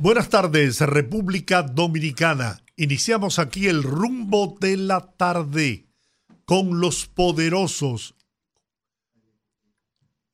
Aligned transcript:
Buenas 0.00 0.30
tardes, 0.30 0.80
República 0.80 1.62
Dominicana. 1.62 2.64
Iniciamos 2.74 3.38
aquí 3.38 3.66
el 3.66 3.82
rumbo 3.82 4.56
de 4.58 4.78
la 4.78 5.12
tarde 5.12 5.88
con 6.46 6.80
los 6.80 7.06
poderosos 7.06 8.14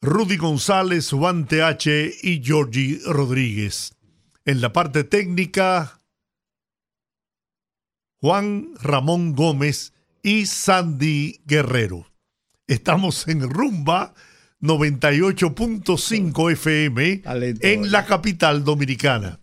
Rudy 0.01 0.37
González, 0.37 1.11
Juan 1.11 1.49
TH 1.49 1.89
y 2.23 2.45
Georgie 2.45 3.01
Rodríguez. 3.07 3.97
En 4.45 4.61
la 4.61 4.73
parte 4.73 5.03
técnica, 5.03 6.01
Juan 8.21 8.69
Ramón 8.81 9.35
Gómez 9.35 9.95
y 10.23 10.47
Sandy 10.47 11.41
Guerrero. 11.45 12.07
Estamos 12.69 13.27
en 13.27 13.51
Rumba 13.51 14.15
98.5 14.61 16.53
FM 16.53 17.23
en 17.63 17.91
la 17.91 18.07
capital 18.07 18.63
dominicana 18.63 19.41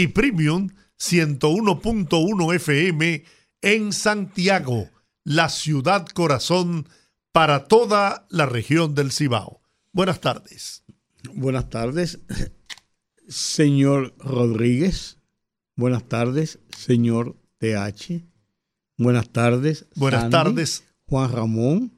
y 0.00 0.08
Premium 0.08 0.70
101.1 0.98 2.54
FM 2.54 3.22
en 3.60 3.92
Santiago, 3.92 4.88
la 5.24 5.50
ciudad 5.50 6.06
corazón 6.06 6.88
para 7.32 7.64
toda 7.64 8.26
la 8.30 8.46
región 8.46 8.94
del 8.94 9.12
Cibao. 9.12 9.60
Buenas 9.92 10.20
tardes. 10.20 10.84
Buenas 11.34 11.68
tardes, 11.68 12.20
señor 13.28 14.14
Rodríguez. 14.18 15.18
Buenas 15.76 16.04
tardes, 16.04 16.60
señor 16.74 17.36
TH. 17.58 18.24
Buenas 18.96 19.28
tardes. 19.28 19.86
Buenas 19.96 20.30
tardes. 20.30 20.84
Juan 21.04 21.30
Ramón. 21.30 21.92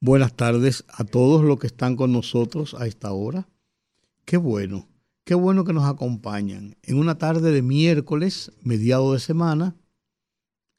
Buenas 0.00 0.34
tardes 0.34 0.86
a 0.88 1.04
todos 1.04 1.44
los 1.44 1.58
que 1.58 1.66
están 1.66 1.96
con 1.96 2.12
nosotros 2.12 2.74
a 2.74 2.86
esta 2.86 3.12
hora. 3.12 3.46
Qué 4.24 4.38
bueno, 4.38 4.88
qué 5.24 5.34
bueno 5.34 5.64
que 5.64 5.72
nos 5.72 5.84
acompañan 5.84 6.76
en 6.82 6.98
una 6.98 7.18
tarde 7.18 7.52
de 7.52 7.62
miércoles, 7.62 8.52
mediado 8.62 9.12
de 9.12 9.20
semana. 9.20 9.76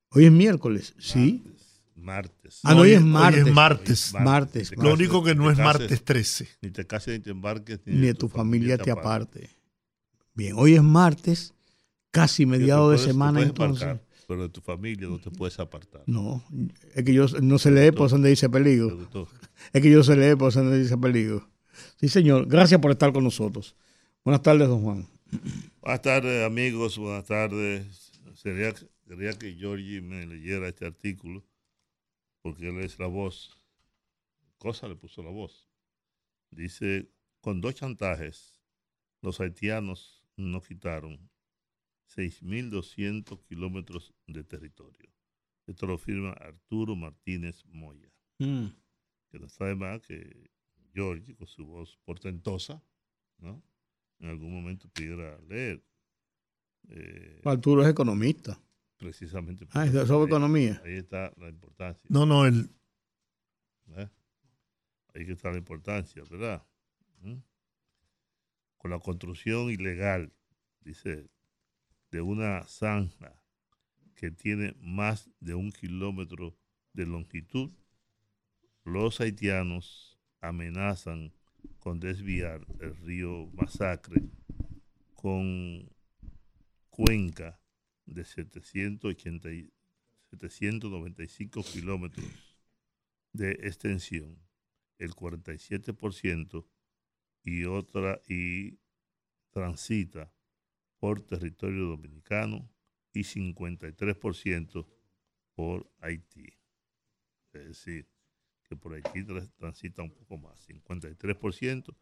Hoy 0.09 0.25
es 0.25 0.31
miércoles, 0.31 0.93
¿sí? 0.99 1.43
Martes. 1.95 2.59
Ah, 2.63 2.73
no, 2.73 2.81
hoy, 2.81 2.91
es 2.91 3.01
martes. 3.01 3.43
Hoy 3.43 3.49
es 3.49 3.55
martes. 3.55 4.13
Martes. 4.13 4.77
Lo 4.77 4.93
único 4.93 5.23
que 5.23 5.35
no 5.35 5.49
es 5.49 5.57
martes 5.57 6.03
13. 6.03 6.47
Ni 6.61 6.69
te 6.69 6.85
cases 6.85 7.17
ni 7.17 7.23
te 7.23 7.31
embarques. 7.31 7.79
Ni, 7.85 8.07
de 8.07 8.13
tu, 8.13 8.27
familia, 8.27 8.77
te 8.77 8.91
aparte. 8.91 9.49
Bien, 10.35 10.53
hoy 10.57 10.75
es 10.75 10.83
martes, 10.83 11.53
casi 12.11 12.45
mediado 12.45 12.91
de 12.91 12.97
semana 12.97 13.41
entonces. 13.41 13.83
Apartar, 13.83 14.05
pero 14.27 14.41
de 14.43 14.49
tu 14.49 14.59
familia 14.61 15.07
no 15.07 15.19
te 15.19 15.31
puedes 15.31 15.57
apartar. 15.59 16.03
No, 16.05 16.43
es 16.93 17.03
que 17.03 17.13
yo 17.13 17.27
no 17.41 17.57
se 17.57 17.71
lee 17.71 17.91
por 17.91 18.09
donde 18.09 18.29
dice 18.29 18.49
peligro. 18.49 19.07
Es 19.71 19.81
que 19.81 19.89
yo 19.89 20.03
se 20.03 20.17
lee 20.17 20.35
por 20.35 20.53
donde 20.53 20.79
dice 20.79 20.97
peligro. 20.97 21.47
Sí, 21.99 22.09
señor. 22.09 22.47
Gracias 22.47 22.81
por 22.81 22.91
estar 22.91 23.13
con 23.13 23.23
nosotros. 23.23 23.75
Buenas 24.25 24.41
tardes, 24.41 24.69
don 24.69 24.81
Juan. 24.81 25.05
Buenas 25.81 26.01
tardes, 26.01 26.45
amigos. 26.45 26.97
Buenas 26.97 27.25
tardes. 27.25 28.13
Sería, 28.35 28.73
quería 29.05 29.37
que 29.37 29.53
Georgie 29.53 29.99
me 29.99 30.25
leyera 30.25 30.69
este 30.69 30.85
artículo 30.85 31.43
porque 32.41 32.69
él 32.69 32.79
es 32.79 32.97
la 32.99 33.07
voz. 33.07 33.51
Cosa 34.57 34.87
le 34.87 34.95
puso 34.95 35.21
la 35.23 35.29
voz. 35.29 35.67
Dice, 36.51 37.11
con 37.41 37.59
dos 37.59 37.75
chantajes, 37.75 38.61
los 39.21 39.41
haitianos 39.41 40.23
nos 40.37 40.65
quitaron 40.65 41.29
6.200 42.15 43.43
kilómetros 43.43 44.13
de 44.27 44.45
territorio. 44.45 45.11
Esto 45.67 45.85
lo 45.85 45.97
firma 45.97 46.31
Arturo 46.31 46.95
Martínez 46.95 47.65
Moya. 47.65 48.09
Mm. 48.39 48.67
Que 49.29 49.39
no 49.39 49.49
sabe 49.49 49.75
más 49.75 50.01
que 50.01 50.49
George, 50.93 51.35
con 51.35 51.47
su 51.47 51.65
voz 51.65 51.99
portentosa, 52.05 52.81
¿no? 53.37 53.61
En 54.19 54.29
algún 54.29 54.53
momento 54.53 54.87
pudiera 54.89 55.39
leer. 55.47 55.83
Eh, 56.89 57.41
Arturo 57.45 57.83
es 57.83 57.89
economista 57.89 58.59
precisamente. 59.03 59.67
Ah, 59.71 59.85
es 59.85 59.91
sobre 60.07 60.27
economía. 60.27 60.81
Ahí 60.85 60.95
está 60.95 61.33
la 61.37 61.49
importancia. 61.49 62.03
No, 62.09 62.25
no, 62.25 62.45
el... 62.45 62.69
¿Eh? 63.97 64.09
Ahí 65.13 65.25
está 65.29 65.51
la 65.51 65.57
importancia, 65.57 66.23
¿verdad? 66.29 66.65
¿Mm? 67.21 67.35
Con 68.77 68.91
la 68.91 68.99
construcción 68.99 69.69
ilegal, 69.69 70.31
dice, 70.81 71.29
de 72.11 72.21
una 72.21 72.65
zanja 72.67 73.35
que 74.15 74.31
tiene 74.31 74.73
más 74.79 75.29
de 75.39 75.53
un 75.53 75.71
kilómetro 75.71 76.57
de 76.93 77.05
longitud, 77.05 77.71
los 78.85 79.19
haitianos 79.19 80.17
amenazan 80.39 81.33
con 81.79 81.99
desviar 81.99 82.65
el 82.79 82.95
río 82.97 83.47
Masacre 83.53 84.21
con 85.15 85.89
cuenca 86.89 87.59
de 88.05 88.23
780, 88.25 89.49
795 90.29 91.63
kilómetros 91.63 92.25
de 93.31 93.51
extensión, 93.51 94.37
el 94.99 95.11
47% 95.11 96.65
y 97.43 97.65
otra 97.65 98.21
y 98.27 98.79
transita 99.51 100.31
por 100.99 101.21
territorio 101.21 101.85
dominicano 101.85 102.69
y 103.13 103.21
53% 103.21 104.85
por 105.55 105.89
Haití. 105.99 106.53
Es 107.53 107.67
decir, 107.67 108.12
por 108.75 108.93
Haití 108.93 109.23
transita 109.57 110.03
un 110.03 110.11
poco 110.11 110.37
más, 110.37 110.67
53%, 110.67 111.95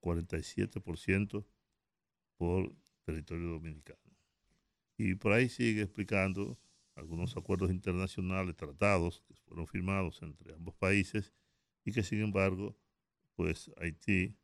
47% 0.00 1.46
por 2.36 2.74
territorio 3.04 3.48
dominicano. 3.48 4.00
Y 4.96 5.14
por 5.14 5.32
ahí 5.32 5.48
sigue 5.48 5.82
explicando 5.82 6.58
algunos 6.94 7.36
acuerdos 7.36 7.70
internacionales, 7.70 8.56
tratados 8.56 9.22
que 9.26 9.34
fueron 9.34 9.66
firmados 9.66 10.22
entre 10.22 10.54
ambos 10.54 10.74
países 10.76 11.32
y 11.84 11.92
que 11.92 12.02
sin 12.02 12.20
embargo, 12.20 12.76
pues 13.34 13.70
Haití 13.78 14.36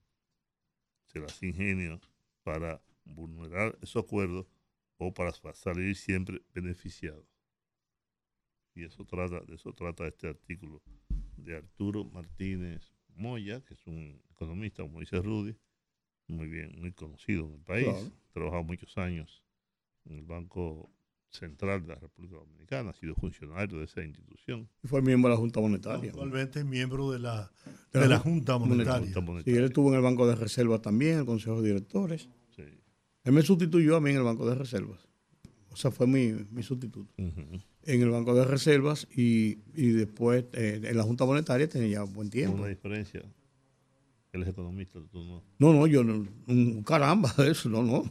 se 1.06 1.20
las 1.20 1.42
ingenia 1.42 2.00
para 2.42 2.82
vulnerar 3.04 3.78
esos 3.82 4.04
acuerdos 4.04 4.46
o 4.98 5.12
para 5.14 5.32
salir 5.54 5.96
siempre 5.96 6.42
beneficiado. 6.52 7.26
Y 8.74 8.84
eso 8.84 9.04
trata, 9.04 9.40
de 9.40 9.54
eso 9.54 9.72
trata 9.72 10.06
este 10.06 10.28
artículo 10.28 10.82
de 11.44 11.56
Arturo 11.56 12.04
Martínez 12.04 12.92
Moya, 13.14 13.60
que 13.64 13.74
es 13.74 13.86
un 13.86 14.20
economista, 14.30 14.82
como 14.82 15.00
dice 15.00 15.20
Rudy, 15.20 15.56
muy 16.28 16.48
bien, 16.48 16.74
muy 16.78 16.92
conocido 16.92 17.46
en 17.46 17.54
el 17.54 17.60
país, 17.60 17.88
ha 17.88 18.32
trabajado 18.32 18.62
muchos 18.62 18.96
años 18.98 19.42
en 20.04 20.18
el 20.18 20.24
Banco 20.24 20.90
Central 21.28 21.82
de 21.82 21.88
la 21.88 21.94
República 21.96 22.36
Dominicana, 22.36 22.90
ha 22.90 22.94
sido 22.94 23.14
funcionario 23.14 23.78
de 23.78 23.84
esa 23.84 24.02
institución. 24.02 24.68
Y 24.82 24.88
fue 24.88 25.00
miembro 25.02 25.28
de 25.28 25.36
la 25.36 25.40
Junta 25.40 25.60
Monetaria. 25.60 26.10
Actualmente 26.10 26.60
es 26.60 26.64
miembro 26.64 27.12
de 27.12 27.20
la, 27.20 27.52
de 27.92 28.08
la 28.08 28.18
Junta 28.18 28.58
Monetaria. 28.58 29.12
Sí, 29.44 29.50
él 29.50 29.64
estuvo 29.64 29.90
en 29.90 29.96
el 29.96 30.02
Banco 30.02 30.26
de 30.26 30.34
Reservas 30.34 30.82
también, 30.82 31.20
el 31.20 31.26
Consejo 31.26 31.62
de 31.62 31.68
Directores. 31.68 32.28
Sí. 32.56 32.64
Él 33.24 33.32
me 33.32 33.42
sustituyó 33.42 33.96
a 33.96 34.00
mí 34.00 34.10
en 34.10 34.16
el 34.16 34.22
Banco 34.22 34.48
de 34.48 34.54
Reservas. 34.54 35.06
O 35.70 35.76
sea, 35.76 35.90
fue 35.90 36.06
mi, 36.06 36.32
mi 36.50 36.62
sustituto. 36.62 37.14
En 37.86 38.02
el 38.02 38.10
Banco 38.10 38.34
de 38.34 38.44
Reservas 38.44 39.08
y, 39.14 39.58
y 39.74 39.88
después 39.88 40.44
eh, 40.52 40.80
en 40.84 40.96
la 40.96 41.02
Junta 41.02 41.24
Monetaria 41.24 41.68
tenía 41.68 42.02
buen 42.02 42.30
tiempo. 42.30 42.58
Una 42.58 42.68
diferencia. 42.68 43.22
Él 44.32 44.42
es 44.42 44.48
economista, 44.48 45.00
tú 45.10 45.24
no. 45.24 45.42
No, 45.58 45.72
no, 45.72 45.86
yo 45.86 46.04
no. 46.04 46.26
Caramba, 46.84 47.34
eso, 47.48 47.68
no, 47.68 47.82
no. 47.82 48.04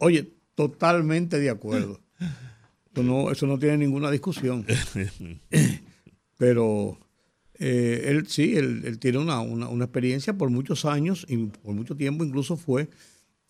Oye, 0.00 0.32
Totalmente 0.54 1.38
de 1.38 1.50
acuerdo. 1.50 2.00
Eso 2.92 3.02
no, 3.02 3.30
eso 3.30 3.46
no 3.46 3.58
tiene 3.58 3.78
ninguna 3.78 4.10
discusión. 4.10 4.66
Pero 6.36 6.98
eh, 7.58 8.04
él 8.06 8.26
sí, 8.26 8.56
él, 8.56 8.98
tiene 8.98 9.18
una, 9.18 9.84
experiencia 9.84 10.36
por 10.36 10.50
muchos 10.50 10.84
años 10.84 11.24
y 11.28 11.46
por 11.46 11.74
mucho 11.74 11.96
tiempo 11.96 12.24
incluso 12.24 12.56
fue 12.56 12.90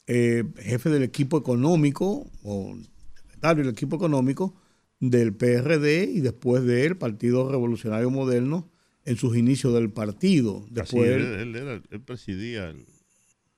eh, 0.06 0.44
jefe 0.58 0.90
del 0.90 1.02
equipo 1.02 1.38
económico 1.38 2.30
o 2.42 2.76
secretario 3.14 3.64
del 3.64 3.72
equipo 3.72 3.96
económico 3.96 4.54
del 5.02 5.34
PRD 5.34 6.04
y 6.04 6.20
después 6.20 6.64
del 6.64 6.96
Partido 6.96 7.50
Revolucionario 7.50 8.08
Moderno 8.08 8.70
en 9.04 9.16
sus 9.16 9.36
inicios 9.36 9.74
del 9.74 9.90
partido. 9.90 10.64
Después 10.70 11.10
él, 11.10 11.82
él 11.90 12.00
presidía 12.02 12.70
el, 12.70 12.86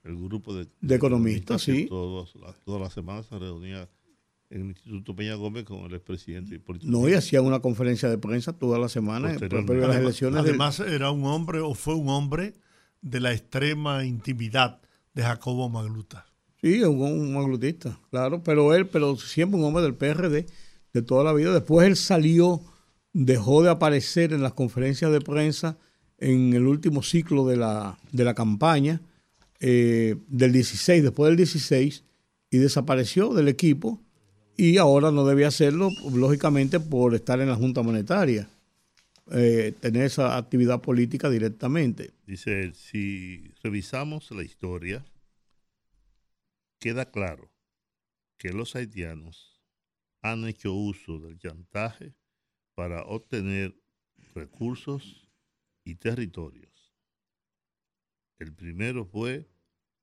el 0.04 0.16
grupo 0.16 0.54
de, 0.54 0.68
de 0.80 0.94
economistas, 0.94 1.60
sí. 1.60 1.84
Todos, 1.86 2.32
todas 2.64 2.80
las 2.80 2.94
semanas 2.94 3.26
se 3.26 3.38
reunía 3.38 3.90
en 4.48 4.62
el 4.62 4.68
Instituto 4.68 5.14
Peña 5.14 5.34
Gómez 5.34 5.64
con 5.64 5.80
el 5.84 5.92
expresidente. 5.92 6.58
No, 6.82 7.06
y 7.10 7.12
hacían 7.12 7.44
una 7.44 7.60
conferencia 7.60 8.08
de 8.08 8.16
prensa 8.16 8.54
toda 8.54 8.78
la 8.78 8.88
semana 8.88 9.34
las 9.38 9.96
elecciones. 9.96 10.40
Además, 10.40 10.80
era 10.80 11.10
un 11.10 11.26
hombre 11.26 11.60
o 11.60 11.74
fue 11.74 11.94
un 11.94 12.08
hombre 12.08 12.54
de 13.02 13.20
la 13.20 13.34
extrema 13.34 14.06
intimidad 14.06 14.80
de 15.12 15.22
Jacobo 15.22 15.68
Magluta. 15.68 16.24
Sí, 16.62 16.82
un, 16.82 17.02
un 17.02 17.34
maglutista, 17.34 18.00
claro, 18.08 18.42
pero 18.42 18.74
él, 18.74 18.86
pero 18.86 19.16
siempre 19.16 19.60
un 19.60 19.66
hombre 19.66 19.82
del 19.82 19.94
PRD 19.94 20.46
de 20.94 21.02
toda 21.02 21.24
la 21.24 21.34
vida. 21.34 21.52
Después 21.52 21.86
él 21.86 21.96
salió, 21.96 22.62
dejó 23.12 23.62
de 23.62 23.70
aparecer 23.70 24.32
en 24.32 24.42
las 24.42 24.54
conferencias 24.54 25.12
de 25.12 25.20
prensa 25.20 25.76
en 26.18 26.54
el 26.54 26.66
último 26.66 27.02
ciclo 27.02 27.46
de 27.46 27.56
la, 27.56 27.98
de 28.12 28.24
la 28.24 28.34
campaña 28.34 29.02
eh, 29.60 30.16
del 30.28 30.52
16, 30.52 31.02
después 31.02 31.28
del 31.28 31.36
16, 31.36 32.04
y 32.50 32.58
desapareció 32.58 33.34
del 33.34 33.48
equipo 33.48 34.00
y 34.56 34.78
ahora 34.78 35.10
no 35.10 35.26
debía 35.26 35.48
hacerlo, 35.48 35.90
lógicamente, 36.12 36.78
por 36.78 37.14
estar 37.16 37.40
en 37.40 37.48
la 37.48 37.56
Junta 37.56 37.82
Monetaria, 37.82 38.48
eh, 39.32 39.74
tener 39.80 40.04
esa 40.04 40.36
actividad 40.36 40.80
política 40.80 41.28
directamente. 41.28 42.12
Dice 42.24 42.72
si 42.74 43.52
revisamos 43.64 44.30
la 44.30 44.44
historia, 44.44 45.04
queda 46.78 47.10
claro 47.10 47.50
que 48.38 48.52
los 48.52 48.76
haitianos 48.76 49.53
han 50.24 50.46
hecho 50.48 50.72
uso 50.72 51.18
del 51.18 51.38
chantaje 51.38 52.14
para 52.74 53.04
obtener 53.04 53.78
recursos 54.34 55.28
y 55.84 55.96
territorios. 55.96 56.94
El 58.38 58.54
primero 58.54 59.04
fue 59.04 59.46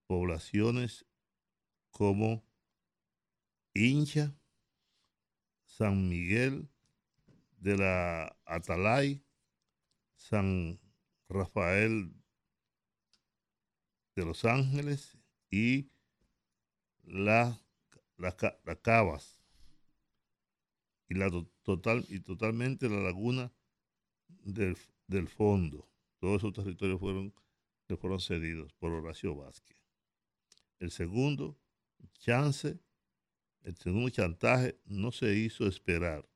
poblaciones 0.07 1.05
como 1.91 2.45
Incha, 3.75 4.37
San 5.77 6.09
Miguel 6.09 6.69
de 7.59 7.77
la 7.77 8.37
Atalay, 8.45 9.23
San 10.17 10.81
Rafael 11.29 12.13
de 14.15 14.25
Los 14.25 14.45
Ángeles 14.45 15.19
y 15.51 15.91
la 17.05 17.59
las, 18.19 18.37
cavas 18.83 19.41
y, 21.09 21.15
la 21.15 21.31
total, 21.63 22.05
y 22.09 22.21
totalmente 22.21 22.89
la 22.89 23.01
laguna 23.01 23.53
del, 24.29 24.77
fondo. 25.29 25.89
Todos 26.21 26.39
esos 26.39 26.53
territorios 26.53 27.01
fueron, 27.01 27.35
fueron 28.01 28.21
cedidos 28.21 28.73
por 28.75 28.93
Horacio 28.93 29.35
Vázquez. 29.35 29.77
El 30.79 30.91
segundo 30.91 31.59
chance, 32.19 32.79
el 33.63 33.77
segundo 33.77 34.11
chantaje 34.11 34.79
no 34.85 35.13
se 35.13 35.35
hizo 35.35 35.67
esperar. 35.67 36.29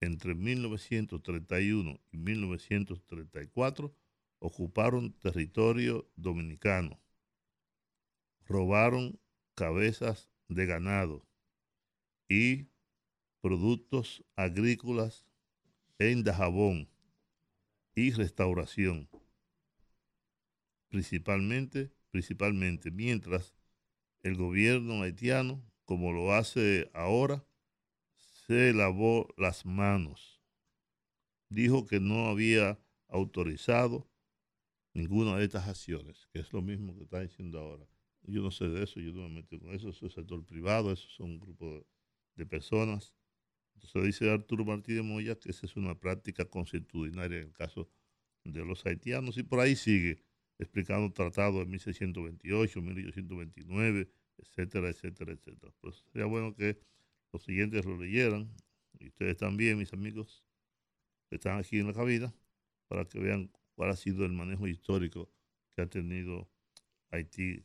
Entre 0.00 0.34
1931 0.34 2.00
y 2.10 2.16
1934 2.16 3.94
ocuparon 4.38 5.12
territorio 5.14 6.10
dominicano, 6.16 7.00
robaron 8.44 9.18
cabezas 9.54 10.30
de 10.48 10.66
ganado 10.66 11.26
y 12.28 12.68
productos 13.40 14.24
agrícolas 14.36 15.26
en 15.98 16.24
Dajabón 16.24 16.90
y 17.94 18.10
restauración, 18.10 19.08
principalmente, 20.88 21.92
principalmente 22.10 22.90
mientras 22.90 23.54
el 24.22 24.36
gobierno 24.36 25.02
haitiano, 25.02 25.62
como 25.84 26.12
lo 26.12 26.32
hace 26.32 26.90
ahora, 26.94 27.46
se 28.46 28.72
lavó 28.72 29.28
las 29.36 29.64
manos. 29.64 30.42
Dijo 31.48 31.86
que 31.86 32.00
no 32.00 32.26
había 32.26 32.78
autorizado 33.08 34.10
ninguna 34.92 35.36
de 35.36 35.44
estas 35.44 35.68
acciones, 35.68 36.26
que 36.32 36.40
es 36.40 36.52
lo 36.52 36.62
mismo 36.62 36.96
que 36.96 37.04
está 37.04 37.20
diciendo 37.20 37.58
ahora. 37.58 37.86
Yo 38.22 38.42
no 38.42 38.50
sé 38.50 38.68
de 38.68 38.84
eso, 38.84 39.00
yo 39.00 39.12
no 39.12 39.28
me 39.28 39.42
meto 39.42 39.58
con 39.58 39.74
eso, 39.74 39.90
eso 39.90 40.06
es 40.06 40.14
sector 40.14 40.44
privado, 40.44 40.92
eso 40.92 41.08
son 41.10 41.32
un 41.32 41.40
grupo 41.40 41.86
de 42.36 42.46
personas. 42.46 43.14
Entonces 43.74 44.04
dice 44.04 44.30
Arturo 44.30 44.64
Martínez 44.64 45.04
Moya 45.04 45.38
que 45.38 45.50
esa 45.50 45.66
es 45.66 45.76
una 45.76 45.98
práctica 45.98 46.44
constitucionaria 46.46 47.38
en 47.38 47.48
el 47.48 47.52
caso 47.52 47.90
de 48.44 48.64
los 48.64 48.84
haitianos 48.86 49.36
y 49.36 49.42
por 49.42 49.60
ahí 49.60 49.76
sigue 49.76 50.22
explicando 50.58 51.12
tratados 51.12 51.60
de 51.60 51.66
1628, 51.66 52.80
1829, 52.80 54.10
etcétera, 54.38 54.88
etcétera, 54.88 55.32
etcétera. 55.32 55.72
Pues 55.80 56.04
sería 56.12 56.26
bueno 56.26 56.54
que 56.54 56.78
los 57.32 57.42
siguientes 57.42 57.84
lo 57.84 57.96
leyeran 57.96 58.54
y 58.98 59.08
ustedes 59.08 59.36
también, 59.36 59.78
mis 59.78 59.92
amigos 59.92 60.44
que 61.28 61.36
están 61.36 61.58
aquí 61.58 61.78
en 61.78 61.86
la 61.86 61.92
cabina, 61.92 62.34
para 62.88 63.04
que 63.06 63.18
vean 63.18 63.50
cuál 63.74 63.90
ha 63.90 63.96
sido 63.96 64.24
el 64.24 64.32
manejo 64.32 64.66
histórico 64.66 65.30
que 65.74 65.82
ha 65.82 65.86
tenido 65.86 66.48
Haití 67.10 67.64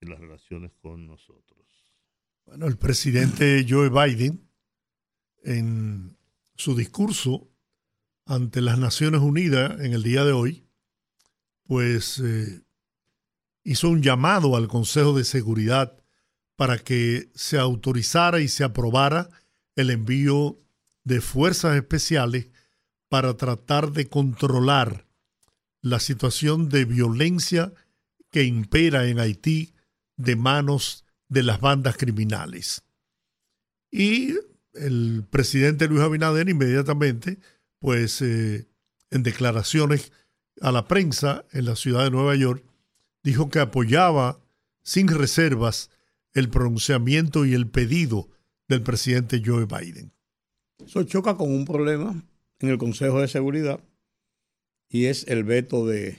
en 0.00 0.10
las 0.10 0.18
relaciones 0.18 0.72
con 0.80 1.06
nosotros. 1.06 1.66
Bueno, 2.46 2.66
el 2.66 2.78
presidente 2.78 3.64
Joe 3.68 3.90
Biden, 3.90 4.48
en 5.42 6.16
su 6.56 6.74
discurso 6.74 7.50
ante 8.26 8.60
las 8.60 8.78
Naciones 8.78 9.20
Unidas 9.20 9.80
en 9.80 9.92
el 9.92 10.02
día 10.02 10.24
de 10.24 10.32
hoy, 10.32 10.66
pues 11.64 12.18
eh, 12.18 12.62
hizo 13.64 13.88
un 13.88 14.02
llamado 14.02 14.56
al 14.56 14.68
Consejo 14.68 15.16
de 15.16 15.24
Seguridad 15.24 15.99
para 16.60 16.76
que 16.76 17.30
se 17.34 17.56
autorizara 17.56 18.40
y 18.40 18.48
se 18.48 18.64
aprobara 18.64 19.30
el 19.76 19.88
envío 19.88 20.58
de 21.04 21.22
fuerzas 21.22 21.74
especiales 21.74 22.48
para 23.08 23.38
tratar 23.38 23.92
de 23.92 24.10
controlar 24.10 25.06
la 25.80 26.00
situación 26.00 26.68
de 26.68 26.84
violencia 26.84 27.72
que 28.30 28.44
impera 28.44 29.06
en 29.06 29.20
Haití 29.20 29.72
de 30.18 30.36
manos 30.36 31.06
de 31.30 31.44
las 31.44 31.62
bandas 31.62 31.96
criminales. 31.96 32.82
Y 33.90 34.34
el 34.74 35.24
presidente 35.30 35.88
Luis 35.88 36.02
Abinader 36.02 36.50
inmediatamente, 36.50 37.38
pues 37.78 38.20
eh, 38.20 38.68
en 39.10 39.22
declaraciones 39.22 40.12
a 40.60 40.72
la 40.72 40.86
prensa 40.86 41.46
en 41.52 41.64
la 41.64 41.76
ciudad 41.76 42.04
de 42.04 42.10
Nueva 42.10 42.36
York, 42.36 42.62
dijo 43.22 43.48
que 43.48 43.60
apoyaba 43.60 44.40
sin 44.82 45.08
reservas 45.08 45.88
el 46.34 46.48
pronunciamiento 46.48 47.44
y 47.44 47.54
el 47.54 47.68
pedido 47.68 48.28
del 48.68 48.82
presidente 48.82 49.42
Joe 49.44 49.66
Biden. 49.66 50.12
Eso 50.84 51.02
choca 51.02 51.36
con 51.36 51.52
un 51.52 51.64
problema 51.64 52.24
en 52.60 52.68
el 52.68 52.78
Consejo 52.78 53.20
de 53.20 53.28
Seguridad 53.28 53.80
y 54.88 55.06
es 55.06 55.26
el 55.28 55.44
veto 55.44 55.86
de, 55.86 56.18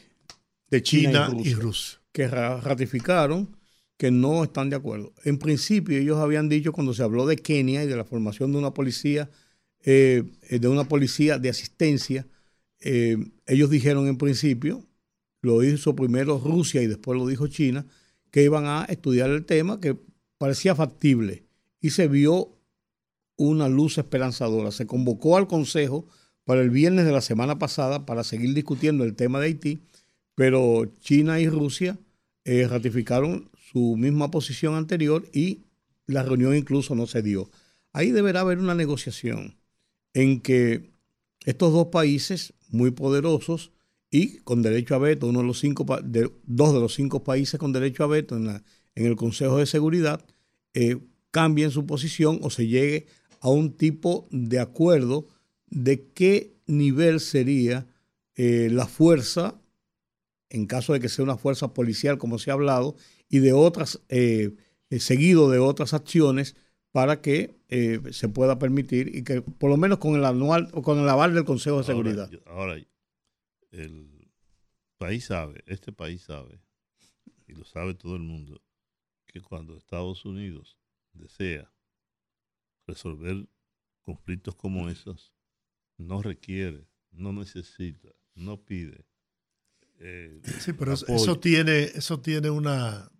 China, 0.84 1.30
y, 1.44 1.54
Rusia, 1.54 2.00
que 2.12 2.28
ratificaron 2.28 3.58
que 3.98 4.12
no 4.12 4.44
están 4.44 4.70
de 4.70 4.78
acuerdo. 4.78 5.14
En 5.24 5.38
principio 5.38 5.98
ellos 5.98 6.18
habían 6.18 6.50
dicho 6.50 6.72
cuando 6.72 6.94
se 6.94 7.04
habló 7.04 7.28
de 7.28 7.36
Kenia 7.36 7.84
y 7.84 7.88
de 7.88 7.96
la 7.96 8.06
formación 8.06 8.52
de 8.52 8.58
una 8.58 8.74
policía, 8.74 9.30
eh, 9.84 10.24
de 10.50 10.68
una 10.68 10.86
policía 10.86 11.38
de 11.38 11.50
asistencia, 11.50 12.26
eh, 12.80 13.18
ellos 13.46 13.70
dijeron 13.70 14.08
en 14.08 14.18
principio, 14.18 14.86
lo 15.42 15.64
hizo 15.64 15.96
primero 15.96 16.40
Rusia 16.40 16.82
y 16.82 16.88
después 16.88 17.18
lo 17.18 17.28
dijo 17.28 17.48
China, 17.48 17.86
que 18.32 18.44
iban 18.44 18.66
a 18.66 18.86
estudiar 18.86 19.30
el 19.30 19.46
tema, 19.46 19.80
que 19.80 19.98
parecía 20.38 20.74
factible 20.74 21.44
y 21.80 21.92
se 21.92 22.08
vio 22.08 22.58
una 23.36 23.68
luz 23.68 23.98
esperanzadora. 23.98 24.72
Se 24.72 24.88
convocó 24.88 25.38
al 25.38 25.48
Consejo 25.48 26.06
para 26.46 26.62
el 26.62 26.70
viernes 26.70 27.06
de 27.06 27.12
la 27.12 27.22
semana 27.22 27.60
pasada 27.60 28.06
para 28.06 28.24
seguir 28.24 28.54
discutiendo 28.54 29.04
el 29.04 29.16
tema 29.16 29.40
de 29.40 29.48
Haití, 29.48 29.82
pero 30.36 30.86
China 31.02 31.40
y 31.40 31.48
Rusia 31.48 31.98
eh, 32.46 32.68
ratificaron 32.68 33.50
su 33.72 33.96
misma 33.98 34.32
posición 34.32 34.76
anterior 34.76 35.28
y 35.34 35.62
la 36.08 36.24
reunión 36.24 36.56
incluso 36.56 36.96
no 36.96 37.08
se 37.08 37.22
dio. 37.22 37.50
ahí 37.94 38.12
deberá 38.12 38.42
haber 38.42 38.60
una 38.60 38.76
negociación 38.76 39.58
en 40.14 40.40
que 40.42 40.92
estos 41.46 41.74
dos 41.74 41.88
países 41.88 42.54
muy 42.70 42.92
poderosos 42.92 43.72
y 44.12 44.40
con 44.40 44.62
derecho 44.62 44.94
a 44.94 44.98
veto, 44.98 45.28
uno 45.28 45.40
de 45.40 45.48
los 45.48 45.60
cinco, 45.60 45.86
dos 45.86 46.74
de 46.74 46.80
los 46.80 46.94
cinco 46.94 47.24
países 47.24 47.58
con 47.58 47.72
derecho 47.72 48.04
a 48.04 48.08
veto 48.08 48.36
en, 48.36 48.46
la, 48.46 48.64
en 48.94 49.06
el 49.06 49.16
Consejo 49.16 49.58
de 49.58 49.66
Seguridad, 49.66 50.24
eh, 50.74 50.98
cambien 51.32 51.72
su 51.72 51.86
posición 51.86 52.40
o 52.44 52.50
se 52.50 52.68
llegue 52.68 53.08
a 53.40 53.50
un 53.50 53.72
tipo 53.78 54.28
de 54.30 54.60
acuerdo 54.60 55.28
de 55.68 56.10
qué 56.14 56.58
nivel 56.68 57.22
sería 57.22 57.88
eh, 58.36 58.68
la 58.70 58.86
fuerza, 58.86 59.56
en 60.50 60.66
caso 60.66 60.92
de 60.92 61.00
que 61.00 61.08
sea 61.08 61.24
una 61.24 61.38
fuerza 61.38 61.74
policial, 61.74 62.18
como 62.18 62.38
se 62.38 62.52
ha 62.52 62.56
hablado, 62.56 62.98
y 63.30 63.40
de 63.40 63.54
otras, 63.54 64.02
eh, 64.10 64.52
seguido 65.00 65.50
de 65.50 65.60
otras 65.60 65.94
acciones 65.94 66.58
para 66.92 67.22
que 67.22 67.62
se 68.12 68.28
pueda 68.28 68.60
permitir 68.60 69.16
y 69.16 69.24
que 69.24 69.42
por 69.42 69.70
lo 69.70 69.78
menos 69.78 70.00
con 70.00 70.16
el 70.16 70.26
anual 70.26 70.68
o 70.74 70.82
con 70.82 71.00
el 71.00 71.08
aval 71.08 71.34
del 71.34 71.46
Consejo 71.46 71.78
de 71.78 71.86
Seguridad. 71.86 72.30
ahora 72.46 72.76
el 73.72 74.32
país 74.98 75.26
sabe, 75.26 75.64
este 75.66 75.92
país 75.92 76.22
sabe, 76.22 76.62
y 77.48 77.54
lo 77.54 77.66
sabe 77.66 77.96
todo 77.96 78.16
el 78.16 78.22
mundo, 78.22 78.62
que 79.26 79.42
cuando 79.42 79.78
Estados 79.78 80.26
Unidos 80.26 80.78
desea 81.14 81.72
resolver 82.86 83.48
conflictos 84.02 84.56
como 84.56 84.90
esos, 84.90 85.34
no 85.98 86.22
requiere, 86.22 86.88
no 87.12 87.34
necesita, 87.34 88.10
no 88.36 88.64
pide. 88.64 89.06
Eh, 90.00 90.42
sí, 90.60 90.74
pero 90.74 90.94
eso 90.94 91.40
tiene, 91.40 91.84
eso 91.84 92.20
tiene 92.20 92.50
una 92.50 93.12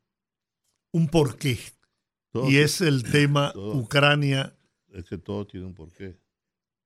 un 0.92 1.08
porqué. 1.08 1.58
y 2.50 2.58
es 2.58 2.82
el 2.82 3.04
tema 3.04 3.54
Ucrania. 3.56 4.56
Es 4.90 5.06
que 5.06 5.18
todo 5.18 5.46
tiene 5.46 5.66
un 5.66 5.74
porqué. 5.74 6.20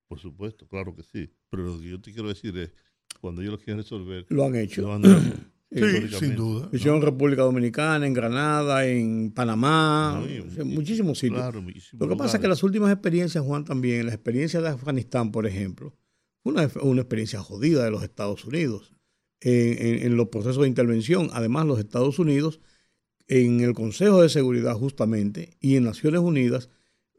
Por 0.07 0.19
supuesto, 0.19 0.67
claro 0.67 0.95
que 0.95 1.03
sí. 1.03 1.34
Pero 1.50 1.63
lo 1.63 1.79
que 1.79 1.89
yo 1.89 2.01
te 2.01 2.13
quiero 2.13 2.29
decir 2.29 2.55
es 2.57 2.72
cuando 3.19 3.41
ellos 3.41 3.53
lo 3.53 3.57
quieren 3.57 3.77
resolver. 3.77 4.25
Lo 4.29 4.45
han 4.45 4.55
hecho. 4.55 5.00
sí, 5.72 5.81
sin 6.19 6.36
duda. 6.36 6.69
Hicieron 6.72 6.98
en 6.98 7.01
República 7.03 7.41
Dominicana, 7.41 8.05
en 8.05 8.13
Granada, 8.13 8.86
en 8.86 9.31
Panamá, 9.31 10.24
en 10.27 10.67
muchísimos 10.67 11.19
sitios. 11.19 11.53
lo 11.93 12.07
que 12.07 12.15
pasa 12.15 12.38
es 12.38 12.41
que 12.41 12.48
las 12.48 12.63
últimas 12.63 12.91
experiencias, 12.91 13.43
Juan, 13.43 13.65
también, 13.65 14.05
las 14.05 14.15
experiencias 14.15 14.63
de 14.63 14.69
Afganistán, 14.69 15.31
por 15.31 15.45
ejemplo, 15.45 15.93
fue 16.43 16.53
una, 16.53 16.69
una 16.81 17.01
experiencia 17.01 17.39
jodida 17.39 17.84
de 17.84 17.91
los 17.91 18.03
Estados 18.03 18.45
Unidos 18.45 18.93
en, 19.41 20.05
en 20.05 20.17
los 20.17 20.29
procesos 20.29 20.62
de 20.62 20.69
intervención. 20.69 21.29
Además, 21.34 21.65
los 21.65 21.79
Estados 21.79 22.19
Unidos, 22.19 22.60
en 23.27 23.62
el 23.62 23.74
Consejo 23.74 24.22
de 24.22 24.29
Seguridad 24.29 24.75
justamente, 24.75 25.57
y 25.60 25.75
en 25.75 25.84
Naciones 25.84 26.22
Unidas, 26.22 26.69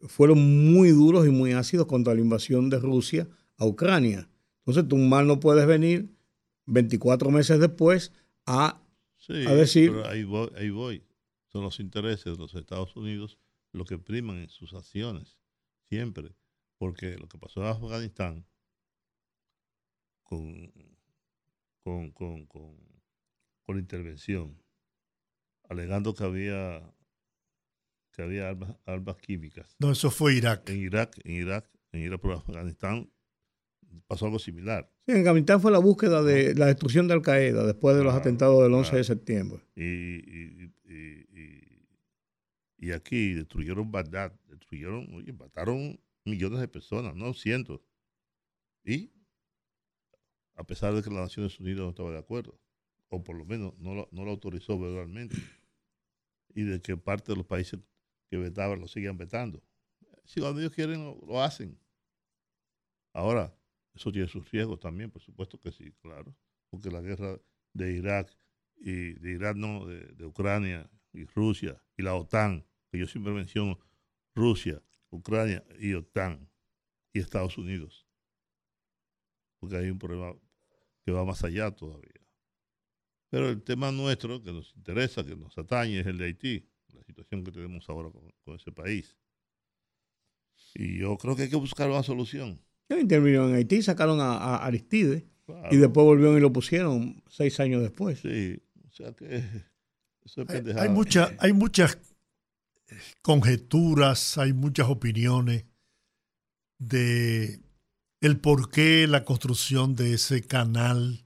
fueron 0.02 0.72
muy 0.72 0.90
duros 0.90 1.26
y 1.26 1.30
muy 1.30 1.52
ácidos 1.52 1.86
contra 1.86 2.14
la 2.14 2.20
invasión 2.20 2.70
de 2.70 2.78
Rusia 2.78 3.28
a 3.56 3.66
Ucrania 3.66 4.28
entonces 4.66 4.88
tú 4.88 4.96
mal 4.96 5.28
no 5.28 5.38
puedes 5.38 5.64
venir 5.66 6.12
24 6.66 7.30
meses 7.30 7.60
después 7.60 8.12
a, 8.46 8.82
decir... 9.28 9.92
Pero 9.92 10.08
ahí 10.08 10.24
voy, 10.24 10.50
ahí 10.56 10.70
voy. 10.70 11.04
Son 11.52 11.62
los 11.62 11.78
intereses 11.78 12.24
de 12.24 12.36
los 12.36 12.54
Estados 12.54 12.96
Unidos 12.96 13.38
lo 13.72 13.84
que 13.84 13.98
priman 13.98 14.38
en 14.38 14.48
sus 14.48 14.74
acciones, 14.74 15.38
siempre. 15.84 16.34
Porque 16.78 17.16
lo 17.16 17.28
que 17.28 17.38
pasó 17.38 17.60
en 17.60 17.68
Afganistán 17.68 18.46
con, 20.24 20.72
con, 21.84 22.10
con, 22.10 22.46
con, 22.46 22.76
con 23.64 23.78
intervención, 23.78 24.60
alegando 25.68 26.12
que 26.14 26.24
había 26.24 26.92
que 28.12 28.22
había 28.22 28.48
armas, 28.48 28.76
armas 28.86 29.16
químicas. 29.18 29.76
No, 29.78 29.92
eso 29.92 30.10
fue 30.10 30.34
Irak. 30.34 30.68
En 30.70 30.78
Irak, 30.78 31.20
en 31.24 31.32
Irak, 31.32 31.70
en 31.92 32.00
Irak, 32.00 32.20
por 32.20 32.32
Afganistán 32.32 33.10
pasó 34.06 34.26
algo 34.26 34.38
similar. 34.38 34.90
Sí, 35.06 35.12
en 35.12 35.18
Afganistán 35.18 35.60
fue 35.60 35.70
la 35.70 35.78
búsqueda 35.78 36.22
de 36.22 36.54
la 36.54 36.66
destrucción 36.66 37.08
de 37.08 37.14
Al 37.14 37.22
Qaeda 37.22 37.64
después 37.64 37.96
de 37.96 38.04
los 38.04 38.14
atentados 38.14 38.62
del 38.62 38.72
11 38.72 38.96
de 38.96 39.04
septiembre. 39.04 39.60
Y, 39.74 40.72
y, 42.78 42.92
aquí 42.92 43.34
destruyeron 43.34 43.90
Bagdad, 43.90 44.32
destruyeron, 44.48 45.12
oye, 45.14 45.32
mataron 45.32 45.98
millones 46.24 46.60
de 46.60 46.68
personas, 46.68 47.16
no 47.16 47.34
cientos. 47.34 47.80
Y 48.84 49.10
a 50.54 50.64
pesar 50.64 50.94
de 50.94 51.02
que 51.02 51.10
las 51.10 51.20
Naciones 51.20 51.58
Unidas 51.58 51.80
no 51.80 51.90
estaba 51.90 52.12
de 52.12 52.18
acuerdo, 52.18 52.58
o 53.08 53.22
por 53.22 53.36
lo 53.36 53.44
menos 53.44 53.76
no 53.78 53.94
lo, 53.94 54.08
no 54.12 54.24
lo 54.24 54.30
autorizó 54.30 54.78
verbalmente, 54.78 55.36
y 56.54 56.62
de 56.62 56.80
que 56.80 56.96
parte 56.96 57.32
de 57.32 57.36
los 57.36 57.46
países 57.46 57.80
que 58.30 58.36
vetaban 58.36 58.80
lo 58.80 58.88
siguen 58.88 59.16
vetando. 59.16 59.62
Si 60.24 60.40
cuando 60.40 60.60
ellos 60.60 60.72
quieren, 60.72 61.18
lo 61.26 61.42
hacen. 61.42 61.78
Ahora, 63.12 63.56
eso 63.96 64.12
tiene 64.12 64.28
sus 64.28 64.48
riesgos 64.50 64.78
también, 64.78 65.10
por 65.10 65.22
supuesto 65.22 65.58
que 65.58 65.72
sí, 65.72 65.90
claro. 66.02 66.36
Porque 66.68 66.90
la 66.90 67.00
guerra 67.00 67.40
de 67.72 67.92
Irak 67.92 68.36
y 68.76 69.14
de 69.14 69.32
Irak 69.32 69.56
no, 69.56 69.86
de, 69.86 70.24
Ucrania 70.26 70.88
y 71.12 71.24
Rusia 71.24 71.82
y 71.96 72.02
la 72.02 72.14
OTAN, 72.14 72.64
que 72.90 72.98
yo 72.98 73.06
siempre 73.06 73.32
menciono 73.32 73.78
Rusia, 74.34 74.82
Ucrania 75.08 75.64
y 75.78 75.94
OTAN 75.94 76.46
y 77.14 77.20
Estados 77.20 77.56
Unidos. 77.56 78.06
Porque 79.58 79.78
hay 79.78 79.88
un 79.88 79.98
problema 79.98 80.34
que 81.02 81.12
va 81.12 81.24
más 81.24 81.42
allá 81.42 81.70
todavía. 81.70 82.20
Pero 83.30 83.48
el 83.48 83.62
tema 83.62 83.90
nuestro 83.90 84.42
que 84.42 84.52
nos 84.52 84.74
interesa, 84.76 85.24
que 85.24 85.34
nos 85.34 85.56
atañe, 85.56 86.00
es 86.00 86.06
el 86.06 86.18
de 86.18 86.26
Haití, 86.26 86.68
la 86.92 87.02
situación 87.02 87.42
que 87.44 87.50
tenemos 87.50 87.88
ahora 87.88 88.10
con 88.44 88.54
ese 88.54 88.70
país. 88.72 89.16
Y 90.74 90.98
yo 90.98 91.16
creo 91.16 91.34
que 91.34 91.42
hay 91.42 91.50
que 91.50 91.56
buscar 91.56 91.88
una 91.88 92.02
solución. 92.02 92.60
Intervinieron 92.88 93.50
en 93.50 93.56
Haití, 93.56 93.82
sacaron 93.82 94.20
a, 94.20 94.56
Aristides 94.56 95.24
y 95.70 95.76
después 95.76 96.04
volvieron 96.04 96.36
y 96.36 96.40
lo 96.40 96.52
pusieron 96.52 97.22
seis 97.28 97.58
años 97.60 97.82
después. 97.82 98.20
Sí, 98.20 98.60
o 98.86 98.92
sea 98.92 99.12
que 99.12 99.36
eso 100.24 100.42
es 100.42 100.50
hay, 100.50 100.72
hay, 100.78 100.88
mucha, 100.88 101.32
hay 101.38 101.52
muchas 101.52 101.98
conjeturas, 103.22 104.38
hay 104.38 104.52
muchas 104.52 104.88
opiniones 104.88 105.64
de 106.78 107.60
el 108.20 108.38
por 108.38 108.70
qué 108.70 109.06
la 109.06 109.24
construcción 109.24 109.94
de 109.94 110.14
ese 110.14 110.42
canal, 110.42 111.24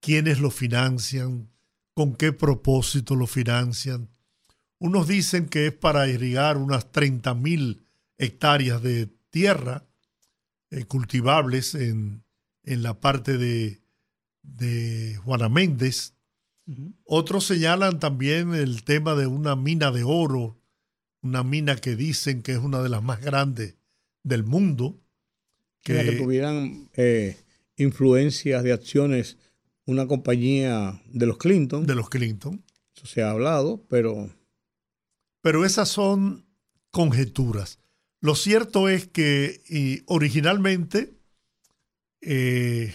quiénes 0.00 0.40
lo 0.40 0.50
financian, 0.50 1.50
con 1.94 2.14
qué 2.14 2.32
propósito 2.32 3.16
lo 3.16 3.26
financian. 3.26 4.08
Unos 4.78 5.08
dicen 5.08 5.48
que 5.48 5.68
es 5.68 5.72
para 5.72 6.08
irrigar 6.08 6.58
unas 6.58 6.90
30 6.92 7.34
mil 7.34 7.86
hectáreas 8.18 8.82
de 8.82 9.08
tierra 9.30 9.86
eh, 10.70 10.84
cultivables 10.84 11.74
en, 11.74 12.24
la 12.64 12.98
parte 12.98 13.38
de, 13.38 13.80
de 14.42 15.16
Juana 15.24 15.48
Méndez. 15.48 16.14
Otros 17.04 17.44
señalan 17.44 18.00
también 18.00 18.54
el 18.54 18.82
tema 18.82 19.14
de 19.14 19.28
una 19.28 19.54
mina 19.54 19.92
de 19.92 20.02
oro, 20.02 20.58
una 21.22 21.44
mina 21.44 21.76
que 21.76 21.94
dicen 21.94 22.42
que 22.42 22.52
es 22.52 22.58
una 22.58 22.82
de 22.82 22.88
las 22.88 23.04
más 23.04 23.20
grandes 23.20 23.76
del 24.24 24.42
mundo. 24.42 25.00
Que, 25.82 26.02
que 26.02 26.12
tuvieran 26.12 26.88
eh, 26.94 27.36
influencias 27.76 28.64
de 28.64 28.72
acciones 28.72 29.38
una 29.86 30.06
compañía 30.06 31.00
de 31.06 31.26
los 31.26 31.38
Clinton. 31.38 31.86
De 31.86 31.94
los 31.94 32.10
Clinton. 32.10 32.62
Eso 32.94 33.06
se 33.06 33.22
ha 33.22 33.30
hablado, 33.30 33.84
pero... 33.88 34.30
Pero 35.42 35.64
esas 35.64 35.88
son 35.88 36.44
conjeturas. 36.90 37.78
Lo 38.26 38.34
cierto 38.34 38.88
es 38.88 39.06
que 39.06 40.02
originalmente 40.06 41.16
eh, 42.20 42.92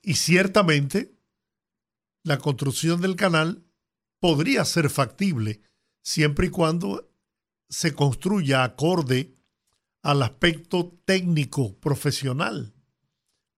y 0.00 0.14
ciertamente 0.14 1.18
la 2.22 2.38
construcción 2.38 3.00
del 3.00 3.16
canal 3.16 3.64
podría 4.20 4.64
ser 4.64 4.88
factible 4.90 5.60
siempre 6.04 6.46
y 6.46 6.50
cuando 6.50 7.12
se 7.68 7.96
construya 7.96 8.62
acorde 8.62 9.34
al 10.02 10.22
aspecto 10.22 10.96
técnico 11.04 11.80
profesional. 11.80 12.76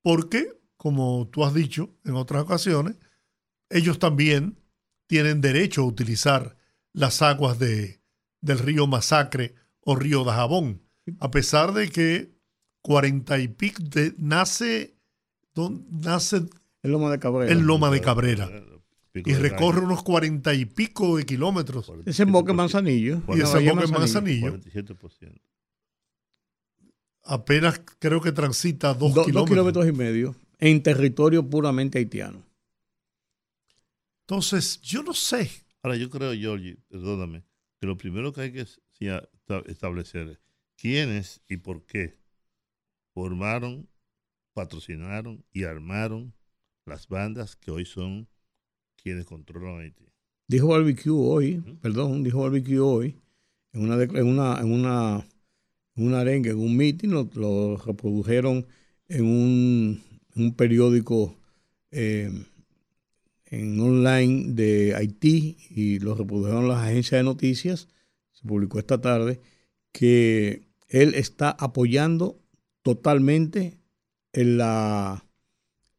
Porque, 0.00 0.62
como 0.78 1.28
tú 1.28 1.45
has 1.45 1.52
dicho 1.52 1.95
en 2.07 2.14
otras 2.14 2.45
ocasiones, 2.45 2.97
ellos 3.69 3.99
también 3.99 4.64
tienen 5.07 5.42
derecho 5.42 5.83
a 5.83 5.88
utilizar 5.88 6.57
las 6.95 7.21
aguas 7.21 7.59
de, 7.59 8.00
del 8.40 8.61
río 8.61 8.87
Masacre 8.87 9.60
o 9.83 9.97
Río 9.97 10.25
de 10.25 10.31
Jabón, 10.33 10.83
a 11.19 11.31
pesar 11.31 11.73
de 11.73 11.89
que 11.89 12.33
cuarenta 12.83 13.39
y 13.39 13.49
pico 13.49 13.83
de, 13.83 14.15
nace, 14.19 14.97
nace 15.91 16.43
el 16.83 16.91
Loma 16.93 17.11
de 17.11 17.19
Cabrera. 17.19 17.53
El 17.53 17.61
Loma 17.61 17.91
de 17.91 18.01
Cabrera. 18.01 18.51
Y 19.13 19.35
recorre 19.35 19.81
unos 19.81 20.03
cuarenta 20.03 20.55
y 20.55 20.67
pico 20.67 21.17
de 21.17 21.27
kilómetros. 21.27 21.93
Ese 22.07 22.23
emboque 22.23 22.53
Manzanillo. 22.53 23.23
Y 23.29 23.41
ese 23.41 23.59
emboque 23.59 23.89
Manzanillo. 23.89 24.61
Apenas 27.25 27.81
creo 27.99 28.21
que 28.21 28.33
transita 28.33 28.95
dos 28.95 29.11
kilómetros. 29.11 29.35
Dos 29.35 29.51
kilómetros 29.51 29.89
y 29.89 29.93
medio 29.93 30.37
en 30.59 30.83
territorio 30.83 31.49
puramente 31.49 31.99
haitiano. 31.99 32.43
Entonces, 34.23 34.81
yo 34.81 35.03
no 35.03 35.13
sé. 35.13 35.51
Ahora, 35.83 35.97
yo 35.97 36.09
creo, 36.09 36.33
Georgie, 36.33 36.79
perdóname, 36.89 37.43
que 37.81 37.87
lo 37.87 37.97
primero 37.97 38.33
que 38.33 38.43
hay 38.43 38.53
que 38.53 38.67
establecer 39.66 40.40
quiénes 40.76 41.42
y 41.49 41.59
por 41.59 41.85
qué 41.85 42.16
formaron, 43.12 43.88
patrocinaron 44.54 45.45
y 45.52 45.64
armaron 45.64 46.35
las 46.87 47.09
bandas 47.09 47.57
que 47.57 47.71
hoy 47.71 47.85
son 47.85 48.28
quienes 48.97 49.25
controlan 49.25 49.80
Haití. 49.80 50.11
Dijo 50.47 50.69
Barbecue 50.69 51.12
hoy, 51.12 51.61
perdón, 51.80 52.25
dijo 52.25 52.40
Barbecue 52.40 52.80
hoy, 52.80 53.16
en 53.73 53.83
una, 53.83 54.02
en 54.02 54.26
una, 54.26 54.61
en 54.61 54.73
una, 54.73 55.26
en 55.95 56.07
una 56.07 56.21
arenga, 56.21 56.50
en 56.50 56.59
un 56.59 56.76
meeting, 56.76 57.09
lo, 57.09 57.76
reprodujeron 57.76 58.66
en 59.09 59.25
un, 59.25 60.02
un 60.35 60.54
periódico 60.54 61.37
eh, 61.92 62.30
en 63.47 63.80
online 63.80 64.52
de 64.54 64.95
Haití 64.95 65.57
y 65.71 65.99
lo 65.99 66.14
reprodujeron 66.14 66.69
las 66.69 66.78
agencias 66.78 67.19
de 67.19 67.25
noticias, 67.25 67.88
se 68.41 68.49
publicó 68.49 68.79
esta 68.79 69.01
tarde, 69.01 69.41
que 69.93 70.69
él 70.89 71.15
está 71.15 71.51
apoyando 71.51 72.41
totalmente 72.83 73.79
en 74.33 74.59
la, 74.59 75.27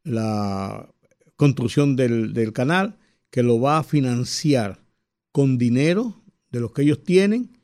la 0.04 0.88
construcción 1.36 1.96
del, 1.96 2.32
del, 2.32 2.52
canal, 2.52 2.98
que 3.30 3.42
lo 3.42 3.60
va 3.60 3.78
a 3.78 3.84
financiar 3.84 4.84
con 5.30 5.58
dinero 5.58 6.22
de 6.50 6.60
los 6.60 6.72
que 6.72 6.82
ellos 6.82 7.02
tienen 7.02 7.58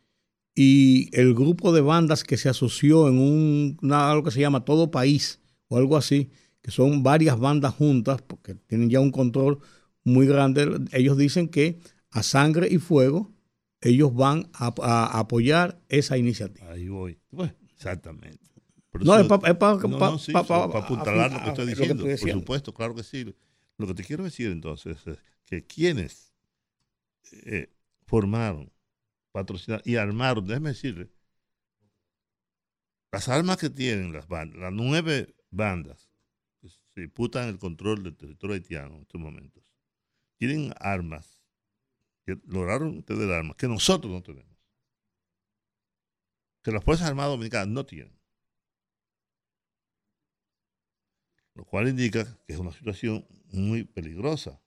y 0.54 1.08
el 1.12 1.34
grupo 1.34 1.72
de 1.72 1.80
bandas 1.80 2.24
que 2.24 2.36
se 2.36 2.48
asoció 2.48 3.08
en 3.08 3.18
un, 3.18 3.92
algo 3.92 4.24
que 4.24 4.30
se 4.30 4.40
llama 4.40 4.64
Todo 4.64 4.90
País 4.90 5.40
o 5.68 5.76
algo 5.76 5.96
así, 5.96 6.30
que 6.62 6.70
son 6.70 7.02
varias 7.02 7.38
bandas 7.38 7.74
juntas, 7.74 8.22
porque 8.22 8.54
tienen 8.54 8.90
ya 8.90 9.00
un 9.00 9.10
control 9.10 9.60
muy 10.02 10.26
grande. 10.26 10.80
Ellos 10.92 11.16
dicen 11.16 11.48
que 11.48 11.78
a 12.10 12.22
sangre 12.22 12.68
y 12.70 12.78
fuego 12.78 13.32
ellos 13.80 14.14
van 14.14 14.50
a, 14.54 15.18
apoyar 15.18 15.80
esa 15.88 16.18
iniciativa. 16.18 16.70
Ahí 16.70 16.88
voy. 16.88 17.18
exactamente. 17.74 18.44
no, 19.00 19.16
es 19.18 19.26
para 19.26 19.42
apuntalar 20.64 21.32
lo 21.32 21.42
que 21.42 21.48
estoy 21.48 21.66
diciendo. 21.66 22.04
por 22.04 22.30
supuesto, 22.30 22.74
claro 22.74 22.94
que 22.94 23.02
sí. 23.02 23.34
Lo 23.76 23.86
que 23.86 23.94
te 23.94 24.04
quiero 24.04 24.24
decir 24.24 24.50
entonces 24.50 24.98
es 25.06 25.18
que 25.44 25.64
quienes 25.64 26.34
eh, 27.32 27.72
formaron, 28.06 28.72
patrocinaron 29.32 29.82
y 29.84 29.96
armaron, 29.96 30.46
déjeme 30.46 30.70
decirle, 30.70 31.10
las 33.12 33.28
armas 33.28 33.56
que 33.56 33.70
tienen 33.70 34.12
las 34.12 34.28
bandas, 34.28 34.58
las 34.58 34.72
nueve 34.72 35.34
bandas 35.50 36.10
que 36.60 36.68
se 36.68 37.00
disputan 37.00 37.48
el 37.48 37.58
control 37.58 38.02
del 38.02 38.16
territorio 38.16 38.54
haitiano 38.54 38.96
en 38.96 39.02
estos 39.02 39.20
momentos, 39.20 39.64
tienen 40.38 40.74
armas, 40.80 41.37
que 42.28 42.38
lograron 42.46 43.02
tener 43.04 43.30
armas 43.32 43.56
que 43.56 43.66
nosotros 43.66 44.12
no 44.12 44.22
tenemos, 44.22 44.54
que 46.62 46.70
las 46.70 46.84
Fuerzas 46.84 47.08
Armadas 47.08 47.30
Dominicanas 47.30 47.68
no 47.68 47.86
tienen. 47.86 48.14
Lo 51.54 51.64
cual 51.64 51.88
indica 51.88 52.24
que 52.46 52.52
es 52.52 52.58
una 52.58 52.70
situación 52.70 53.26
muy 53.50 53.84
peligrosa. 53.84 54.60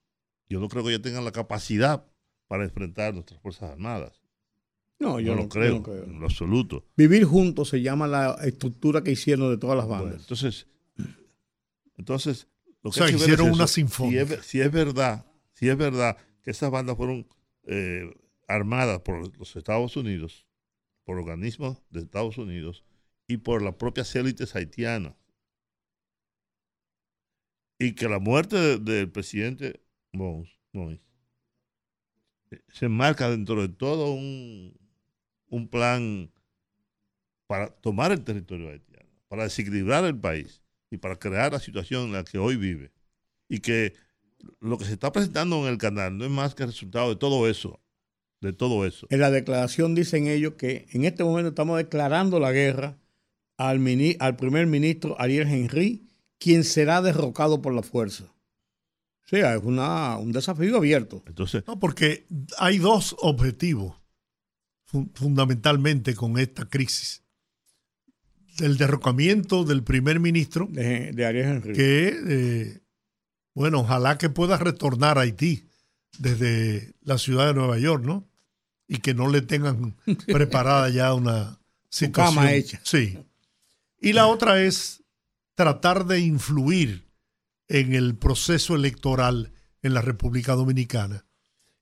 Yo 0.50 0.60
no 0.60 0.70
creo 0.70 0.84
que 0.84 0.90
ellos 0.90 1.04
tengan 1.04 1.24
la 1.24 1.32
capacidad 1.32 2.04
para 2.48 2.64
enfrentar 2.64 3.14
nuestras 3.14 3.40
Fuerzas 3.40 3.70
Armadas. 3.70 4.24
No, 4.98 5.20
yo 5.20 5.36
no, 5.36 5.44
lo 5.44 5.50
creo, 5.50 5.84
en 6.04 6.20
lo 6.20 6.26
absoluto. 6.26 6.88
Vivir 6.98 7.26
juntos 7.26 7.70
se 7.70 7.82
llama 7.84 8.08
la 8.08 8.40
estructura 8.44 9.04
que 9.04 9.12
hicieron 9.12 9.52
de 9.52 9.58
todas 9.58 9.78
las 9.78 9.88
bandas. 9.88 10.22
entonces, 10.22 10.68
entonces, 11.96 12.48
lo 12.82 12.90
que 12.90 13.12
hicieron 13.12 13.52
una 13.52 13.68
sinfonía. 13.68 14.26
si 14.42 14.62
es 14.62 14.72
verdad 14.72 15.26
si 15.54 15.70
es 15.70 15.78
verdad 15.78 16.18
que 16.42 16.50
esas 16.50 16.72
bandas 16.72 16.98
fueron 16.98 17.28
eh, 17.74 18.14
armadas 18.50 19.00
por 19.00 19.38
los 19.40 19.56
Estados 19.56 19.96
Unidos, 19.96 20.46
por 21.06 21.18
organismos 21.18 21.82
de 21.90 22.02
Estados 22.02 22.38
Unidos 22.38 22.84
y 23.28 23.38
por 23.38 23.62
las 23.62 23.76
propias 23.76 24.14
élites 24.14 24.54
haitianas. 24.58 25.16
Y 27.80 27.96
que 27.96 28.10
la 28.10 28.20
muerte 28.20 28.78
del 28.78 29.10
presidente 29.10 29.82
Mons, 30.12 30.50
eh, 30.74 32.62
se 32.68 32.88
enmarca 32.88 33.30
dentro 33.30 33.62
de 33.62 33.70
todo 33.70 34.12
un, 34.12 34.78
un 35.48 35.70
plan 35.70 36.30
para 37.48 37.70
tomar 37.70 38.12
el 38.12 38.22
territorio 38.26 38.70
haitiano, 38.70 39.10
para 39.30 39.44
desequilibrar 39.44 40.04
el 40.04 40.20
país 40.20 40.62
y 40.90 40.98
para 40.98 41.18
crear 41.18 41.54
la 41.54 41.60
situación 41.60 42.08
en 42.08 42.12
la 42.12 42.26
que 42.26 42.38
hoy 42.38 42.58
vive. 42.58 42.92
Y 43.48 43.60
que 43.60 43.94
lo 44.60 44.78
que 44.78 44.86
se 44.86 44.94
está 44.94 45.12
presentando 45.12 45.66
en 45.66 45.74
el 45.74 45.78
canal 45.78 46.18
no 46.18 46.26
es 46.26 46.32
más 46.32 46.56
que 46.56 46.64
el 46.64 46.70
resultado 46.70 47.10
de 47.10 47.16
todo 47.16 47.48
eso. 47.48 47.80
De 48.40 48.54
todo 48.54 48.86
eso. 48.88 49.06
En 49.12 49.20
la 49.20 49.30
declaración 49.30 49.94
dicen 49.94 50.28
ellos 50.28 50.54
que 50.56 50.88
en 50.92 51.06
este 51.06 51.24
momento 51.24 51.50
estamos 51.50 51.78
declarando 51.78 52.40
la 52.40 52.52
guerra 52.52 52.98
al, 53.58 53.80
al 54.20 54.36
primer 54.36 54.66
ministro 54.66 55.16
Ariel 55.20 55.48
Henry, 55.48 56.08
quien 56.40 56.64
será 56.64 57.02
derrocado 57.04 57.62
por 57.62 57.74
la 57.74 57.84
fuerza. 57.84 58.24
O 59.26 59.28
sea, 59.28 59.56
es 59.56 59.64
una, 59.64 60.18
un 60.18 60.32
desafío 60.32 60.78
abierto. 60.78 61.24
Entonces, 61.28 61.64
no, 61.68 61.80
porque 61.80 62.26
hay 62.58 62.80
dos 62.80 63.16
objetivos 63.20 63.96
fundamentalmente 65.14 66.16
con 66.16 66.38
esta 66.38 66.66
crisis. 66.66 67.24
El 68.60 68.78
derrocamiento 68.78 69.64
del 69.64 69.84
primer 69.84 70.20
ministro 70.20 70.68
de, 70.70 71.26
Ariel 71.26 71.48
Henry. 71.48 71.74
Que 71.74 72.20
eh, 72.28 72.82
bueno, 73.54 73.82
ojalá 73.82 74.18
que 74.18 74.30
pueda 74.30 74.58
retornar 74.58 75.18
a 75.18 75.22
Haití 75.22 75.68
desde 76.18 76.94
la 77.02 77.18
ciudad 77.18 77.48
de 77.48 77.54
Nueva 77.54 77.78
York, 77.78 78.04
¿no? 78.04 78.28
Y 78.88 78.98
que 78.98 79.14
no 79.14 79.30
le 79.30 79.42
tengan 79.42 79.96
preparada 80.28 80.90
ya 80.90 81.14
una 81.14 81.60
situación. 81.90 82.36
cama 82.36 82.54
hecha. 82.54 82.80
Sí. 82.84 83.20
Y 84.00 84.14
la 84.14 84.28
otra 84.28 84.62
es 84.62 85.04
tratar 85.56 86.06
de 86.06 86.20
influir 86.20 87.08
en 87.68 87.94
el 87.94 88.16
proceso 88.16 88.76
electoral 88.76 89.54
en 89.82 89.94
la 89.94 90.02
República 90.02 90.56
Dominicana. 90.56 91.26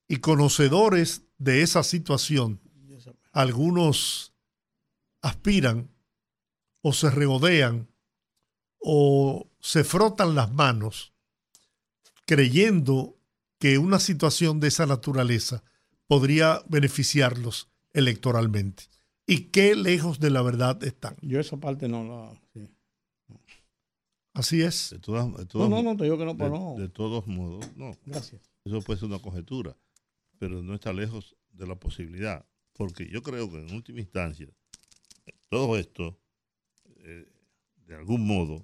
Y 0.07 0.17
conocedores 0.17 1.23
de 1.37 1.61
esa 1.61 1.83
situación, 1.83 2.61
algunos 3.31 4.33
aspiran 5.21 5.89
o 6.81 6.93
se 6.93 7.09
regodean 7.09 7.89
o 8.79 9.49
se 9.59 9.83
frotan 9.83 10.35
las 10.35 10.51
manos 10.51 11.13
creyendo 12.29 13.17
que 13.57 13.79
una 13.79 13.99
situación 13.99 14.59
de 14.59 14.67
esa 14.67 14.85
naturaleza 14.85 15.63
podría 16.05 16.61
beneficiarlos 16.69 17.71
electoralmente. 17.91 18.83
¿Y 19.25 19.45
qué 19.45 19.73
lejos 19.75 20.19
de 20.19 20.29
la 20.29 20.43
verdad 20.43 20.83
están? 20.83 21.15
Yo 21.23 21.39
esa 21.39 21.57
parte 21.57 21.89
no 21.89 22.03
la... 22.03 22.67
Así 24.33 24.61
es. 24.61 24.95
no, 25.07 25.69
no, 25.69 25.81
no, 25.81 25.97
te 25.97 26.03
digo 26.03 26.19
que 26.19 26.25
no, 26.25 26.37
pero 26.37 26.51
no. 26.51 26.75
De 26.77 26.87
todos 26.87 27.25
modos, 27.25 27.65
no. 27.75 27.97
Gracias. 28.05 28.39
Eso 28.63 28.79
puede 28.83 28.99
ser 28.99 29.09
una 29.09 29.17
conjetura, 29.17 29.75
pero 30.37 30.61
no 30.61 30.75
está 30.75 30.93
lejos 30.93 31.35
de 31.49 31.65
la 31.65 31.79
posibilidad. 31.79 32.45
Porque 32.73 33.09
yo 33.09 33.23
creo 33.23 33.49
que 33.49 33.57
en 33.57 33.73
última 33.73 34.01
instancia, 34.01 34.47
todo 35.49 35.79
esto, 35.79 36.19
eh, 36.97 37.25
de 37.87 37.95
algún 37.95 38.27
modo, 38.27 38.63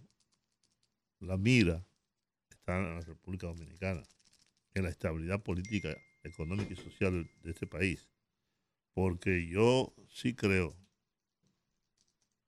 la 1.19 1.36
mira 1.36 1.84
en 2.67 2.95
la 2.95 3.01
República 3.01 3.47
Dominicana, 3.47 4.04
en 4.73 4.84
la 4.84 4.89
estabilidad 4.89 5.41
política, 5.43 5.95
económica 6.23 6.73
y 6.73 6.75
social 6.75 7.30
de 7.41 7.51
este 7.51 7.67
país. 7.67 8.08
Porque 8.93 9.47
yo 9.47 9.93
sí 10.10 10.34
creo, 10.36 10.75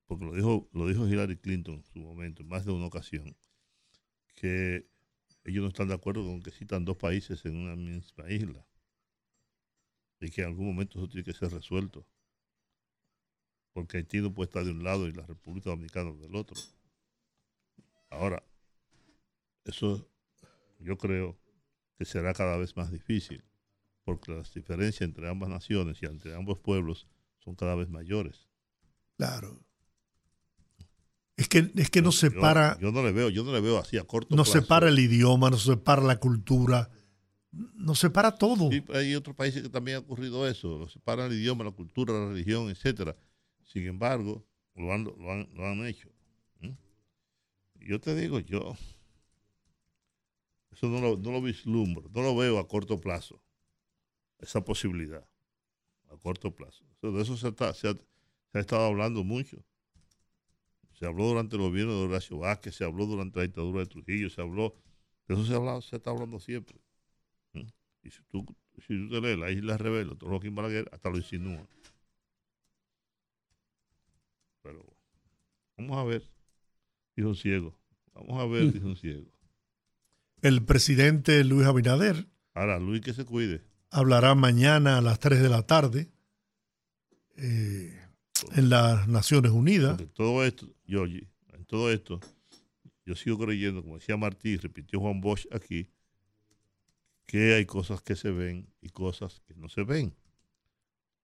porque 0.06 0.26
lo 0.26 0.34
dijo, 0.34 0.70
lo 0.74 0.88
dijo 0.88 1.08
Hillary 1.08 1.38
Clinton 1.38 1.76
en 1.76 1.84
su 1.84 2.00
momento, 2.00 2.42
en 2.42 2.48
más 2.48 2.66
de 2.66 2.72
una 2.72 2.86
ocasión, 2.88 3.36
que 4.36 4.90
ellos 5.44 5.62
no 5.64 5.70
están 5.70 5.88
de 5.88 5.94
acuerdo 5.94 6.24
con 6.26 6.42
que 6.42 6.52
citan 6.52 6.86
dos 6.86 6.98
países 6.98 7.46
en 7.46 7.56
una 7.56 7.76
misma 7.76 8.30
isla 8.32 8.66
y 10.20 10.30
que 10.30 10.42
en 10.42 10.48
algún 10.48 10.68
momento 10.68 10.98
eso 10.98 11.08
tiene 11.08 11.24
que 11.24 11.34
ser 11.34 11.52
resuelto. 11.52 12.06
Porque 13.74 13.98
Haití 13.98 14.22
no 14.22 14.34
puede 14.34 14.48
estar 14.48 14.66
de 14.66 14.72
un 14.72 14.84
lado 14.84 15.08
y 15.08 15.14
la 15.14 15.26
República 15.26 15.70
Dominicana 15.70 16.12
del 16.12 16.36
otro. 16.36 16.60
Ahora, 18.10 18.44
eso 19.68 20.10
yo 20.80 20.98
creo 20.98 21.38
que 21.98 22.06
será 22.06 22.34
cada 22.34 22.58
vez 22.58 22.76
más 22.76 22.92
difícil, 22.92 23.44
porque 24.04 24.32
las 24.32 24.54
diferencias 24.54 25.02
entre 25.02 25.30
ambas 25.30 25.50
naciones 25.50 26.02
y 26.02 26.06
entre 26.06 26.36
ambos 26.36 26.60
pueblos 26.60 27.08
son 27.40 27.56
cada 27.56 27.76
vez 27.76 27.90
mayores. 27.90 28.48
Claro. 29.18 29.60
Es 31.36 31.48
que, 31.48 31.72
es 31.76 31.90
que 31.90 32.02
nos 32.02 32.18
separa. 32.18 32.78
Yo, 32.80 32.92
no 32.92 33.04
le 33.04 33.12
veo, 33.12 33.30
yo 33.30 33.44
no 33.44 33.54
le 33.54 33.62
veo 33.62 33.78
así 33.78 33.98
a 33.98 34.04
corto 34.04 34.36
nos 34.36 34.50
separa 34.50 34.90
el 34.90 34.98
idioma, 34.98 35.52
nos 35.52 35.64
separa 35.64 36.02
la 36.02 36.20
cultura, 36.20 36.90
nos 37.52 38.00
separa 38.00 38.36
todo. 38.36 38.70
hay 38.94 39.16
otros 39.16 39.36
países 39.36 39.62
que 39.62 39.70
también 39.70 39.98
ha 39.98 40.00
ocurrido 40.00 40.48
eso, 40.48 40.80
nos 40.80 40.94
separa 40.94 41.28
el 41.28 41.34
idioma, 41.34 41.64
la 41.64 41.72
cultura, 41.72 42.14
la 42.14 42.30
religión, 42.30 42.70
etcétera. 42.70 43.16
Sin 43.66 43.86
embargo, 43.86 44.48
lo 44.76 44.92
han, 44.92 45.04
lo 45.04 45.32
han, 45.32 45.50
lo 45.54 45.66
han 45.66 45.86
hecho. 45.86 46.10
Yo 47.80 48.02
te 48.02 48.16
digo, 48.16 48.40
yo, 48.40 48.76
eso 50.78 50.88
no 50.90 51.02
lo, 51.02 51.18
no 51.18 51.32
lo 51.32 51.42
vislumbro, 51.42 52.08
no 52.14 52.22
lo 52.22 52.36
veo 52.36 52.60
a 52.60 52.68
corto 52.68 53.02
plazo, 53.02 53.42
esa 54.38 54.64
posibilidad, 54.64 55.28
a 56.12 56.18
corto 56.18 56.54
plazo. 56.54 56.86
de 57.02 57.20
eso 57.20 57.36
se, 57.36 57.52
se 57.74 57.88
ha 57.88 58.60
estado 58.60 58.86
hablando 58.86 59.24
mucho. 59.24 59.66
Se 60.94 61.06
habló 61.06 61.28
durante 61.28 61.56
el 61.56 61.64
gobierno 61.64 61.94
de 61.94 62.06
Horacio 62.06 62.38
Vázquez, 62.40 62.76
se 62.76 62.84
habló 62.84 63.08
durante 63.08 63.40
la 63.40 63.44
dictadura 63.46 63.80
de 63.80 63.86
Trujillo, 63.88 64.30
se 64.30 64.42
habló, 64.42 64.76
de 65.28 65.34
eso 65.34 65.46
se, 65.46 65.56
ha 65.56 65.82
se 65.82 65.96
está 65.96 66.12
hablando 66.12 66.40
siempre. 66.40 66.80
¿Mm? 67.54 67.68
Y 68.04 68.12
si 68.12 68.24
tú, 68.26 68.46
si 68.78 68.88
tú 68.88 69.10
te 69.10 69.22
lees 69.22 69.38
La 69.38 69.52
Isla 69.52 69.78
Rebelde, 69.78 70.16
todo 70.16 70.30
Joaquín 70.30 70.54
Balaguer 70.54 70.88
hasta 70.92 71.10
lo 71.10 71.18
insinúa. 71.18 71.68
Pero 74.62 74.86
vamos 75.76 75.98
a 75.98 76.04
ver, 76.04 76.24
dijo 77.16 77.30
un 77.30 77.36
ciego. 77.36 77.76
Vamos 78.14 78.40
a 78.40 78.46
ver, 78.46 78.72
dijo 78.74 78.88
un 78.88 78.96
ciego. 78.96 79.37
El 80.48 80.64
presidente 80.64 81.44
Luis 81.44 81.68
Abinader. 81.68 82.26
Ahora, 82.54 82.80
Luis 82.80 83.02
que 83.02 83.14
se 83.14 83.26
cuide. 83.26 83.62
Hablará 83.90 84.34
mañana 84.34 84.98
a 84.98 85.02
las 85.02 85.20
3 85.20 85.42
de 85.42 85.50
la 85.50 85.64
tarde 85.64 86.10
eh, 87.36 87.94
en 88.56 88.70
las 88.70 89.10
Naciones 89.10 89.52
Unidas. 89.52 90.02
todo 90.14 90.46
esto, 90.46 90.74
Yogi, 90.86 91.28
en 91.52 91.66
todo 91.66 91.92
esto, 91.92 92.22
yo 93.06 93.14
sigo 93.18 93.38
creyendo, 93.38 93.82
como 93.84 93.96
decía 93.96 94.16
Martí, 94.16 94.56
repitió 94.56 95.02
Juan 95.02 95.20
Bosch 95.20 95.48
aquí, 95.52 95.90
que 97.26 97.56
hay 97.56 97.66
cosas 97.66 98.02
que 98.02 98.16
se 98.16 98.32
ven 98.32 98.70
y 98.80 98.88
cosas 98.88 99.42
que 99.46 99.54
no 99.54 99.68
se 99.68 99.84
ven. 99.84 100.16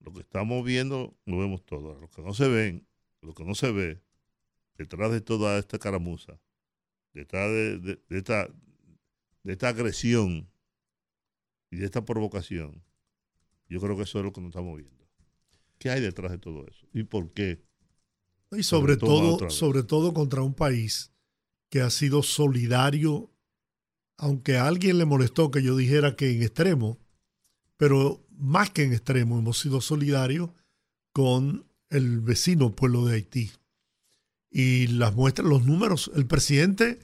Lo 0.00 0.12
que 0.12 0.20
estamos 0.20 0.62
viendo 0.66 1.16
lo 1.24 1.38
vemos 1.38 1.64
todo. 1.64 1.98
Lo 1.98 2.10
que 2.10 2.20
no 2.20 2.34
se 2.34 2.46
ven, 2.46 2.86
lo 3.22 3.32
que 3.32 3.42
no 3.42 3.54
se 3.54 3.72
ve, 3.72 4.02
detrás 4.76 5.10
de 5.10 5.22
toda 5.22 5.58
esta 5.58 5.78
caramuza, 5.78 6.38
detrás 7.14 7.50
de, 7.50 8.02
esta, 8.10 8.50
de 9.44 9.52
esta 9.52 9.68
agresión 9.68 10.50
y 11.70 11.76
de 11.76 11.84
esta 11.84 12.04
provocación, 12.04 12.82
yo 13.68 13.80
creo 13.80 13.96
que 13.96 14.02
eso 14.02 14.18
es 14.18 14.24
lo 14.24 14.32
que 14.32 14.40
nos 14.40 14.48
estamos 14.48 14.76
viendo. 14.76 15.06
¿Qué 15.78 15.90
hay 15.90 16.00
detrás 16.00 16.32
de 16.32 16.38
todo 16.38 16.66
eso? 16.66 16.86
¿Y 16.92 17.04
por 17.04 17.32
qué? 17.32 17.62
Y 18.52 18.62
sobre, 18.62 18.96
todo, 18.96 19.50
sobre 19.50 19.82
todo 19.82 20.14
contra 20.14 20.42
un 20.42 20.54
país 20.54 21.12
que 21.68 21.80
ha 21.80 21.90
sido 21.90 22.22
solidario, 22.22 23.30
aunque 24.16 24.56
a 24.56 24.66
alguien 24.66 24.98
le 24.98 25.04
molestó 25.04 25.50
que 25.50 25.62
yo 25.62 25.76
dijera 25.76 26.16
que 26.16 26.30
en 26.30 26.42
extremo, 26.42 26.98
pero 27.76 28.24
más 28.30 28.70
que 28.70 28.84
en 28.84 28.92
extremo 28.92 29.38
hemos 29.38 29.58
sido 29.58 29.80
solidarios 29.80 30.50
con 31.12 31.66
el 31.90 32.20
vecino 32.20 32.74
pueblo 32.74 33.04
de 33.04 33.16
Haití. 33.16 33.50
Y 34.50 34.86
las 34.86 35.14
muestras, 35.14 35.48
los 35.48 35.64
números, 35.64 36.10
el 36.14 36.26
presidente 36.26 37.00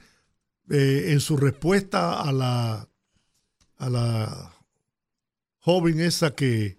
eh, 0.69 1.11
en 1.11 1.19
su 1.19 1.37
respuesta 1.37 2.21
a 2.21 2.31
la, 2.31 2.87
a 3.77 3.89
la 3.89 4.53
joven 5.59 5.99
esa 5.99 6.35
que 6.35 6.77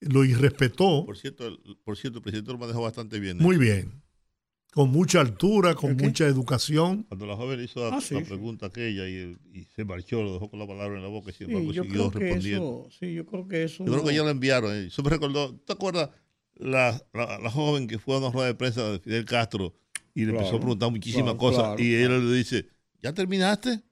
lo 0.00 0.24
irrespetó. 0.24 1.04
Por 1.06 1.16
cierto, 1.16 1.58
por 1.84 1.96
cierto, 1.96 2.18
el 2.18 2.22
presidente 2.22 2.52
lo 2.52 2.58
manejó 2.58 2.82
bastante 2.82 3.20
bien. 3.20 3.38
¿eh? 3.38 3.42
Muy 3.42 3.56
bien. 3.56 4.02
Con 4.72 4.90
mucha 4.90 5.20
altura, 5.20 5.74
con 5.74 5.96
mucha 5.96 6.26
educación. 6.26 7.02
Cuando 7.04 7.26
la 7.26 7.36
joven 7.36 7.60
hizo 7.62 7.90
la, 7.90 7.98
ah, 7.98 8.00
pregunta 8.26 8.66
aquella 8.66 9.06
y, 9.06 9.36
se 9.76 9.84
marchó, 9.84 10.22
lo 10.22 10.32
dejó 10.32 10.48
con 10.48 10.58
la 10.58 10.66
palabra 10.66 10.96
en 10.96 11.02
la 11.02 11.10
boca 11.10 11.30
y 11.30 11.34
sin 11.34 11.50
embargo 11.50 11.84
siguió 11.84 12.10
respondiendo. 12.10 12.88
sí, 12.98 13.12
yo 13.12 13.26
creo 13.26 13.46
que 13.46 13.64
eso. 13.64 13.84
Yo 13.84 13.92
creo 13.92 14.04
que 14.04 14.14
ya 14.14 14.22
lo 14.22 14.30
enviaron. 14.30 14.74
¿eh? 14.74 14.86
Eso 14.86 15.02
me 15.02 15.10
recordó. 15.10 15.54
¿Te 15.56 15.74
acuerdas 15.74 16.08
la, 16.54 17.02
la, 17.12 17.50
joven 17.50 17.86
que 17.86 17.98
fue 17.98 18.14
a 18.14 18.18
una 18.18 18.30
rueda 18.30 18.46
de 18.46 18.54
prensa 18.54 18.90
de 18.90 18.98
Fidel 18.98 19.26
Castro 19.26 19.74
y 20.14 20.24
le 20.24 20.32
empezó 20.32 20.56
a 20.56 20.60
preguntar 20.60 20.90
muchísimas 20.90 21.34
cosas 21.34 21.78
y 21.78 21.94
él 21.94 22.30
le 22.30 22.34
dice: 22.34 22.66
¿Ya 23.02 23.12
terminaste? 23.12 23.82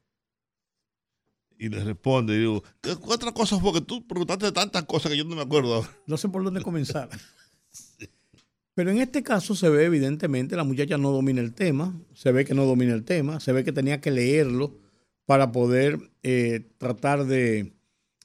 y 1.60 1.68
le 1.68 1.84
responde, 1.84 2.34
y 2.34 2.38
digo, 2.38 2.64
¿qué 2.80 2.96
otra 3.04 3.32
cosa 3.32 3.60
fue 3.60 3.74
que 3.74 3.82
tú 3.82 4.06
preguntaste 4.06 4.50
tantas 4.50 4.84
cosas 4.84 5.12
que 5.12 5.18
yo 5.18 5.24
no 5.24 5.36
me 5.36 5.42
acuerdo 5.42 5.86
No 6.06 6.16
sé 6.16 6.30
por 6.30 6.42
dónde 6.42 6.62
comenzar. 6.62 7.10
Pero 8.74 8.90
en 8.90 8.98
este 8.98 9.22
caso 9.22 9.54
se 9.54 9.68
ve 9.68 9.84
evidentemente 9.84 10.56
la 10.56 10.64
muchacha 10.64 10.96
no 10.96 11.10
domina 11.10 11.42
el 11.42 11.52
tema, 11.52 12.00
se 12.14 12.32
ve 12.32 12.46
que 12.46 12.54
no 12.54 12.64
domina 12.64 12.94
el 12.94 13.04
tema, 13.04 13.40
se 13.40 13.52
ve 13.52 13.62
que 13.62 13.72
tenía 13.72 14.00
que 14.00 14.10
leerlo 14.10 14.78
para 15.26 15.52
poder 15.52 15.98
eh, 16.22 16.66
tratar 16.78 17.26
de, 17.26 17.74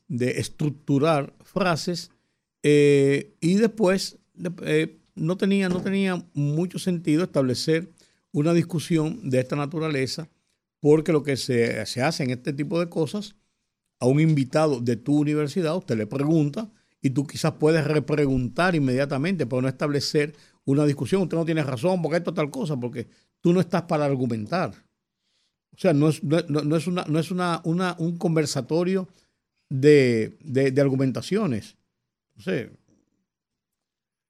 estructurar 0.07 1.33
frases 1.43 2.11
eh, 2.63 3.35
y 3.41 3.55
después 3.55 4.17
eh, 4.61 4.97
no, 5.13 5.35
tenía, 5.35 5.67
no 5.67 5.81
tenía 5.81 6.25
mucho 6.33 6.79
sentido 6.79 7.23
establecer 7.25 7.91
una 8.31 8.53
discusión 8.53 9.29
de 9.29 9.41
esta 9.41 9.57
naturaleza 9.57 10.29
porque 10.85 11.11
lo 11.11 11.23
que 11.23 11.35
se, 11.35 11.81
hace 11.81 12.23
en 12.23 12.29
este 12.29 12.53
tipo 12.53 12.79
de 12.79 12.89
cosas, 12.89 13.35
a 13.99 14.05
un 14.05 14.19
invitado 14.19 14.79
de 14.79 14.95
tu 14.95 15.17
universidad, 15.17 15.75
usted 15.75 15.97
le 15.97 16.05
pregunta 16.05 16.71
y 17.01 17.09
tú 17.09 17.25
quizás 17.25 17.53
puedes 17.53 17.83
repreguntar 17.87 18.75
inmediatamente, 18.75 19.47
pero 19.47 19.63
no 19.63 19.67
establecer 19.67 20.35
una 20.63 20.85
discusión. 20.85 21.23
Usted 21.23 21.37
no 21.37 21.43
tiene 21.43 21.63
razón, 21.63 22.03
porque 22.03 22.17
esto 22.17 22.35
tal 22.35 22.51
cosa, 22.51 22.79
porque 22.79 23.07
tú 23.41 23.51
no 23.51 23.61
estás 23.61 23.81
para 23.81 24.05
argumentar. 24.05 24.73
O 25.71 25.77
sea, 25.79 25.91
no 25.91 26.07
es, 26.07 26.23
no, 26.23 26.37
es, 26.77 26.85
una, 26.85 27.03
no 27.05 27.17
es 27.17 27.31
una, 27.31 27.63
un 27.63 28.17
conversatorio 28.19 29.07
de, 29.67 30.37
argumentaciones. 30.79 31.77
No 32.35 32.43
sé. 32.43 32.69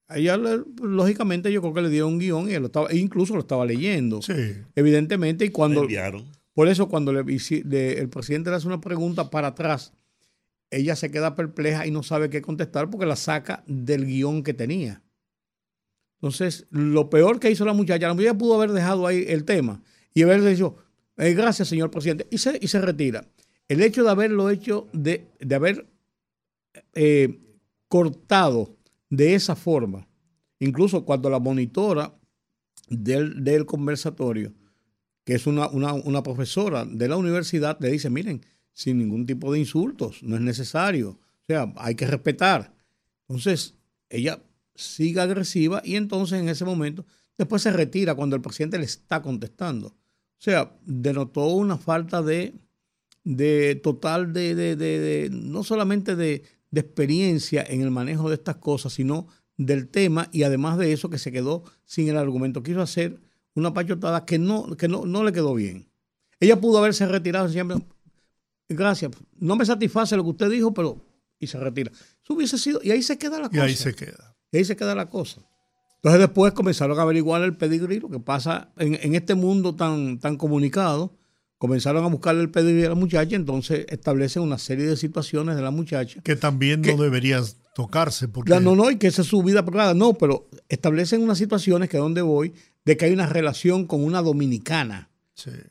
Ella, 0.07 0.37
lógicamente, 0.37 1.51
yo 1.51 1.59
creo 1.59 1.73
que 1.73 1.81
le 1.81 1.89
dio 1.89 2.07
un 2.07 2.17
guion 2.17 2.49
y 2.49 2.53
él 2.53 2.61
lo 2.61 2.67
estaba, 2.67 2.89
e 2.91 2.95
incluso 2.95 3.33
lo 3.33 3.41
estaba 3.41 3.65
leyendo. 3.65 4.21
Sí. 4.21 4.53
Evidentemente, 4.73 5.43
y 5.43 5.49
cuando. 5.49 5.85
Por 6.55 6.69
eso 6.69 6.87
cuando 6.87 7.11
el 7.11 7.25
presidente 7.25 8.49
le 8.49 8.55
hace 8.55 8.65
una 8.65 8.79
pregunta 8.79 9.29
para 9.29 9.49
atrás, 9.49 9.93
ella 10.71 10.95
se 10.95 11.11
queda 11.11 11.35
perpleja 11.35 11.85
y 11.85 11.91
no 11.91 12.01
sabe 12.01 12.29
qué 12.29 12.41
contestar 12.41 12.89
porque 12.89 13.05
la 13.05 13.17
saca 13.17 13.65
del 13.67 14.05
guion 14.05 14.41
que 14.41 14.53
tenía. 14.53 15.03
Entonces, 16.21 16.65
lo 16.69 17.09
peor 17.09 17.41
que 17.41 17.51
hizo 17.51 17.65
la 17.65 17.73
muchacha, 17.73 18.07
la 18.07 18.13
muchacha 18.13 18.37
pudo 18.37 18.55
haber 18.55 18.71
dejado 18.71 19.05
ahí 19.05 19.25
el 19.27 19.43
tema 19.43 19.83
y 20.13 20.23
haberle 20.23 20.51
dicho, 20.51 20.77
eh, 21.17 21.33
gracias, 21.33 21.67
señor 21.67 21.91
presidente, 21.91 22.25
y 22.31 22.37
se, 22.37 22.57
y 22.61 22.69
se 22.69 22.79
retira. 22.79 23.27
El 23.67 23.81
hecho 23.81 24.05
de 24.05 24.11
haberlo 24.11 24.49
hecho, 24.49 24.87
de, 24.93 25.27
de 25.41 25.55
haber 25.55 25.85
eh, 26.93 27.37
cortado 27.89 28.77
de 29.09 29.35
esa 29.35 29.57
forma, 29.57 30.07
incluso 30.59 31.03
cuando 31.03 31.29
la 31.29 31.39
monitora 31.39 32.17
del, 32.87 33.43
del 33.43 33.65
conversatorio 33.65 34.53
que 35.25 35.33
es 35.33 35.47
una, 35.47 36.23
profesora 36.23 36.85
de 36.85 37.07
la 37.09 37.17
universidad, 37.17 37.77
le 37.81 37.89
dice, 37.89 38.09
miren, 38.09 38.45
sin 38.71 38.99
ningún 38.99 39.25
tipo 39.25 39.51
de 39.51 39.59
insultos, 39.59 40.21
no 40.21 40.35
es 40.35 40.41
necesario, 40.41 41.09
o 41.09 41.45
sea, 41.47 41.73
hay 41.77 41.95
que 41.95 42.05
respetar. 42.05 42.73
Entonces, 43.27 43.73
ella 44.09 44.41
sigue 44.75 45.19
agresiva 45.19 45.81
y 45.83 45.95
entonces 45.95 46.39
en 46.39 46.47
ese 46.47 46.63
momento, 46.63 47.05
después 47.37 47.63
se 47.63 47.71
retira 47.71 48.13
cuando 48.13 48.35
el 48.35 48.41
presidente 48.41 48.77
le 48.77 48.85
está 48.85 49.21
contestando. 49.21 49.87
O 49.87 50.41
sea, 50.45 50.77
denotó 50.85 51.47
una 51.47 51.77
falta 51.77 52.21
de, 52.21 52.53
de 53.23 53.75
total 53.75 54.31
de, 54.31 54.53
de, 54.55 55.29
no 55.31 55.63
solamente 55.63 56.15
de, 56.15 56.43
experiencia 56.71 57.65
en 57.65 57.81
el 57.81 57.89
manejo 57.89 58.27
de 58.27 58.35
estas 58.35 58.57
cosas, 58.57 58.91
sino 58.91 59.27
del 59.55 59.87
tema 59.87 60.27
y 60.33 60.43
además 60.43 60.77
de 60.77 60.91
eso 60.91 61.09
que 61.09 61.17
se 61.17 61.31
quedó 61.31 61.63
sin 61.85 62.09
el 62.09 62.17
argumento. 62.17 62.63
Quiso 62.63 62.81
hacer 62.81 63.17
una 63.55 63.73
pachotada 63.73 64.25
que 64.25 64.37
no, 64.37 64.75
que 64.77 64.87
no, 64.87 65.23
le 65.23 65.31
quedó 65.31 65.53
bien. 65.55 65.87
Ella 66.39 66.59
pudo 66.59 66.77
haberse 66.77 67.05
retirado 67.07 67.49
siempre. 67.49 67.77
Gracias. 68.69 69.11
No 69.37 69.55
me 69.55 69.65
satisface 69.65 70.15
lo 70.15 70.23
que 70.23 70.29
usted 70.29 70.49
dijo, 70.49 70.73
pero. 70.73 71.01
Y 71.39 71.47
se 71.47 71.59
retira. 71.59 71.91
Eso 71.91 72.33
hubiese 72.33 72.57
sido. 72.57 72.79
Y 72.83 72.91
ahí 72.91 73.01
se 73.01 73.17
queda 73.17 73.39
la 73.39 73.49
cosa. 73.49 73.57
Y 73.57 73.61
ahí 73.61 73.75
se 73.75 73.93
queda. 73.93 74.35
Y 74.51 74.57
ahí 74.57 74.65
se 74.65 74.75
queda 74.75 74.95
la 74.95 75.09
cosa. 75.09 75.41
Entonces 75.97 76.19
después 76.19 76.53
comenzaron 76.53 76.99
a 76.99 77.01
averiguar 77.01 77.41
el 77.41 77.57
pedigrí, 77.57 77.99
lo 77.99 78.09
que 78.09 78.19
pasa 78.19 78.69
en, 78.77 79.15
este 79.15 79.33
mundo 79.33 79.75
tan, 79.75 80.19
tan 80.19 80.37
comunicado. 80.37 81.17
Comenzaron 81.57 82.03
a 82.03 82.07
buscarle 82.07 82.41
el 82.41 82.51
pedigrí 82.51 82.85
a 82.85 82.89
la 82.89 82.95
muchacha, 82.95 83.35
entonces 83.35 83.85
establecen 83.89 84.43
una 84.43 84.57
serie 84.57 84.85
de 84.85 84.97
situaciones 84.97 85.55
de 85.55 85.61
la 85.61 85.71
muchacha. 85.71 86.21
Que 86.21 86.35
también 86.35 86.81
no 86.81 86.97
deberían 86.97 87.43
tocarse. 87.73 88.27
Porque... 88.27 88.59
No, 88.59 88.75
no, 88.75 88.91
y 88.91 88.97
que 88.97 89.07
esa 89.07 89.23
es 89.23 89.27
su 89.27 89.41
vida 89.41 89.65
privada. 89.65 89.93
No, 89.93 90.13
pero 90.13 90.47
establecen 90.69 91.21
unas 91.21 91.37
situaciones 91.37 91.89
que 91.89 91.97
donde 91.97 92.21
voy 92.21 92.53
de 92.85 92.97
que 92.97 93.05
hay 93.05 93.13
una 93.13 93.27
relación 93.27 93.85
con 93.85 94.03
una 94.03 94.21
dominicana. 94.21 95.09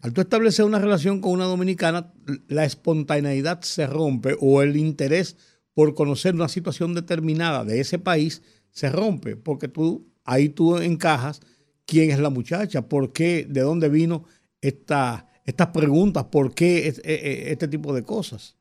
Al 0.03 0.13
tú 0.13 0.21
establecer 0.21 0.65
una 0.67 0.79
relación 0.79 1.21
con 1.21 1.33
una 1.33 1.47
dominicana, 1.47 2.13
la 2.49 2.65
espontaneidad 2.65 3.63
se 3.63 3.87
rompe 3.87 4.37
o 4.39 4.61
el 4.61 4.77
interés 4.77 5.37
por 5.73 5.95
conocer 5.95 6.35
una 6.35 6.49
situación 6.49 6.93
determinada 6.93 7.65
de 7.65 7.81
ese 7.81 7.99
país 7.99 8.43
se 8.71 8.91
rompe, 8.91 9.37
porque 9.37 9.69
tú 9.69 10.13
ahí 10.25 10.49
tú 10.49 10.77
encajas 10.79 11.41
quién 11.87 12.11
es 12.11 12.19
la 12.19 12.31
muchacha, 12.31 12.89
por 12.89 13.13
qué, 13.13 13.47
de 13.49 13.61
dónde 13.61 13.89
vino 13.89 14.25
esta, 14.61 15.29
estas 15.45 15.69
preguntas, 15.69 16.25
por 16.25 16.55
qué 16.55 16.89
e, 16.89 16.95
e, 17.05 17.53
este 17.53 17.69
tipo 17.69 17.95
de 17.95 18.03
cosas. 18.03 18.57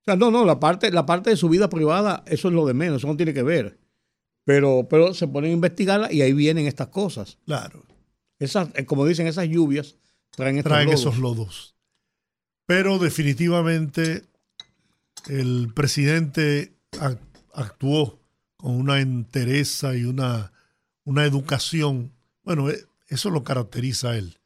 O 0.00 0.04
sea, 0.04 0.16
no, 0.16 0.30
no, 0.30 0.44
la 0.44 0.60
parte, 0.60 0.90
la 0.90 1.06
parte 1.06 1.30
de 1.30 1.36
su 1.36 1.48
vida 1.48 1.68
privada, 1.68 2.24
eso 2.26 2.48
es 2.48 2.54
lo 2.54 2.66
de 2.66 2.74
menos, 2.74 2.98
eso 2.98 3.06
no 3.06 3.16
tiene 3.16 3.34
que 3.34 3.42
ver. 3.42 3.78
Pero, 4.44 4.86
pero 4.88 5.14
se 5.14 5.26
ponen 5.26 5.50
a 5.50 5.54
investigarla 5.54 6.12
y 6.12 6.22
ahí 6.22 6.32
vienen 6.32 6.66
estas 6.66 6.88
cosas. 6.88 7.38
Claro. 7.46 7.84
Esas, 8.38 8.68
eh, 8.74 8.84
como 8.84 9.06
dicen, 9.06 9.26
esas 9.26 9.48
lluvias 9.48 9.96
traen, 10.30 10.62
traen 10.62 10.90
esos 10.90 11.18
lodos. 11.18 11.74
Pero 12.66 12.98
definitivamente 12.98 14.24
el 15.28 15.72
presidente 15.74 16.74
actuó 17.54 18.20
con 18.56 18.76
una 18.76 19.00
entereza 19.00 19.96
y 19.96 20.04
una, 20.04 20.52
una 21.04 21.24
educación. 21.24 22.12
Bueno, 22.42 22.70
eh, 22.70 22.84
eso 23.08 23.30
lo 23.30 23.44
caracteriza 23.44 24.10
a 24.10 24.18
él. 24.18 24.38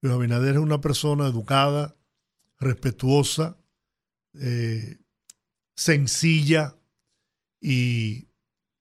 Luis 0.00 0.14
Abinader 0.14 0.54
es 0.54 0.60
una 0.60 0.80
persona 0.80 1.26
educada, 1.26 1.96
respetuosa, 2.58 3.56
eh, 4.34 4.98
sencilla 5.74 6.76
y, 7.60 8.25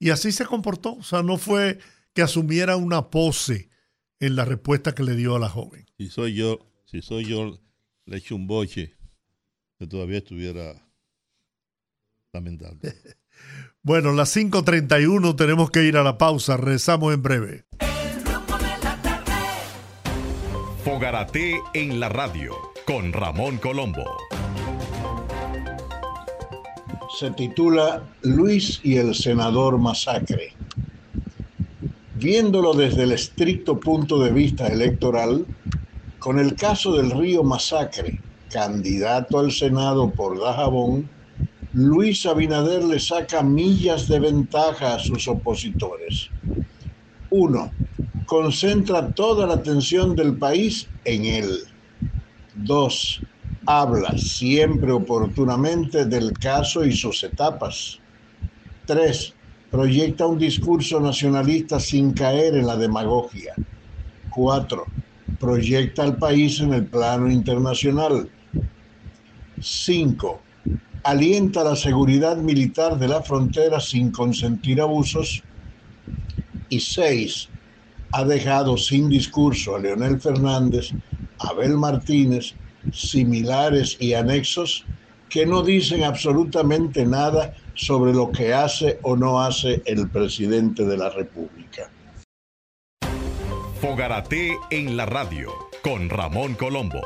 y 0.06 0.12
así 0.12 0.32
se 0.32 0.46
comportó. 0.46 0.98
O 0.98 1.04
sea, 1.04 1.24
no 1.24 1.40
fue 1.40 1.80
que 2.14 2.22
asumiera 2.22 2.78
una 2.78 3.10
pose 3.10 3.72
en 4.20 4.36
la 4.36 4.46
respuesta 4.46 4.94
que 4.94 5.02
le 5.02 5.16
dio 5.16 5.36
a 5.36 5.40
la 5.40 5.50
joven. 5.50 5.88
Si 5.98 6.10
soy 6.10 6.36
yo, 6.36 6.60
si 6.86 7.02
soy 7.02 7.26
yo, 7.26 7.60
le 8.06 8.18
echo 8.18 8.36
un 8.36 8.46
boche 8.46 8.94
que 9.80 9.88
todavía 9.88 10.20
estuviera 10.20 10.88
lamentable. 12.34 12.94
bueno, 13.82 14.14
las 14.14 14.38
5.31 14.38 15.36
tenemos 15.36 15.72
que 15.72 15.84
ir 15.84 15.98
a 15.98 16.04
la 16.04 16.20
pausa. 16.20 16.56
Rezamos 16.56 17.12
en 17.12 17.24
breve. 17.24 17.66
Fogarate 20.84 21.56
en 21.74 22.00
la 22.00 22.10
radio 22.10 22.54
con 22.86 23.12
Ramón 23.12 23.58
Colombo. 23.58 24.06
Se 27.18 27.32
titula 27.32 28.04
Luis 28.24 28.82
y 28.84 28.98
el 28.98 29.16
senador 29.16 29.78
masacre. 29.78 30.52
Viéndolo 32.16 32.74
desde 32.74 33.04
el 33.04 33.14
estricto 33.14 33.80
punto 33.80 34.20
de 34.20 34.34
vista 34.34 34.68
electoral, 34.68 35.46
con 36.20 36.40
el 36.40 36.56
caso 36.56 36.98
del 36.98 37.12
río 37.12 37.42
Masacre, 37.42 38.20
candidato 38.52 39.40
al 39.40 39.54
Senado 39.54 40.12
por 40.12 40.38
Dajabón, 40.42 41.10
Luis 41.72 42.26
Abinader 42.26 42.84
le 42.84 43.00
saca 43.00 43.42
millas 43.42 44.10
de 44.10 44.20
ventaja 44.20 44.96
a 44.96 45.00
sus 45.00 45.26
opositores. 45.30 46.30
Uno, 47.30 47.72
concentra 48.26 49.14
toda 49.14 49.48
la 49.48 49.54
atención 49.54 50.18
del 50.18 50.36
país 50.36 50.90
en 51.06 51.24
él. 51.24 51.60
Dos, 52.56 53.22
habla 53.66 54.18
siempre 54.18 54.92
oportunamente 54.92 56.06
del 56.06 56.34
caso 56.34 56.86
y 56.86 56.92
sus 56.92 57.24
etapas. 57.24 58.00
Tres, 58.86 59.34
proyecta 59.72 60.28
un 60.28 60.38
discurso 60.38 61.00
nacionalista 61.00 61.80
sin 61.80 62.14
caer 62.14 62.56
en 62.56 62.68
la 62.68 62.78
demagogia. 62.78 63.56
Cuatro, 64.30 64.86
proyecta 65.40 66.04
al 66.04 66.18
país 66.18 66.60
en 66.60 66.74
el 66.74 66.86
plano 66.86 67.30
internacional. 67.32 68.30
5. 69.60 70.42
Alienta 71.04 71.64
la 71.64 71.76
seguridad 71.76 72.38
militar 72.38 72.98
de 72.98 73.08
la 73.08 73.22
frontera 73.22 73.80
sin 73.80 74.12
consentir 74.12 74.82
abusos. 74.82 75.44
Y 76.70 76.80
6. 76.80 77.50
Ha 78.12 78.24
dejado 78.24 78.78
sin 78.78 79.10
discurso 79.10 79.76
a 79.76 79.80
Leonel 79.80 80.20
Fernández, 80.20 80.92
Abel 81.40 81.78
Martínez, 81.78 82.56
similares 82.92 83.98
y 84.00 84.14
anexos 84.14 84.86
que 85.30 85.46
no 85.46 85.64
dicen 85.64 86.04
absolutamente 86.04 87.06
nada 87.06 87.54
sobre 87.74 88.14
lo 88.14 88.32
que 88.32 88.54
hace 88.54 89.00
o 89.02 89.16
no 89.16 89.42
hace 89.42 89.82
el 89.86 90.10
presidente 90.10 90.86
de 90.86 90.98
la 90.98 91.10
República. 91.10 91.90
Fogarate 93.82 94.58
en 94.72 94.98
la 94.98 95.06
radio 95.06 95.52
con 95.84 96.10
Ramón 96.10 96.56
Colombo. 96.56 97.02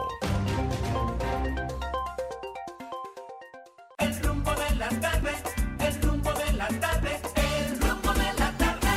El 3.98 4.20
rumbo 4.22 4.52
de 4.52 4.76
la 4.76 4.90
tarde, 4.90 5.32
el 5.80 6.02
rumbo 6.02 6.32
de 6.34 6.54
la 6.54 6.68
tarde, 6.68 7.10
el 7.36 7.80
rumbo 7.82 8.14
de 8.14 8.40
la 8.40 8.58
tarde. 8.58 8.88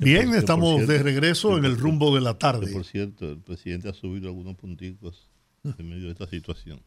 Bien, 0.00 0.34
estamos 0.34 0.86
de 0.86 1.02
regreso 1.02 1.56
en 1.56 1.64
el 1.64 1.78
rumbo 1.78 2.14
de 2.14 2.20
la 2.20 2.36
tarde. 2.36 2.72
por 2.72 2.84
cierto, 2.84 3.30
el 3.30 3.38
presidente 3.38 3.88
ha 3.88 3.94
subido 3.94 4.28
algunos 4.28 4.56
punticos 4.56 5.30
en 5.78 5.88
medio 5.88 6.06
de 6.06 6.12
esta 6.12 6.26
situación. 6.26 6.80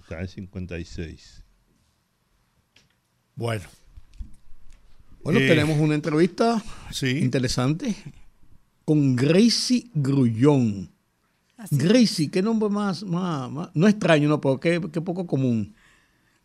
Está 0.00 0.20
en 0.20 0.28
56. 0.28 1.42
Bueno. 3.34 3.64
Bueno, 5.22 5.40
eh, 5.40 5.48
tenemos 5.48 5.78
una 5.78 5.94
entrevista 5.94 6.62
interesante 7.02 7.94
con 8.84 9.16
Gracie 9.16 9.86
Grullón. 9.94 10.90
Gracie, 11.70 12.30
qué 12.30 12.42
nombre 12.42 12.68
más, 12.68 13.02
más, 13.04 13.70
no 13.72 13.88
extraño, 13.88 14.28
no, 14.28 14.40
pero 14.40 14.60
qué, 14.60 14.80
poco 15.00 15.26
común. 15.26 15.74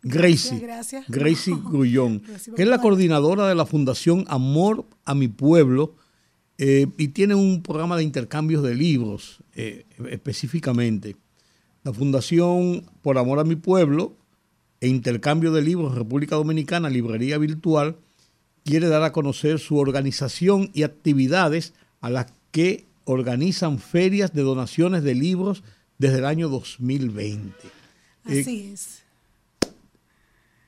Gracie, 0.02 0.60
gracias, 0.60 1.06
Gracie 1.10 1.54
Grullón, 1.64 2.22
que 2.56 2.62
es 2.62 2.68
la 2.68 2.80
coordinadora 2.80 3.50
de 3.50 3.56
la 3.56 3.66
Fundación 3.66 4.24
Amor 4.30 4.86
a 5.04 5.14
mi 5.14 5.28
Pueblo 5.28 5.98
eh, 6.58 6.88
y 6.98 7.10
tiene 7.10 7.36
un 7.36 7.62
programa 7.62 7.98
de 7.98 8.04
intercambios 8.04 8.64
de 8.64 8.76
libros 8.76 9.44
eh, 9.62 9.86
específicamente. 10.10 11.18
La 11.84 11.92
Fundación 11.92 12.86
Por 13.02 13.18
Amor 13.18 13.40
a 13.40 13.44
mi 13.44 13.58
Pueblo 13.58 14.14
e 14.80 14.88
Intercambio 14.88 15.52
de 15.52 15.62
Libros 15.62 15.96
República 15.96 16.38
Dominicana, 16.38 16.90
Librería 16.90 17.38
Virtual, 17.38 17.98
quiere 18.64 18.88
dar 18.88 19.04
a 19.04 19.12
conocer 19.12 19.60
su 19.60 19.78
organización 19.78 20.70
y 20.74 20.84
actividades 20.84 21.74
a 22.00 22.10
las 22.10 22.28
que 22.52 22.86
organizan 23.04 23.80
ferias 23.80 24.32
de 24.32 24.44
donaciones 24.44 25.04
de 25.04 25.14
libros 25.14 25.62
desde 25.98 26.20
el 26.20 26.26
año 26.26 26.48
2020. 26.48 27.54
Así 28.24 28.38
eh, 28.38 28.74
es. 28.74 29.04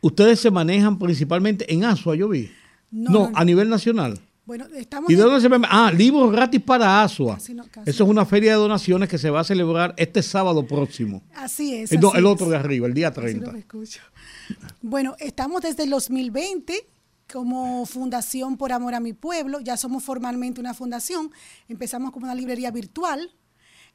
Ustedes 0.02 0.42
se 0.42 0.52
manejan 0.52 1.00
principalmente 1.00 1.74
en 1.74 1.86
Asua, 1.86 2.16
yo 2.16 2.28
vi. 2.28 2.52
No, 2.92 3.32
a 3.36 3.46
nivel 3.46 3.70
nacional. 3.70 4.20
Bueno, 4.52 4.66
estamos. 4.76 5.10
¿Y 5.10 5.16
de 5.16 5.24
dónde 5.24 5.40
se 5.40 5.50
Ah, 5.70 5.94
libros 5.96 6.30
gratis 6.30 6.62
para 6.62 7.04
Asua. 7.04 7.38
Eso 7.38 7.64
es 7.86 8.02
una 8.02 8.26
feria 8.26 8.52
de 8.52 8.58
donaciones 8.58 9.08
que 9.08 9.18
se 9.18 9.30
va 9.30 9.40
a 9.40 9.44
celebrar 9.46 9.94
este 9.96 10.22
sábado 10.22 10.68
próximo. 10.68 11.24
Así 11.34 11.74
es. 11.74 11.90
El, 11.94 12.02
el 12.14 12.26
otro 12.26 12.50
de 12.50 12.58
arriba, 12.58 12.86
el 12.86 12.94
día 12.94 13.14
30. 13.14 13.54
Bueno, 14.82 15.16
estamos 15.20 15.62
desde 15.62 15.84
el 15.84 15.90
2020 15.92 16.86
como 17.32 17.86
Fundación 17.86 18.58
por 18.58 18.74
Amor 18.74 18.94
a 18.94 19.00
mi 19.00 19.14
Pueblo. 19.14 19.62
Ya 19.62 19.78
somos 19.78 20.04
formalmente 20.04 20.60
una 20.60 20.74
fundación. 20.74 21.32
Empezamos 21.70 22.12
como 22.12 22.26
una 22.26 22.36
librería 22.36 22.72
virtual. 22.72 23.34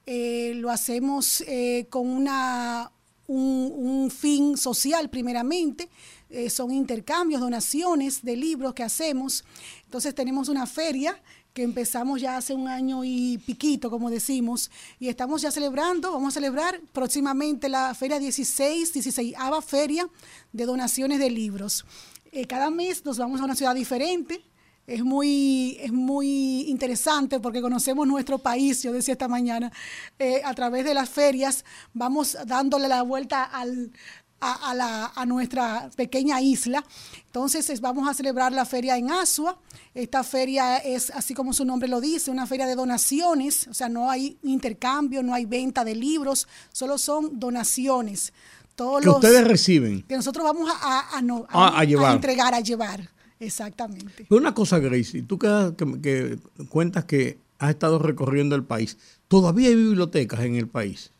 Eh, 0.07 0.55
lo 0.55 0.71
hacemos 0.71 1.42
eh, 1.42 1.87
con 1.90 2.09
una, 2.09 2.90
un, 3.27 4.11
fin 4.11 4.57
social 4.57 5.11
primeramente. 5.11 5.88
Eh, 6.29 6.51
son 6.51 6.73
intercambios, 6.73 7.40
donaciones 7.40 8.23
de 8.23 8.37
libros 8.37 8.75
que 8.75 8.83
hacemos. 8.83 9.45
Entonces 9.87 10.14
tenemos 10.14 10.49
una 10.49 10.66
feria 10.66 11.20
que 11.55 11.62
empezamos 11.62 12.20
ya 12.20 12.37
hace 12.37 12.53
un 12.53 12.68
año 12.68 13.03
y 13.03 13.38
piquito, 13.38 13.88
como 13.88 14.11
decimos, 14.11 14.70
y 15.01 15.09
estamos 15.09 15.40
ya 15.40 15.51
celebrando, 15.51 16.12
vamos 16.12 16.35
a 16.35 16.40
celebrar 16.40 16.81
próximamente 16.92 17.70
la 17.70 17.94
feria 17.94 18.18
16, 18.18 18.92
16 18.92 19.35
ava 19.38 19.62
feria 19.62 20.07
de 20.53 20.66
donaciones 20.66 21.18
de 21.18 21.31
libros. 21.31 21.87
Eh, 22.33 22.46
cada 22.46 22.68
mes 22.68 23.05
nos 23.07 23.16
vamos 23.16 23.40
a 23.40 23.44
una 23.44 23.55
ciudad 23.55 23.75
diferente. 23.75 24.42
Es 24.87 25.03
muy, 25.03 25.79
es 25.81 25.92
muy 25.92 26.68
interesante 26.68 27.40
porque 27.40 27.62
conocemos 27.62 28.07
nuestro 28.07 28.38
país, 28.38 28.83
yo 28.83 28.92
decía 28.92 29.12
esta 29.12 29.27
mañana, 29.27 29.72
eh, 30.18 30.42
a 30.44 30.53
través 30.55 30.85
de 30.85 30.94
las 30.94 31.09
ferias 31.09 31.64
vamos 31.94 32.37
dándole 32.46 32.87
la 32.87 33.03
vuelta 33.03 33.42
al, 33.42 33.90
a, 34.40 34.75
la, 34.75 35.12
a, 35.14 35.27
nuestra 35.27 35.90
pequeña 35.96 36.40
isla. 36.40 36.85
Entonces 37.27 37.81
vamos 37.81 38.09
a 38.09 38.14
celebrar 38.14 38.53
la 38.53 38.64
feria 38.64 38.96
en 38.96 39.11
Asua. 39.11 39.59
Esta 39.94 40.22
feria 40.22 40.77
es, 40.79 41.11
así 41.11 41.35
como 41.35 41.53
su 41.53 41.64
nombre 41.64 41.88
lo 41.88 42.01
dice, 42.01 42.31
una 42.31 42.46
feria 42.46 42.66
de 42.66 42.75
donaciones, 42.75 43.66
o 43.68 43.75
sea, 43.75 43.88
no 43.88 44.11
hay 44.11 44.38
intercambio, 44.42 45.22
no 45.22 45.35
hay 45.35 45.46
venta 45.46 45.85
de 45.85 45.94
libros, 45.94 46.46
solo 46.72 46.99
son 46.99 47.40
donaciones 47.40 48.33
que 48.77 49.09
ustedes 49.09 49.44
reciben. 49.46 50.03
Que 50.03 50.16
nosotros 50.16 50.44
vamos 50.44 50.70
a, 50.70 51.16
a, 51.16 51.85
llevar. 51.85 52.14
entregar, 52.14 52.55
a 52.55 52.61
llevar. 52.61 53.11
Exactamente. 53.38 54.27
Pero 54.29 54.40
una 54.40 54.55
cosa, 54.55 54.79
Gracie, 54.79 55.22
tú 55.22 55.38
que, 55.38 56.38
cuentas 56.68 57.05
que 57.05 57.38
has 57.59 57.70
estado 57.70 57.99
recorriendo 57.99 58.55
el 58.55 58.64
país, 58.64 58.99
¿todavía 59.29 59.68
hay 59.68 59.75
bibliotecas 59.75 60.40
en 60.40 60.57
el 60.57 60.68
país? 60.68 61.12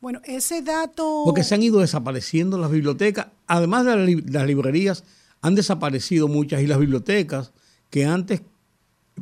Bueno, 0.00 0.20
ese 0.24 0.62
dato... 0.62 1.22
Porque 1.24 1.44
se 1.44 1.54
han 1.54 1.62
ido 1.62 1.80
desapareciendo 1.80 2.56
las 2.56 2.70
bibliotecas, 2.70 3.28
además 3.46 3.84
de 3.84 4.22
las 4.30 4.46
librerías, 4.46 5.04
han 5.42 5.54
desaparecido 5.54 6.26
muchas 6.26 6.62
y 6.62 6.66
las 6.66 6.78
bibliotecas 6.78 7.52
que 7.90 8.06
antes, 8.06 8.42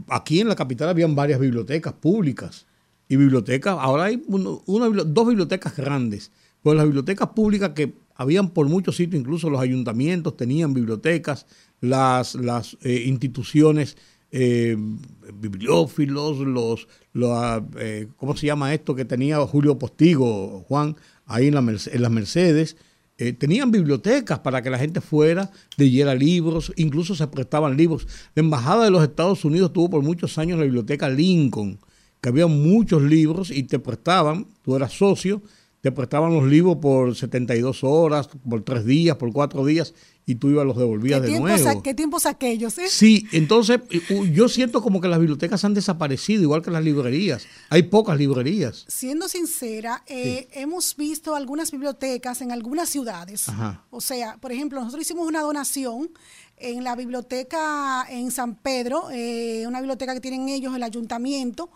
aquí 0.09 0.41
en 0.41 0.49
la 0.49 0.55
capital 0.55 0.89
habían 0.89 1.17
varias 1.17 1.41
bibliotecas 1.41 1.95
públicas. 1.95 2.67
Y 3.09 3.17
bibliotecas, 3.17 3.77
ahora 3.81 4.05
hay 4.05 4.23
dos 4.27 5.27
bibliotecas 5.27 5.77
grandes. 5.77 6.31
Pues 6.63 6.77
las 6.77 6.85
bibliotecas 6.85 7.29
públicas 7.31 7.71
que 7.71 7.95
habían 8.15 8.51
por 8.51 8.69
muchos 8.69 8.97
sitios, 8.97 9.21
incluso 9.21 9.49
los 9.49 9.61
ayuntamientos 9.61 10.37
tenían 10.37 10.75
bibliotecas, 10.75 11.47
las, 11.81 12.35
las 12.35 12.77
eh, 12.83 13.05
instituciones 13.07 13.97
eh, 14.31 14.77
bibliófilos, 15.35 16.39
los, 16.39 16.89
los 17.13 17.63
eh, 17.79 18.09
¿cómo 18.17 18.37
se 18.37 18.47
llama 18.47 18.75
esto 18.75 18.95
que 18.95 19.05
tenía 19.05 19.39
Julio 19.47 19.79
Postigo, 19.79 20.65
Juan, 20.69 20.97
ahí 21.27 21.49
en, 21.49 21.55
la 21.55 21.61
en 21.61 22.03
las 22.03 22.11
Mercedes? 22.11 22.77
eh, 23.19 23.33
tenían 23.33 23.73
bibliotecas 23.73 24.39
para 24.39 24.63
que 24.63 24.71
la 24.71 24.79
gente 24.79 25.01
fuera, 25.01 25.51
leyera 25.77 26.15
libros, 26.15 26.73
incluso 26.77 27.17
se 27.17 27.27
prestaban 27.27 27.77
libros. 27.77 28.07
La 28.35 28.43
Embajada 28.43 28.85
de 28.85 28.93
los 28.93 29.03
Estados 29.03 29.45
Unidos 29.45 29.73
tuvo 29.73 29.91
por 29.91 30.03
muchos 30.03 30.39
años 30.39 30.59
la 30.59 30.65
biblioteca 30.65 31.09
Lincoln, 31.09 31.81
que 32.21 32.29
había 32.29 32.47
muchos 32.47 33.03
libros 33.03 33.51
y 33.51 33.65
te 33.65 33.81
prestaban, 33.81 34.47
tú 34.63 34.77
eras 34.77 34.93
socio, 34.93 35.43
te 35.81 35.91
prestaban 35.91 36.33
los 36.33 36.45
libros 36.45 36.77
por 36.77 37.17
72 37.17 37.83
horas, 37.83 38.29
por 38.49 38.63
tres 38.63 38.85
días, 38.85 39.17
por 39.17 39.33
cuatro 39.33 39.67
días, 39.67 39.95
y 40.29 40.35
tú 40.35 40.51
ibas 40.51 40.67
los 40.67 40.77
devolvías 40.77 41.23
de 41.23 41.41
nuevo. 41.41 41.83
¿Qué 41.83 41.95
tiempos 41.95 42.27
aquellos? 42.27 42.77
Eh? 42.77 42.89
Sí, 42.91 43.27
entonces 43.33 43.81
yo 44.31 44.51
siento 44.51 44.83
como 44.83 45.01
que 45.01 45.09
las 45.09 45.19
bibliotecas 45.19 45.65
han 45.65 45.73
desaparecido, 45.73 46.43
igual 46.43 46.61
que 46.61 46.71
las 46.71 46.85
librerías. 46.85 47.47
Hay 47.71 47.85
pocas 47.85 48.19
librerías. 48.19 48.85
Siendo 48.89 49.27
sincera, 49.27 50.03
eh, 50.07 50.47
hemos 50.53 50.95
visto 50.97 51.35
algunas 51.35 51.71
bibliotecas 51.71 52.43
en 52.43 52.53
algunas 52.53 52.91
ciudades. 52.91 53.47
O 53.89 54.03
sea, 54.03 54.37
por 54.37 54.53
ejemplo, 54.53 54.81
nosotros 54.81 55.07
hicimos 55.07 55.27
una 55.27 55.41
donación 55.41 56.11
en 56.61 56.85
la 56.85 56.95
biblioteca 56.97 58.07
en 58.09 58.31
San 58.31 58.55
Pedro, 58.55 59.11
eh, 59.11 59.65
una 59.67 59.81
biblioteca 59.81 60.15
que 60.15 60.21
tienen 60.21 60.49
ellos, 60.49 60.75
el 60.75 60.83
ayuntamiento. 60.83 61.71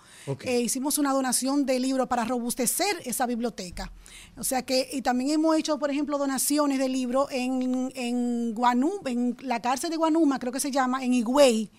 hicimos 0.44 0.98
una 0.98 1.12
donación 1.12 1.66
de 1.66 1.80
libros 1.80 2.08
para 2.08 2.24
robustecer 2.24 2.96
esa 3.04 3.26
biblioteca. 3.26 3.92
O 4.36 4.44
sea 4.44 4.62
que, 4.62 4.88
y 4.92 5.02
también 5.02 5.30
hemos 5.30 5.56
hecho, 5.56 5.78
por 5.78 5.90
ejemplo, 5.90 6.18
donaciones 6.18 6.78
de 6.78 6.88
libros 6.88 7.28
en, 7.30 7.92
en 7.94 8.54
Guanú, 8.54 9.00
en 9.06 9.36
la 9.40 9.60
cárcel 9.60 9.90
de 9.90 9.96
Guanuma, 9.96 10.38
creo 10.38 10.52
que 10.52 10.60
se 10.60 10.70
llama, 10.70 11.04
en 11.04 11.14
Higüey. 11.14 11.70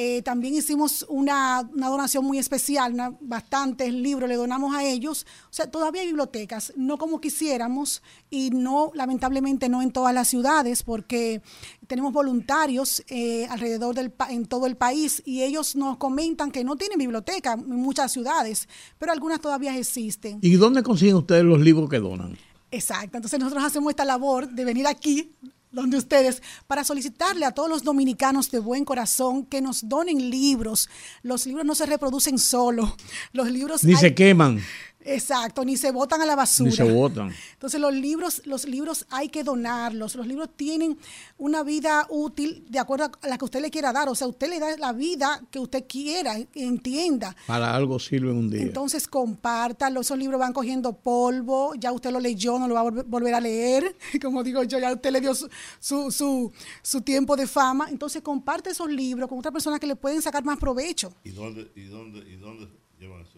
Eh, 0.00 0.22
también 0.22 0.54
hicimos 0.54 1.04
una, 1.08 1.68
donación 1.74 2.24
muy 2.24 2.38
especial, 2.38 2.94
bastantes 3.20 3.92
libros 3.92 4.28
le 4.28 4.36
donamos 4.36 4.72
a 4.72 4.84
ellos. 4.84 5.26
O 5.50 5.52
sea, 5.52 5.68
todavía 5.68 6.02
hay 6.02 6.06
bibliotecas, 6.06 6.72
no 6.76 6.98
como 6.98 7.20
quisiéramos 7.20 8.00
y 8.30 8.50
no, 8.50 8.92
lamentablemente, 8.94 9.68
no 9.68 9.82
en 9.82 9.90
todas 9.90 10.14
las 10.14 10.28
ciudades, 10.28 10.84
porque 10.84 11.42
tenemos 11.88 12.12
voluntarios 12.12 13.02
eh, 13.08 13.48
alrededor 13.50 13.96
del 13.96 14.12
en 14.30 14.46
todo 14.46 14.66
el 14.66 14.76
país 14.76 15.20
y 15.26 15.42
ellos 15.42 15.74
nos 15.74 15.96
comentan 15.96 16.52
que 16.52 16.62
no 16.62 16.76
tienen 16.76 16.96
biblioteca 16.96 17.54
en 17.54 17.68
muchas 17.68 18.12
ciudades, 18.12 18.68
pero 19.00 19.10
algunas 19.10 19.40
todavía 19.40 19.76
existen. 19.76 20.38
¿Y 20.42 20.54
dónde 20.54 20.84
consiguen 20.84 21.16
ustedes 21.16 21.42
los 21.42 21.60
libros 21.60 21.90
que 21.90 21.98
donan? 21.98 22.38
Exacto, 22.70 23.16
entonces 23.16 23.40
nosotros 23.40 23.64
hacemos 23.64 23.90
esta 23.90 24.04
labor 24.04 24.48
de 24.48 24.64
venir 24.64 24.86
aquí 24.86 25.32
donde 25.70 25.96
ustedes, 25.96 26.42
para 26.66 26.84
solicitarle 26.84 27.44
a 27.44 27.52
todos 27.52 27.68
los 27.68 27.82
dominicanos 27.82 28.50
de 28.50 28.58
buen 28.58 28.84
corazón 28.84 29.44
que 29.44 29.60
nos 29.60 29.88
donen 29.88 30.30
libros. 30.30 30.88
Los 31.22 31.46
libros 31.46 31.64
no 31.64 31.74
se 31.74 31.86
reproducen 31.86 32.38
solo. 32.38 32.96
Los 33.32 33.50
libros... 33.50 33.84
Ni 33.84 33.96
se 33.96 34.14
queman. 34.14 34.60
Exacto, 35.08 35.64
ni 35.64 35.76
se 35.76 35.90
botan 35.90 36.20
a 36.20 36.26
la 36.26 36.36
basura. 36.36 36.70
Ni 36.70 36.76
se 36.76 36.84
botan. 36.84 37.32
Entonces 37.54 37.80
los 37.80 37.94
libros, 37.94 38.42
los 38.44 38.66
libros 38.66 39.06
hay 39.10 39.28
que 39.28 39.42
donarlos. 39.42 40.14
Los 40.14 40.26
libros 40.26 40.50
tienen 40.54 40.98
una 41.38 41.62
vida 41.62 42.06
útil 42.10 42.66
de 42.68 42.78
acuerdo 42.78 43.10
a 43.22 43.28
la 43.28 43.38
que 43.38 43.44
usted 43.44 43.60
le 43.60 43.70
quiera 43.70 43.92
dar. 43.92 44.08
O 44.08 44.14
sea, 44.14 44.26
usted 44.26 44.48
le 44.48 44.58
da 44.58 44.76
la 44.76 44.92
vida 44.92 45.42
que 45.50 45.58
usted 45.58 45.84
quiera, 45.88 46.36
entienda. 46.54 47.34
Para 47.46 47.74
algo 47.74 47.98
sirve 47.98 48.30
un 48.30 48.50
día. 48.50 48.62
Entonces 48.62 49.08
compártalo. 49.08 50.00
Esos 50.00 50.18
libros 50.18 50.38
van 50.38 50.52
cogiendo 50.52 50.92
polvo. 50.92 51.74
Ya 51.74 51.92
usted 51.92 52.10
lo 52.10 52.20
leyó, 52.20 52.58
no 52.58 52.68
lo 52.68 52.74
va 52.74 52.80
a 52.80 52.90
volver 52.90 53.34
a 53.34 53.40
leer. 53.40 53.96
Como 54.22 54.42
digo 54.42 54.62
yo, 54.64 54.78
ya 54.78 54.92
usted 54.92 55.10
le 55.10 55.20
dio 55.20 55.34
su, 55.34 55.48
su, 55.80 56.52
su, 56.82 57.00
tiempo 57.00 57.36
de 57.36 57.46
fama. 57.46 57.88
Entonces 57.90 58.22
comparte 58.22 58.70
esos 58.70 58.90
libros 58.90 59.28
con 59.28 59.38
otras 59.38 59.52
personas 59.52 59.80
que 59.80 59.86
le 59.86 59.96
pueden 59.96 60.20
sacar 60.20 60.44
más 60.44 60.58
provecho. 60.58 61.12
¿Y 61.24 61.30
dónde, 61.30 61.70
y 61.74 61.84
dónde, 61.84 62.18
y 62.18 62.36
dónde 62.36 62.68
llevan 62.98 63.22
esos? 63.22 63.37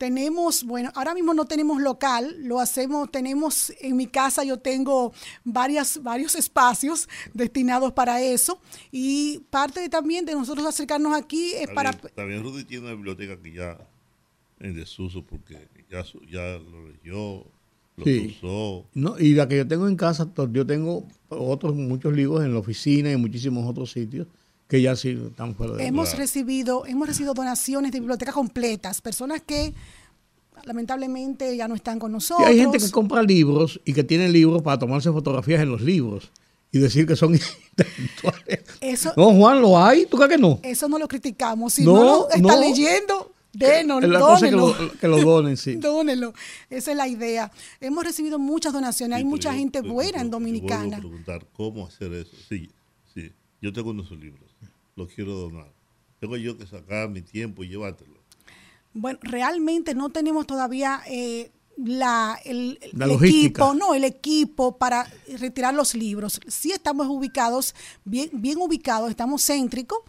Tenemos, 0.00 0.64
bueno, 0.64 0.90
ahora 0.94 1.12
mismo 1.12 1.34
no 1.34 1.44
tenemos 1.44 1.78
local, 1.82 2.34
lo 2.38 2.58
hacemos, 2.58 3.10
tenemos 3.10 3.70
en 3.82 3.98
mi 3.98 4.06
casa 4.06 4.44
yo 4.44 4.56
tengo 4.56 5.12
varias, 5.44 6.02
varios 6.02 6.34
espacios 6.36 7.06
destinados 7.34 7.92
para 7.92 8.22
eso 8.22 8.62
y 8.90 9.40
parte 9.50 9.86
también 9.90 10.24
de 10.24 10.32
nosotros 10.32 10.66
acercarnos 10.66 11.12
aquí 11.12 11.52
es 11.52 11.68
para... 11.68 11.92
también 11.92 12.42
Rudy 12.42 12.64
tiene 12.64 12.86
una 12.86 12.94
biblioteca 12.94 13.36
que 13.42 13.52
ya 13.52 13.76
en 14.60 14.74
desuso 14.74 15.22
porque 15.22 15.68
ya, 15.90 16.02
ya 16.30 16.58
lo 16.58 16.88
leyó, 16.88 17.44
lo 17.98 18.26
usó. 18.26 18.86
No, 18.94 19.18
y 19.18 19.34
la 19.34 19.48
que 19.48 19.58
yo 19.58 19.68
tengo 19.68 19.86
en 19.86 19.96
casa, 19.96 20.32
yo 20.50 20.66
tengo 20.66 21.06
otros 21.28 21.74
muchos 21.74 22.14
libros 22.14 22.42
en 22.42 22.54
la 22.54 22.60
oficina 22.60 23.10
y 23.10 23.12
en 23.12 23.20
muchísimos 23.20 23.68
otros 23.68 23.92
sitios 23.92 24.28
que 24.70 24.80
ya 24.80 24.94
sí 24.94 25.18
están 25.28 25.54
fuera 25.56 25.74
de 25.74 25.84
hemos 25.84 26.16
recibido 26.16 26.86
hemos 26.86 27.08
recibido 27.08 27.34
donaciones 27.34 27.90
de 27.90 27.98
bibliotecas 27.98 28.34
completas 28.34 29.00
personas 29.00 29.42
que 29.42 29.74
lamentablemente 30.64 31.56
ya 31.56 31.66
no 31.66 31.74
están 31.74 31.98
con 31.98 32.12
nosotros 32.12 32.46
hay 32.46 32.58
gente 32.58 32.78
que 32.78 32.90
compra 32.90 33.22
libros 33.22 33.80
y 33.84 33.92
que 33.92 34.04
tiene 34.04 34.28
libros 34.28 34.62
para 34.62 34.78
tomarse 34.78 35.10
fotografías 35.10 35.60
en 35.60 35.70
los 35.70 35.80
libros 35.80 36.30
y 36.70 36.78
decir 36.78 37.04
que 37.04 37.16
son 37.16 37.34
intelectuales 37.70 38.60
eso, 38.80 39.12
no 39.16 39.34
Juan 39.34 39.60
lo 39.60 39.76
hay 39.76 40.06
tú 40.06 40.16
crees 40.16 40.30
que 40.30 40.38
no 40.38 40.60
eso 40.62 40.88
no 40.88 40.98
lo 40.98 41.08
criticamos 41.08 41.74
si 41.74 41.84
no, 41.84 42.28
lo 42.28 42.30
está 42.30 42.56
leyendo 42.56 43.32
Denos, 43.52 44.04
la 44.04 44.20
cosa 44.20 44.48
que 44.48 44.54
lo, 44.54 44.92
que 44.92 45.08
lo 45.08 45.18
donen, 45.24 45.56
sí. 45.56 45.74
Dónenlo. 45.80 46.32
Esa 46.70 46.92
es 46.92 46.96
la 46.96 47.08
idea. 47.08 47.50
Hemos 47.80 48.04
recibido 48.04 48.38
muchas 48.38 48.72
donaciones. 48.72 49.16
Hay 49.16 49.24
mucha 49.24 49.52
gente 49.52 49.80
buena 49.80 50.20
en 50.20 50.30
Dominicana. 50.30 50.98
Yo 50.98 51.08
preguntar 51.08 51.44
cómo 51.52 51.84
hacer 51.84 52.12
eso. 52.12 52.36
Sí, 52.48 52.70
sí. 53.12 53.32
Yo 53.60 53.72
tengo 53.72 53.90
unos 53.90 54.08
libros 54.12 54.49
lo 55.00 55.08
quiero 55.08 55.32
donar. 55.32 55.72
Tengo 56.18 56.36
yo 56.36 56.56
que 56.56 56.66
sacar 56.66 57.08
mi 57.08 57.22
tiempo 57.22 57.64
y 57.64 57.68
llevártelo. 57.68 58.20
Bueno, 58.92 59.18
realmente 59.22 59.94
no 59.94 60.10
tenemos 60.10 60.46
todavía 60.46 61.00
eh, 61.06 61.50
la, 61.76 62.38
el, 62.44 62.78
equipo, 62.82 63.74
no, 63.74 63.94
el 63.94 64.04
equipo 64.04 64.76
para 64.76 65.10
retirar 65.38 65.72
los 65.74 65.94
libros. 65.94 66.40
Sí 66.48 66.72
estamos 66.72 67.06
ubicados, 67.06 67.74
bien, 68.04 68.30
bien 68.32 68.58
ubicados, 68.58 69.08
estamos 69.10 69.46
céntricos 69.46 70.00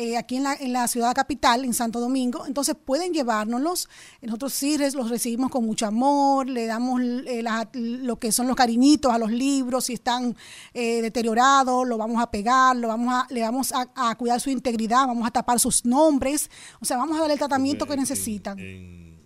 eh, 0.00 0.16
aquí 0.16 0.36
en 0.36 0.44
la, 0.44 0.54
en 0.54 0.72
la 0.72 0.86
ciudad 0.86 1.12
capital, 1.12 1.64
en 1.64 1.74
Santo 1.74 1.98
Domingo, 1.98 2.46
entonces 2.46 2.76
pueden 2.76 3.12
llevárnoslos. 3.12 3.88
Nosotros 4.22 4.52
sí 4.52 4.78
los 4.94 5.10
recibimos 5.10 5.50
con 5.50 5.66
mucho 5.66 5.86
amor, 5.86 6.48
le 6.48 6.66
damos 6.66 7.02
eh, 7.02 7.42
lo 7.72 8.16
que 8.16 8.30
son 8.30 8.46
los 8.46 8.54
cariñitos 8.54 9.12
a 9.12 9.18
los 9.18 9.32
libros, 9.32 9.86
si 9.86 9.94
están 9.94 10.36
eh, 10.72 11.02
deteriorados, 11.02 11.84
lo 11.84 11.98
vamos 11.98 12.22
a 12.22 12.30
pegar, 12.30 12.76
lo 12.76 12.86
vamos 12.86 13.12
a, 13.12 13.26
le 13.34 13.40
vamos 13.42 13.72
a, 13.74 14.14
cuidar 14.14 14.40
su 14.40 14.50
integridad, 14.50 15.08
vamos 15.08 15.26
a 15.26 15.32
tapar 15.32 15.58
sus 15.58 15.84
nombres, 15.84 16.48
o 16.80 16.84
sea, 16.84 16.96
vamos 16.96 17.18
a 17.18 17.22
dar 17.22 17.32
el 17.32 17.38
tratamiento 17.38 17.84
que 17.84 17.96
necesitan. 17.96 18.56
En, 18.60 19.18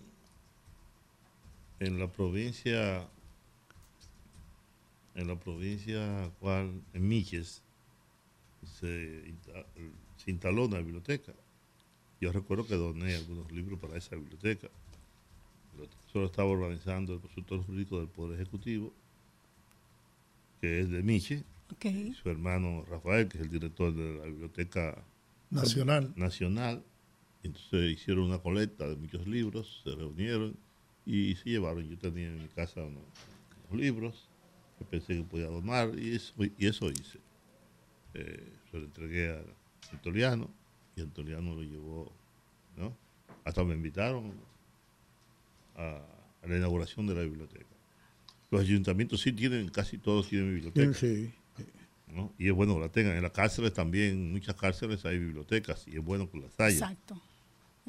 en, 1.80 1.98
la 1.98 2.10
provincia, 2.10 3.06
en 5.14 5.28
la 5.28 5.38
provincia 5.38 6.30
cual, 6.40 6.80
en 6.94 7.08
Miches, 7.08 7.60
se 8.80 9.34
se 10.24 10.30
instaló 10.30 10.66
una 10.66 10.78
biblioteca. 10.78 11.32
Yo 12.20 12.32
recuerdo 12.32 12.66
que 12.66 12.76
doné 12.76 13.16
algunos 13.16 13.50
libros 13.50 13.80
para 13.80 13.96
esa 13.96 14.14
biblioteca. 14.14 14.68
Solo 16.12 16.26
estaba 16.26 16.48
organizando 16.50 17.14
el 17.14 17.20
consultor 17.20 17.64
jurídico 17.64 17.98
del 17.98 18.08
Poder 18.08 18.40
Ejecutivo, 18.40 18.92
que 20.60 20.80
es 20.80 20.90
de 20.90 21.02
Miche, 21.02 21.42
y 21.82 22.12
su 22.12 22.28
hermano 22.28 22.84
Rafael, 22.84 23.28
que 23.28 23.38
es 23.38 23.44
el 23.44 23.50
director 23.50 23.94
de 23.94 24.18
la 24.18 24.26
Biblioteca 24.26 25.02
Nacional. 25.50 26.12
Nacional. 26.14 26.84
Entonces 27.42 27.90
hicieron 27.90 28.24
una 28.24 28.38
colecta 28.38 28.86
de 28.86 28.94
muchos 28.94 29.26
libros, 29.26 29.80
se 29.82 29.94
reunieron 29.94 30.56
y 31.04 31.34
se 31.36 31.50
llevaron. 31.50 31.88
Yo 31.88 31.98
tenía 31.98 32.28
en 32.28 32.42
mi 32.42 32.48
casa 32.48 32.82
unos, 32.82 33.02
libros 33.72 34.28
que 34.78 34.84
pensé 34.84 35.16
que 35.16 35.22
podía 35.22 35.46
donar 35.46 35.98
y 35.98 36.14
eso, 36.14 36.34
y 36.38 36.66
eso 36.66 36.90
hice. 36.90 37.18
Eh, 38.14 38.52
se 38.70 38.78
lo 38.78 38.84
entregué 38.84 39.30
a 39.30 39.42
Antoliano, 39.92 40.50
y 40.96 41.00
Antoliano 41.00 41.54
lo 41.54 41.62
llevó, 41.62 42.12
¿no? 42.76 42.96
Hasta 43.44 43.64
me 43.64 43.74
invitaron 43.74 44.32
a, 45.76 46.00
la 46.46 46.56
inauguración 46.56 47.06
de 47.06 47.14
la 47.14 47.22
biblioteca. 47.22 47.66
Los 48.50 48.62
ayuntamientos 48.62 49.20
sí 49.20 49.32
tienen, 49.32 49.68
casi 49.68 49.98
todos 49.98 50.28
tienen 50.28 50.54
bibliotecas. 50.54 50.98
Sí. 50.98 51.32
Y 52.38 52.48
es 52.48 52.52
bueno 52.52 52.74
que 52.74 52.80
la 52.80 52.88
tengan. 52.90 53.16
En 53.16 53.22
las 53.22 53.32
cárceles 53.32 53.72
también, 53.72 54.12
en 54.12 54.32
muchas 54.32 54.54
cárceles 54.54 55.04
hay 55.06 55.18
bibliotecas 55.18 55.86
y 55.86 55.96
es 55.96 56.04
bueno 56.04 56.30
que 56.30 56.38
las 56.38 56.60
haya. 56.60 56.74
Exacto. 56.74 57.20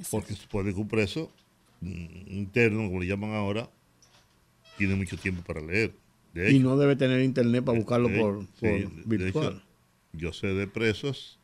Porque 0.09 0.33
se 0.33 0.47
puede 0.47 0.73
que 0.73 0.79
un 0.79 0.87
preso 0.87 1.31
interno, 1.81 2.87
como 2.87 3.01
le 3.01 3.07
llaman 3.07 3.31
ahora, 3.31 3.69
tiene 4.77 4.95
mucho 4.95 5.17
tiempo 5.17 5.43
para 5.43 5.61
leer. 5.61 5.93
y 6.33 6.59
no 6.59 6.77
debe 6.77 6.95
tener 6.95 7.21
internet 7.21 7.63
para 7.63 7.77
buscarlo 7.77 8.09
por, 8.09 8.47
virtual. 9.05 9.61
yo 10.13 10.33
sé 10.33 10.47
de 10.47 10.67
presos 10.67 11.39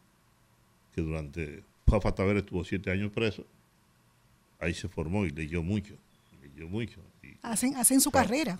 que 0.99 1.05
durante 1.05 1.63
Fafa 1.87 2.13
Taver 2.13 2.37
estuvo 2.37 2.63
siete 2.63 2.91
años 2.91 3.11
preso, 3.11 3.45
ahí 4.59 4.73
se 4.73 4.87
formó 4.87 5.25
y 5.25 5.31
leyó 5.31 5.63
mucho, 5.63 5.95
leyó 6.41 6.67
mucho. 6.67 7.01
hacen, 7.41 7.75
hacen 7.75 8.01
su 8.01 8.11
carrera. 8.11 8.59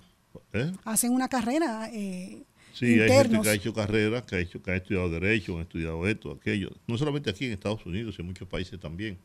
¿Eh? 0.52 0.72
Hacen 0.84 1.12
una 1.12 1.28
carrera. 1.28 1.90
Eh, 1.92 2.44
sí, 2.72 3.00
hay 3.00 3.10
gente 3.10 3.40
que 3.40 3.48
ha 3.48 3.54
hecho 3.54 3.74
carrera, 3.74 4.24
que 4.24 4.36
ha, 4.36 4.38
hecho, 4.38 4.62
que 4.62 4.70
ha 4.70 4.76
estudiado 4.76 5.10
Derecho, 5.10 5.58
ha 5.58 5.62
estudiado 5.62 6.06
esto, 6.06 6.30
aquello. 6.32 6.70
No 6.86 6.96
solamente 6.96 7.30
aquí 7.30 7.46
en 7.46 7.52
Estados 7.52 7.84
Unidos, 7.84 8.18
en 8.18 8.26
muchos 8.26 8.48
países 8.48 8.78
también. 8.78 9.18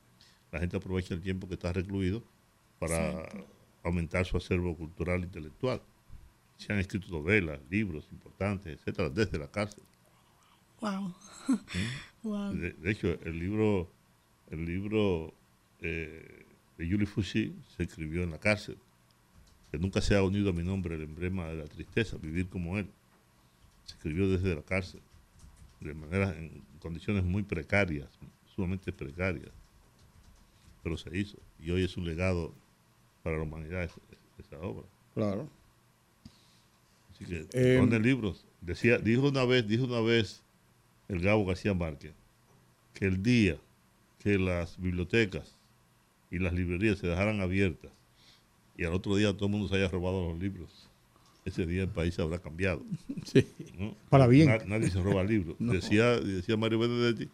La 0.51 0.59
gente 0.59 0.77
aprovecha 0.77 1.13
el 1.13 1.21
tiempo 1.21 1.47
que 1.47 1.55
está 1.55 1.73
recluido 1.73 2.23
para 2.79 3.27
aumentar 3.83 4.25
su 4.25 4.37
acervo 4.37 4.75
cultural 4.75 5.21
e 5.21 5.25
intelectual. 5.25 5.81
Se 6.57 6.71
han 6.71 6.79
escrito 6.79 7.07
novelas, 7.09 7.59
libros 7.69 8.07
importantes, 8.11 8.77
etcétera, 8.77 9.09
desde 9.09 9.37
la 9.37 9.47
cárcel. 9.47 9.83
Wow. 10.81 11.13
De, 12.25 12.91
hecho, 12.91 13.19
el 13.23 13.39
libro, 13.39 13.87
el 14.49 14.65
libro 14.65 15.31
eh, 15.81 16.45
de 16.77 16.89
Julie 16.89 17.05
Fouché 17.05 17.51
se 17.75 17.83
escribió 17.83 18.23
en 18.23 18.31
la 18.31 18.39
cárcel. 18.39 18.77
Que 19.71 19.77
nunca 19.77 20.01
se 20.01 20.15
ha 20.15 20.23
unido 20.23 20.49
a 20.49 20.53
mi 20.53 20.63
nombre 20.63 20.95
el 20.95 21.03
emblema 21.03 21.45
de 21.47 21.55
la 21.57 21.65
tristeza, 21.65 22.17
vivir 22.17 22.47
como 22.47 22.79
él. 22.79 22.87
Se 23.85 23.93
escribió 23.93 24.27
desde 24.27 24.55
la 24.55 24.63
cárcel, 24.63 25.01
de 25.81 25.93
manera, 25.93 26.35
en 26.35 26.63
condiciones 26.79 27.23
muy 27.23 27.43
precarias, 27.43 28.09
sumamente 28.55 28.91
precarias. 28.91 29.51
Pero 30.81 30.97
se 30.97 31.15
hizo. 31.15 31.37
Y 31.59 31.69
hoy 31.69 31.83
es 31.83 31.95
un 31.95 32.05
legado 32.05 32.53
para 33.21 33.37
la 33.37 33.43
humanidad 33.43 33.83
esa, 33.83 34.59
obra. 34.59 34.87
Claro. 35.13 35.47
Así 37.11 37.25
que, 37.25 37.47
eh, 37.53 37.99
libros. 37.99 38.45
Decía, 38.61 38.97
dijo 38.97 39.29
una 39.29 39.45
vez, 39.45 39.67
dijo 39.67 39.85
una 39.85 40.01
vez 40.01 40.44
el 41.07 41.21
Gabo 41.21 41.45
García 41.45 41.73
Márquez, 41.73 42.13
que 42.93 43.05
el 43.05 43.21
día 43.21 43.57
que 44.19 44.39
las 44.39 44.79
bibliotecas 44.79 45.55
y 46.31 46.39
las 46.39 46.53
librerías 46.53 46.97
se 46.97 47.07
dejaran 47.07 47.41
abiertas 47.41 47.91
y 48.77 48.83
al 48.83 48.93
otro 48.93 49.15
día 49.15 49.33
todo 49.33 49.45
el 49.45 49.51
mundo 49.51 49.67
se 49.67 49.75
haya 49.75 49.87
robado 49.87 50.29
los 50.29 50.39
libros, 50.39 50.89
ese 51.45 51.65
día 51.65 51.83
el 51.83 51.89
país 51.89 52.17
habrá 52.19 52.39
cambiado. 52.39 52.83
Sí. 53.25 53.47
Para 54.09 54.27
bien. 54.27 54.49
nadie 54.67 54.91
se 54.91 55.01
roba 55.01 55.23
libros. 55.23 55.55
Decía, 55.59 56.19
decía 56.19 56.55
Mario 56.55 56.77
Benedetti 56.79 57.27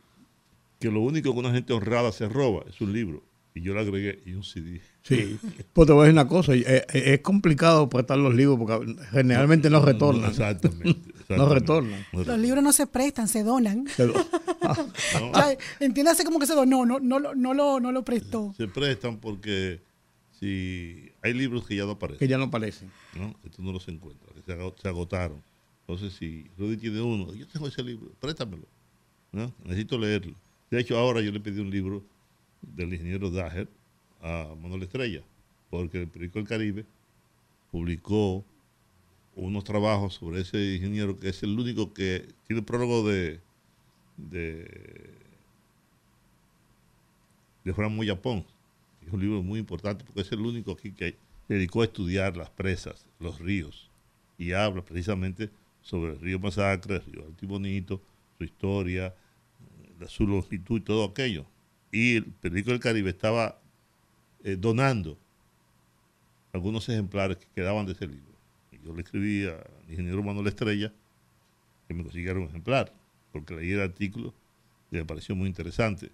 que 0.82 0.90
lo 0.90 1.02
único 1.02 1.32
que 1.32 1.40
una 1.40 1.52
gente 1.52 1.74
honrada 1.74 2.12
se 2.12 2.28
roba 2.28 2.66
es 2.68 2.82
un 2.82 2.92
libro. 2.92 3.24
Y 3.54 3.62
yo 3.62 3.74
le 3.74 3.82
agregué 3.82 4.20
y 4.26 4.34
un 4.34 4.44
CD. 4.44 4.82
Sí, 5.04 5.38
pues 5.74 5.86
te 5.86 5.94
voy 5.94 6.04
a 6.04 6.06
decir 6.06 6.14
una 6.14 6.28
cosa, 6.28 6.56
eh, 6.56 6.64
eh, 6.66 6.86
es, 6.94 7.20
complicado 7.20 7.90
prestar 7.90 8.18
los 8.18 8.34
libros 8.34 8.58
porque 8.58 8.96
generalmente 9.12 9.70
no 9.70 9.84
retornan. 9.86 10.30
exactamente, 10.30 11.12
No 11.38 11.50
retornan. 11.50 12.06
Los 12.12 12.40
libros 12.40 12.64
no 12.64 12.74
se 12.74 12.88
prestan, 12.88 13.28
se 13.28 13.44
donan. 13.44 13.86
entiéndase 15.80 16.24
como 16.24 16.40
que 16.40 16.48
se 16.48 16.54
donó, 16.54 16.86
no, 16.86 17.00
no, 17.00 17.20
no, 17.20 17.34
no, 17.36 17.54
lo, 17.54 17.80
no 17.80 17.92
lo 17.92 18.04
prestó. 18.04 18.54
Se 18.58 18.68
prestan 18.68 19.18
porque 19.18 19.82
si 20.40 21.12
hay 21.22 21.34
libros 21.34 21.66
que 21.68 21.76
ya 21.76 21.86
no 21.86 21.92
aparecen. 21.92 22.20
Que 22.20 22.28
ya 22.28 22.38
no 22.38 22.46
aparecen. 22.46 22.92
¿no? 23.16 23.36
Estos 23.44 23.60
no 23.64 23.72
los 23.72 23.88
encuentras, 23.88 24.32
se, 24.46 24.88
agotaron. 24.88 25.42
Entonces, 25.82 26.14
si 26.14 26.50
Rudy 26.58 26.78
tiene 26.78 27.02
uno, 27.02 27.34
yo 27.34 27.48
tengo 27.48 27.68
ese 27.68 27.84
libro, 27.84 28.12
préstamelo. 28.20 28.68
¿no? 29.32 29.54
Necesito 29.64 29.98
leerlo. 29.98 30.34
De 30.70 30.80
hecho, 30.80 30.98
ahora 30.98 31.22
yo 31.22 31.32
le 31.32 31.40
pedí 31.40 31.60
un 31.60 31.70
libro 31.70 32.04
del 32.62 32.94
ingeniero 32.94 33.30
Daher 33.30 33.68
a 34.22 34.56
Manuel 34.60 34.84
Estrella, 34.84 35.22
porque 35.70 36.02
el 36.02 36.08
periódico 36.08 36.40
El 36.40 36.48
Caribe 36.48 36.86
publicó 37.72 38.44
unos 39.48 39.64
trabajos 39.64 40.16
sobre 40.16 40.42
ese 40.42 40.76
ingeniero 40.76 41.20
que 41.20 41.30
es 41.30 41.44
el 41.44 41.58
único 41.58 41.94
que 41.94 42.28
tiene 42.48 42.62
prólogo 42.62 43.08
de 43.08 43.40
de, 44.18 45.14
de 47.64 47.72
Juan 47.72 47.96
Moyapón. 47.96 48.46
Es 49.06 49.12
un 49.12 49.20
libro 49.20 49.42
muy 49.42 49.60
importante 49.60 50.04
porque 50.04 50.22
es 50.22 50.32
el 50.32 50.42
único 50.42 50.72
aquí 50.72 50.92
que 50.92 51.18
dedicó 51.48 51.82
a 51.82 51.86
estudiar 51.86 52.38
las 52.38 52.50
presas, 52.52 53.08
los 53.20 53.40
ríos, 53.40 53.90
y 54.38 54.54
habla 54.54 54.84
precisamente 54.84 55.50
sobre 55.82 56.14
el 56.14 56.20
río 56.20 56.40
Masacre, 56.40 56.98
el 56.98 57.06
río 57.06 57.26
Altibonito, 57.26 58.02
su 58.38 58.44
historia, 58.44 59.16
su 60.08 60.28
longitud 60.28 60.80
y 60.80 60.84
todo 60.84 61.04
aquello 61.06 61.46
y 61.92 62.16
el 62.18 62.26
periódico 62.26 62.72
del 62.72 62.80
Caribe 62.80 63.10
estaba 63.10 63.60
eh, 64.44 64.56
donando 64.58 65.18
algunos 66.54 66.88
ejemplares 66.90 67.38
que 67.38 67.48
quedaban 67.54 67.86
de 67.86 67.92
ese 67.92 68.08
libro. 68.08 68.31
Yo 68.84 68.94
le 68.96 69.02
escribí 69.02 69.46
al 69.46 69.64
ingeniero 69.90 70.24
Manuel 70.24 70.48
Estrella 70.48 70.92
que 71.88 71.94
me 71.94 72.04
consiguiera 72.04 72.40
un 72.40 72.48
ejemplar, 72.48 72.94
porque 73.32 73.54
leí 73.56 73.72
el 73.72 73.82
artículo 73.82 74.34
y 74.92 74.96
me 74.96 75.06
pareció 75.06 75.36
muy 75.36 75.48
interesante. 75.48 76.12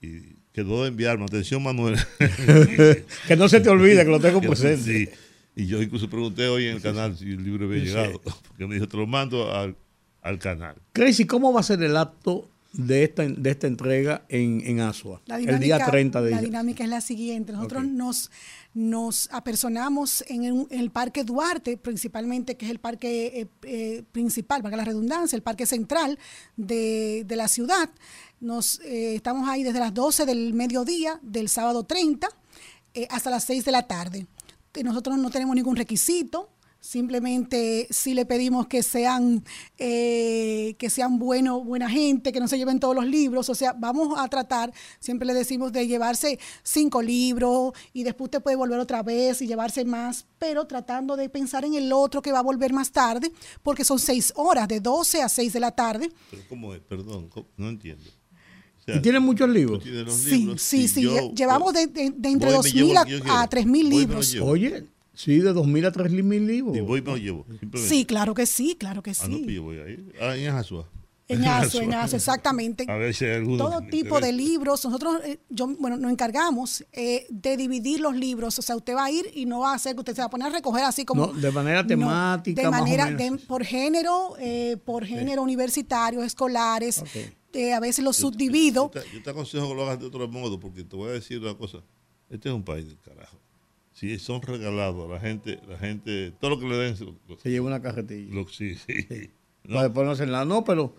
Y 0.00 0.36
quedó 0.52 0.82
de 0.82 0.88
enviarme, 0.88 1.24
atención 1.24 1.62
Manuel. 1.62 1.96
que 3.28 3.36
no 3.36 3.48
se 3.48 3.60
te 3.60 3.68
olvide 3.68 4.04
que 4.04 4.10
lo 4.10 4.20
tengo 4.20 4.40
presente. 4.42 5.06
Sí. 5.06 5.08
Y 5.54 5.66
yo 5.66 5.82
incluso 5.82 6.08
pregunté 6.08 6.48
hoy 6.48 6.66
en 6.66 6.76
el 6.76 6.82
canal 6.82 7.16
si 7.16 7.24
el 7.30 7.44
libro 7.44 7.66
había 7.66 7.84
llegado, 7.84 8.20
porque 8.48 8.66
me 8.66 8.74
dijo, 8.74 8.88
te 8.88 8.96
lo 8.96 9.06
mando 9.06 9.54
al, 9.54 9.76
al 10.22 10.38
canal. 10.38 10.76
Crazy, 10.92 11.26
¿cómo 11.26 11.52
va 11.52 11.60
a 11.60 11.62
ser 11.62 11.82
el 11.82 11.96
acto 11.96 12.48
de 12.72 13.04
esta, 13.04 13.22
de 13.26 13.50
esta 13.50 13.66
entrega 13.66 14.24
en, 14.28 14.62
en 14.64 14.80
Asua, 14.80 15.20
el 15.28 15.60
día 15.60 15.84
30 15.84 16.22
de 16.22 16.30
La 16.30 16.40
dinámica 16.40 16.82
es 16.84 16.90
la 16.90 17.00
siguiente. 17.00 17.52
Nosotros 17.52 17.84
nos, 17.84 18.30
nos 18.74 19.28
apersonamos 19.32 20.24
en, 20.28 20.66
el 20.70 20.90
Parque 20.90 21.24
Duarte, 21.24 21.76
principalmente, 21.76 22.56
que 22.56 22.64
es 22.64 22.70
el 22.70 22.78
parque 22.78 23.26
eh, 23.40 23.48
eh, 23.62 24.02
principal, 24.12 24.62
valga 24.62 24.78
la 24.78 24.84
redundancia, 24.84 25.36
el 25.36 25.42
parque 25.42 25.66
central 25.66 26.18
de, 26.56 27.24
de 27.26 27.36
la 27.36 27.48
ciudad. 27.48 27.90
Nos, 28.40 28.80
eh, 28.80 29.14
estamos 29.14 29.48
ahí 29.48 29.62
desde 29.62 29.78
las 29.78 29.92
12 29.92 30.24
del 30.24 30.54
mediodía 30.54 31.20
del 31.22 31.48
sábado 31.48 31.84
30 31.84 32.28
hasta 33.08 33.30
las 33.30 33.44
6 33.44 33.64
de 33.64 33.72
la 33.72 33.86
tarde. 33.86 34.26
Nosotros 34.82 35.18
no 35.18 35.30
tenemos 35.30 35.54
ningún 35.54 35.76
requisito, 35.76 36.50
Simplemente 36.82 37.86
sí 37.90 38.12
le 38.12 38.26
pedimos 38.26 38.66
que 38.66 38.82
sean, 38.82 39.44
eh, 39.78 40.74
que 40.80 40.90
sean 40.90 41.20
bueno, 41.20 41.62
buena 41.62 41.88
gente, 41.88 42.32
que 42.32 42.40
no 42.40 42.48
se 42.48 42.58
lleven 42.58 42.80
todos 42.80 42.96
los 42.96 43.06
libros. 43.06 43.48
O 43.48 43.54
sea, 43.54 43.72
vamos 43.72 44.18
a 44.18 44.26
tratar, 44.26 44.72
siempre 44.98 45.24
le 45.24 45.32
decimos 45.32 45.70
de 45.70 45.86
llevarse 45.86 46.40
cinco 46.64 47.00
libros 47.00 47.72
y 47.92 48.02
después 48.02 48.26
usted 48.26 48.42
puede 48.42 48.56
volver 48.56 48.80
otra 48.80 49.04
vez 49.04 49.40
y 49.42 49.46
llevarse 49.46 49.84
más, 49.84 50.26
pero 50.40 50.66
tratando 50.66 51.14
de 51.14 51.28
pensar 51.28 51.64
en 51.64 51.74
el 51.74 51.92
otro 51.92 52.20
que 52.20 52.32
va 52.32 52.40
a 52.40 52.42
volver 52.42 52.72
más 52.72 52.90
tarde, 52.90 53.30
porque 53.62 53.84
son 53.84 54.00
seis 54.00 54.32
horas, 54.34 54.66
de 54.66 54.80
12 54.80 55.22
a 55.22 55.28
6 55.28 55.52
de 55.52 55.60
la 55.60 55.70
tarde. 55.70 56.10
Pero 56.32 56.42
¿cómo 56.48 56.74
es? 56.74 56.80
Perdón, 56.80 57.30
no 57.56 57.68
entiendo. 57.68 58.10
¿Y 58.88 58.98
tienen 58.98 59.22
muchos 59.22 59.48
libros? 59.48 59.84
Sí, 60.08 60.52
sí, 60.58 60.88
sí. 60.88 61.08
Llevamos 61.32 61.74
de, 61.74 61.82
entre 61.82 62.50
2.000 62.50 63.22
a, 63.28 63.42
a 63.42 63.48
3.000 63.48 63.88
libros. 63.88 64.34
Oye, 64.42 64.88
Sí, 65.14 65.40
de 65.40 65.52
2.000 65.52 65.86
a 65.86 65.92
3.000 65.92 66.46
libros. 66.46 66.76
Y 66.76 66.80
voy 66.80 67.00
y 67.00 67.02
me 67.02 67.10
lo 67.10 67.16
llevo. 67.16 67.46
Sí, 67.76 68.04
claro 68.04 68.34
que 68.34 68.46
sí, 68.46 68.76
claro 68.78 69.02
que 69.02 69.10
ah, 69.10 69.14
sí. 69.14 69.46
Ah, 69.56 69.60
voy 69.60 69.78
ahí. 69.78 70.08
Ah, 70.20 70.36
en 70.36 70.48
Asua. 70.48 70.88
En 71.28 71.44
Asua, 71.44 71.82
en 71.82 71.94
Asua, 71.94 72.16
exactamente. 72.16 72.84
A 72.88 72.96
ver 72.96 73.14
si 73.14 73.24
hay 73.24 73.36
alguno. 73.36 73.58
Todo 73.58 73.80
tipo 73.82 74.20
de 74.20 74.32
libros. 74.32 74.84
Nosotros, 74.84 75.20
eh, 75.24 75.38
yo, 75.48 75.68
bueno, 75.78 75.96
nos 75.96 76.10
encargamos 76.10 76.84
eh, 76.92 77.26
de 77.30 77.56
dividir 77.56 78.00
los 78.00 78.16
libros. 78.16 78.58
O 78.58 78.62
sea, 78.62 78.76
usted 78.76 78.94
va 78.94 79.04
a 79.04 79.10
ir 79.10 79.30
y 79.34 79.46
no 79.46 79.60
va 79.60 79.72
a 79.72 79.74
hacer 79.74 79.94
que 79.94 80.00
usted 80.00 80.14
se 80.14 80.20
va 80.20 80.26
a 80.26 80.30
poner 80.30 80.48
a 80.48 80.50
recoger 80.50 80.84
así 80.84 81.04
como. 81.04 81.26
No, 81.26 81.32
de 81.32 81.50
manera 81.50 81.86
temática. 81.86 82.62
de 82.62 82.70
manera, 82.70 83.10
de, 83.10 83.38
por 83.46 83.64
género, 83.64 84.34
eh, 84.38 84.78
por 84.84 85.04
género 85.04 85.42
universitario, 85.42 86.22
escolares. 86.22 87.02
a 87.02 87.80
veces 87.80 88.04
los 88.04 88.16
subdivido. 88.16 88.90
Yo 88.94 89.00
yo 89.12 89.22
te 89.22 89.30
aconsejo 89.30 89.68
que 89.68 89.74
lo 89.74 89.82
hagas 89.84 90.00
de 90.00 90.06
otro 90.06 90.26
modo, 90.28 90.58
porque 90.58 90.84
te 90.84 90.96
voy 90.96 91.10
a 91.10 91.12
decir 91.12 91.38
una 91.38 91.54
cosa. 91.54 91.78
Este 92.30 92.48
es 92.48 92.54
un 92.54 92.64
país 92.64 92.86
del 92.86 92.98
carajo 92.98 93.41
si 94.02 94.18
son 94.18 94.42
regalados, 94.42 95.08
la 95.08 95.20
gente, 95.20 95.60
la 95.68 95.78
gente, 95.78 96.32
todo 96.40 96.50
lo 96.50 96.58
que 96.58 96.66
le 96.66 96.76
den 96.76 96.96
se, 96.96 97.48
lleva 97.48 97.68
una 97.68 97.80
cajetilla. 97.80 98.44
sí, 98.50 98.74
sí. 98.74 99.30
Para 99.68 99.84
después 99.84 100.04
no 100.04 100.10
hacer 100.10 100.26
nada. 100.26 100.44
No, 100.44 100.64
pero, 100.64 100.96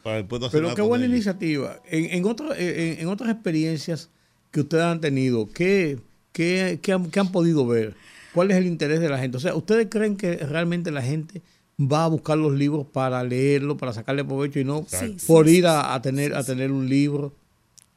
pero 0.49 0.73
qué 0.73 0.81
buena 0.81 1.05
iniciativa. 1.05 1.81
En, 1.85 2.05
en, 2.05 2.99
en, 2.99 3.07
otras 3.09 3.29
experiencias 3.29 4.09
que 4.51 4.61
ustedes 4.61 4.85
han 4.85 5.01
tenido, 5.01 5.49
¿qué, 5.51 5.99
qué, 6.31 6.79
qué, 6.81 6.93
han, 6.93 7.11
han, 7.13 7.31
podido 7.33 7.67
ver? 7.67 7.93
¿Cuál 8.33 8.51
es 8.51 8.57
el 8.57 8.67
interés 8.67 9.01
de 9.01 9.09
la 9.09 9.17
gente? 9.17 9.35
O 9.35 9.41
sea, 9.41 9.53
¿ustedes 9.53 9.87
creen 9.89 10.15
que 10.15 10.37
realmente 10.37 10.89
la 10.89 11.01
gente 11.01 11.41
va 11.77 12.05
a 12.05 12.07
buscar 12.07 12.37
los 12.37 12.53
libros 12.53 12.87
para 12.87 13.21
leerlo, 13.21 13.75
para 13.75 13.91
sacarle 13.91 14.23
provecho 14.23 14.61
y 14.61 14.63
no 14.63 14.85
por 15.27 15.49
ir 15.49 15.67
a, 15.67 15.93
a 15.93 16.01
tener, 16.01 16.33
a 16.35 16.43
tener 16.45 16.71
un 16.71 16.87
libro? 16.87 17.35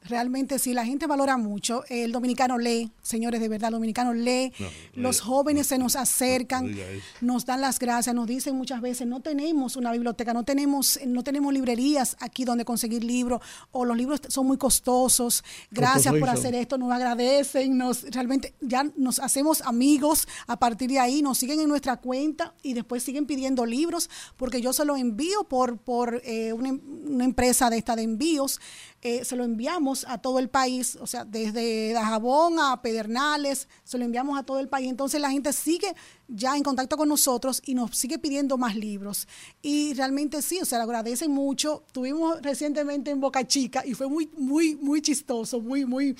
Realmente 0.07 0.59
sí, 0.59 0.73
la 0.73 0.85
gente 0.85 1.05
valora 1.05 1.37
mucho. 1.37 1.83
El 1.89 2.11
dominicano 2.11 2.57
lee, 2.57 2.91
señores, 3.01 3.41
de 3.41 3.49
verdad, 3.49 3.69
el 3.69 3.73
dominicano 3.73 4.13
lee. 4.13 4.53
los 4.93 5.21
jóvenes 5.21 5.67
se 5.67 5.77
nos 5.77 5.95
acercan, 5.95 6.73
nos 7.21 7.45
dan 7.45 7.61
las 7.61 7.79
gracias, 7.79 8.15
nos 8.15 8.27
dicen 8.27 8.55
muchas 8.55 8.81
veces, 8.81 9.07
no 9.07 9.21
tenemos 9.21 9.75
una 9.75 9.91
biblioteca, 9.91 10.33
no 10.33 10.43
tenemos, 10.43 10.99
no 11.05 11.23
tenemos 11.23 11.53
librerías 11.53 12.15
aquí 12.19 12.45
donde 12.45 12.65
conseguir 12.65 13.03
libros, 13.03 13.41
o 13.71 13.85
los 13.85 13.97
libros 13.97 14.21
son 14.29 14.47
muy 14.47 14.57
costosos. 14.57 15.43
Gracias 15.71 16.13
por 16.15 16.29
hacer 16.29 16.55
esto, 16.55 16.77
nos 16.77 16.91
agradecen, 16.91 17.77
nos 17.77 18.03
realmente 18.03 18.53
ya 18.61 18.85
nos 18.95 19.19
hacemos 19.19 19.61
amigos 19.61 20.27
a 20.47 20.57
partir 20.57 20.89
de 20.89 20.99
ahí, 20.99 21.21
nos 21.21 21.37
siguen 21.37 21.59
en 21.59 21.69
nuestra 21.69 21.97
cuenta 21.97 22.53
y 22.63 22.73
después 22.73 23.03
siguen 23.03 23.25
pidiendo 23.25 23.65
libros, 23.65 24.09
porque 24.37 24.61
yo 24.61 24.73
se 24.73 24.85
lo 24.85 24.95
envío 24.95 25.43
por, 25.45 25.77
por 25.77 26.21
eh, 26.23 26.53
una, 26.53 26.71
una 26.71 27.25
empresa 27.25 27.69
de 27.69 27.77
esta 27.77 27.95
de 27.95 28.03
envíos. 28.03 28.59
Eh, 29.03 29.23
se 29.23 29.35
lo 29.35 29.43
enviamos 29.43 30.05
a 30.07 30.17
todo 30.17 30.39
el 30.39 30.49
país, 30.49 30.97
o 30.99 31.05
sea, 31.05 31.23
desde 31.23 31.93
Dajabón 31.93 32.59
a 32.59 32.81
Pedernales, 32.81 33.67
se 33.83 33.99
lo 33.99 34.05
enviamos 34.05 34.39
a 34.39 34.43
todo 34.43 34.59
el 34.59 34.69
país. 34.69 34.89
Entonces 34.89 35.21
la 35.21 35.29
gente 35.29 35.53
sigue 35.53 35.95
ya 36.27 36.57
en 36.57 36.63
contacto 36.63 36.97
con 36.97 37.07
nosotros 37.07 37.61
y 37.63 37.75
nos 37.75 37.95
sigue 37.95 38.17
pidiendo 38.17 38.57
más 38.57 38.75
libros. 38.75 39.27
Y 39.61 39.93
realmente 39.93 40.41
sí, 40.41 40.59
o 40.59 40.65
sea, 40.65 40.79
le 40.79 40.85
agradecen 40.85 41.31
mucho. 41.31 41.83
Tuvimos 41.91 42.41
recientemente 42.41 43.11
en 43.11 43.21
Boca 43.21 43.45
Chica 43.47 43.83
y 43.85 43.93
fue 43.93 44.07
muy, 44.07 44.31
muy, 44.35 44.75
muy 44.75 45.01
chistoso, 45.01 45.61
muy, 45.61 45.85
muy 45.85 46.15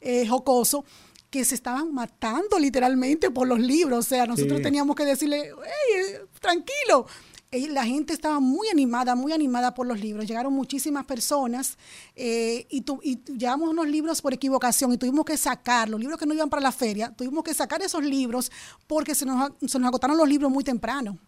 eh, 0.00 0.26
jocoso 0.26 0.84
que 1.30 1.44
se 1.44 1.54
estaban 1.54 1.92
matando 1.94 2.58
literalmente 2.58 3.30
por 3.30 3.46
los 3.46 3.60
libros. 3.60 4.06
O 4.06 4.08
sea, 4.08 4.26
nosotros 4.26 4.62
teníamos 4.62 4.96
que 4.96 5.04
decirle, 5.04 5.50
hey, 5.64 6.16
tranquilo. 6.40 7.06
La 7.52 7.84
gente 7.84 8.12
estaba 8.12 8.40
muy 8.40 8.68
animada, 8.68 9.14
muy 9.14 9.32
animada 9.32 9.72
por 9.72 9.86
los 9.86 10.00
libros. 10.00 10.26
Llegaron 10.26 10.52
muchísimas 10.52 11.06
personas 11.06 11.78
eh, 12.14 12.66
y, 12.68 12.84
y 13.02 13.20
llevamos 13.38 13.70
unos 13.70 13.88
libros 13.88 14.20
por 14.20 14.34
equivocación 14.34 14.92
y 14.92 14.98
tuvimos 14.98 15.24
que 15.24 15.36
sacar 15.36 15.88
los 15.88 16.00
libros 16.00 16.18
que 16.18 16.26
no 16.26 16.34
iban 16.34 16.50
para 16.50 16.60
la 16.60 16.72
feria. 16.72 17.14
Tuvimos 17.16 17.44
que 17.44 17.54
sacar 17.54 17.80
esos 17.82 18.04
libros 18.04 18.50
porque 18.86 19.14
se 19.14 19.24
nos, 19.24 19.52
se 19.66 19.78
nos 19.78 19.88
agotaron 19.88 20.16
los 20.16 20.28
libros 20.28 20.50
muy 20.50 20.64
temprano. 20.64 21.18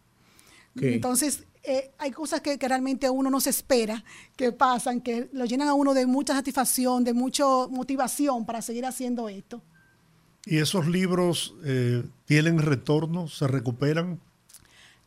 Entonces, 0.80 1.44
eh, 1.64 1.90
hay 1.98 2.10
cosas 2.10 2.40
que, 2.40 2.56
realmente 2.56 3.10
uno 3.10 3.30
no 3.30 3.40
se 3.40 3.50
espera 3.50 4.04
que 4.36 4.52
pasan, 4.52 5.00
que 5.00 5.28
lo 5.32 5.44
llenan 5.44 5.68
a 5.68 5.74
uno 5.74 5.94
de 5.94 6.06
mucha 6.06 6.34
satisfacción, 6.34 7.04
de 7.04 7.14
mucha 7.14 7.44
motivación 7.68 8.46
para 8.46 8.62
seguir 8.62 8.86
haciendo 8.86 9.28
esto. 9.28 9.62
¿Y 10.46 10.58
esos 10.58 10.86
libros 10.86 11.54
eh, 11.64 12.04
tienen 12.24 12.58
retorno? 12.58 13.28
¿Se 13.28 13.46
recuperan? 13.46 14.20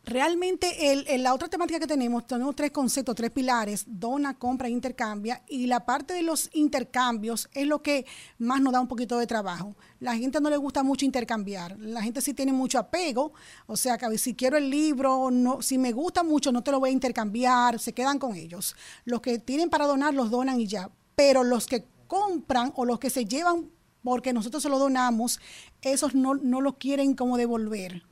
Realmente 0.04 0.90
el, 0.90 1.22
la 1.22 1.32
otra 1.32 1.46
temática 1.46 1.78
que 1.78 1.86
tenemos, 1.86 2.26
tenemos 2.26 2.56
tres 2.56 2.72
conceptos, 2.72 3.14
tres 3.14 3.30
pilares, 3.30 3.84
dona, 3.86 4.36
compra 4.36 4.66
e 4.66 4.72
intercambia, 4.72 5.42
y 5.48 5.66
la 5.66 5.86
parte 5.86 6.12
de 6.12 6.22
los 6.22 6.50
intercambios 6.54 7.48
es 7.52 7.68
lo 7.68 7.82
que 7.82 8.04
más 8.38 8.60
nos 8.60 8.72
da 8.72 8.80
un 8.80 8.88
poquito 8.88 9.16
de 9.16 9.28
trabajo. 9.28 9.76
La 10.00 10.16
gente 10.16 10.40
no 10.40 10.50
le 10.50 10.56
gusta 10.56 10.82
mucho 10.82 11.04
intercambiar, 11.04 11.78
la 11.78 12.02
gente 12.02 12.20
sí 12.20 12.34
tiene 12.34 12.52
mucho 12.52 12.80
apego, 12.80 13.32
o 13.66 13.76
sea 13.76 13.96
que 13.96 14.18
si 14.18 14.34
quiero 14.34 14.56
el 14.56 14.70
libro, 14.70 15.30
no, 15.30 15.62
si 15.62 15.78
me 15.78 15.92
gusta 15.92 16.24
mucho 16.24 16.50
no 16.50 16.64
te 16.64 16.72
lo 16.72 16.80
voy 16.80 16.90
a 16.90 16.92
intercambiar, 16.92 17.78
se 17.78 17.92
quedan 17.92 18.18
con 18.18 18.34
ellos. 18.34 18.74
Los 19.04 19.20
que 19.20 19.38
tienen 19.38 19.70
para 19.70 19.86
donar 19.86 20.14
los 20.14 20.32
donan 20.32 20.58
y 20.58 20.66
ya, 20.66 20.90
pero 21.14 21.44
los 21.44 21.68
que 21.68 21.84
compran 22.08 22.72
o 22.74 22.84
los 22.84 22.98
que 22.98 23.08
se 23.08 23.24
llevan 23.24 23.70
porque 24.02 24.32
nosotros 24.32 24.64
se 24.64 24.68
lo 24.68 24.80
donamos, 24.80 25.38
esos 25.80 26.16
no, 26.16 26.34
no 26.34 26.60
lo 26.60 26.76
quieren 26.76 27.14
como 27.14 27.36
devolver. 27.36 28.02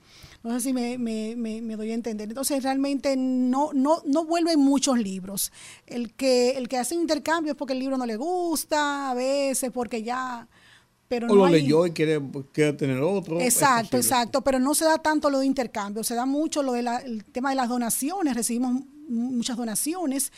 No 0.42 0.52
sé 0.52 0.60
si 0.60 0.72
me, 0.72 0.96
doy 1.76 1.90
a 1.90 1.94
entender. 1.94 2.28
Entonces, 2.28 2.62
realmente 2.62 3.14
no, 3.16 3.72
no, 3.74 4.02
no 4.06 4.24
vuelven 4.24 4.58
muchos 4.58 4.98
libros. 4.98 5.52
El 5.86 6.14
que, 6.14 6.52
el 6.52 6.68
que 6.68 6.78
hace 6.78 6.94
un 6.94 7.02
intercambio 7.02 7.52
es 7.52 7.58
porque 7.58 7.74
el 7.74 7.78
libro 7.78 7.98
no 7.98 8.06
le 8.06 8.16
gusta, 8.16 9.10
a 9.10 9.14
veces 9.14 9.70
porque 9.72 10.02
ya... 10.02 10.48
Pero 11.08 11.26
o 11.26 11.34
lo 11.34 11.48
leyó 11.48 11.86
y 11.86 11.90
quiere, 11.90 12.20
tener 12.52 13.00
otro. 13.02 13.40
Exacto, 13.40 13.96
exacto, 13.96 14.42
pero 14.42 14.60
no 14.60 14.76
se 14.76 14.84
da 14.84 14.98
tanto 14.98 15.28
lo 15.28 15.40
de 15.40 15.46
intercambio, 15.46 16.04
se 16.04 16.14
da 16.14 16.24
mucho 16.24 16.62
lo 16.62 16.72
del 16.72 17.24
tema 17.32 17.50
de 17.50 17.56
las 17.56 17.68
donaciones, 17.68 18.36
recibimos 18.36 18.84
muchas 19.08 19.56
donaciones 19.56 20.30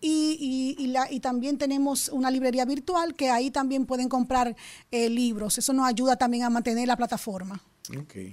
y, 0.00 0.76
y, 0.78 0.86
la, 0.88 1.10
y, 1.12 1.20
también 1.20 1.58
tenemos 1.58 2.08
una 2.08 2.30
librería 2.30 2.64
virtual 2.64 3.14
que 3.14 3.30
ahí 3.30 3.50
también 3.50 3.86
pueden 3.86 4.08
comprar 4.08 4.56
eh, 4.90 5.08
libros. 5.08 5.58
Eso 5.58 5.72
nos 5.72 5.86
ayuda 5.86 6.16
también 6.16 6.44
a 6.44 6.50
mantener 6.50 6.88
la 6.88 6.96
plataforma. 6.96 7.62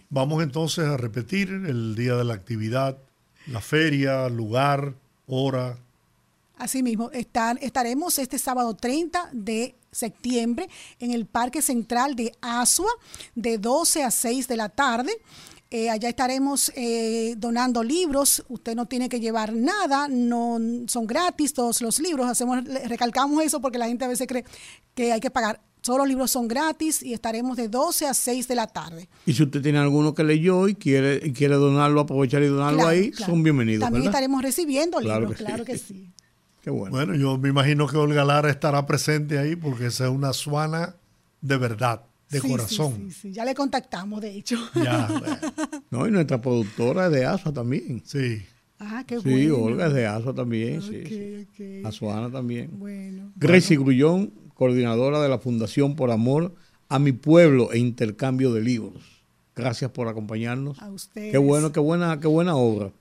Vamos 0.09 0.43
entonces 0.43 0.85
a 0.85 0.97
repetir 0.97 1.49
el 1.49 1.95
día 1.95 2.15
de 2.15 2.23
la 2.23 2.33
actividad, 2.33 2.97
la 3.47 3.61
feria, 3.61 4.29
lugar, 4.29 4.95
hora. 5.27 5.77
Así 6.57 6.83
mismo, 6.83 7.09
estaremos 7.11 8.19
este 8.19 8.37
sábado 8.37 8.75
30 8.75 9.29
de 9.33 9.75
septiembre 9.91 10.69
en 10.99 11.11
el 11.11 11.25
Parque 11.25 11.61
Central 11.61 12.15
de 12.15 12.33
Asua 12.39 12.91
de 13.35 13.57
12 13.57 14.03
a 14.03 14.11
6 14.11 14.47
de 14.47 14.57
la 14.57 14.69
tarde. 14.69 15.11
Eh, 15.73 15.89
allá 15.89 16.09
estaremos 16.09 16.71
eh, 16.75 17.35
donando 17.37 17.81
libros. 17.81 18.43
Usted 18.49 18.75
no 18.75 18.87
tiene 18.87 19.07
que 19.07 19.21
llevar 19.21 19.53
nada, 19.53 20.07
no 20.09 20.59
son 20.87 21.07
gratis 21.07 21.53
todos 21.53 21.81
los 21.81 21.99
libros. 21.99 22.27
Hacemos, 22.27 22.63
recalcamos 22.85 23.41
eso 23.43 23.61
porque 23.61 23.77
la 23.77 23.87
gente 23.87 24.03
a 24.03 24.09
veces 24.09 24.27
cree 24.27 24.43
que 24.93 25.13
hay 25.13 25.21
que 25.21 25.31
pagar. 25.31 25.61
Todos 25.81 25.97
los 25.97 26.07
libros 26.07 26.29
son 26.29 26.47
gratis 26.47 27.01
y 27.01 27.13
estaremos 27.13 27.57
de 27.57 27.67
12 27.67 28.05
a 28.05 28.13
6 28.13 28.47
de 28.47 28.55
la 28.55 28.67
tarde. 28.67 29.09
Y 29.25 29.33
si 29.33 29.41
usted 29.41 29.63
tiene 29.63 29.79
alguno 29.79 30.13
que 30.13 30.23
leyó 30.23 30.67
y 30.67 30.75
quiere, 30.75 31.33
quiere 31.33 31.55
donarlo, 31.55 32.01
aprovechar 32.01 32.43
y 32.43 32.47
donarlo 32.47 32.87
ahí, 32.87 33.11
son 33.13 33.41
bienvenidos. 33.41 33.81
También 33.81 34.05
estaremos 34.05 34.43
recibiendo 34.43 34.99
libros, 34.99 35.33
claro 35.37 35.65
que 35.65 35.77
sí. 35.79 36.11
Qué 36.61 36.69
bueno. 36.69 36.95
Bueno, 36.95 37.15
yo 37.15 37.39
me 37.39 37.49
imagino 37.49 37.87
que 37.87 37.97
Olga 37.97 38.23
Lara 38.23 38.51
estará 38.51 38.85
presente 38.85 39.39
ahí 39.39 39.55
porque 39.55 39.87
esa 39.87 40.05
es 40.05 40.11
una 40.11 40.33
suana 40.33 40.95
de 41.41 41.57
verdad, 41.57 42.03
de 42.29 42.39
corazón. 42.41 43.07
Sí, 43.09 43.11
sí, 43.19 43.31
ya 43.33 43.43
le 43.43 43.55
contactamos, 43.55 44.21
de 44.21 44.35
hecho. 44.35 44.59
Ya, 44.75 45.09
No, 45.89 46.07
y 46.07 46.11
nuestra 46.11 46.39
productora 46.39 47.07
es 47.07 47.13
de 47.13 47.25
ASUA 47.25 47.53
también. 47.53 48.03
Sí. 48.05 48.43
Ah, 48.77 49.03
qué 49.07 49.17
bueno. 49.17 49.37
Sí, 49.37 49.49
Olga 49.49 49.87
es 49.87 49.93
de 49.93 50.05
ASUA 50.05 50.35
también, 50.35 50.83
sí. 50.83 51.81
Azuana 51.83 52.29
también. 52.29 52.69
Bueno. 52.77 53.31
Gracie 53.35 53.77
Grullón 53.77 54.31
coordinadora 54.61 55.19
de 55.19 55.27
la 55.27 55.39
Fundación 55.39 55.95
por 55.95 56.11
Amor 56.11 56.53
a 56.87 56.99
mi 56.99 57.13
pueblo 57.13 57.71
e 57.71 57.79
intercambio 57.79 58.53
de 58.53 58.61
libros. 58.61 59.23
Gracias 59.55 59.89
por 59.89 60.07
acompañarnos. 60.07 60.79
A 60.79 60.91
ustedes. 60.91 61.31
Qué 61.31 61.39
bueno, 61.39 61.71
qué 61.71 61.79
buena, 61.79 62.19
qué 62.19 62.27
buena 62.27 62.55
obra. 62.55 62.91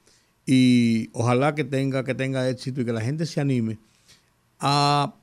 Y 0.46 1.11
ojalá 1.12 1.54
que 1.54 1.64
tenga, 1.64 2.02
que 2.02 2.14
tenga 2.14 2.48
éxito 2.48 2.80
y 2.80 2.86
que 2.86 2.94
la 2.94 3.02
gente 3.02 3.26
se 3.26 3.42
anime 3.42 3.76
a 4.58 5.14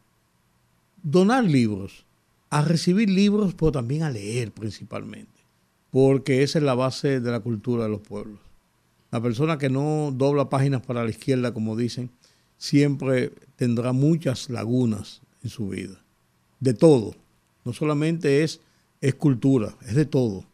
donar 1.01 1.43
libros, 1.43 2.05
a 2.51 2.61
recibir 2.61 3.09
libros, 3.09 3.55
pero 3.55 3.71
también 3.71 4.03
a 4.03 4.11
leer 4.11 4.51
principalmente, 4.51 5.41
porque 5.89 6.43
esa 6.43 6.59
es 6.59 6.63
la 6.63 6.75
base 6.75 7.19
de 7.19 7.31
la 7.31 7.39
cultura 7.39 7.85
de 7.85 7.89
los 7.89 8.01
pueblos. 8.01 8.37
La 9.09 9.19
persona 9.19 9.57
que 9.57 9.71
no 9.71 10.13
dobla 10.13 10.49
páginas 10.49 10.83
para 10.85 11.03
la 11.03 11.09
izquierda, 11.09 11.51
como 11.51 11.75
dicen, 11.75 12.11
siempre 12.59 13.31
tendrá 13.55 13.91
muchas 13.91 14.51
lagunas 14.51 15.21
en 15.41 15.49
su 15.49 15.69
vida 15.69 15.99
de 16.59 16.73
todo. 16.73 17.15
No 17.65 17.73
solamente 17.73 18.43
es, 18.43 18.61
escultura, 19.01 19.75
es 19.87 19.95
de 19.95 20.05
todo. 20.05 20.45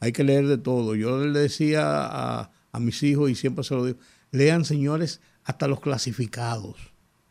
Hay 0.00 0.12
que 0.12 0.24
leer 0.24 0.46
de 0.46 0.58
todo. 0.58 0.94
Yo 0.94 1.18
le 1.24 1.38
decía 1.38 1.82
a, 1.84 2.50
mis 2.78 3.02
hijos 3.02 3.30
y 3.30 3.34
siempre 3.34 3.64
se 3.64 3.74
lo 3.74 3.86
digo, 3.86 3.98
lean 4.32 4.66
señores 4.66 5.20
hasta 5.44 5.66
los 5.66 5.80
clasificados. 5.80 6.76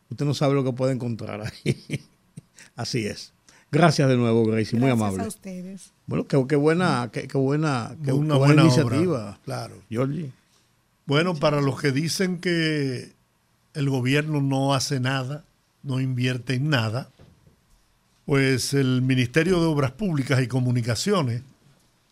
Usted 0.09 0.25
no 0.25 0.33
sabe 0.33 0.55
lo 0.55 0.63
que 0.63 0.73
puede 0.73 0.93
encontrar 0.93 1.41
ahí. 1.41 2.01
Así 2.75 3.05
es. 3.05 3.31
Gracias 3.71 4.07
de 4.07 4.17
nuevo, 4.17 4.45
Gracie, 4.45 4.79
muy 4.79 4.89
amable. 4.89 5.23
a 5.23 5.27
ustedes. 5.27 5.91
Bueno, 6.07 6.25
qué, 6.25 6.37
buena, 6.55 7.09
qué, 7.11 7.27
buena, 7.37 7.95
qué, 8.03 8.13
una 8.13 8.37
buena, 8.37 8.63
iniciativa. 8.63 9.39
claro. 9.43 9.75
Georgie. 9.89 10.31
Bueno, 11.05 11.35
para 11.35 11.61
los 11.61 11.79
que 11.79 11.91
dicen 11.91 12.39
que 12.39 13.13
el 13.73 13.89
gobierno 13.89 14.41
no 14.41 14.73
hace 14.73 14.99
nada, 14.99 15.43
no 15.83 15.99
invierte 15.99 16.55
en 16.55 16.69
nada, 16.69 17.11
pues 18.25 18.73
el 18.73 19.01
Ministerio 19.01 19.59
de 19.59 19.67
Obras 19.67 19.91
Públicas 19.91 20.41
y 20.41 20.47
Comunicaciones 20.47 21.43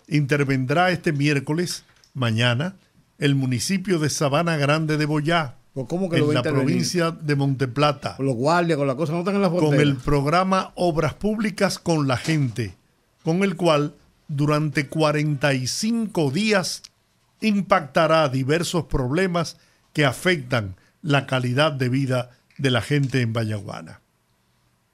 intervendrá 0.07 0.91
este 0.91 1.11
miércoles, 1.11 1.83
mañana, 2.13 2.75
el 3.17 3.35
municipio 3.35 3.99
de 3.99 4.09
Sabana 4.09 4.57
Grande 4.57 4.97
de 4.97 5.05
Boyá, 5.05 5.55
pues, 5.73 5.87
que 5.87 6.17
en 6.17 6.33
la 6.33 6.43
provincia 6.43 7.11
de 7.11 7.35
Monteplata. 7.35 8.15
Con 8.17 8.27
los 8.27 8.35
guardias, 8.35 8.77
con 8.77 8.87
la 8.87 8.95
cosa, 8.95 9.13
no 9.13 9.19
están 9.19 9.35
en 9.35 9.41
la 9.41 9.49
Con 9.49 9.79
el 9.79 9.95
programa 9.95 10.71
Obras 10.75 11.15
Públicas 11.15 11.79
con 11.79 12.07
la 12.07 12.17
gente, 12.17 12.75
con 13.23 13.43
el 13.43 13.55
cual 13.55 13.95
durante 14.27 14.87
45 14.87 16.29
días 16.29 16.83
impactará 17.41 18.29
diversos 18.29 18.85
problemas 18.85 19.57
que 19.93 20.05
afectan 20.05 20.75
la 21.01 21.25
calidad 21.25 21.71
de 21.71 21.89
vida 21.89 22.31
de 22.57 22.71
la 22.71 22.81
gente 22.81 23.21
en 23.21 23.33
Vallaguana. 23.33 24.02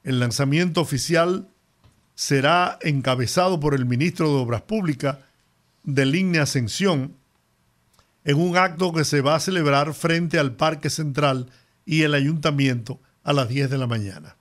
El 0.03 0.19
lanzamiento 0.19 0.81
oficial 0.81 1.47
será 2.15 2.77
encabezado 2.81 3.59
por 3.59 3.73
el 3.73 3.85
ministro 3.85 4.27
de 4.27 4.41
Obras 4.41 4.61
Públicas 4.61 5.17
de 5.83 6.05
Línea 6.05 6.43
Ascensión 6.43 7.15
en 8.23 8.37
un 8.37 8.57
acto 8.57 8.93
que 8.93 9.05
se 9.05 9.21
va 9.21 9.35
a 9.35 9.39
celebrar 9.39 9.93
frente 9.93 10.37
al 10.37 10.55
Parque 10.55 10.89
Central 10.89 11.49
y 11.85 12.03
el 12.03 12.13
ayuntamiento 12.13 12.99
a 13.23 13.33
las 13.33 13.49
10 13.49 13.69
de 13.69 13.77
la 13.77 13.87
mañana. 13.87 14.35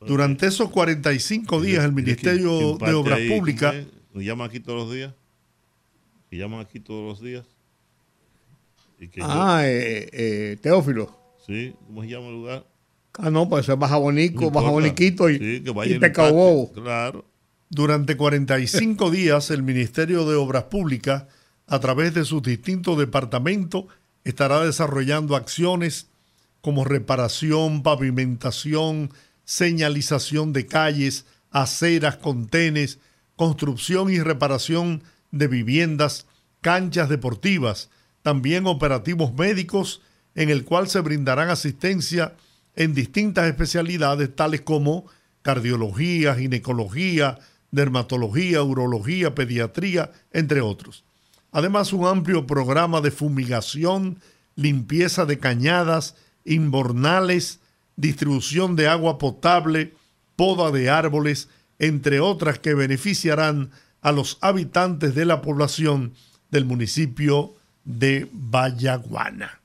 Durante 0.00 0.46
esos 0.46 0.70
45 0.70 1.60
días 1.60 1.84
el 1.84 1.92
Ministerio 1.92 2.76
de 2.78 2.94
Obras 2.94 3.20
Públicas... 3.28 3.74
¿Nos 4.12 4.24
llaman 4.24 4.48
aquí 4.48 4.60
todos 4.60 4.86
los 4.86 4.94
días? 4.94 5.14
¿Y 6.30 6.38
llaman 6.38 6.60
aquí 6.60 6.80
todos 6.80 7.04
los 7.04 7.22
días? 7.22 7.46
ah, 9.20 9.62
eh, 9.64 10.08
eh, 10.12 10.56
Teófilo. 10.60 11.16
Sí, 11.46 11.74
¿cómo 11.86 12.02
se 12.02 12.08
llama 12.08 12.26
el 12.26 12.32
lugar? 12.34 12.66
Ah, 13.20 13.30
no, 13.30 13.48
pues 13.48 13.64
eso 13.64 13.72
es 13.72 13.78
Baja 13.80 13.96
Bonico, 13.96 14.52
Baja 14.52 14.70
Boniquito 14.70 15.28
y, 15.28 15.38
sí, 15.38 15.62
Claro. 16.72 17.24
Durante 17.68 18.16
45 18.16 19.10
días, 19.10 19.50
el 19.50 19.64
Ministerio 19.64 20.24
de 20.24 20.36
Obras 20.36 20.64
Públicas, 20.64 21.24
a 21.66 21.80
través 21.80 22.14
de 22.14 22.24
sus 22.24 22.42
distintos 22.44 22.96
departamentos, 22.96 23.86
estará 24.22 24.64
desarrollando 24.64 25.34
acciones 25.34 26.06
como 26.60 26.84
reparación, 26.84 27.82
pavimentación, 27.82 29.10
señalización 29.44 30.52
de 30.52 30.66
calles, 30.66 31.26
aceras, 31.50 32.18
contenes, 32.18 33.00
construcción 33.34 34.10
y 34.10 34.20
reparación 34.20 35.02
de 35.32 35.48
viviendas, 35.48 36.26
canchas 36.60 37.08
deportivas, 37.08 37.90
también 38.22 38.66
operativos 38.66 39.34
médicos 39.34 40.02
en 40.36 40.50
el 40.50 40.64
cual 40.64 40.88
se 40.88 41.00
brindarán 41.00 41.50
asistencia 41.50 42.34
en 42.78 42.94
distintas 42.94 43.46
especialidades 43.48 44.34
tales 44.36 44.60
como 44.60 45.06
cardiología, 45.42 46.36
ginecología, 46.36 47.40
dermatología, 47.72 48.62
urología, 48.62 49.34
pediatría, 49.34 50.12
entre 50.32 50.60
otros. 50.60 51.02
Además, 51.50 51.92
un 51.92 52.06
amplio 52.06 52.46
programa 52.46 53.00
de 53.00 53.10
fumigación, 53.10 54.20
limpieza 54.54 55.24
de 55.24 55.40
cañadas, 55.40 56.14
inbornales, 56.44 57.58
distribución 57.96 58.76
de 58.76 58.86
agua 58.86 59.18
potable, 59.18 59.94
poda 60.36 60.70
de 60.70 60.88
árboles, 60.88 61.48
entre 61.80 62.20
otras 62.20 62.60
que 62.60 62.74
beneficiarán 62.74 63.72
a 64.02 64.12
los 64.12 64.38
habitantes 64.40 65.16
de 65.16 65.24
la 65.24 65.42
población 65.42 66.14
del 66.52 66.64
municipio 66.64 67.56
de 67.84 68.28
Vallaguana. 68.32 69.60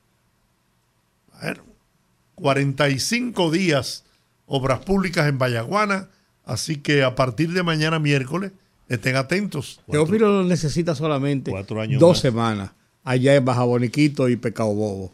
45 2.36 3.52
días 3.52 4.06
obras 4.46 4.80
públicas 4.80 5.28
en 5.28 5.38
Vallaguana, 5.38 6.10
así 6.46 6.78
que 6.78 7.04
a 7.04 7.16
partir 7.16 7.52
de 7.54 7.64
mañana 7.64 8.00
miércoles 8.00 8.52
estén 8.90 9.16
atentos. 9.16 9.82
Teófilo 9.90 10.28
lo 10.28 10.44
necesita 10.44 10.96
solamente 10.96 11.52
dos 12.00 12.20
semanas 12.20 12.72
allá 13.04 13.36
en 13.36 13.46
Baja 13.46 13.64
Boniquito 13.64 14.30
y 14.30 14.36
Pecado 14.36 14.74
Bobo 14.74 15.14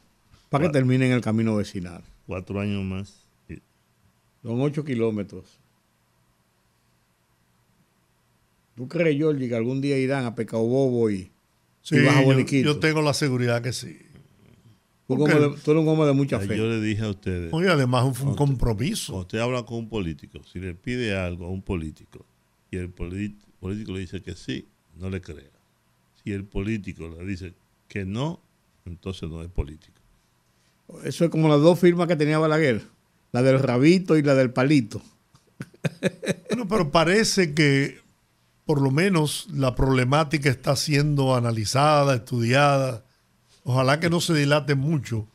para 0.49 0.65
que 0.65 0.73
terminen 0.73 1.11
el 1.11 1.21
camino 1.21 1.55
vecinal. 1.55 2.03
Cuatro 2.25 2.59
años 2.59 2.83
más. 2.83 3.15
Son 4.41 4.61
ocho 4.61 4.85
kilómetros. 4.85 5.59
¿Tú 8.75 8.87
crees, 8.87 9.21
Jorge, 9.21 9.49
que 9.49 9.55
algún 9.55 9.81
día 9.81 9.97
irán 9.97 10.25
a 10.25 10.35
Pecado 10.35 10.63
Bobo 10.63 11.09
y, 11.09 11.29
Baja 11.91 12.21
Boniquito? 12.21 12.65
Yo, 12.65 12.79
tengo 12.79 13.01
la 13.01 13.13
seguridad 13.13 13.61
que 13.61 13.73
sí. 13.73 13.99
Tú, 15.15 15.25
eres 15.25 15.67
un 15.67 15.87
hombre 15.87 16.05
de 16.05 16.13
mucha 16.13 16.39
fe. 16.39 16.55
Yo 16.55 16.67
le 16.67 16.79
dije 16.79 17.03
a 17.03 17.09
ustedes. 17.09 17.51
Oye, 17.51 17.67
además 17.67 18.15
fue 18.15 18.29
un 18.29 18.35
compromiso. 18.35 19.13
Cuando 19.13 19.21
usted 19.21 19.39
habla 19.39 19.63
con 19.63 19.79
un 19.79 19.89
político, 19.89 20.39
si 20.43 20.59
le 20.59 20.75
pide 20.75 21.17
algo 21.17 21.47
a 21.47 21.49
un 21.49 21.63
político 21.63 22.27
y 22.69 22.77
el 22.77 22.89
político 22.89 23.93
le 23.93 23.99
dice 24.01 24.21
que 24.21 24.35
sí, 24.35 24.67
no 24.99 25.09
le 25.09 25.19
crea. 25.19 25.49
Si 26.23 26.31
el 26.31 26.43
político 26.45 27.07
le 27.07 27.25
dice 27.25 27.53
que 27.87 28.05
no, 28.05 28.39
entonces 28.85 29.27
no 29.29 29.41
es 29.41 29.49
político. 29.49 29.99
Eso 31.03 31.25
es 31.25 31.31
como 31.31 31.49
las 31.49 31.61
dos 31.61 31.79
firmas 31.79 32.07
que 32.07 32.15
tenía 32.15 32.37
Balaguer, 32.37 32.83
la 33.31 33.41
del 33.41 33.59
rabito 33.59 34.15
y 34.15 34.21
la 34.21 34.35
del 34.35 34.51
palito. 34.51 35.01
Bueno, 36.49 36.67
pero 36.67 36.91
parece 36.91 37.53
que 37.53 37.99
por 38.65 38.81
lo 38.81 38.91
menos 38.91 39.47
la 39.51 39.73
problemática 39.73 40.49
está 40.49 40.75
siendo 40.75 41.35
analizada, 41.35 42.15
estudiada. 42.15 43.05
Ojalá 43.69 43.99
que 43.99 44.09
no 44.09 44.19
se 44.19 44.33
dilate 44.33 44.73
mucho 44.73 45.27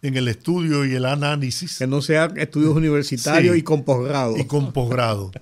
en 0.00 0.16
el 0.16 0.28
estudio 0.28 0.84
y 0.84 0.94
el 0.94 1.04
análisis. 1.04 1.76
Que 1.76 1.88
no 1.88 2.02
sea 2.02 2.32
estudios 2.36 2.76
universitarios 2.76 3.56
y 3.56 3.62
con 3.62 3.82
posgrado. 3.82 4.38
Y 4.38 4.44
con 4.44 4.72
posgrado. 4.72 5.32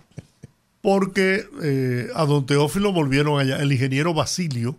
Porque 0.80 1.44
eh, 1.62 2.08
a 2.14 2.24
don 2.24 2.46
Teófilo 2.46 2.90
volvieron 2.90 3.38
allá, 3.38 3.58
el 3.58 3.70
ingeniero 3.70 4.14
Basilio, 4.14 4.78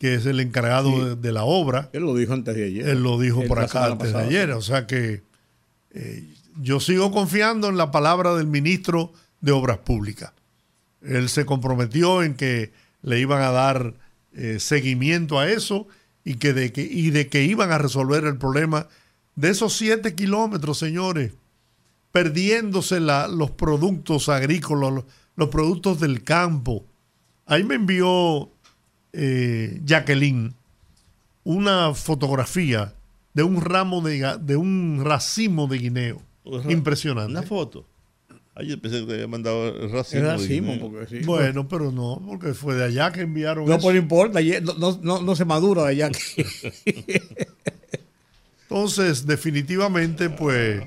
que 0.00 0.14
es 0.14 0.26
el 0.26 0.40
encargado 0.40 1.14
de, 1.14 1.32
la 1.32 1.44
obra. 1.44 1.88
Él 1.92 2.02
lo 2.02 2.16
dijo 2.16 2.32
antes 2.32 2.56
de 2.56 2.64
ayer. 2.64 2.88
Él 2.88 3.04
lo 3.04 3.16
dijo 3.20 3.44
por 3.44 3.60
acá 3.60 3.84
antes 3.84 4.12
de 4.12 4.18
ayer. 4.18 4.50
O 4.50 4.60
sea 4.60 4.88
que 4.88 5.22
eh, 5.92 6.24
yo 6.60 6.80
sigo 6.80 7.12
confiando 7.12 7.68
en 7.68 7.76
la 7.76 7.92
palabra 7.92 8.34
del 8.34 8.48
ministro 8.48 9.12
de 9.40 9.52
Obras 9.52 9.78
Públicas. 9.78 10.32
Él 11.00 11.28
se 11.28 11.46
comprometió 11.46 12.24
en 12.24 12.34
que 12.34 12.72
le 13.02 13.20
iban 13.20 13.40
a 13.40 13.52
dar 13.52 13.94
eh, 14.34 14.58
seguimiento 14.58 15.38
a 15.38 15.48
eso 15.48 15.86
y, 16.24 16.34
que 16.34 16.52
de 16.52 16.72
que, 16.72 16.82
y 16.82 17.10
de 17.10 17.28
que 17.28 17.44
iban 17.44 17.72
a 17.72 17.78
resolver 17.78 18.24
el 18.24 18.38
problema 18.38 18.88
de 19.34 19.50
esos 19.50 19.72
siete 19.72 20.14
kilómetros, 20.14 20.78
señores, 20.78 21.32
perdiéndose 22.12 23.00
los 23.00 23.50
productos 23.52 24.28
agrícolas, 24.28 24.92
los, 24.92 25.04
los 25.36 25.48
productos 25.48 26.00
del 26.00 26.22
campo. 26.22 26.84
Ahí 27.46 27.64
me 27.64 27.76
envió 27.76 28.50
eh, 29.12 29.80
Jacqueline 29.84 30.54
una 31.44 31.94
fotografía 31.94 32.94
de 33.34 33.42
un 33.42 33.60
ramo 33.60 34.00
de, 34.00 34.38
de 34.40 34.56
un 34.56 35.02
racimo 35.04 35.66
de 35.66 35.78
guineo. 35.78 36.22
Impresionante. 36.68 37.32
Una 37.32 37.42
foto. 37.42 37.86
Ay, 38.54 38.68
yo 38.68 38.80
pensé 38.80 39.00
que 39.00 39.06
te 39.06 39.12
había 39.14 39.28
mandado 39.28 39.68
el 39.68 39.90
racimo. 39.90 40.78
porque 40.78 41.20
Bueno, 41.24 41.68
pero 41.68 41.90
no, 41.90 42.22
porque 42.26 42.52
fue 42.52 42.74
de 42.74 42.84
allá 42.84 43.10
que 43.10 43.22
enviaron. 43.22 43.66
No, 43.66 43.78
pues 43.78 43.94
no 43.94 44.00
importa, 44.00 44.40
no, 44.62 44.98
no, 45.02 45.22
no, 45.22 45.36
se 45.36 45.44
madura 45.44 45.84
de 45.84 45.88
allá. 45.88 46.10
Entonces, 48.62 49.26
definitivamente, 49.26 50.28
pues 50.30 50.82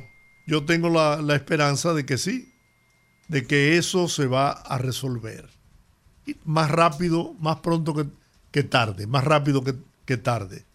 yo 0.45 0.65
tengo 0.65 0.89
la, 0.89 1.21
la, 1.21 1.35
esperanza 1.35 1.93
de 1.93 2.05
que 2.05 2.17
sí, 2.17 2.53
de 3.27 3.45
que 3.45 3.77
eso 3.77 4.07
se 4.07 4.27
va 4.27 4.51
a 4.51 4.77
resolver 4.77 5.55
más 6.43 6.71
rápido, 6.71 7.33
más 7.39 7.59
pronto 7.59 7.93
que, 8.51 8.63
tarde, 8.63 9.05
más 9.07 9.23
rápido 9.23 9.63
que, 9.63 9.75
que, 10.05 10.17
tarde. 10.17 10.65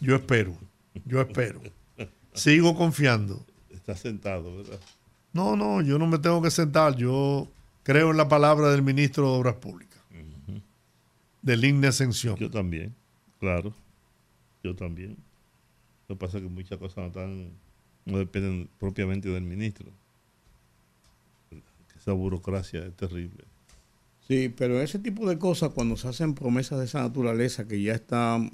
Yo 0.00 0.14
espero, 0.16 0.56
yo 1.04 1.20
espero. 1.20 1.60
Sigo 2.34 2.74
confiando. 2.74 3.44
Está 3.70 3.96
sentado, 3.96 4.56
¿verdad? 4.56 4.80
No, 5.34 5.56
no, 5.56 5.82
yo 5.82 5.98
no 5.98 6.06
me 6.06 6.18
tengo 6.18 6.40
que 6.40 6.50
sentar. 6.50 6.96
Yo 6.96 7.48
creo 7.82 8.12
en 8.12 8.16
la 8.16 8.28
palabra 8.28 8.70
del 8.70 8.82
ministro 8.82 9.30
de 9.30 9.38
Obras 9.38 9.56
Públicas, 9.56 10.00
del 11.42 11.64
INE 11.64 11.88
Ascensión. 11.88 12.36
Yo 12.36 12.50
también, 12.50 12.94
claro. 13.40 13.74
Yo 14.62 14.74
también. 14.74 15.16
Lo 16.08 16.14
que 16.14 16.20
pasa 16.20 16.38
es 16.38 16.44
que 16.44 16.48
muchas 16.48 16.78
cosas 16.78 16.98
no, 16.98 17.06
están, 17.06 17.50
no 18.06 18.18
dependen 18.18 18.68
propiamente 18.78 19.28
del 19.28 19.42
ministro. 19.42 19.86
Esa 21.96 22.12
burocracia 22.12 22.86
es 22.86 22.94
terrible. 22.94 23.44
Sí, 24.28 24.54
pero 24.56 24.80
ese 24.80 24.98
tipo 24.98 25.28
de 25.28 25.38
cosas, 25.38 25.70
cuando 25.70 25.96
se 25.96 26.08
hacen 26.08 26.34
promesas 26.34 26.78
de 26.78 26.84
esa 26.84 27.02
naturaleza 27.02 27.66
que 27.66 27.82
ya 27.82 27.94
están 27.94 28.52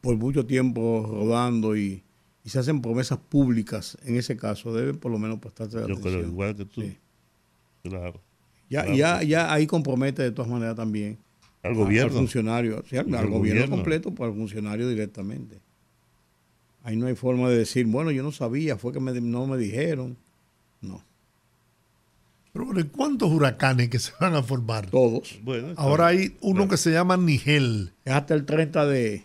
por 0.00 0.16
mucho 0.16 0.46
tiempo 0.46 1.06
rodando 1.06 1.76
y, 1.76 2.03
se 2.50 2.58
hacen 2.58 2.82
promesas 2.82 3.18
públicas, 3.18 3.96
en 4.04 4.16
ese 4.16 4.36
caso, 4.36 4.74
deben 4.74 4.98
por 4.98 5.10
lo 5.10 5.18
menos 5.18 5.38
prestarse 5.38 5.78
Yo 5.88 6.00
creo 6.00 6.20
igual 6.20 6.54
que 6.54 6.64
tú. 6.64 6.82
Claro. 7.82 8.20
Ya, 8.68 8.92
ya, 8.94 9.22
ya 9.22 9.52
ahí 9.52 9.66
compromete 9.66 10.22
de 10.22 10.32
todas 10.32 10.50
maneras 10.50 10.76
también 10.76 11.18
al 11.64 11.74
gobierno. 11.74 12.12
Al 12.12 12.18
funcionario, 12.18 12.84
al, 12.92 13.30
gobierno, 13.30 13.68
completo, 13.70 14.14
por 14.14 14.28
al 14.28 14.34
funcionario 14.34 14.86
directamente. 14.88 15.58
Ahí 16.82 16.96
no 16.96 17.06
hay 17.06 17.14
forma 17.14 17.48
de 17.48 17.56
decir, 17.56 17.86
bueno, 17.86 18.10
yo 18.10 18.22
no 18.22 18.30
sabía, 18.30 18.76
fue 18.76 18.92
que 18.92 19.00
no 19.00 19.46
me 19.46 19.56
dijeron. 19.56 20.18
No. 20.82 21.02
Pero 22.52 22.66
¿cuántos 22.92 23.32
huracanes 23.32 23.88
que 23.88 23.98
se 23.98 24.12
van 24.20 24.34
a 24.34 24.42
formar? 24.42 24.90
Todos. 24.90 25.40
Ahora 25.76 26.08
hay 26.08 26.36
uno 26.42 26.68
que 26.68 26.76
se 26.76 26.92
llama 26.92 27.16
Nigel. 27.16 27.92
Es 28.04 28.12
hasta 28.12 28.34
el 28.34 28.44
30 28.44 28.86
de, 28.86 29.24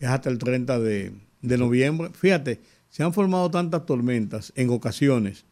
es 0.00 0.08
hasta 0.08 0.30
el 0.30 0.38
30 0.38 0.80
de, 0.80 1.12
noviembre. 1.58 2.10
Fíjate, 2.12 2.60
se 2.90 3.02
han 3.02 3.12
formado 3.12 3.50
tantas 3.50 3.86
tormentas 3.86 4.52
en 4.56 4.70
ocasiones 4.70 5.44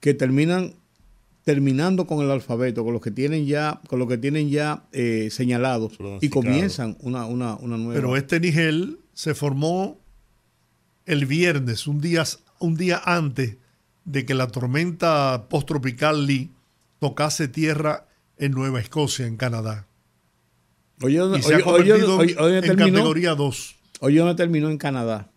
que 0.00 0.14
terminan 0.14 0.74
terminando 1.46 2.08
con 2.08 2.24
el 2.24 2.30
alfabeto, 2.32 2.82
con 2.82 2.92
los 2.92 3.00
que 3.00 3.12
tienen 3.12 3.46
ya, 3.46 3.80
con 3.86 4.00
lo 4.00 4.08
que 4.08 4.18
tienen 4.18 4.50
ya 4.50 4.82
eh, 4.90 5.28
señalados 5.30 5.92
y 6.20 6.28
comienzan 6.28 6.96
una, 7.00 7.26
una, 7.26 7.54
una, 7.54 7.76
nueva. 7.76 7.94
Pero 7.94 8.16
este 8.16 8.40
Nigel 8.40 8.98
se 9.14 9.32
formó 9.32 10.00
el 11.04 11.24
viernes, 11.26 11.86
un 11.86 12.00
día, 12.00 12.24
un 12.58 12.74
día 12.74 13.00
antes 13.04 13.58
de 14.04 14.26
que 14.26 14.34
la 14.34 14.48
tormenta 14.48 15.46
posttropical 15.48 16.26
Lee 16.26 16.50
tocase 16.98 17.46
tierra 17.46 18.08
en 18.38 18.50
Nueva 18.52 18.80
Escocia, 18.80 19.26
en 19.26 19.36
Canadá. 19.36 19.86
Oye, 21.02 21.20
y 21.38 21.42
se 21.42 21.54
ha 21.54 21.60
convertido 21.60 22.22
en 22.22 22.76
categoría 22.76 23.34
2. 23.34 23.75
¿Dónde 24.00 24.34
terminó 24.34 24.68
en 24.70 24.78
Canadá? 24.78 25.30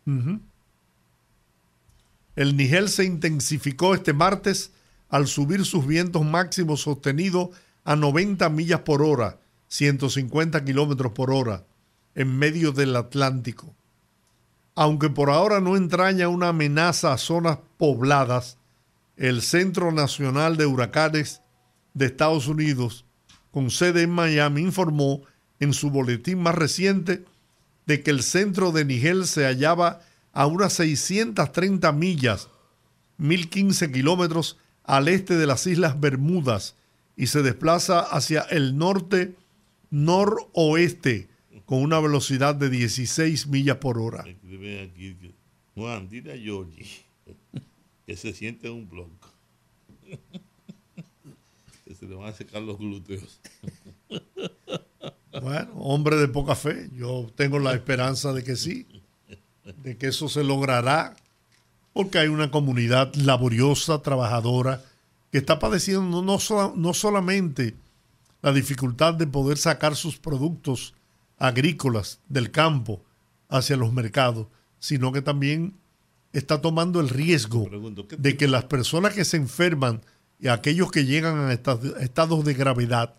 El 2.35 2.55
Nigel 2.55 2.89
se 2.89 3.05
intensificó 3.05 3.93
este 3.93 4.13
martes 4.13 4.71
al 5.09 5.27
subir 5.27 5.65
sus 5.65 5.85
vientos 5.85 6.23
máximos 6.23 6.81
sostenidos 6.81 7.49
a 7.83 7.95
90 7.95 8.49
millas 8.49 8.81
por 8.81 9.01
hora, 9.01 9.39
150 9.67 10.63
kilómetros 10.63 11.11
por 11.13 11.31
hora, 11.31 11.65
en 12.15 12.37
medio 12.37 12.71
del 12.71 12.95
Atlántico. 12.95 13.75
Aunque 14.75 15.09
por 15.09 15.29
ahora 15.29 15.59
no 15.59 15.75
entraña 15.75 16.29
una 16.29 16.49
amenaza 16.49 17.11
a 17.11 17.17
zonas 17.17 17.59
pobladas, 17.77 18.57
el 19.17 19.41
Centro 19.41 19.91
Nacional 19.91 20.55
de 20.55 20.65
Huracanes 20.65 21.41
de 21.93 22.05
Estados 22.05 22.47
Unidos, 22.47 23.05
con 23.51 23.71
sede 23.71 24.03
en 24.03 24.11
Miami, 24.11 24.61
informó 24.61 25.23
en 25.59 25.73
su 25.73 25.89
boletín 25.89 26.41
más 26.41 26.55
reciente 26.55 27.25
de 27.89 28.03
que 28.03 28.11
el 28.11 28.21
centro 28.21 28.71
de 28.71 28.85
Nigel 28.85 29.25
se 29.25 29.45
hallaba 29.45 30.03
a 30.31 30.45
unas 30.45 30.73
630 30.73 31.91
millas, 31.91 32.47
1015 33.17 33.91
kilómetros 33.91 34.59
al 34.83 35.07
este 35.07 35.37
de 35.37 35.47
las 35.47 35.65
Islas 35.65 35.99
Bermudas 35.99 36.75
y 37.17 37.25
se 37.25 37.41
desplaza 37.41 38.01
hacia 38.01 38.41
el 38.41 38.77
norte 38.77 39.33
noroeste 39.89 41.29
con 41.65 41.81
una 41.81 41.99
velocidad 41.99 42.53
de 42.53 42.69
16 42.69 43.47
millas 43.47 43.77
por 43.77 43.97
hora. 43.97 44.23
Juan, 45.73 46.09
dile 46.09 46.33
a 46.33 46.37
Georgie 46.37 46.85
que 48.05 48.15
se 48.15 48.33
siente 48.33 48.69
un 48.69 48.87
blog. 48.87 49.09
le 52.01 52.15
van 52.15 52.29
a 52.29 52.33
secar 52.33 52.61
los 52.61 52.77
glúteos. 52.77 53.39
Bueno, 55.31 55.71
hombre 55.75 56.15
de 56.15 56.27
poca 56.27 56.55
fe, 56.55 56.89
yo 56.93 57.27
tengo 57.35 57.59
la 57.59 57.73
esperanza 57.73 58.33
de 58.33 58.43
que 58.43 58.55
sí, 58.55 58.87
de 59.83 59.97
que 59.97 60.07
eso 60.07 60.27
se 60.27 60.43
logrará, 60.43 61.15
porque 61.93 62.17
hay 62.19 62.27
una 62.29 62.49
comunidad 62.49 63.13
laboriosa, 63.15 64.01
trabajadora, 64.01 64.81
que 65.31 65.37
está 65.37 65.59
padeciendo 65.59 66.23
no, 66.23 66.39
no 66.75 66.93
solamente 66.93 67.75
la 68.41 68.51
dificultad 68.51 69.13
de 69.13 69.27
poder 69.27 69.57
sacar 69.57 69.95
sus 69.95 70.17
productos 70.17 70.95
agrícolas 71.37 72.19
del 72.27 72.51
campo 72.51 73.01
hacia 73.49 73.77
los 73.77 73.93
mercados, 73.93 74.47
sino 74.79 75.11
que 75.11 75.21
también 75.21 75.75
está 76.33 76.61
tomando 76.61 76.99
el 76.99 77.09
riesgo 77.09 77.69
de 78.17 78.37
que 78.37 78.47
las 78.47 78.65
personas 78.65 79.13
que 79.13 79.25
se 79.25 79.37
enferman 79.37 80.01
y 80.39 80.47
aquellos 80.47 80.91
que 80.91 81.05
llegan 81.05 81.49
a 81.49 81.53
estados 81.53 82.45
de 82.45 82.53
gravedad, 82.53 83.15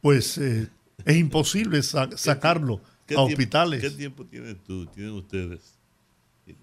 pues 0.00 0.38
eh, 0.38 0.68
es 1.04 1.16
imposible 1.16 1.82
sacarlo 1.82 2.80
a 3.16 3.20
hospitales. 3.22 3.80
¿Qué 3.80 3.90
tiempo 3.90 4.24
tienes 4.24 4.62
tú, 4.64 4.86
tienen 4.86 5.12
ustedes? 5.14 5.74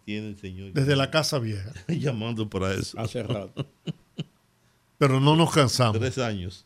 tienen, 0.06 0.38
señor? 0.38 0.74
Desde 0.74 0.96
la 0.96 1.10
casa 1.10 1.40
vieja. 1.40 1.72
Llamando 1.88 2.50
para 2.50 2.74
eso. 2.74 3.00
Hace 3.00 3.24
rato. 3.24 3.66
Pero 4.98 5.20
no 5.20 5.36
nos 5.36 5.52
cansamos. 5.52 6.00
Tres 6.00 6.18
años. 6.18 6.66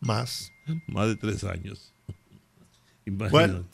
Más. 0.00 0.52
Más 0.86 1.08
de 1.08 1.16
tres 1.16 1.44
años. 1.44 1.92
Imagínate. 3.06 3.30
Bueno, 3.30 3.64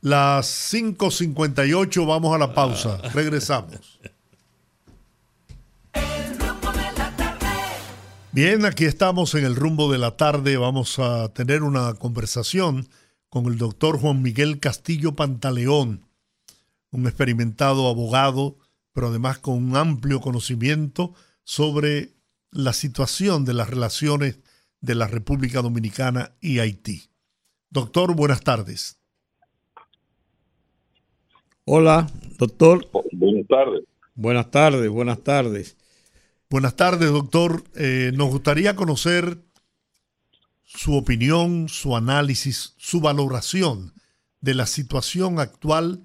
las 0.00 0.72
5.58 0.72 2.06
vamos 2.06 2.34
a 2.34 2.38
la 2.38 2.52
pausa. 2.52 3.00
Ah. 3.02 3.08
Regresamos. 3.10 4.00
Bien, 8.36 8.66
aquí 8.66 8.84
estamos 8.84 9.34
en 9.34 9.46
el 9.46 9.56
rumbo 9.56 9.90
de 9.90 9.96
la 9.96 10.18
tarde. 10.18 10.58
Vamos 10.58 10.98
a 10.98 11.32
tener 11.32 11.62
una 11.62 11.94
conversación 11.94 12.86
con 13.30 13.46
el 13.46 13.56
doctor 13.56 13.98
Juan 13.98 14.20
Miguel 14.20 14.60
Castillo 14.60 15.16
Pantaleón, 15.16 16.06
un 16.90 17.06
experimentado 17.06 17.88
abogado, 17.88 18.58
pero 18.92 19.06
además 19.06 19.38
con 19.38 19.54
un 19.54 19.74
amplio 19.74 20.20
conocimiento 20.20 21.14
sobre 21.44 22.12
la 22.50 22.74
situación 22.74 23.46
de 23.46 23.54
las 23.54 23.70
relaciones 23.70 24.38
de 24.82 24.94
la 24.94 25.06
República 25.06 25.62
Dominicana 25.62 26.36
y 26.42 26.58
Haití. 26.58 27.08
Doctor, 27.70 28.14
buenas 28.14 28.42
tardes. 28.42 29.00
Hola, 31.64 32.06
doctor. 32.36 32.86
Buenas 33.12 33.46
tardes. 33.48 33.84
Buenas 34.14 34.50
tardes, 34.50 34.90
buenas 34.90 35.22
tardes. 35.22 35.78
Buenas 36.48 36.76
tardes, 36.76 37.10
doctor. 37.10 37.64
Eh, 37.74 38.12
nos 38.14 38.30
gustaría 38.30 38.76
conocer 38.76 39.38
su 40.62 40.96
opinión, 40.96 41.68
su 41.68 41.96
análisis, 41.96 42.76
su 42.78 43.00
valoración 43.00 43.92
de 44.40 44.54
la 44.54 44.66
situación 44.66 45.40
actual 45.40 46.02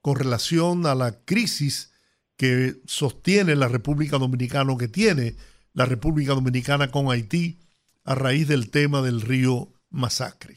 con 0.00 0.16
relación 0.16 0.86
a 0.86 0.96
la 0.96 1.24
crisis 1.24 1.94
que 2.36 2.72
sostiene 2.86 3.54
la 3.54 3.68
República 3.68 4.18
Dominicana, 4.18 4.74
que 4.76 4.88
tiene 4.88 5.34
la 5.74 5.84
República 5.84 6.34
Dominicana 6.34 6.90
con 6.90 7.12
Haití 7.12 7.60
a 8.04 8.16
raíz 8.16 8.48
del 8.48 8.72
tema 8.72 9.00
del 9.00 9.20
río 9.20 9.68
Masacre. 9.90 10.56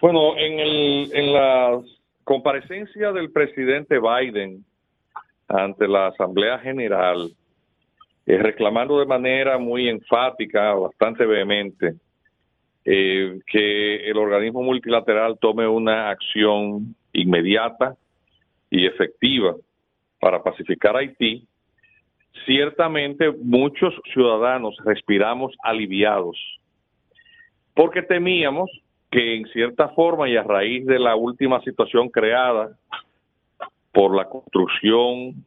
Bueno, 0.00 0.36
en, 0.36 0.58
el, 0.58 1.10
en 1.14 1.32
la 1.32 1.80
comparecencia 2.24 3.12
del 3.12 3.30
presidente 3.30 4.00
Biden 4.00 4.64
ante 5.46 5.86
la 5.86 6.08
Asamblea 6.08 6.58
General, 6.58 7.32
eh, 8.30 8.38
reclamando 8.38 9.00
de 9.00 9.06
manera 9.06 9.58
muy 9.58 9.88
enfática, 9.88 10.72
bastante 10.74 11.26
vehemente, 11.26 11.96
eh, 12.84 13.40
que 13.44 14.08
el 14.08 14.16
organismo 14.16 14.62
multilateral 14.62 15.36
tome 15.40 15.66
una 15.66 16.10
acción 16.10 16.94
inmediata 17.12 17.96
y 18.70 18.86
efectiva 18.86 19.56
para 20.20 20.44
pacificar 20.44 20.96
Haití, 20.96 21.44
ciertamente 22.46 23.32
muchos 23.32 23.92
ciudadanos 24.12 24.76
respiramos 24.84 25.52
aliviados, 25.64 26.38
porque 27.74 28.00
temíamos 28.00 28.70
que 29.10 29.38
en 29.38 29.46
cierta 29.48 29.88
forma 29.88 30.28
y 30.28 30.36
a 30.36 30.44
raíz 30.44 30.86
de 30.86 31.00
la 31.00 31.16
última 31.16 31.60
situación 31.62 32.08
creada 32.08 32.78
por 33.90 34.14
la 34.14 34.28
construcción 34.28 35.44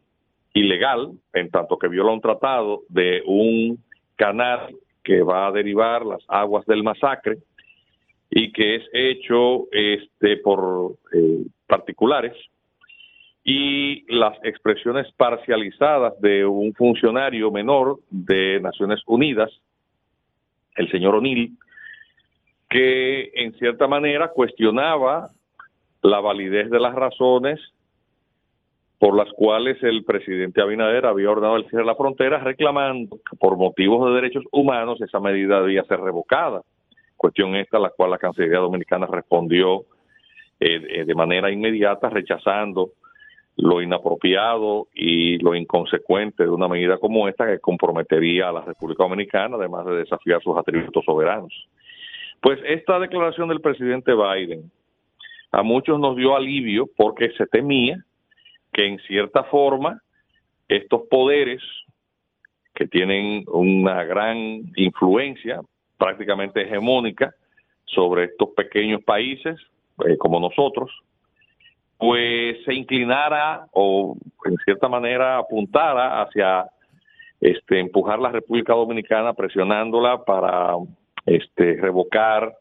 ilegal, 0.54 1.12
en 1.34 1.50
tanto 1.50 1.78
que 1.78 1.88
viola 1.88 2.12
un 2.12 2.22
tratado 2.22 2.82
de 2.90 3.24
un 3.26 3.84
canal 4.16 4.76
que 5.04 5.22
va 5.22 5.48
a 5.48 5.52
derivar 5.52 6.06
las 6.06 6.24
aguas 6.28 6.66
del 6.66 6.84
masacre 6.84 7.38
y 8.30 8.52
que 8.52 8.76
es 8.76 8.84
hecho 8.94 9.68
este 9.72 10.38
por 10.38 10.96
eh, 11.14 11.46
particulares 11.68 12.34
y 13.44 14.06
las 14.14 14.38
expresiones 14.44 15.12
parcializadas 15.18 16.20
de 16.22 16.46
un 16.46 16.74
funcionario 16.74 17.52
menor 17.52 18.00
de 18.10 18.60
Naciones 18.62 19.02
Unidas, 19.06 19.52
el 20.76 20.90
señor 20.90 21.16
O'Neill, 21.16 21.52
que 22.70 23.32
en 23.36 23.54
cierta 23.60 23.88
manera 23.88 24.30
cuestionaba 24.30 25.30
la 26.02 26.20
validez 26.22 26.70
de 26.70 26.80
las 26.80 26.96
razones 26.96 27.60
por 29.04 29.18
las 29.18 29.30
cuales 29.34 29.84
el 29.84 30.06
presidente 30.06 30.62
Abinader 30.62 31.06
había 31.06 31.30
ordenado 31.30 31.58
el 31.58 31.66
cierre 31.66 31.84
de 31.84 31.88
la 31.88 31.96
frontera, 31.96 32.38
reclamando 32.38 33.18
que 33.18 33.36
por 33.36 33.58
motivos 33.58 34.08
de 34.08 34.16
derechos 34.16 34.46
humanos 34.50 35.02
esa 35.02 35.20
medida 35.20 35.60
debía 35.60 35.84
ser 35.84 36.00
revocada. 36.00 36.62
Cuestión 37.18 37.54
esta 37.58 37.76
a 37.76 37.80
la 37.82 37.90
cual 37.90 38.12
la 38.12 38.18
Cancillería 38.18 38.60
Dominicana 38.60 39.06
respondió 39.08 39.84
eh, 40.58 41.04
de 41.04 41.16
manera 41.16 41.52
inmediata, 41.52 42.10
rechazando 42.10 42.92
lo 43.58 43.82
inapropiado 43.82 44.88
y 44.94 45.38
lo 45.40 45.54
inconsecuente 45.54 46.44
de 46.44 46.50
una 46.50 46.70
medida 46.70 46.98
como 46.98 47.28
esta 47.28 47.46
que 47.46 47.60
comprometería 47.60 48.48
a 48.48 48.54
la 48.54 48.62
República 48.62 49.04
Dominicana, 49.04 49.58
además 49.58 49.86
de 49.86 49.98
desafiar 49.98 50.42
sus 50.42 50.58
atributos 50.58 51.04
soberanos. 51.04 51.68
Pues 52.42 52.58
esta 52.66 53.00
declaración 53.00 53.50
del 53.50 53.60
presidente 53.60 54.14
Biden 54.14 54.72
a 55.52 55.62
muchos 55.62 56.00
nos 56.00 56.16
dio 56.16 56.38
alivio 56.38 56.88
porque 56.96 57.32
se 57.32 57.48
temía 57.48 58.02
que 58.74 58.86
en 58.86 59.00
cierta 59.00 59.44
forma 59.46 60.02
estos 60.68 61.04
poderes 61.10 61.62
que 62.74 62.88
tienen 62.88 63.46
una 63.48 64.04
gran 64.04 64.64
influencia 64.76 65.62
prácticamente 65.98 66.64
hegemónica 66.64 67.34
sobre 67.86 68.26
estos 68.26 68.50
pequeños 68.50 69.04
países 69.04 69.60
eh, 70.06 70.18
como 70.18 70.40
nosotros, 70.40 70.92
pues 71.98 72.58
se 72.66 72.74
inclinara 72.74 73.68
o 73.72 74.18
en 74.46 74.58
cierta 74.66 74.90
manera 74.90 75.38
apuntara 75.38 76.22
hacia 76.22 76.66
este 77.40 77.80
empujar 77.80 78.20
la 78.20 78.30
República 78.30 78.74
Dominicana 78.74 79.34
presionándola 79.34 80.24
para 80.24 80.76
este 81.26 81.76
revocar 81.76 82.54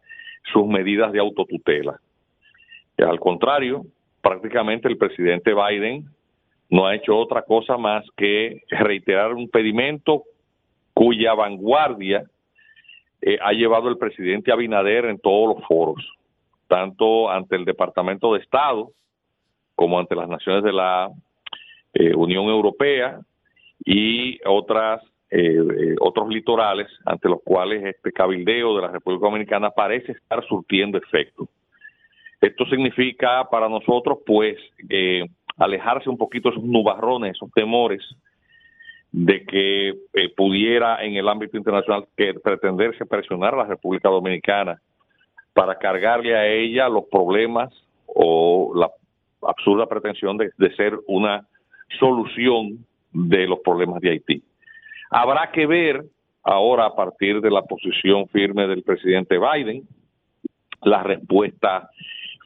sus 0.53 0.67
medidas 0.67 1.13
de 1.13 1.21
autotutela. 1.21 1.99
al 2.99 3.19
contrario, 3.19 3.85
prácticamente 4.23 4.89
el 4.89 4.97
presidente 4.97 5.53
Biden 5.53 6.07
no 6.71 6.87
ha 6.87 6.95
hecho 6.95 7.19
otra 7.19 7.43
cosa 7.43 7.77
más 7.77 8.05
que 8.17 8.63
reiterar 8.71 9.35
un 9.35 9.51
pedimento 9.51 10.23
cuya 10.95 11.35
vanguardia 11.35 12.25
eh, 13.21 13.39
ha 13.43 13.53
llevado 13.53 13.89
el 13.89 13.99
presidente 13.99 14.53
Abinader 14.53 15.05
en 15.05 15.19
todos 15.19 15.55
los 15.55 15.67
foros, 15.67 16.03
tanto 16.69 17.31
ante 17.31 17.57
el 17.57 17.65
Departamento 17.65 18.33
de 18.33 18.41
Estado 18.41 18.91
como 19.75 19.99
ante 19.99 20.15
las 20.15 20.29
naciones 20.29 20.65
de 20.65 20.73
la 20.73 21.11
eh, 21.95 22.15
Unión 22.15 22.47
Europea 22.47 23.21
y 23.85 24.39
otras 24.47 25.03
eh, 25.31 25.97
otros 26.01 26.29
litorales 26.29 26.89
ante 27.07 27.29
los 27.29 27.43
cuales 27.43 27.83
este 27.85 28.13
cabildeo 28.13 28.77
de 28.77 28.83
la 28.83 28.89
República 28.89 29.27
Dominicana 29.27 29.71
parece 29.71 30.13
estar 30.13 30.47
surtiendo 30.47 30.99
efecto. 30.99 31.49
Esto 32.43 32.67
significa 32.67 33.49
para 33.49 33.69
nosotros, 33.69 34.19
pues, 34.27 34.59
eh, 34.91 35.25
alejarse 35.57 36.11
un 36.11 36.19
poquito 36.19 36.51
esos 36.51 36.65
nubarrones, 36.65 37.37
esos 37.37 37.51
temores 37.53 38.03
de 39.13 39.45
que 39.45 39.89
eh, 39.91 40.29
pudiera 40.37 41.05
en 41.05 41.15
el 41.15 41.29
ámbito 41.29 41.57
internacional 41.57 42.07
pretenderse 42.43 43.07
presionar 43.07 43.55
a 43.55 43.59
la 43.59 43.65
República 43.67 44.09
Dominicana 44.09 44.81
para 45.53 45.79
cargarle 45.79 46.35
a 46.35 46.47
ella 46.49 46.89
los 46.89 47.05
problemas 47.11 47.73
o 48.07 48.73
la 48.75 48.91
absurda 49.49 49.87
pretensión 49.87 50.37
de 50.37 50.77
ser 50.77 50.99
una 51.07 51.47
solución 52.01 52.85
de 53.13 53.47
los 53.47 53.61
problemas 53.61 54.01
de 54.01 54.11
Haití. 54.11 54.43
Habrá 55.11 55.53
que 55.53 55.67
ver 55.67 56.03
ahora 56.43 56.87
a 56.87 56.97
partir 56.97 57.41
de 57.41 57.51
la 57.51 57.63
posición 57.63 58.27
firme 58.29 58.67
del 58.67 58.83
presidente 58.83 59.39
Biden, 59.39 59.87
la 60.83 61.03
respuesta 61.03 61.91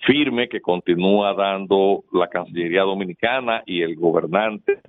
firme 0.04 0.48
que 0.48 0.60
continúa 0.60 1.34
dando 1.34 2.04
la 2.12 2.28
Cancillería 2.28 2.82
Dominicana 2.82 3.62
y 3.66 3.82
el 3.82 3.96
gobernante, 3.96 4.80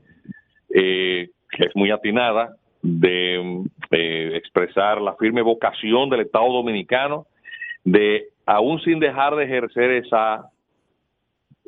eh, 0.69 1.29
que 1.49 1.65
es 1.65 1.75
muy 1.75 1.91
atinada, 1.91 2.55
de 2.81 3.63
eh, 3.91 4.31
expresar 4.35 5.01
la 5.01 5.15
firme 5.15 5.41
vocación 5.41 6.09
del 6.09 6.21
Estado 6.21 6.51
dominicano 6.51 7.25
de, 7.83 8.27
aún 8.45 8.79
sin 8.81 8.99
dejar 8.99 9.35
de 9.35 9.45
ejercer 9.45 9.91
esa 9.91 10.49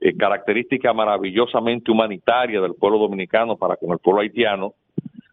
eh, 0.01 0.15
característica 0.15 0.93
maravillosamente 0.93 1.91
humanitaria 1.91 2.61
del 2.61 2.75
pueblo 2.75 2.99
dominicano 2.99 3.57
para 3.57 3.77
con 3.77 3.91
el 3.91 3.99
pueblo 3.99 4.21
haitiano, 4.21 4.73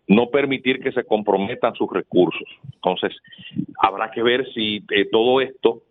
no 0.09 0.29
permitir 0.31 0.81
que 0.81 0.93
se 0.93 1.05
comprometan 1.05 1.75
sus 1.75 1.91
recursos. 1.91 2.49
Entonces, 2.75 3.13
habrá 3.79 4.11
que 4.13 4.23
ver 4.23 4.47
si 4.55 4.85
todo 5.11 5.41
esto, 5.41 5.83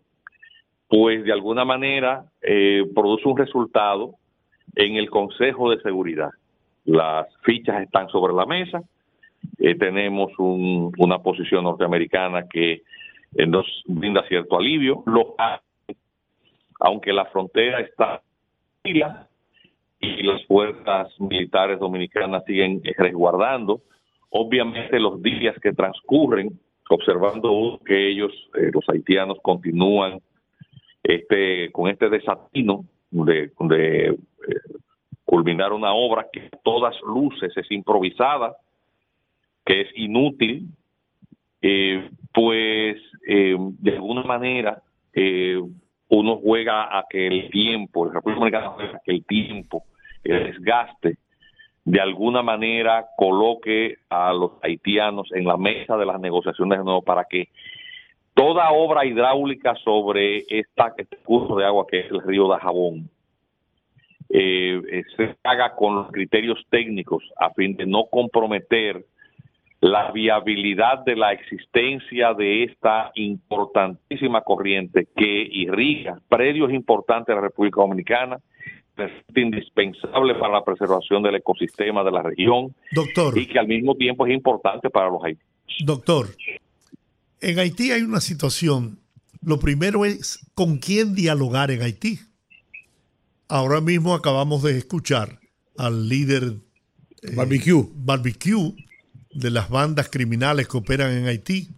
pues 0.88 1.24
de 1.24 1.32
alguna 1.32 1.64
manera, 1.64 2.24
eh, 2.42 2.84
produce 2.94 3.28
un 3.28 3.36
resultado 3.36 4.14
en 4.74 4.96
el 4.96 5.10
Consejo 5.10 5.70
de 5.70 5.80
Seguridad. 5.80 6.30
Las 6.84 7.26
fichas 7.42 7.82
están 7.82 8.08
sobre 8.08 8.34
la 8.34 8.46
mesa, 8.46 8.82
eh, 9.58 9.74
tenemos 9.74 10.32
una 10.38 11.18
posición 11.18 11.64
norteamericana 11.64 12.46
que 12.48 12.82
nos 13.46 13.66
brinda 13.86 14.26
cierto 14.28 14.56
alivio, 14.56 15.04
aunque 16.80 17.12
la 17.12 17.24
frontera 17.26 17.80
está 17.80 18.22
y 18.84 20.22
las 20.22 20.44
fuerzas 20.46 21.08
militares 21.18 21.80
dominicanas 21.80 22.44
siguen 22.44 22.80
resguardando 22.96 23.82
Obviamente 24.30 24.98
los 24.98 25.22
días 25.22 25.56
que 25.62 25.72
transcurren, 25.72 26.58
observando 26.90 27.80
que 27.84 28.10
ellos, 28.10 28.32
eh, 28.54 28.70
los 28.72 28.86
haitianos, 28.88 29.38
continúan 29.42 30.20
este, 31.06 31.70
con 31.72 31.88
este 31.88 32.08
desatino 32.08 32.84
de, 33.10 33.52
eh, 33.70 34.16
culminar 35.24 35.72
una 35.72 35.92
obra 35.92 36.26
que 36.32 36.40
a 36.40 36.56
todas 36.62 36.94
luces 37.02 37.52
es 37.56 37.70
improvisada, 37.70 38.56
que 39.64 39.82
es 39.82 39.88
inútil, 39.94 40.68
eh, 41.62 42.08
pues 42.32 42.96
de 43.26 43.92
alguna 43.92 44.22
manera 44.22 44.82
uno 46.08 46.36
juega 46.36 46.96
a 46.96 47.04
que 47.08 47.26
el 47.26 47.50
tiempo, 47.50 48.06
el 48.06 48.14
República 48.14 48.38
Dominicana 48.38 48.68
juega 48.68 48.96
a 48.98 49.00
que 49.04 49.12
el 49.12 49.24
tiempo, 49.24 49.84
el 50.22 50.52
desgaste 50.52 51.18
de 51.86 52.00
alguna 52.00 52.42
manera 52.42 53.06
coloque 53.16 53.98
a 54.10 54.32
los 54.32 54.52
haitianos 54.62 55.28
en 55.32 55.44
la 55.44 55.56
mesa 55.56 55.96
de 55.96 56.04
las 56.04 56.20
negociaciones 56.20 56.84
de 56.84 57.00
para 57.04 57.24
que 57.24 57.48
toda 58.36 58.70
obra 58.70 59.06
hidráulica 59.06 59.74
sobre 59.82 60.44
esta, 60.48 60.92
este 60.98 61.16
curso 61.24 61.56
de 61.56 61.64
agua 61.64 61.86
que 61.90 62.00
es 62.00 62.10
el 62.10 62.20
río 62.20 62.46
de 62.48 62.60
Jabón 62.60 63.10
eh, 64.28 64.82
eh, 64.92 65.02
se 65.16 65.36
haga 65.42 65.74
con 65.74 65.94
los 65.94 66.12
criterios 66.12 66.62
técnicos 66.68 67.24
a 67.38 67.50
fin 67.54 67.74
de 67.76 67.86
no 67.86 68.06
comprometer 68.10 69.06
la 69.80 70.10
viabilidad 70.10 70.98
de 71.04 71.16
la 71.16 71.32
existencia 71.32 72.34
de 72.34 72.64
esta 72.64 73.10
importantísima 73.14 74.42
corriente 74.42 75.08
que 75.16 75.48
irriga 75.50 76.20
predios 76.28 76.72
importantes 76.72 77.28
de 77.28 77.36
la 77.36 77.48
República 77.48 77.80
Dominicana 77.80 78.38
es 78.98 79.12
indispensable 79.34 80.34
para 80.34 80.54
la 80.54 80.64
preservación 80.64 81.22
del 81.22 81.36
ecosistema 81.36 82.04
de 82.04 82.10
la 82.10 82.22
región. 82.22 82.74
Doctor. 82.92 83.38
Y 83.38 83.46
que 83.46 83.58
al 83.58 83.68
mismo 83.68 83.94
tiempo 83.94 84.26
es 84.26 84.34
importante 84.34 84.90
para 84.90 85.08
los 85.08 85.22
haitianos. 85.22 85.54
Doctor, 85.84 86.26
en 87.40 87.58
Haití 87.58 87.92
hay 87.92 88.02
una 88.02 88.20
situación. 88.20 89.00
Lo 89.40 89.58
primero 89.58 90.04
es 90.04 90.40
con 90.54 90.78
quién 90.78 91.14
dialogar 91.14 91.70
en 91.70 91.82
Haití. 91.82 92.20
Ahora 93.48 93.80
mismo 93.80 94.14
acabamos 94.14 94.62
de 94.62 94.76
escuchar 94.76 95.40
al 95.76 96.08
líder 96.08 96.60
eh, 97.22 97.34
barbecue. 97.34 97.88
barbecue 97.94 98.74
de 99.32 99.50
las 99.50 99.68
bandas 99.68 100.08
criminales 100.08 100.66
que 100.66 100.78
operan 100.78 101.12
en 101.12 101.26
Haití, 101.26 101.70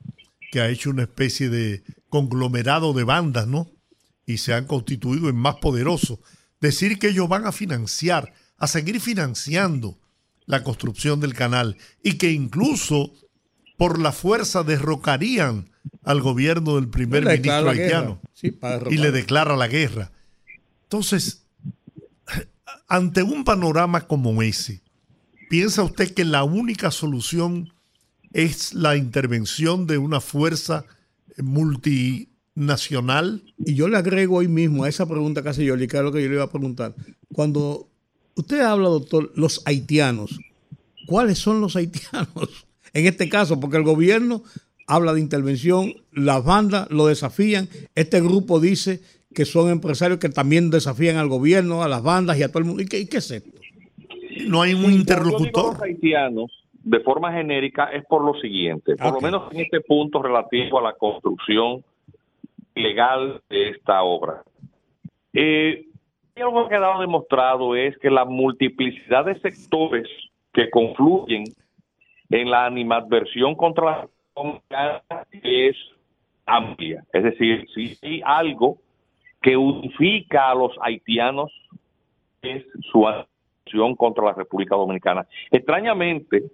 que 0.51 0.61
ha 0.61 0.69
hecho 0.69 0.91
una 0.91 1.03
especie 1.03 1.51
de 1.51 1.83
conglomerado 2.09 2.93
de 2.93 3.05
bandas, 3.05 3.47
¿no? 3.47 3.71
Y 4.25 4.39
se 4.39 4.55
han 4.55 4.67
constituido 4.67 5.29
en 5.29 5.37
más 5.37 5.57
poderosos 5.57 6.21
decir 6.61 6.99
que 6.99 7.09
ellos 7.09 7.29
van 7.29 7.47
a 7.47 7.53
financiar, 7.53 8.33
a 8.57 8.67
seguir 8.67 9.01
financiando 9.01 9.99
la 10.47 10.63
construcción 10.65 11.21
del 11.21 11.35
canal 11.35 11.77
y 12.03 12.15
que 12.15 12.33
incluso 12.33 13.13
por 13.79 13.99
la 13.99 14.13
fuerza 14.13 14.63
derrocarían 14.63 15.71
al 16.03 16.21
gobierno 16.21 16.75
del 16.75 16.89
primer 16.89 17.25
ministro 17.25 17.71
haitiano 17.71 18.21
y 18.91 18.99
le 18.99 19.11
declara 19.11 19.57
la 19.57 19.69
guerra. 19.69 20.13
Entonces, 20.83 21.45
ante 22.89 23.23
un 23.23 23.45
panorama 23.45 24.07
como 24.07 24.43
ese, 24.43 24.83
¿piensa 25.49 25.83
usted 25.83 26.13
que 26.13 26.27
la 26.27 26.45
única 26.45 26.91
solución 26.91 27.73
es 28.33 28.75
la 28.75 28.97
intervención 28.97 29.87
de 29.87 29.97
una 29.97 30.21
fuerza 30.21 30.85
multi 31.39 32.29
nacional. 32.55 33.43
Y 33.65 33.75
yo 33.75 33.89
le 33.89 33.97
agrego 33.97 34.37
hoy 34.37 34.49
mismo 34.49 34.85
a 34.85 34.89
esa 34.89 35.07
pregunta 35.07 35.43
que 35.43 35.49
hace 35.49 35.65
yo, 35.65 35.77
que 35.77 36.03
lo 36.03 36.13
que 36.13 36.23
yo 36.23 36.29
le 36.29 36.35
iba 36.35 36.45
a 36.45 36.51
preguntar. 36.51 36.95
Cuando 37.33 37.89
usted 38.35 38.61
habla, 38.61 38.89
doctor, 38.89 39.33
los 39.37 39.63
haitianos, 39.65 40.39
¿cuáles 41.07 41.39
son 41.39 41.61
los 41.61 41.77
haitianos? 41.77 42.67
En 42.99 43.07
este 43.07 43.29
caso, 43.29 43.61
porque 43.61 43.77
el 43.77 43.85
gobierno 43.85 44.43
habla 44.89 45.13
de 45.13 45.21
intervención, 45.21 45.93
las 46.13 46.45
bandas 46.45 46.91
lo 46.91 47.07
desafían, 47.07 47.69
este 47.95 48.21
grupo 48.21 48.59
dice 48.59 49.01
que 49.33 49.45
son 49.45 49.71
empresarios 49.71 50.19
que 50.19 50.31
también 50.31 50.71
desafían 50.71 51.17
al 51.17 51.29
gobierno, 51.29 51.85
a 51.85 51.89
las 51.89 52.03
bandas 52.03 52.39
y 52.39 52.43
a 52.43 52.49
todo 52.49 52.59
el 52.59 52.65
mundo. 52.65 52.83
¿Y 52.83 52.87
qué, 52.87 53.03
es 53.03 53.31
esto? 53.31 53.51
No 54.49 54.63
hay 54.63 54.75
un 54.75 54.91
interlocutor. 54.91 55.75
Los 55.75 55.83
haitianos, 55.83 56.51
de 56.73 56.99
forma 57.01 57.33
genérica, 57.33 57.85
es 57.85 58.05
por 58.07 58.25
lo 58.25 58.35
siguiente, 58.41 58.97
por 58.97 59.13
lo 59.13 59.21
menos 59.21 59.53
en 59.53 59.61
este 59.61 59.81
punto 59.81 60.21
relativo 60.21 60.81
a 60.81 60.83
la 60.83 60.95
construcción 60.95 61.85
legal 62.75 63.41
de 63.49 63.71
esta 63.71 64.03
obra. 64.03 64.43
Eh, 65.33 65.85
algo 66.35 66.69
que 66.69 66.75
ha 66.75 66.79
quedado 66.79 67.01
demostrado 67.01 67.77
es 67.77 67.97
que 67.99 68.11
la 68.11 68.25
multiplicidad 68.25 69.25
de 69.27 69.39
sectores 69.39 70.09
que 70.53 70.69
confluyen 70.71 71.45
en 72.31 72.51
la 72.51 72.67
animadversión 72.67 73.55
contra 73.55 74.09
la 74.71 75.05
es 75.43 75.77
amplia. 76.47 77.05
Es 77.13 77.25
decir, 77.25 77.67
si 77.75 77.99
hay 78.03 78.23
algo 78.25 78.79
que 79.43 79.57
unifica 79.57 80.51
a 80.51 80.55
los 80.55 80.73
haitianos 80.81 81.53
es 82.43 82.65
su 82.91 83.07
acción 83.07 83.95
contra 83.97 84.25
la 84.25 84.33
República 84.33 84.77
Dominicana. 84.77 85.27
Extrañamente, 85.51 86.45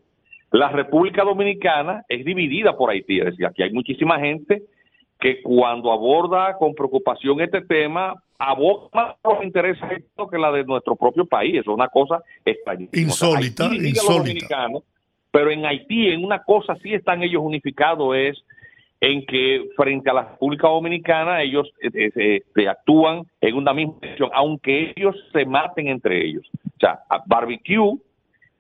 la 0.51 0.71
República 0.71 1.25
Dominicana 1.25 2.05
es 2.09 2.25
dividida 2.25 2.77
por 2.77 2.91
Haití. 2.91 3.19
Es 3.19 3.27
decir, 3.27 3.47
aquí 3.47 3.63
hay 3.63 3.73
muchísima 3.73 4.19
gente 4.19 4.63
que 5.21 5.43
cuando 5.43 5.93
aborda 5.93 6.57
con 6.59 6.75
preocupación 6.75 7.41
este 7.41 7.63
tema, 7.63 8.15
aboga 8.39 8.89
más 8.93 9.17
los 9.25 9.45
intereses 9.45 10.05
que 10.31 10.39
la 10.39 10.53
de 10.53 10.65
nuestro 10.65 10.97
propio 10.97 11.25
país. 11.25 11.61
Es 11.61 11.67
una 11.67 11.89
cosa 11.89 12.23
extraña. 12.45 12.89
Insólita, 12.93 13.71
insólita. 13.75 14.69
Pero 15.35 15.51
en 15.51 15.67
Haití, 15.67 16.11
en 16.11 16.25
una 16.25 16.45
cosa 16.45 16.77
sí 16.77 16.95
están 16.95 17.25
ellos 17.25 17.43
unificados, 17.43 18.15
es 18.15 18.41
en 19.01 19.27
que 19.27 19.69
frente 19.77 20.09
a 20.09 20.15
la 20.15 20.23
República 20.31 20.69
Dominicana 20.69 21.43
ellos 21.43 21.69
eh, 21.83 22.41
eh, 22.55 22.69
actúan 22.69 23.25
en 23.41 23.57
una 23.57 23.75
misma 23.75 23.95
dirección, 24.01 24.31
aunque 24.33 24.95
ellos 24.95 25.17
se 25.33 25.45
maten 25.45 25.89
entre 25.89 26.25
ellos. 26.25 26.49
O 26.65 26.79
sea, 26.79 27.01
Barbecue 27.27 27.99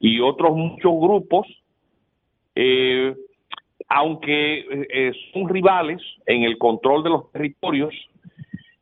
y 0.01 0.19
otros 0.19 0.57
muchos 0.57 0.93
grupos 1.01 1.47
eh, 2.57 3.15
aunque 3.89 4.65
eh, 4.93 5.13
son 5.33 5.49
rivales 5.49 6.03
en 6.27 6.43
el 6.43 6.59
control 6.59 7.05
de 7.05 7.11
los 7.11 7.31
territorios, 7.31 7.95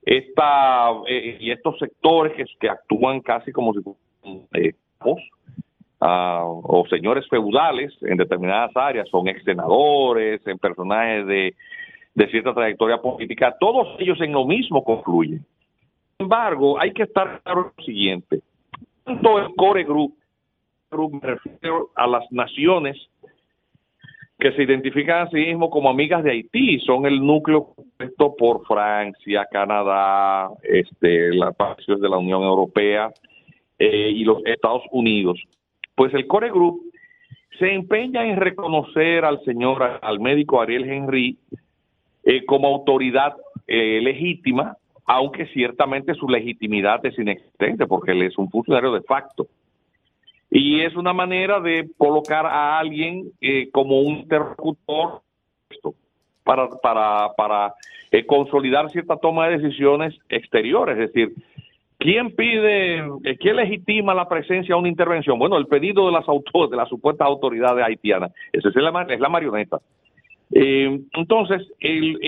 esta, 0.00 0.92
y 1.06 1.50
estos 1.50 1.78
sectores 1.78 2.32
que, 2.38 2.46
que, 2.58 2.70
actúan 2.70 3.20
casi 3.20 3.52
como 3.52 3.74
si 3.74 3.80
fueran 3.82 4.76
eh, 6.02 6.38
o 6.42 6.84
señores 6.90 7.28
feudales 7.28 7.92
en 8.02 8.16
determinadas 8.16 8.70
áreas, 8.74 9.08
son 9.08 9.28
ex 9.28 9.42
senadores, 9.44 10.44
en 10.46 10.58
personajes 10.58 11.26
de, 11.26 11.54
cierta 12.30 12.54
trayectoria 12.54 12.98
política, 12.98 13.54
todos 13.58 13.96
ellos 13.98 14.20
en 14.20 14.32
lo 14.32 14.44
mismo 14.44 14.82
confluyen. 14.82 15.44
Sin 16.18 16.24
embargo, 16.24 16.80
hay 16.80 16.92
que 16.92 17.04
estar 17.04 17.40
claro 17.42 17.72
lo 17.76 17.84
siguiente, 17.84 18.40
tanto 19.04 19.38
el 19.38 19.54
Core 19.54 19.84
Group, 19.84 20.14
me 20.90 21.20
refiero 21.20 21.90
a 21.94 22.06
las 22.06 22.30
naciones 22.30 22.96
que 24.38 24.52
se 24.52 24.64
identifican 24.64 25.26
a 25.26 25.30
sí 25.30 25.36
mismos 25.36 25.70
como 25.70 25.88
amigas 25.88 26.24
de 26.24 26.32
Haití, 26.32 26.80
son 26.80 27.06
el 27.06 27.24
núcleo 27.24 27.74
compuesto 27.74 28.34
por 28.36 28.66
Francia, 28.66 29.46
Canadá, 29.48 30.50
este, 30.64 31.32
las 31.32 31.54
países 31.54 32.00
de 32.00 32.08
la 32.08 32.18
Unión 32.18 32.42
Europea 32.42 33.12
eh, 33.78 34.10
y 34.10 34.24
los 34.24 34.44
Estados 34.44 34.82
Unidos. 34.90 35.40
Pues 35.94 36.12
el 36.14 36.26
Core 36.26 36.50
Group 36.50 36.80
se 37.58 37.72
empeña 37.72 38.24
en 38.24 38.36
reconocer 38.36 39.24
al 39.24 39.42
señor, 39.44 39.82
al 40.00 40.20
médico 40.20 40.60
Ariel 40.60 40.90
Henry, 40.90 41.38
eh, 42.24 42.44
como 42.46 42.68
autoridad 42.68 43.34
eh, 43.66 44.00
legítima, 44.02 44.76
aunque 45.04 45.46
ciertamente 45.46 46.14
su 46.14 46.28
legitimidad 46.28 47.04
es 47.04 47.18
inexistente 47.18 47.86
porque 47.86 48.12
él 48.12 48.22
es 48.22 48.38
un 48.38 48.50
funcionario 48.50 48.92
de 48.92 49.02
facto. 49.02 49.46
y 50.50 50.80
es 50.82 50.94
una 50.96 51.14
manera 51.14 51.60
de 51.60 51.88
colocar 51.96 52.44
a 52.44 52.78
alguien 52.78 53.32
eh, 53.40 53.70
como 53.70 54.00
un 54.00 54.18
interlocutor 54.18 55.22
para, 56.44 56.68
para, 56.68 57.32
para 57.34 57.74
eh, 58.10 58.26
consolidar 58.26 58.90
cierta 58.90 59.16
toma 59.16 59.48
de 59.48 59.58
decisiones 59.58 60.14
exteriores, 60.28 60.98
es 60.98 61.12
decir, 61.12 61.32
¿Quién 62.02 62.34
pide, 62.34 62.98
eh, 62.98 63.36
quién 63.38 63.54
legitima 63.54 64.12
la 64.12 64.28
presencia 64.28 64.74
de 64.74 64.78
una 64.80 64.88
intervención? 64.88 65.38
Bueno, 65.38 65.56
el 65.56 65.68
pedido 65.68 66.06
de 66.06 66.12
las 66.12 66.28
autores, 66.28 66.68
de 66.68 66.76
las 66.76 66.88
supuestas 66.88 67.28
autoridades 67.28 67.84
haitianas. 67.84 68.32
Esa 68.52 68.70
es 68.70 68.74
la, 68.74 69.06
es 69.08 69.20
la 69.20 69.28
marioneta. 69.28 69.78
Eh, 70.50 71.00
entonces, 71.12 71.62
el, 71.78 72.18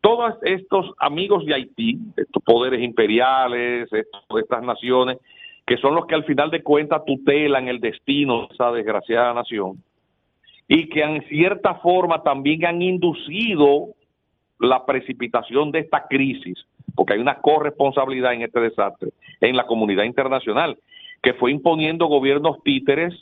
todos 0.00 0.34
estos 0.42 0.92
amigos 0.98 1.44
de 1.46 1.54
Haití, 1.54 1.98
estos 2.16 2.42
poderes 2.44 2.80
imperiales, 2.80 3.88
estas 3.92 4.62
naciones, 4.62 5.18
que 5.66 5.76
son 5.78 5.96
los 5.96 6.06
que 6.06 6.14
al 6.14 6.24
final 6.24 6.50
de 6.50 6.62
cuentas 6.62 7.04
tutelan 7.04 7.66
el 7.66 7.80
destino 7.80 8.46
de 8.46 8.54
esa 8.54 8.70
desgraciada 8.70 9.34
nación, 9.34 9.82
y 10.68 10.88
que 10.88 11.02
en 11.02 11.22
cierta 11.28 11.74
forma 11.76 12.22
también 12.22 12.66
han 12.66 12.82
inducido 12.82 13.88
la 14.60 14.86
precipitación 14.86 15.72
de 15.72 15.80
esta 15.80 16.06
crisis, 16.08 16.64
porque 16.94 17.14
hay 17.14 17.20
una 17.20 17.36
corresponsabilidar 17.36 18.34
en 18.34 18.42
este 18.42 18.60
desastre 18.60 19.10
en 19.40 19.56
la 19.56 19.66
comunidad 19.66 20.04
internacional, 20.04 20.78
que 21.22 21.34
fue 21.34 21.50
imponiendo 21.50 22.06
gobiernos 22.06 22.62
títeres 22.62 23.14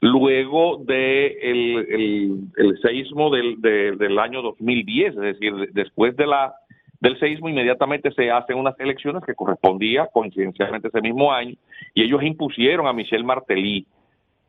luego 0.00 0.78
de 0.84 1.26
el, 1.42 2.48
el, 2.56 2.78
seísmo 2.82 3.30
del, 3.30 3.60
del 3.60 4.18
año 4.18 4.42
2010, 4.42 5.14
es 5.14 5.20
decir, 5.20 5.54
después 5.72 6.16
de 6.16 6.26
la 6.26 6.54
del 7.02 7.18
seísmo 7.18 7.48
inmediatamente 7.48 8.12
se 8.12 8.30
hacen 8.30 8.56
unas 8.56 8.78
elecciones 8.78 9.24
que 9.24 9.34
correspondía 9.34 10.06
coincidencialmente 10.06 10.86
ese 10.86 11.00
mismo 11.00 11.32
año 11.32 11.56
y 11.94 12.04
ellos 12.04 12.22
impusieron 12.22 12.86
a 12.86 12.92
Michel 12.92 13.24
Martelly. 13.24 13.84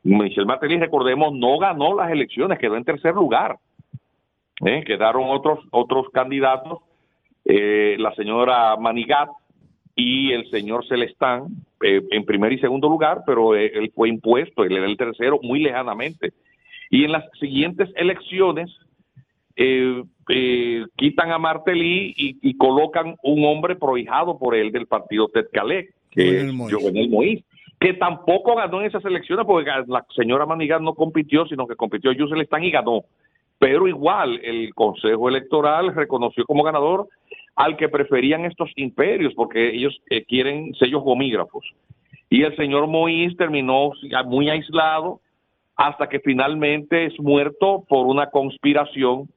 Michel 0.04 0.46
Martelly, 0.46 0.78
recordemos, 0.78 1.34
no 1.34 1.58
ganó 1.58 1.96
las 1.96 2.12
elecciones, 2.12 2.60
quedó 2.60 2.78
en 2.78 2.84
tercer 2.84 3.16
lugar. 3.16 3.58
¿eh? 4.64 4.84
Quedaron 4.86 5.24
otros 5.30 5.62
otros 5.72 6.10
candidatos, 6.14 6.80
eh, 7.46 7.96
la 8.00 8.14
señora 8.16 8.76
Manigat 8.78 9.30
y 9.96 10.32
el 10.32 10.50
señor 10.50 10.86
Celestán 10.88 11.48
eh, 11.84 12.02
en 12.12 12.26
primer 12.26 12.54
y 12.54 12.60
segundo 12.60 12.90
lugar, 12.90 13.24
pero 13.26 13.56
él 13.56 13.92
fue 13.94 14.10
impuesto, 14.10 14.64
él 14.64 14.78
era 14.78 14.86
el 14.86 14.98
tercero 14.98 15.40
muy 15.44 15.60
lejanamente. 15.60 16.34
Y 16.90 17.04
en 17.04 17.12
las 17.12 17.26
siguientes 17.40 17.90
elecciones 17.96 18.72
quitan 20.96 21.32
a 21.32 21.38
Martelly 21.38 22.14
y, 22.18 22.58
colocan 22.58 23.16
un 23.22 23.46
hombre 23.46 23.76
prohijado 23.76 24.40
por 24.40 24.56
él 24.56 24.72
del 24.72 24.88
partido 24.88 25.28
Ted 25.28 25.46
que 26.10 26.42
es 26.42 26.52
Jovenel 26.52 27.10
Moïse 27.10 27.44
que 27.80 27.94
tampoco 27.94 28.56
ganó 28.56 28.80
en 28.80 28.88
esas 28.88 29.04
elecciones 29.06 29.46
porque 29.46 29.70
la 29.88 30.06
señora 30.16 30.46
Manigat 30.46 30.82
no 30.82 30.96
compitió, 30.96 31.46
sino 31.46 31.68
que 31.68 31.76
compitió 31.76 32.12
Celestán 32.30 32.64
y 32.64 32.72
ganó 32.72 33.04
pero 33.64 33.88
igual 33.88 34.42
el 34.44 34.74
Consejo 34.74 35.30
Electoral 35.30 35.96
reconoció 35.96 36.44
como 36.44 36.64
ganador 36.64 37.08
al 37.56 37.78
que 37.78 37.90
preferían 37.90 38.46
estos 38.46 38.72
imperios, 38.76 39.34
porque 39.36 39.76
ellos 39.76 40.02
eh, 40.10 40.24
quieren 40.26 40.74
sellos 40.76 41.04
gomígrafos. 41.04 41.66
Y 42.30 42.44
el 42.44 42.56
señor 42.56 42.88
Moïse 42.88 43.38
terminó 43.38 43.92
muy 44.26 44.50
aislado 44.50 45.20
hasta 45.76 46.08
que 46.10 46.20
finalmente 46.20 47.06
es 47.06 47.20
muerto 47.20 47.84
por 47.88 48.08
una 48.08 48.30
conspiración 48.30 49.30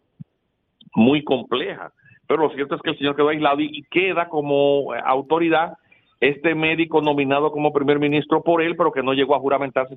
muy 0.95 1.23
compleja. 1.23 1.93
Pero 2.27 2.43
lo 2.43 2.51
cierto 2.51 2.75
es 2.75 2.83
que 2.83 2.91
el 2.91 2.99
señor 2.99 3.17
quedó 3.17 3.29
aislado 3.29 3.61
y, 3.61 3.83
queda 3.91 4.29
como 4.29 4.95
eh, 4.95 5.01
autoridad 5.05 5.75
este 6.19 6.55
médico 6.55 7.03
nominado 7.03 7.53
como 7.53 7.73
primer 7.73 7.99
ministro 7.99 8.43
por 8.43 8.63
él, 8.63 8.75
pero 8.77 8.93
que 8.93 9.03
no 9.03 9.13
llegó 9.13 9.35
a 9.35 9.41
juramentarse, 9.41 9.97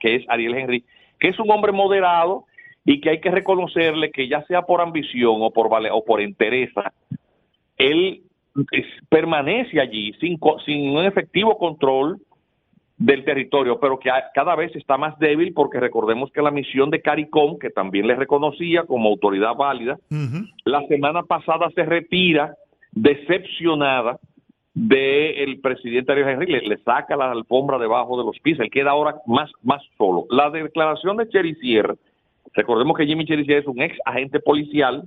que 0.00 0.14
es 0.14 0.24
Ariel 0.28 0.54
Henry, 0.54 0.84
que 1.18 1.28
es 1.28 1.38
un 1.38 1.50
hombre 1.50 1.70
moderado, 1.70 2.46
y 2.84 3.00
que 3.00 3.10
hay 3.10 3.20
que 3.20 3.30
reconocerle 3.30 4.10
que 4.10 4.28
ya 4.28 4.42
sea 4.46 4.62
por 4.62 4.80
ambición 4.80 5.36
o 5.40 5.50
por 5.50 5.68
o 5.92 6.04
por 6.04 6.20
interés, 6.20 6.70
él 7.80 8.22
permanece 9.08 9.80
allí 9.80 10.12
sin, 10.20 10.38
sin 10.64 10.96
un 10.96 11.04
efectivo 11.04 11.56
control 11.58 12.18
del 12.96 13.24
territorio, 13.24 13.80
pero 13.80 13.98
que 13.98 14.10
cada 14.34 14.54
vez 14.54 14.74
está 14.76 14.98
más 14.98 15.18
débil 15.18 15.54
porque 15.54 15.80
recordemos 15.80 16.30
que 16.32 16.42
la 16.42 16.50
misión 16.50 16.90
de 16.90 17.00
CARICOM, 17.00 17.58
que 17.58 17.70
también 17.70 18.06
le 18.06 18.14
reconocía 18.14 18.84
como 18.84 19.08
autoridad 19.08 19.54
válida, 19.54 19.98
la 20.64 20.86
semana 20.86 21.22
pasada 21.22 21.70
se 21.74 21.84
retira 21.84 22.54
decepcionada 22.92 24.18
del 24.74 25.60
presidente 25.60 26.12
Ariel 26.12 26.28
Henry, 26.28 26.68
le, 26.68 26.78
saca 26.78 27.16
la 27.16 27.30
alfombra 27.30 27.78
debajo 27.78 28.18
de 28.18 28.24
los 28.24 28.38
pies, 28.40 28.60
él 28.60 28.70
queda 28.70 28.90
ahora 28.90 29.16
más, 29.26 29.50
más 29.62 29.82
solo. 29.96 30.26
La 30.30 30.50
declaración 30.50 31.16
de 31.16 31.28
Cherisier 31.28 31.96
Recordemos 32.54 32.96
que 32.96 33.06
Jimmy 33.06 33.24
Cherizier 33.24 33.58
es 33.58 33.66
un 33.66 33.80
ex 33.80 33.96
agente 34.04 34.40
policial 34.40 35.04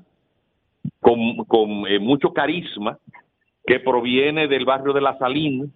con, 1.03 1.85
eh, 1.87 1.99
mucho 1.99 2.33
carisma 2.33 2.97
que 3.65 3.79
proviene 3.79 4.47
del 4.47 4.65
barrio 4.65 4.93
de 4.93 5.01
La 5.01 5.17
Salín, 5.17 5.71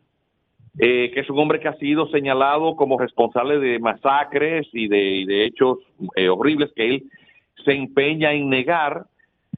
eh, 0.80 1.12
que 1.14 1.20
es 1.20 1.30
un 1.30 1.40
hombre 1.40 1.60
que 1.60 1.68
ha 1.68 1.78
sido 1.78 2.08
señalado 2.10 2.76
como 2.76 2.98
responsable 2.98 3.60
de 3.60 3.80
masacres 3.80 4.68
y 4.74 4.88
de, 4.88 5.46
hechos 5.46 5.80
eh, 6.16 6.30
horribles 6.30 6.72
que 6.76 6.88
él 6.88 7.04
se 7.66 7.74
empeña 7.74 8.34
en 8.34 8.50
negar, 8.50 9.06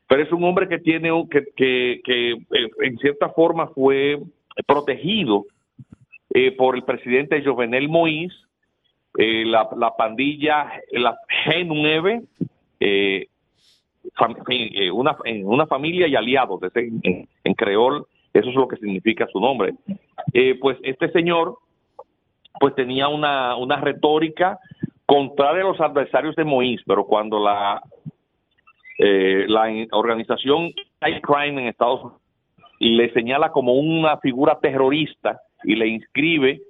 pero 0.07 0.23
es 0.23 0.31
un 0.31 0.43
hombre 0.43 0.67
que 0.67 0.79
tiene 0.79 1.11
que, 1.29 1.45
que, 1.55 2.01
que 2.03 2.37
en 2.81 2.97
cierta 2.97 3.29
forma 3.29 3.67
fue 3.67 4.19
protegido 4.65 5.45
por 6.57 6.75
el 6.75 6.83
presidente 6.83 7.43
Jovenel 7.43 7.89
Moïse 7.89 8.35
la, 9.15 9.69
la, 9.75 9.95
pandilla, 9.95 10.71
la 10.91 11.17
G9, 11.45 12.25
eh, 14.49 14.69
eh, 14.73 14.91
una, 14.91 15.17
una 15.43 15.67
familia 15.67 16.07
y 16.07 16.15
aliados, 16.15 16.59
en, 16.75 17.27
en, 17.43 17.53
creol, 17.53 18.05
eso 18.33 18.49
es 18.49 18.55
lo 18.55 18.67
que 18.67 18.77
significa 18.77 19.27
su 19.31 19.39
nombre. 19.39 19.73
pues 20.61 20.77
este 20.83 21.11
señor, 21.11 21.57
pues 22.59 22.75
tenía 22.75 23.07
una, 23.07 23.55
una 23.55 23.77
retórica 23.77 24.59
contraria 25.05 25.63
a 25.63 25.67
los 25.67 25.81
adversarios 25.81 26.35
de 26.35 26.45
Moïse, 26.45 26.83
pero 26.85 27.05
cuando 27.05 27.39
la, 27.39 27.81
la 28.99 29.87
organización 29.91 30.71
High 31.01 31.21
Crime 31.21 31.61
en 31.61 31.67
Estados 31.67 32.01
Unidos 32.01 32.21
le 32.79 33.11
señala 33.11 33.51
como 33.51 33.73
una 33.73 34.17
figura 34.17 34.57
terrorista 34.61 35.41
y 35.63 35.75
le 35.75 35.87
inscribe 35.87 36.61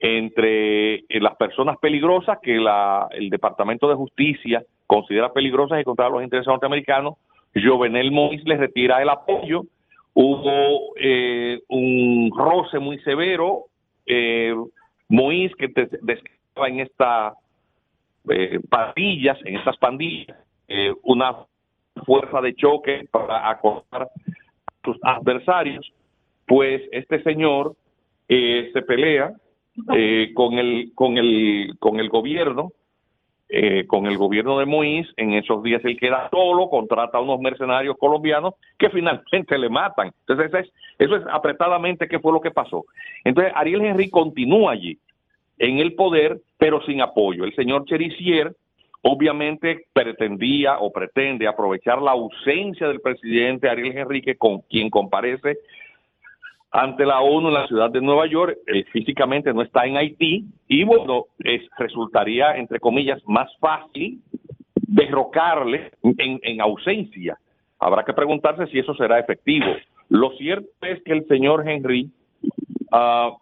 entre 0.00 0.94
eh, 0.94 1.20
las 1.20 1.36
personas 1.36 1.76
peligrosas 1.78 2.38
que 2.42 2.56
la, 2.56 3.08
el 3.12 3.30
Departamento 3.30 3.88
de 3.88 3.94
Justicia 3.94 4.64
considera 4.92 5.32
peligrosas 5.32 5.80
y 5.80 5.84
contra 5.84 6.10
los 6.10 6.22
intereses 6.22 6.46
norteamericanos, 6.46 7.14
Jovenel 7.54 8.12
Moïse 8.12 8.44
le 8.44 8.58
retira 8.58 9.00
el 9.00 9.08
apoyo, 9.08 9.64
hubo 10.12 10.94
eh, 10.96 11.60
un 11.68 12.30
roce 12.36 12.78
muy 12.78 12.98
severo, 12.98 13.64
eh, 14.04 14.54
Moïse 15.08 15.54
que 15.56 15.68
describía 15.68 16.68
en 16.68 16.80
estas 16.80 17.34
eh, 18.28 18.60
pandillas, 18.68 19.38
en 19.46 19.56
estas 19.56 19.78
pandillas, 19.78 20.36
una 21.02 21.36
fuerza 22.06 22.40
de 22.40 22.54
choque 22.54 23.06
para 23.10 23.50
acosar 23.50 24.02
a 24.02 24.08
sus 24.84 24.96
adversarios, 25.02 25.90
pues 26.46 26.82
este 26.92 27.22
señor 27.22 27.74
se 28.28 28.82
pelea 28.86 29.32
eh, 29.94 30.32
con 30.34 30.58
el 30.58 30.92
con 30.94 31.16
el 31.16 31.74
con 31.78 31.98
el 31.98 32.10
gobierno 32.10 32.72
eh, 33.54 33.86
con 33.86 34.06
el 34.06 34.16
gobierno 34.16 34.58
de 34.58 34.64
Moïse 34.64 35.12
en 35.18 35.34
esos 35.34 35.62
días 35.62 35.84
él 35.84 35.98
queda 35.98 36.30
solo 36.30 36.70
contrata 36.70 37.18
a 37.18 37.20
unos 37.20 37.38
mercenarios 37.38 37.98
colombianos 37.98 38.54
que 38.78 38.88
finalmente 38.90 39.58
le 39.58 39.68
matan. 39.68 40.10
Entonces 40.20 40.46
eso 40.46 40.56
es, 40.56 40.72
eso 40.98 41.16
es 41.16 41.22
apretadamente 41.30 42.08
qué 42.08 42.18
fue 42.18 42.32
lo 42.32 42.40
que 42.40 42.50
pasó. 42.50 42.86
Entonces 43.24 43.52
Ariel 43.54 43.84
Henry 43.84 44.08
continúa 44.08 44.72
allí 44.72 44.96
en 45.58 45.80
el 45.80 45.94
poder 45.94 46.40
pero 46.56 46.80
sin 46.86 47.02
apoyo. 47.02 47.44
El 47.44 47.54
señor 47.54 47.84
Cherisier 47.84 48.56
obviamente 49.02 49.84
pretendía 49.92 50.78
o 50.78 50.90
pretende 50.90 51.46
aprovechar 51.46 52.00
la 52.00 52.12
ausencia 52.12 52.88
del 52.88 53.02
presidente 53.02 53.68
Ariel 53.68 53.98
Henrique 53.98 54.36
con 54.36 54.62
quien 54.62 54.88
comparece 54.88 55.58
ante 56.72 57.04
la 57.04 57.20
ONU 57.20 57.48
en 57.48 57.54
la 57.54 57.66
ciudad 57.66 57.90
de 57.90 58.00
Nueva 58.00 58.26
York, 58.26 58.56
físicamente 58.92 59.52
no 59.52 59.60
está 59.60 59.84
en 59.84 59.98
Haití 59.98 60.46
y 60.68 60.84
bueno, 60.84 61.26
es, 61.40 61.62
resultaría, 61.76 62.56
entre 62.56 62.80
comillas, 62.80 63.22
más 63.26 63.54
fácil 63.58 64.20
derrocarle 64.74 65.90
en, 66.02 66.60
ausencia. 66.60 67.38
Habrá 67.78 68.04
que 68.04 68.12
preguntarse 68.12 68.66
si 68.68 68.78
eso 68.78 68.94
será 68.94 69.18
efectivo. 69.18 69.66
Lo 70.08 70.30
cierto 70.32 70.68
es 70.82 71.02
que 71.02 71.12
el 71.12 71.26
señor 71.26 71.68
Henry 71.68 72.10
uh, 72.92 73.36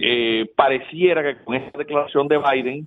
eh, 0.00 0.50
pareciera 0.56 1.22
que 1.22 1.44
con 1.44 1.54
esta 1.54 1.78
declaración 1.78 2.28
de 2.28 2.38
Biden, 2.38 2.86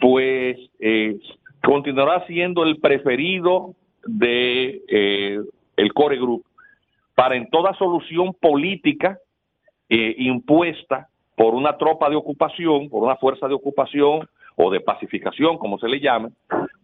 pues 0.00 0.58
eh, 0.80 1.16
continuará 1.62 2.26
siendo 2.26 2.64
el 2.64 2.78
preferido 2.78 3.74
de 4.06 4.82
eh, 4.88 5.40
el 5.76 5.92
Core 5.92 6.16
Group 6.16 6.44
para 7.14 7.36
en 7.36 7.48
toda 7.48 7.74
solución 7.74 8.34
política 8.34 9.18
eh, 9.94 10.14
impuesta 10.18 11.06
por 11.36 11.54
una 11.54 11.76
tropa 11.76 12.10
de 12.10 12.16
ocupación, 12.16 12.88
por 12.88 13.04
una 13.04 13.14
fuerza 13.14 13.46
de 13.46 13.54
ocupación 13.54 14.28
o 14.56 14.68
de 14.68 14.80
pacificación, 14.80 15.56
como 15.56 15.78
se 15.78 15.86
le 15.86 16.00
llame, 16.00 16.30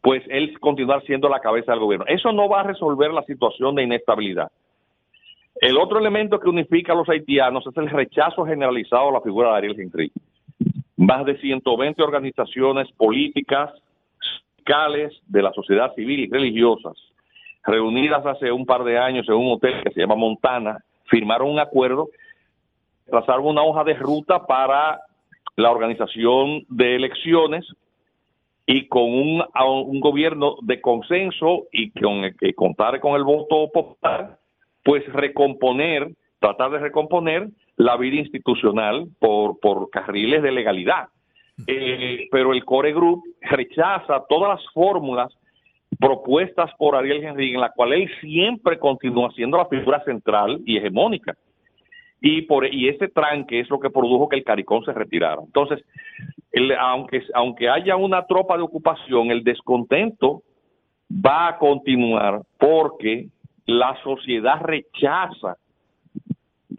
pues 0.01 0.23
él 0.29 0.57
continuar 0.61 1.03
siendo 1.03 1.29
la 1.29 1.41
cabeza 1.41 1.73
del 1.73 1.81
gobierno. 1.81 2.07
Eso 2.07 2.31
no 2.31 2.49
va 2.49 2.61
a 2.61 2.65
resolver 2.65 3.13
la 3.13 3.25
situación 3.25 3.75
de 3.75 3.83
inestabilidad. 3.83 4.53
El 5.57 5.77
otro 5.77 5.99
elemento 5.99 6.39
que 6.39 6.49
unifica 6.49 6.93
a 6.93 6.97
los 6.97 7.09
haitianos 7.09 7.67
es 7.67 7.77
el 7.77 7.91
rechazo 7.91 8.47
generalizado 8.47 9.09
a 9.09 9.13
la 9.13 9.21
figura 9.21 9.51
de 9.51 9.57
Ariel 9.57 9.81
Henry. 9.81 10.13
Más 10.97 11.25
de 11.27 11.37
120 11.39 12.01
organizaciones 12.03 12.93
políticas, 12.93 13.73
fiscales, 14.57 15.13
de 15.27 15.43
la 15.43 15.53
sociedad 15.53 15.93
civil 15.97 16.21
y 16.21 16.29
religiosas, 16.29 16.95
reunidas 17.65 18.25
hace 18.25 18.53
un 18.53 18.67
par 18.67 18.85
de 18.85 18.99
años 18.99 19.29
en 19.29 19.35
un 19.35 19.55
hotel 19.55 19.83
que 19.83 19.91
se 19.91 20.01
llama 20.01 20.15
Montana, 20.15 20.79
firmaron 21.07 21.51
un 21.51 21.59
acuerdo, 21.59 22.09
trazaron 23.11 23.47
una 23.47 23.63
hoja 23.63 23.85
de 23.85 23.95
ruta 23.95 24.47
para 24.47 25.01
la 25.57 25.71
organización 25.71 26.65
de 26.69 26.97
elecciones 26.97 27.67
y 28.67 28.87
con 28.87 29.03
un, 29.03 29.45
un 29.65 30.01
gobierno 30.01 30.57
de 30.63 30.81
consenso 30.81 31.67
y 31.73 31.91
con 31.91 32.25
el 32.25 32.37
que 32.37 32.55
contar 32.55 33.01
con 33.01 33.17
el 33.17 33.25
voto 33.25 33.69
popular, 33.73 34.39
pues 34.85 35.05
recomponer, 35.13 36.11
tratar 36.39 36.71
de 36.71 36.79
recomponer 36.79 37.49
la 37.77 37.97
vida 37.97 38.17
institucional 38.17 39.09
por, 39.19 39.59
por 39.59 39.91
carriles 39.91 40.43
de 40.43 40.53
legalidad. 40.53 41.09
Eh, 41.67 42.29
pero 42.31 42.53
el 42.53 42.65
Core 42.65 42.93
Group 42.93 43.23
rechaza 43.41 44.25
todas 44.29 44.61
las 44.61 44.73
fórmulas 44.73 45.37
propuestas 45.99 46.71
por 46.79 46.95
Ariel 46.95 47.25
Henry, 47.25 47.55
en 47.55 47.61
la 47.61 47.71
cual 47.71 47.93
él 47.93 48.11
siempre 48.21 48.79
continúa 48.79 49.31
siendo 49.33 49.59
la 49.59 49.67
figura 49.67 50.03
central 50.05 50.61
y 50.65 50.77
hegemónica. 50.77 51.35
Y, 52.21 52.43
por, 52.43 52.67
y 52.67 52.89
ese 52.89 53.09
tranque 53.09 53.61
es 53.61 53.71
lo 53.71 53.81
que 53.81 53.91
produjo 53.91 54.29
que 54.29 54.37
el 54.37 54.45
Caricón 54.45 54.85
se 54.85 54.93
retirara. 54.93 55.41
Entonces, 55.43 55.85
aunque, 56.79 57.23
aunque 57.35 57.69
haya 57.69 57.97
una 57.97 58.27
tropa 58.27 58.57
de 58.57 58.63
ocupación, 58.63 59.31
el 59.31 59.43
descontento 59.43 60.43
va 61.11 61.49
a 61.49 61.59
continuar 61.59 62.43
porque 62.59 63.29
la 63.67 63.97
sociedad 64.03 64.61
rechaza 64.61 65.57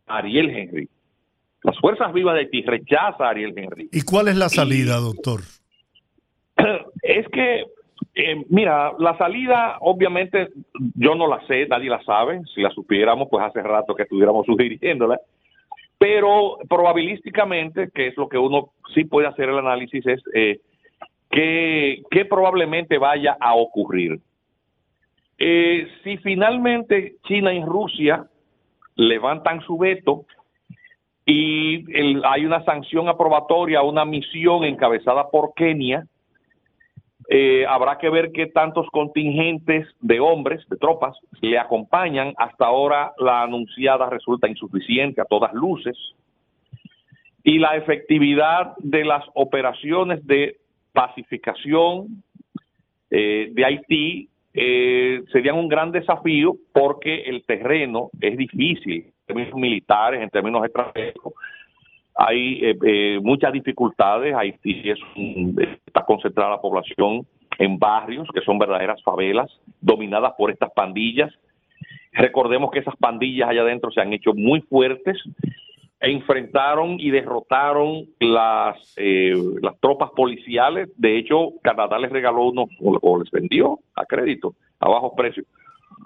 a 0.07 0.17
Ariel 0.17 0.49
Henry. 0.49 0.89
Las 1.63 1.77
fuerzas 1.79 2.11
vivas 2.13 2.35
de 2.35 2.45
ti 2.47 2.63
rechazan 2.63 3.27
a 3.27 3.29
Ariel 3.29 3.53
Henry. 3.55 3.89
¿Y 3.91 4.01
cuál 4.01 4.27
es 4.27 4.37
la 4.37 4.49
salida, 4.49 4.97
doctor? 4.97 5.41
Es 7.03 7.27
que, 7.29 7.63
eh, 8.13 8.45
mira, 8.49 8.93
la 8.99 9.17
salida, 9.17 9.77
obviamente, 9.79 10.49
yo 10.95 11.15
no 11.15 11.27
la 11.27 11.45
sé, 11.47 11.67
nadie 11.67 11.89
la 11.89 12.03
sabe. 12.03 12.41
Si 12.53 12.61
la 12.61 12.69
supiéramos, 12.71 13.27
pues 13.29 13.43
hace 13.45 13.61
rato 13.61 13.95
que 13.95 14.03
estuviéramos 14.03 14.45
sugiriéndola. 14.47 15.19
Pero 15.97 16.57
probabilísticamente, 16.67 17.89
que 17.93 18.07
es 18.07 18.17
lo 18.17 18.27
que 18.27 18.37
uno 18.37 18.69
sí 18.93 19.05
puede 19.05 19.27
hacer 19.27 19.49
el 19.49 19.59
análisis, 19.59 20.05
es 20.05 20.21
eh, 20.33 20.59
que, 21.29 22.25
probablemente 22.29 22.97
vaya 22.97 23.37
a 23.39 23.55
ocurrir. 23.55 24.19
Eh, 25.37 25.87
si 26.03 26.17
finalmente 26.17 27.15
China 27.23 27.53
y 27.53 27.63
Rusia 27.63 28.25
levantan 28.95 29.61
su 29.61 29.77
veto 29.77 30.25
y 31.25 31.85
hay 32.25 32.45
una 32.45 32.63
sanción 32.63 33.07
aprobatoria 33.07 33.81
una 33.81 34.05
misión 34.05 34.63
encabezada 34.65 35.29
por 35.29 35.53
Kenia, 35.55 36.05
eh, 37.33 37.65
habrá 37.65 37.97
que 37.97 38.09
ver 38.09 38.33
qué 38.33 38.47
tantos 38.47 38.85
contingentes 38.91 39.87
de 40.01 40.19
hombres, 40.19 40.67
de 40.67 40.75
tropas, 40.75 41.15
le 41.39 41.57
acompañan. 41.57 42.33
Hasta 42.35 42.65
ahora 42.65 43.13
la 43.17 43.43
anunciada 43.43 44.09
resulta 44.09 44.49
insuficiente 44.49 45.21
a 45.21 45.25
todas 45.25 45.53
luces. 45.53 45.97
Y 47.41 47.57
la 47.57 47.77
efectividad 47.77 48.75
de 48.79 49.05
las 49.05 49.23
operaciones 49.33 50.27
de 50.27 50.57
pacificación 50.91 52.21
eh, 53.09 53.47
de 53.53 53.65
Haití 53.65 54.27
eh, 54.53 55.23
serían 55.31 55.55
un 55.55 55.69
gran 55.69 55.93
desafío 55.93 56.57
porque 56.73 57.21
el 57.21 57.45
terreno 57.45 58.09
es 58.19 58.35
difícil 58.35 59.05
en 59.05 59.13
términos 59.25 59.55
militares, 59.55 60.21
en 60.21 60.29
términos 60.29 60.65
estratégicos. 60.65 61.33
Hay 62.15 62.59
eh, 62.63 62.77
eh, 62.85 63.19
muchas 63.21 63.53
dificultades, 63.53 64.35
Haití 64.35 64.89
es 64.89 64.99
está 65.85 66.03
concentrada 66.05 66.51
la 66.51 66.61
población 66.61 67.25
en 67.57 67.77
barrios 67.79 68.27
que 68.33 68.41
son 68.41 68.59
verdaderas 68.59 69.01
favelas 69.03 69.49
dominadas 69.79 70.33
por 70.37 70.51
estas 70.51 70.71
pandillas. 70.73 71.31
Recordemos 72.13 72.71
que 72.71 72.79
esas 72.79 72.95
pandillas 72.97 73.49
allá 73.49 73.61
adentro 73.61 73.91
se 73.91 74.01
han 74.01 74.11
hecho 74.13 74.33
muy 74.33 74.61
fuertes 74.61 75.17
enfrentaron 76.01 76.99
y 76.99 77.11
derrotaron 77.11 78.07
las, 78.19 78.93
eh, 78.97 79.33
las 79.61 79.79
tropas 79.79 80.09
policiales. 80.15 80.89
De 80.97 81.17
hecho, 81.17 81.51
Canadá 81.61 81.99
les 81.99 82.11
regaló 82.11 82.49
unos, 82.49 82.69
o 82.79 83.19
les 83.19 83.29
vendió 83.29 83.79
a 83.95 84.05
crédito, 84.05 84.55
a 84.79 84.89
bajos 84.89 85.13
precios, 85.15 85.45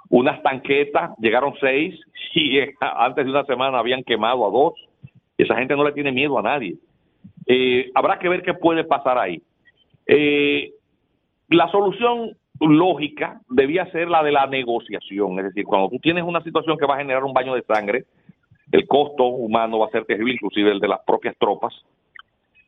unas 0.10 0.44
tanquetas, 0.44 1.12
llegaron 1.18 1.54
seis 1.62 1.98
y 2.34 2.60
antes 2.82 3.26
de 3.26 3.32
una 3.32 3.46
semana 3.46 3.80
habían 3.80 4.04
quemado 4.04 4.46
a 4.46 4.52
dos. 4.52 4.74
Esa 5.38 5.56
gente 5.56 5.76
no 5.76 5.84
le 5.84 5.92
tiene 5.92 6.12
miedo 6.12 6.38
a 6.40 6.42
nadie. 6.42 6.76
Eh, 7.48 7.92
habrá 7.94 8.20
que 8.20 8.30
ver 8.30 8.42
qué 8.42 8.54
puede 8.54 8.84
pasar 8.84 9.18
ahí. 9.18 9.42
Eh, 10.08 10.72
la 11.50 11.70
solución 11.70 12.36
lógica 12.60 13.42
debía 13.50 13.90
ser 13.92 14.08
la 14.08 14.24
de 14.24 14.32
la 14.32 14.48
negociación, 14.48 15.38
es 15.40 15.46
decir, 15.46 15.66
cuando 15.66 15.90
tú 15.90 16.00
tienes 16.00 16.24
una 16.24 16.42
situación 16.42 16.78
que 16.78 16.86
va 16.86 16.96
a 16.96 17.00
generar 17.00 17.24
un 17.24 17.34
baño 17.34 17.54
de 17.54 17.64
sangre, 17.64 18.06
el 18.72 18.88
costo 18.88 19.26
humano 19.26 19.80
va 19.80 19.88
a 19.88 19.92
ser 19.92 20.06
terrible, 20.06 20.34
inclusive 20.34 20.72
el 20.72 20.80
de 20.80 20.88
las 20.88 21.02
propias 21.06 21.36
tropas, 21.38 21.74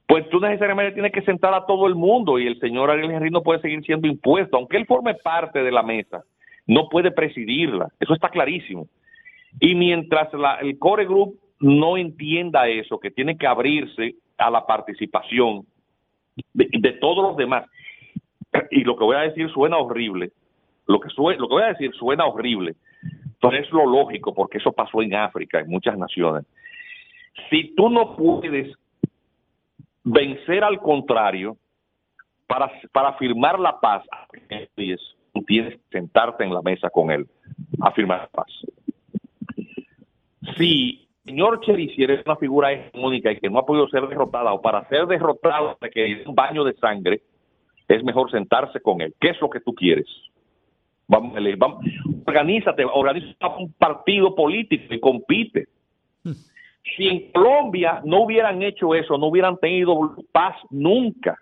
pues 0.08 0.28
tú 0.30 0.40
necesariamente 0.40 0.94
tienes 0.94 1.12
que 1.12 1.22
sentar 1.22 1.54
a 1.54 1.66
todo 1.66 1.88
el 1.88 1.96
mundo 1.96 2.40
y 2.40 2.48
el 2.48 2.60
señor 2.60 2.90
Ariel 2.90 3.12
Henry 3.12 3.30
no 3.30 3.44
puede 3.44 3.62
seguir 3.62 3.84
siendo 3.84 4.08
impuesto, 4.08 4.58
aunque 4.58 4.78
él 4.78 4.86
forme 4.86 5.16
parte 5.16 5.64
de 5.64 5.72
la 5.72 5.84
mesa, 5.84 6.24
no 6.66 6.90
puede 6.90 7.12
presidirla, 7.12 7.90
eso 8.00 8.14
está 8.14 8.30
clarísimo. 8.30 8.88
Y 9.60 9.76
mientras 9.76 10.30
el 10.62 10.78
Core 10.78 11.06
Group 11.06 11.40
no 11.60 11.98
entienda 11.98 12.68
eso, 12.68 13.00
que 13.00 13.12
tiene 13.12 13.38
que 13.38 13.48
abrirse 13.48 14.16
a 14.38 14.50
la 14.50 14.66
participación 14.66 15.66
de, 16.54 16.92
todos 16.94 17.24
los 17.30 17.38
demás, 17.38 17.66
y 18.72 18.84
lo 18.84 18.96
que 18.96 19.04
voy 19.04 19.16
a 19.16 19.22
decir 19.22 19.50
suena 19.52 19.78
horrible, 19.78 20.32
lo 20.86 21.00
que, 21.00 21.10
lo 21.16 21.48
que 21.48 21.54
voy 21.54 21.64
a 21.64 21.74
decir 21.74 21.94
suena 21.96 22.26
horrible, 22.26 22.76
entonces 23.26 23.66
es 23.66 23.72
lo 23.72 23.86
lógico, 23.86 24.34
porque 24.34 24.58
eso 24.58 24.72
pasó 24.72 25.02
en 25.02 25.16
África, 25.16 25.60
en 25.60 25.70
muchas 25.70 25.98
naciones. 25.98 26.46
Si 27.50 27.76
tú 27.76 27.90
no 27.90 28.16
puedes 28.16 28.76
vencer 30.04 30.64
al 30.64 30.80
contrario 30.80 31.58
para, 32.48 32.72
para 32.92 33.14
firmar 33.14 33.60
la 33.60 33.80
paz, 33.80 34.04
tienes 35.46 35.76
que 35.76 35.80
sentarte 35.92 36.44
en 36.44 36.54
la 36.54 36.62
mesa 36.62 36.90
con 36.90 37.12
él 37.12 37.28
a 37.82 37.92
firmar 37.92 38.22
la 38.22 38.28
paz. 38.28 38.48
Si 40.58 41.07
señor 41.28 41.60
si 41.66 42.04
es 42.04 42.26
una 42.26 42.38
figura 42.38 42.72
hegemónica 42.72 43.32
y 43.32 43.40
que 43.40 43.50
no 43.50 43.60
ha 43.60 43.66
podido 43.66 43.88
ser 43.90 44.08
derrotada, 44.08 44.54
o 44.54 44.62
para 44.62 44.88
ser 44.88 45.06
derrotado, 45.08 45.78
de 45.82 45.90
que 45.90 46.24
un 46.26 46.34
baño 46.34 46.64
de 46.64 46.74
sangre, 46.76 47.22
es 47.88 48.04
mejor 48.04 48.32
sentarse 48.32 48.80
con 48.80 49.02
él. 49.02 49.14
¿Qué 49.20 49.30
es 49.30 49.42
lo 49.42 49.50
que 49.50 49.60
tú 49.60 49.74
quieres? 49.74 50.08
Vamos, 51.08 51.38
vamos, 51.58 51.86
organízate, 52.26 52.84
organiza 52.86 53.48
un 53.60 53.72
partido 53.74 54.36
político 54.36 54.94
y 54.94 55.00
compite. 55.00 55.68
Si 56.96 57.08
en 57.08 57.32
Colombia 57.32 58.02
no 58.06 58.24
hubieran 58.24 58.62
hecho 58.62 58.96
eso, 58.96 59.18
no 59.18 59.28
hubieran 59.28 59.58
tenido 59.58 60.16
paz 60.32 60.56
nunca. 60.70 61.38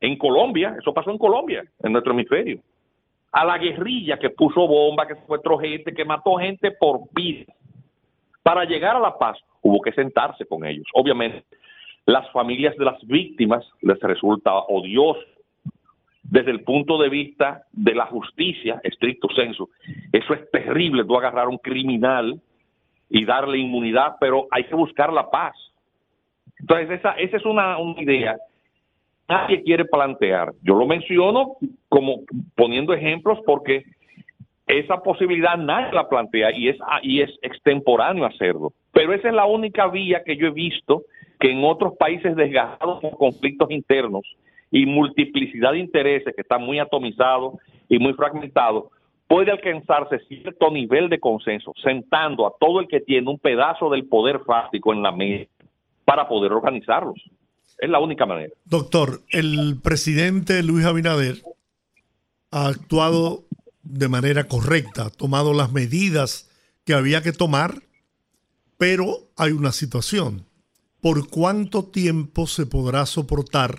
En 0.00 0.16
Colombia, 0.16 0.76
eso 0.78 0.92
pasó 0.92 1.10
en 1.10 1.18
Colombia, 1.18 1.64
en 1.82 1.92
nuestro 1.92 2.12
hemisferio. 2.12 2.60
A 3.32 3.44
la 3.44 3.58
guerrilla 3.58 4.18
que 4.18 4.30
puso 4.30 4.66
bomba, 4.66 5.06
que 5.06 5.14
secuestró 5.14 5.58
gente, 5.58 5.92
que 5.92 6.04
mató 6.04 6.36
gente 6.36 6.70
por 6.72 7.00
vida. 7.12 7.52
Para 8.44 8.64
llegar 8.64 8.94
a 8.94 9.00
la 9.00 9.18
paz 9.18 9.36
hubo 9.62 9.80
que 9.80 9.90
sentarse 9.92 10.46
con 10.46 10.64
ellos. 10.64 10.86
Obviamente, 10.94 11.44
las 12.06 12.30
familias 12.30 12.76
de 12.76 12.84
las 12.84 13.04
víctimas 13.06 13.66
les 13.80 13.98
resulta 13.98 14.54
odioso 14.54 15.24
desde 16.22 16.52
el 16.52 16.62
punto 16.62 16.96
de 16.98 17.08
vista 17.08 17.64
de 17.72 17.94
la 17.94 18.06
justicia, 18.06 18.80
estricto 18.84 19.28
senso. 19.34 19.70
Eso 20.12 20.34
es 20.34 20.50
terrible, 20.50 21.04
tú 21.04 21.16
agarrar 21.16 21.46
a 21.46 21.48
un 21.48 21.58
criminal 21.58 22.40
y 23.10 23.24
darle 23.24 23.58
inmunidad, 23.58 24.16
pero 24.20 24.46
hay 24.50 24.64
que 24.64 24.74
buscar 24.74 25.12
la 25.12 25.30
paz. 25.30 25.56
Entonces, 26.60 26.90
esa, 26.90 27.12
esa 27.12 27.36
es 27.36 27.44
una, 27.44 27.78
una 27.78 28.00
idea 28.00 28.36
nadie 29.28 29.62
quiere 29.62 29.84
plantear. 29.84 30.52
Yo 30.62 30.74
lo 30.74 30.86
menciono 30.86 31.56
como 31.88 32.20
poniendo 32.54 32.92
ejemplos 32.92 33.38
porque 33.46 33.84
esa 34.66 35.02
posibilidad 35.02 35.56
nadie 35.56 35.92
la 35.92 36.08
plantea 36.08 36.56
y 36.56 36.68
es, 36.68 36.76
y 37.02 37.20
es 37.20 37.30
extemporáneo 37.42 38.24
hacerlo. 38.24 38.72
Pero 38.92 39.12
esa 39.12 39.28
es 39.28 39.34
la 39.34 39.46
única 39.46 39.88
vía 39.88 40.22
que 40.24 40.36
yo 40.36 40.46
he 40.46 40.52
visto 40.52 41.02
que 41.38 41.50
en 41.50 41.64
otros 41.64 41.94
países 41.98 42.34
desgastados 42.36 43.00
por 43.00 43.16
conflictos 43.18 43.70
internos 43.70 44.22
y 44.70 44.86
multiplicidad 44.86 45.72
de 45.72 45.80
intereses 45.80 46.34
que 46.34 46.40
están 46.40 46.62
muy 46.62 46.78
atomizados 46.78 47.54
y 47.88 47.98
muy 47.98 48.14
fragmentados, 48.14 48.84
puede 49.28 49.50
alcanzarse 49.50 50.18
cierto 50.28 50.70
nivel 50.70 51.08
de 51.08 51.20
consenso, 51.20 51.72
sentando 51.82 52.46
a 52.46 52.52
todo 52.58 52.80
el 52.80 52.88
que 52.88 53.00
tiene 53.00 53.30
un 53.30 53.38
pedazo 53.38 53.90
del 53.90 54.06
poder 54.06 54.40
fáctico 54.46 54.92
en 54.92 55.02
la 55.02 55.12
mesa 55.12 55.50
para 56.04 56.28
poder 56.28 56.52
organizarlos. 56.52 57.16
Es 57.78 57.90
la 57.90 57.98
única 57.98 58.26
manera. 58.26 58.52
Doctor, 58.64 59.20
el 59.30 59.80
presidente 59.82 60.62
Luis 60.62 60.86
Abinader 60.86 61.36
ha 62.50 62.68
actuado 62.68 63.44
de 63.84 64.08
manera 64.08 64.48
correcta, 64.48 65.10
tomado 65.10 65.52
las 65.52 65.72
medidas 65.72 66.48
que 66.84 66.94
había 66.94 67.22
que 67.22 67.32
tomar, 67.32 67.82
pero 68.78 69.30
hay 69.36 69.52
una 69.52 69.72
situación. 69.72 70.46
¿Por 71.00 71.28
cuánto 71.28 71.84
tiempo 71.84 72.46
se 72.46 72.66
podrá 72.66 73.06
soportar 73.06 73.78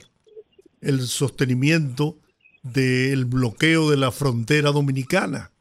el 0.81 1.07
sostenimiento 1.07 2.17
del 2.61 3.25
bloqueo 3.25 3.89
de 3.89 3.97
la 3.97 4.11
frontera 4.11 4.71
dominicana 4.71 5.51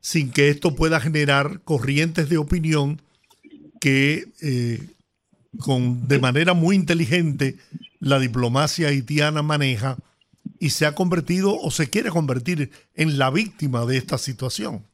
sin 0.00 0.30
que 0.30 0.50
esto 0.50 0.76
pueda 0.76 1.00
generar 1.00 1.62
corrientes 1.62 2.28
de 2.28 2.38
opinión 2.38 3.02
que 3.80 4.28
eh, 4.40 4.80
con, 5.58 6.06
de 6.06 6.20
manera 6.20 6.54
muy 6.54 6.76
inteligente 6.76 7.56
la 7.98 8.20
diplomacia 8.20 8.86
haitiana 8.86 9.42
maneja 9.42 9.96
y 10.60 10.70
se 10.70 10.86
ha 10.86 10.94
convertido 10.94 11.54
o 11.54 11.70
se 11.70 11.90
quiere 11.90 12.10
convertir 12.10 12.70
en 12.94 13.18
la 13.18 13.30
víctima 13.30 13.84
de 13.86 13.96
esta 13.96 14.18
situación. 14.18 14.84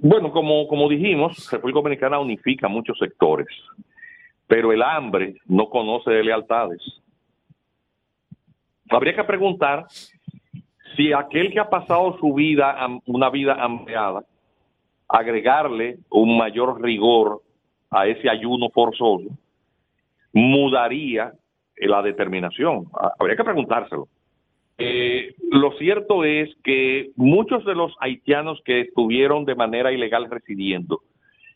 Bueno, 0.00 0.30
como, 0.32 0.68
como 0.68 0.88
dijimos, 0.88 1.50
República 1.50 1.78
Dominicana 1.78 2.18
unifica 2.18 2.68
muchos 2.68 2.98
sectores, 2.98 3.46
pero 4.46 4.72
el 4.72 4.82
hambre 4.82 5.36
no 5.46 5.70
conoce 5.70 6.10
de 6.10 6.24
lealtades. 6.24 6.82
Habría 8.90 9.14
que 9.14 9.24
preguntar 9.24 9.86
si 10.94 11.12
aquel 11.12 11.50
que 11.50 11.58
ha 11.58 11.70
pasado 11.70 12.18
su 12.18 12.34
vida, 12.34 12.76
una 13.06 13.30
vida 13.30 13.54
hambreada, 13.54 14.24
agregarle 15.08 15.98
un 16.10 16.36
mayor 16.36 16.82
rigor 16.82 17.42
a 17.90 18.06
ese 18.06 18.28
ayuno 18.28 18.68
forzoso, 18.70 19.30
mudaría 20.32 21.32
la 21.76 22.02
determinación. 22.02 22.86
Habría 23.18 23.36
que 23.36 23.44
preguntárselo. 23.44 24.08
Eh, 24.76 25.34
lo 25.50 25.72
cierto 25.78 26.24
es 26.24 26.50
que 26.64 27.10
muchos 27.16 27.64
de 27.64 27.74
los 27.74 27.94
haitianos 28.00 28.60
que 28.64 28.80
estuvieron 28.80 29.44
de 29.44 29.54
manera 29.54 29.92
ilegal 29.92 30.28
residiendo 30.28 31.00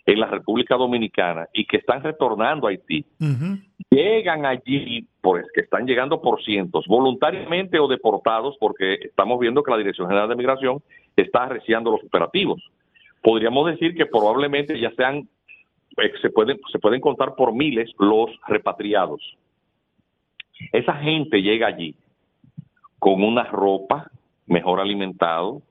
en 0.06 0.20
la 0.20 0.26
República 0.26 0.76
Dominicana 0.76 1.48
y 1.52 1.66
que 1.66 1.78
están 1.78 2.02
retornando 2.02 2.66
a 2.66 2.70
Haití, 2.70 3.04
llegan 3.90 4.46
allí, 4.46 5.06
pues 5.20 5.44
que 5.52 5.60
están 5.60 5.86
llegando 5.86 6.22
por 6.22 6.42
cientos, 6.42 6.86
voluntariamente 6.86 7.78
o 7.78 7.88
deportados, 7.88 8.56
porque 8.58 8.94
estamos 8.94 9.38
viendo 9.38 9.62
que 9.62 9.70
la 9.70 9.76
Dirección 9.76 10.08
General 10.08 10.28
de 10.28 10.36
Migración 10.36 10.82
está 11.14 11.44
arreciando 11.44 11.90
los 11.90 12.02
operativos. 12.04 12.62
Podríamos 13.22 13.70
decir 13.70 13.94
que 13.94 14.06
probablemente 14.06 14.80
ya 14.80 14.92
sean, 14.92 15.28
eh, 15.98 16.12
se, 16.22 16.30
pueden, 16.30 16.58
se 16.72 16.78
pueden 16.78 17.00
contar 17.00 17.34
por 17.34 17.52
miles 17.52 17.90
los 17.98 18.30
repatriados. 18.46 19.20
Esa 20.72 20.94
gente 20.94 21.42
llega 21.42 21.66
allí 21.66 21.94
con 22.98 23.22
una 23.22 23.44
ropa 23.44 24.10
mejor 24.46 24.80
alimentado, 24.80 25.62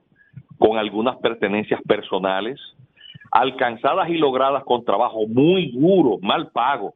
con 0.58 0.78
algunas 0.78 1.18
pertenencias 1.18 1.82
personales, 1.84 2.60
alcanzadas 3.32 4.10
y 4.10 4.18
logradas 4.18 4.64
con 4.64 4.86
trabajo 4.86 5.28
muy 5.28 5.72
duro, 5.72 6.18
mal 6.22 6.50
pago, 6.52 6.96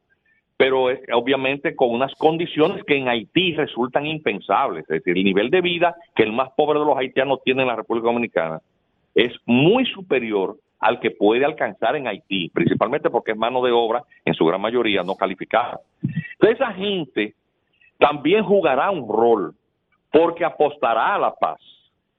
pero 0.56 0.86
obviamente 1.12 1.74
con 1.74 1.90
unas 1.90 2.14
condiciones 2.14 2.84
que 2.84 2.96
en 2.96 3.08
Haití 3.08 3.54
resultan 3.54 4.06
impensables. 4.06 4.84
Es 4.84 5.02
decir, 5.02 5.16
el 5.16 5.24
nivel 5.24 5.50
de 5.50 5.60
vida 5.60 5.96
que 6.14 6.22
el 6.22 6.32
más 6.32 6.50
pobre 6.56 6.78
de 6.78 6.86
los 6.86 6.96
haitianos 6.96 7.42
tiene 7.44 7.62
en 7.62 7.68
la 7.68 7.76
República 7.76 8.06
Dominicana 8.06 8.60
es 9.14 9.32
muy 9.44 9.84
superior 9.86 10.56
al 10.78 10.98
que 11.00 11.10
puede 11.10 11.44
alcanzar 11.44 11.96
en 11.96 12.08
Haití, 12.08 12.48
principalmente 12.48 13.10
porque 13.10 13.32
es 13.32 13.36
mano 13.36 13.62
de 13.62 13.70
obra, 13.70 14.02
en 14.24 14.34
su 14.34 14.44
gran 14.44 14.60
mayoría, 14.60 15.02
no 15.02 15.14
calificada. 15.14 15.80
Entonces, 16.02 16.60
esa 16.60 16.72
gente 16.72 17.34
también 18.02 18.42
jugará 18.42 18.90
un 18.90 19.08
rol 19.08 19.54
porque 20.10 20.44
apostará 20.44 21.14
a 21.14 21.18
la 21.20 21.32
paz. 21.32 21.60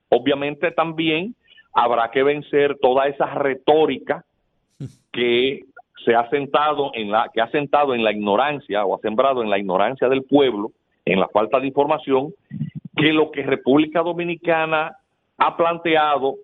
Obviamente 0.08 0.72
también 0.72 1.36
habrá 1.74 2.10
que 2.10 2.24
vencer 2.24 2.78
toda 2.82 3.08
esa 3.08 3.26
retórica 3.26 4.24
que 5.12 5.66
se 6.06 6.16
ha 6.16 6.30
sentado 6.30 6.92
en 6.94 7.12
la 7.12 7.30
que 7.34 7.42
ha 7.42 7.50
sentado 7.50 7.94
en 7.94 8.04
la 8.04 8.14
ignorancia 8.14 8.86
o 8.86 8.96
ha 8.96 9.00
sembrado 9.00 9.44
en 9.44 9.50
la 9.50 9.60
ignorancia 9.60 10.08
del 10.08 10.24
pueblo, 10.24 10.72
en 11.04 11.20
la 11.20 11.28
falta 11.28 11.60
de 11.60 11.68
información, 11.68 12.34
que 12.96 13.12
lo 13.12 13.32
que 13.32 13.44
República 13.44 14.02
Dominicana 14.02 14.96
ha 15.38 15.58
planteado 15.58 16.36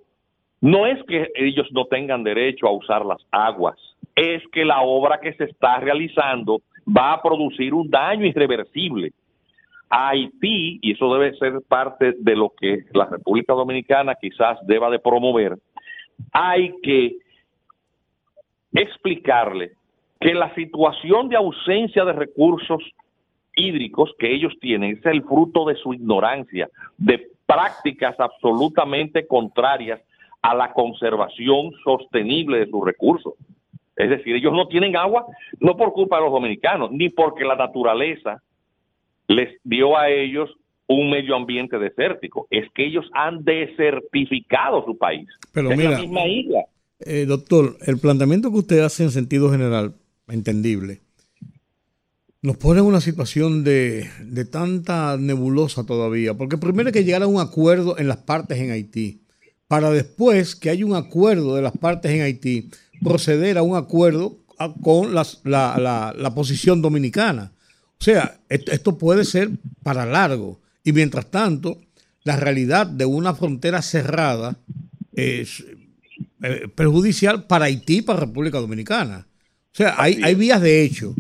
no 0.60 0.86
es 0.86 1.02
que 1.06 1.30
ellos 1.36 1.68
no 1.72 1.86
tengan 1.86 2.24
derecho 2.24 2.68
a 2.68 2.72
usar 2.72 3.06
las 3.06 3.26
aguas, 3.32 3.78
es 4.16 4.44
que 4.52 4.66
la 4.66 4.82
obra 4.82 5.22
que 5.22 5.32
se 5.34 5.46
está 5.46 5.80
realizando 5.80 6.60
va 6.86 7.14
a 7.14 7.22
producir 7.22 7.74
un 7.74 7.90
daño 7.90 8.26
irreversible 8.26 9.14
Haití, 9.90 10.80
y 10.82 10.92
eso 10.94 11.14
debe 11.14 11.36
ser 11.38 11.62
parte 11.68 12.14
de 12.20 12.36
lo 12.36 12.54
que 12.60 12.86
la 12.94 13.06
República 13.06 13.54
Dominicana 13.54 14.16
quizás 14.16 14.60
deba 14.68 14.90
de 14.90 15.00
promover, 15.00 15.58
hay 16.32 16.76
que 16.84 17.18
explicarle 18.74 19.72
que 20.20 20.34
la 20.34 20.54
situación 20.54 21.30
de 21.30 21.38
ausencia 21.38 22.06
de 22.06 22.14
recursos 22.14 22.84
hídricos 23.56 24.14
que 24.20 24.34
ellos 24.34 24.54
tienen 24.60 24.98
es 24.98 25.06
el 25.06 25.24
fruto 25.24 25.66
de 25.66 25.76
su 25.76 25.94
ignorancia, 25.94 26.70
de 26.98 27.32
prácticas 27.46 28.20
absolutamente 28.20 29.26
contrarias 29.26 30.02
a 30.42 30.54
la 30.56 30.72
conservación 30.74 31.72
sostenible 31.84 32.60
de 32.60 32.70
sus 32.70 32.86
recursos. 32.86 33.34
Es 33.96 34.10
decir, 34.10 34.36
ellos 34.36 34.54
no 34.54 34.68
tienen 34.68 34.96
agua 34.96 35.26
no 35.60 35.76
por 35.76 35.94
culpa 35.94 36.18
de 36.18 36.24
los 36.24 36.32
dominicanos, 36.32 36.92
ni 36.92 37.10
porque 37.10 37.44
la 37.44 37.56
naturaleza 37.56 38.42
les 39.30 39.50
dio 39.64 39.98
a 39.98 40.10
ellos 40.10 40.50
un 40.88 41.10
medio 41.12 41.36
ambiente 41.36 41.78
desértico. 41.78 42.48
Es 42.50 42.66
que 42.74 42.86
ellos 42.86 43.06
han 43.14 43.46
desertificado 43.46 44.84
su 44.86 44.98
país. 44.98 45.30
Pero 45.54 45.70
mira, 45.70 45.92
la 45.92 46.00
misma 46.00 46.28
isla. 46.28 46.66
Eh, 47.00 47.26
doctor, 47.26 47.78
el 47.86 48.00
planteamiento 48.00 48.52
que 48.52 48.58
usted 48.58 48.80
hace 48.80 49.04
en 49.04 49.12
sentido 49.12 49.52
general, 49.52 49.94
entendible, 50.28 51.02
nos 52.42 52.58
pone 52.58 52.80
en 52.80 52.88
una 52.88 53.02
situación 53.02 53.64
de, 53.64 54.10
de 54.22 54.46
tanta 54.46 55.16
nebulosa 55.18 55.86
todavía, 55.86 56.34
porque 56.34 56.58
primero 56.58 56.88
hay 56.88 56.94
que 56.94 57.04
llegar 57.04 57.22
a 57.22 57.28
un 57.28 57.40
acuerdo 57.40 57.98
en 57.98 58.08
las 58.08 58.18
partes 58.18 58.58
en 58.58 58.72
Haití, 58.72 59.22
para 59.68 59.92
después 59.92 60.56
que 60.56 60.72
haya 60.72 60.86
un 60.86 60.96
acuerdo 60.96 61.56
de 61.56 61.62
las 61.62 61.78
partes 61.78 62.12
en 62.12 62.22
Haití, 62.22 62.72
proceder 63.04 63.58
a 63.58 63.62
un 63.62 63.76
acuerdo 63.76 64.38
con 64.82 65.14
la, 65.14 65.26
la, 65.44 66.14
la 66.18 66.36
posición 66.36 66.82
dominicana. 66.82 67.52
O 68.00 68.04
sea, 68.04 68.40
esto, 68.48 68.98
puede 68.98 69.26
ser 69.26 69.50
para 69.84 70.06
largo. 70.06 70.62
Y 70.84 70.94
mientras 70.94 71.30
tanto, 71.30 71.80
la 72.24 72.38
realidad 72.38 72.88
de 72.88 73.06
una 73.06 73.34
frontera 73.36 73.82
cerrada 73.82 74.58
es 75.14 75.66
eh, 76.42 76.70
perjudicial 76.74 77.46
para 77.46 77.66
Haití 77.66 77.98
y 77.98 78.02
para 78.02 78.22
República 78.22 78.60
Dominicana. 78.60 79.28
O 79.74 79.76
sea, 79.76 79.96
hay, 79.98 80.22
hay 80.24 80.36
vías 80.36 80.62
de 80.62 80.82
hecho. 80.82 81.14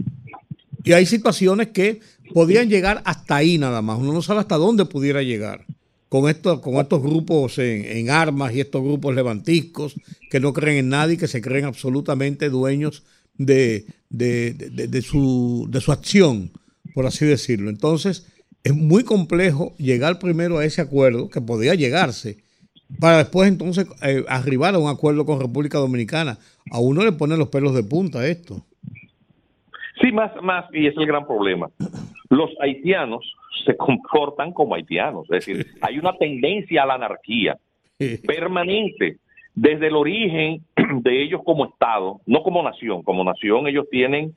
Y 0.83 0.93
hay 0.93 1.05
situaciones 1.05 1.67
que 1.69 1.99
podrían 2.33 2.69
llegar 2.69 3.01
hasta 3.03 3.35
ahí 3.35 3.57
nada 3.57 3.81
más. 3.81 3.99
Uno 3.99 4.13
no 4.13 4.21
sabe 4.21 4.39
hasta 4.39 4.55
dónde 4.55 4.85
pudiera 4.85 5.21
llegar 5.21 5.65
con 6.09 6.29
estos, 6.29 6.59
con 6.59 6.75
estos 6.75 7.01
grupos 7.01 7.59
en, 7.59 8.09
armas 8.09 8.53
y 8.53 8.61
estos 8.61 8.81
grupos 8.81 9.13
levantiscos 9.13 9.95
que 10.31 10.39
no 10.39 10.53
creen 10.53 10.77
en 10.77 10.89
nadie, 10.89 11.17
que 11.17 11.27
se 11.27 11.41
creen 11.41 11.65
absolutamente 11.65 12.49
dueños 12.49 13.03
de, 13.37 13.85
de, 14.09 15.01
su, 15.01 15.67
de 15.69 15.81
su 15.81 15.91
acción 15.91 16.51
por 16.93 17.05
así 17.05 17.25
decirlo. 17.25 17.69
Entonces, 17.69 18.27
es 18.63 18.75
muy 18.75 19.03
complejo 19.03 19.73
llegar 19.77 20.19
primero 20.19 20.57
a 20.57 20.65
ese 20.65 20.81
acuerdo, 20.81 21.29
que 21.29 21.41
podía 21.41 21.75
llegarse, 21.75 22.37
para 22.99 23.19
después 23.19 23.47
entonces 23.47 23.87
eh, 24.01 24.23
arribar 24.27 24.73
a 24.73 24.79
un 24.79 24.89
acuerdo 24.89 25.25
con 25.25 25.39
República 25.39 25.77
Dominicana. 25.77 26.37
A 26.71 26.79
uno 26.79 27.03
le 27.03 27.11
pone 27.11 27.37
los 27.37 27.49
pelos 27.49 27.75
de 27.75 27.83
punta 27.83 28.25
esto. 28.25 28.65
Sí, 30.01 30.11
más, 30.11 30.31
más, 30.41 30.65
y 30.73 30.87
es 30.87 30.95
el 30.97 31.05
gran 31.05 31.25
problema. 31.27 31.69
Los 32.29 32.49
haitianos 32.61 33.33
se 33.65 33.75
comportan 33.75 34.53
como 34.53 34.75
haitianos, 34.75 35.25
es 35.29 35.45
decir, 35.45 35.67
hay 35.81 35.99
una 35.99 36.17
tendencia 36.17 36.83
a 36.83 36.85
la 36.87 36.95
anarquía 36.95 37.57
permanente 38.25 39.17
desde 39.53 39.87
el 39.87 39.95
origen 39.95 40.63
de 41.03 41.21
ellos 41.21 41.41
como 41.43 41.65
Estado, 41.65 42.21
no 42.25 42.41
como 42.43 42.63
nación. 42.63 43.03
Como 43.03 43.23
nación 43.23 43.67
ellos 43.67 43.87
tienen 43.91 44.33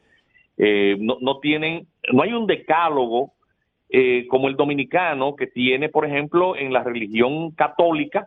eh, 0.58 0.96
no, 0.98 1.18
no, 1.20 1.38
tienen, 1.38 1.86
no 2.10 2.22
hay 2.22 2.32
un 2.32 2.46
decálogo 2.46 3.32
eh, 3.88 4.26
como 4.28 4.48
el 4.48 4.56
dominicano 4.56 5.36
que 5.36 5.46
tiene, 5.46 5.88
por 5.88 6.06
ejemplo, 6.06 6.56
en 6.56 6.72
la 6.72 6.82
religión 6.82 7.50
católica, 7.50 8.26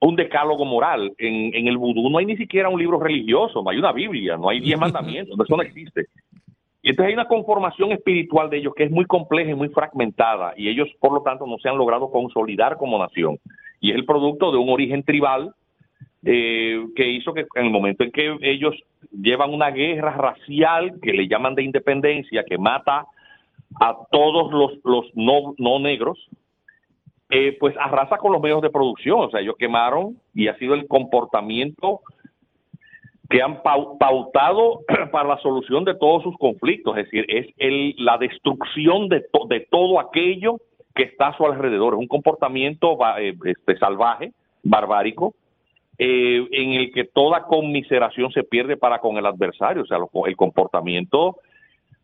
un 0.00 0.16
decálogo 0.16 0.64
moral. 0.64 1.12
En, 1.18 1.54
en 1.54 1.66
el 1.66 1.76
vudú 1.76 2.08
no 2.10 2.18
hay 2.18 2.26
ni 2.26 2.36
siquiera 2.36 2.68
un 2.68 2.78
libro 2.78 3.00
religioso, 3.00 3.62
no 3.62 3.70
hay 3.70 3.78
una 3.78 3.92
Biblia, 3.92 4.36
no 4.36 4.48
hay 4.48 4.60
diez 4.60 4.78
mandamientos, 4.80 5.38
eso 5.38 5.56
no 5.56 5.62
existe. 5.62 6.06
Y 6.82 6.90
entonces 6.90 7.08
hay 7.08 7.14
una 7.14 7.28
conformación 7.28 7.92
espiritual 7.92 8.50
de 8.50 8.58
ellos 8.58 8.74
que 8.76 8.84
es 8.84 8.90
muy 8.90 9.06
compleja 9.06 9.50
y 9.50 9.54
muy 9.54 9.68
fragmentada, 9.70 10.52
y 10.56 10.68
ellos, 10.68 10.88
por 11.00 11.12
lo 11.12 11.22
tanto, 11.22 11.46
no 11.46 11.56
se 11.58 11.68
han 11.68 11.78
logrado 11.78 12.10
consolidar 12.10 12.76
como 12.76 12.98
nación. 12.98 13.38
Y 13.80 13.90
es 13.90 13.96
el 13.96 14.04
producto 14.04 14.52
de 14.52 14.58
un 14.58 14.68
origen 14.68 15.02
tribal 15.02 15.54
eh, 16.24 16.86
que 16.96 17.08
hizo 17.08 17.34
que 17.34 17.46
en 17.54 17.66
el 17.66 17.70
momento 17.70 18.04
en 18.04 18.10
que 18.10 18.36
ellos 18.40 18.74
llevan 19.10 19.52
una 19.52 19.70
guerra 19.70 20.12
racial 20.12 20.98
que 21.02 21.12
le 21.12 21.28
llaman 21.28 21.54
de 21.54 21.62
independencia, 21.62 22.44
que 22.44 22.58
mata 22.58 23.06
a 23.80 23.96
todos 24.10 24.52
los, 24.52 24.72
los 24.84 25.06
no, 25.14 25.54
no 25.58 25.78
negros, 25.78 26.18
eh, 27.30 27.56
pues 27.58 27.74
arrasa 27.78 28.18
con 28.18 28.32
los 28.32 28.40
medios 28.40 28.62
de 28.62 28.70
producción. 28.70 29.20
O 29.20 29.30
sea, 29.30 29.40
ellos 29.40 29.56
quemaron 29.58 30.16
y 30.34 30.48
ha 30.48 30.56
sido 30.58 30.74
el 30.74 30.86
comportamiento 30.86 32.00
que 33.28 33.42
han 33.42 33.62
pautado 33.62 34.80
para 35.12 35.28
la 35.28 35.38
solución 35.38 35.84
de 35.84 35.94
todos 35.94 36.22
sus 36.22 36.36
conflictos. 36.38 36.96
Es 36.96 37.04
decir, 37.04 37.24
es 37.28 37.46
el, 37.58 37.94
la 37.98 38.18
destrucción 38.18 39.08
de, 39.08 39.24
de 39.48 39.60
todo 39.70 40.00
aquello 40.00 40.58
que 40.94 41.04
está 41.04 41.28
a 41.28 41.36
su 41.36 41.44
alrededor. 41.44 41.94
Es 41.94 42.00
un 42.00 42.06
comportamiento 42.06 42.96
eh, 43.18 43.34
este, 43.44 43.76
salvaje, 43.78 44.32
barbárico, 44.62 45.34
eh, 45.98 46.46
en 46.50 46.72
el 46.72 46.92
que 46.92 47.04
toda 47.04 47.44
conmiseración 47.44 48.32
se 48.32 48.42
pierde 48.42 48.76
para 48.76 48.98
con 48.98 49.16
el 49.16 49.26
adversario. 49.26 49.82
O 49.82 49.86
sea, 49.86 49.98
el 50.26 50.36
comportamiento, 50.36 51.36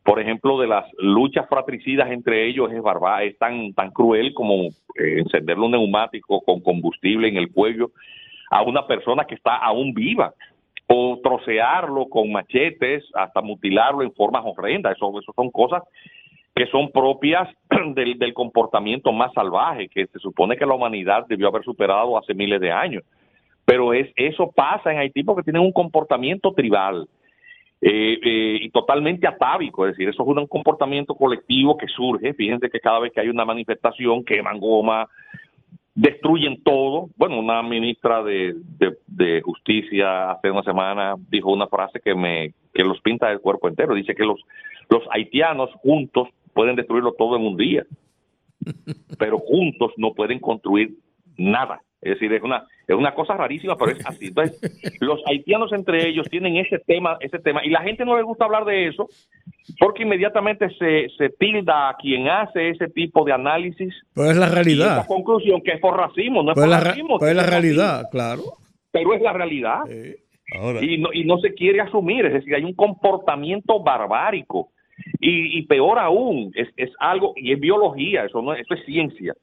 por 0.05 0.21
ejemplo, 0.21 0.61
de 0.61 0.69
las 0.69 0.87
luchas 0.99 1.49
fratricidas 1.49 2.11
entre 2.11 2.47
ellos 2.47 2.71
es 2.73 2.81
barba, 2.83 3.23
es 3.25 3.37
tan, 3.39 3.73
tan 3.75 3.91
cruel 3.91 4.33
como 4.33 4.67
eh, 4.67 5.19
encenderle 5.19 5.65
un 5.65 5.73
neumático 5.73 6.41
con 6.43 6.61
combustible 6.61 7.29
en 7.29 7.37
el 7.37 7.51
cuello 7.51 7.91
a 8.51 8.63
una 8.63 8.87
persona 8.87 9.25
que 9.25 9.35
está 9.35 9.57
aún 9.57 9.93
viva 9.93 10.35
o 10.87 11.21
trocearlo 11.23 12.09
con 12.09 12.33
machetes 12.33 13.05
hasta 13.15 13.41
mutilarlo 13.41 14.03
en 14.03 14.13
formas 14.13 14.45
horrendas. 14.45 14.97
Eso, 14.97 15.19
eso 15.19 15.33
son 15.35 15.51
cosas 15.51 15.83
que 16.55 16.67
son 16.67 16.91
propias 16.91 17.49
del, 17.95 18.19
del, 18.19 18.35
comportamiento 18.35 19.13
más 19.13 19.33
salvaje 19.33 19.89
que 19.89 20.07
se 20.07 20.19
supone 20.19 20.57
que 20.57 20.67
la 20.67 20.75
humanidad 20.75 21.27
debió 21.29 21.49
haber 21.49 21.65
superado 21.65 22.19
hace 22.19 22.35
miles 22.35 22.61
de 22.61 22.71
años. 22.71 23.05
Pero 23.65 23.93
es, 23.93 24.11
eso 24.17 24.51
pasa 24.51 24.93
en 24.93 24.99
Haití 24.99 25.23
porque 25.23 25.43
tienen 25.43 25.63
un 25.63 25.73
comportamiento 25.73 26.53
tribal 26.53 27.09
eh, 27.83 28.19
eh, 28.23 28.59
y 28.61 28.71
totalmente 28.71 29.27
atávico, 29.27 29.87
es 29.87 29.93
decir, 29.93 30.09
eso 30.09 30.23
es 30.23 30.29
un 30.29 30.47
comportamiento 30.47 31.15
colectivo 31.15 31.79
que 31.79 31.87
surge. 31.87 32.35
Fíjense 32.35 32.69
que 32.69 32.81
cada 32.81 32.99
vez 32.99 33.13
que 33.13 33.21
hay 33.21 33.29
una 33.29 33.45
manifestación 33.45 34.23
queman 34.25 34.59
goma, 34.59 35.09
destruyen 35.95 36.63
todo. 36.63 37.09
Bueno, 37.17 37.39
una 37.39 37.63
ministra 37.63 38.23
de, 38.23 38.55
de, 39.07 39.41
justicia 39.43 40.33
hace 40.33 40.51
una 40.51 40.63
semana 40.63 41.15
dijo 41.31 41.51
una 41.53 41.69
frase 41.69 42.01
que 42.01 42.15
me 42.15 42.53
que 42.75 42.85
los 42.85 43.01
pinta 43.01 43.29
del 43.29 43.41
cuerpo 43.41 43.69
entero. 43.69 43.95
Dice 43.95 44.15
que 44.15 44.25
los 44.25 44.41
los 44.91 45.03
haitianos 45.11 45.71
juntos 45.83 46.29
pueden 46.53 46.77
destruirlo 46.77 47.13
todo 47.13 47.37
en 47.37 47.47
un 47.47 47.57
día, 47.57 47.87
pero 49.19 49.39
juntos 49.39 49.93
no 49.97 50.13
pueden 50.13 50.39
construir 50.39 50.97
nada. 51.37 51.81
Es 52.03 52.15
decir, 52.15 52.33
es 52.33 52.43
una, 52.43 52.67
es 52.87 52.97
una 52.97 53.15
cosa 53.15 53.35
rarísima, 53.35 53.77
pero 53.77 53.93
es 53.93 53.99
así. 54.07 54.27
Entonces, 54.29 54.99
los 55.01 55.21
haitianos 55.27 55.73
entre 55.73 56.09
ellos 56.09 56.27
tienen 56.31 56.57
ese 56.57 56.79
tema, 56.79 57.17
ese 57.21 57.39
tema, 57.39 57.65
y 57.65 57.71
la 57.71 57.83
gente 57.83 58.05
no 58.05 58.17
le 58.17 58.23
gusta 58.23 58.47
hablar 58.47 58.65
de 58.65 58.89
eso, 58.89 59.09
porque 59.79 60.05
inmediatamente 60.05 60.69
se, 60.79 61.09
se 61.17 61.31
tilda 61.31 61.91
a 61.91 61.97
quien 61.97 62.29
hace 62.29 62.71
ese 62.71 62.89
tipo 62.89 63.25
de 63.25 63.33
análisis. 63.33 63.95
Pues 64.15 64.31
es 64.31 64.37
la 64.37 64.49
realidad. 64.49 64.97
La 64.97 65.07
conclusión 65.07 65.61
que 65.63 65.73
es 65.73 65.81
por 65.81 65.97
racismo, 65.97 66.43
no 66.43 66.53
es 66.53 66.55
pues 66.55 66.67
por 66.67 66.71
la, 66.71 66.81
racismo. 66.81 67.19
Pues 67.19 67.31
es 67.31 67.37
la 67.37 67.47
realidad, 67.47 68.09
claro. 68.11 68.43
Pero 68.91 69.15
es 69.15 69.23
la 69.23 69.33
realidad. 69.33 69.81
Ahora. 70.59 70.85
Y, 70.85 70.99
no, 70.99 71.11
y 71.13 71.25
no 71.25 71.39
se 71.39 71.55
quiere 71.55 71.81
asumir, 71.81 72.27
es 72.27 72.33
decir, 72.33 72.55
hay 72.55 72.65
un 72.65 72.75
comportamiento 72.75 73.81
barbárico 73.81 74.71
y, 75.21 75.63
peor 75.67 75.99
aún, 75.99 76.53
es, 76.55 76.69
es, 76.77 76.91
algo, 76.99 77.35
y 77.37 77.53
es 77.53 77.61
biología, 77.61 78.25
eso, 78.25 78.43
no, 78.43 78.55
eso 78.55 78.75
es 78.75 78.85
ciencia. 78.85 79.35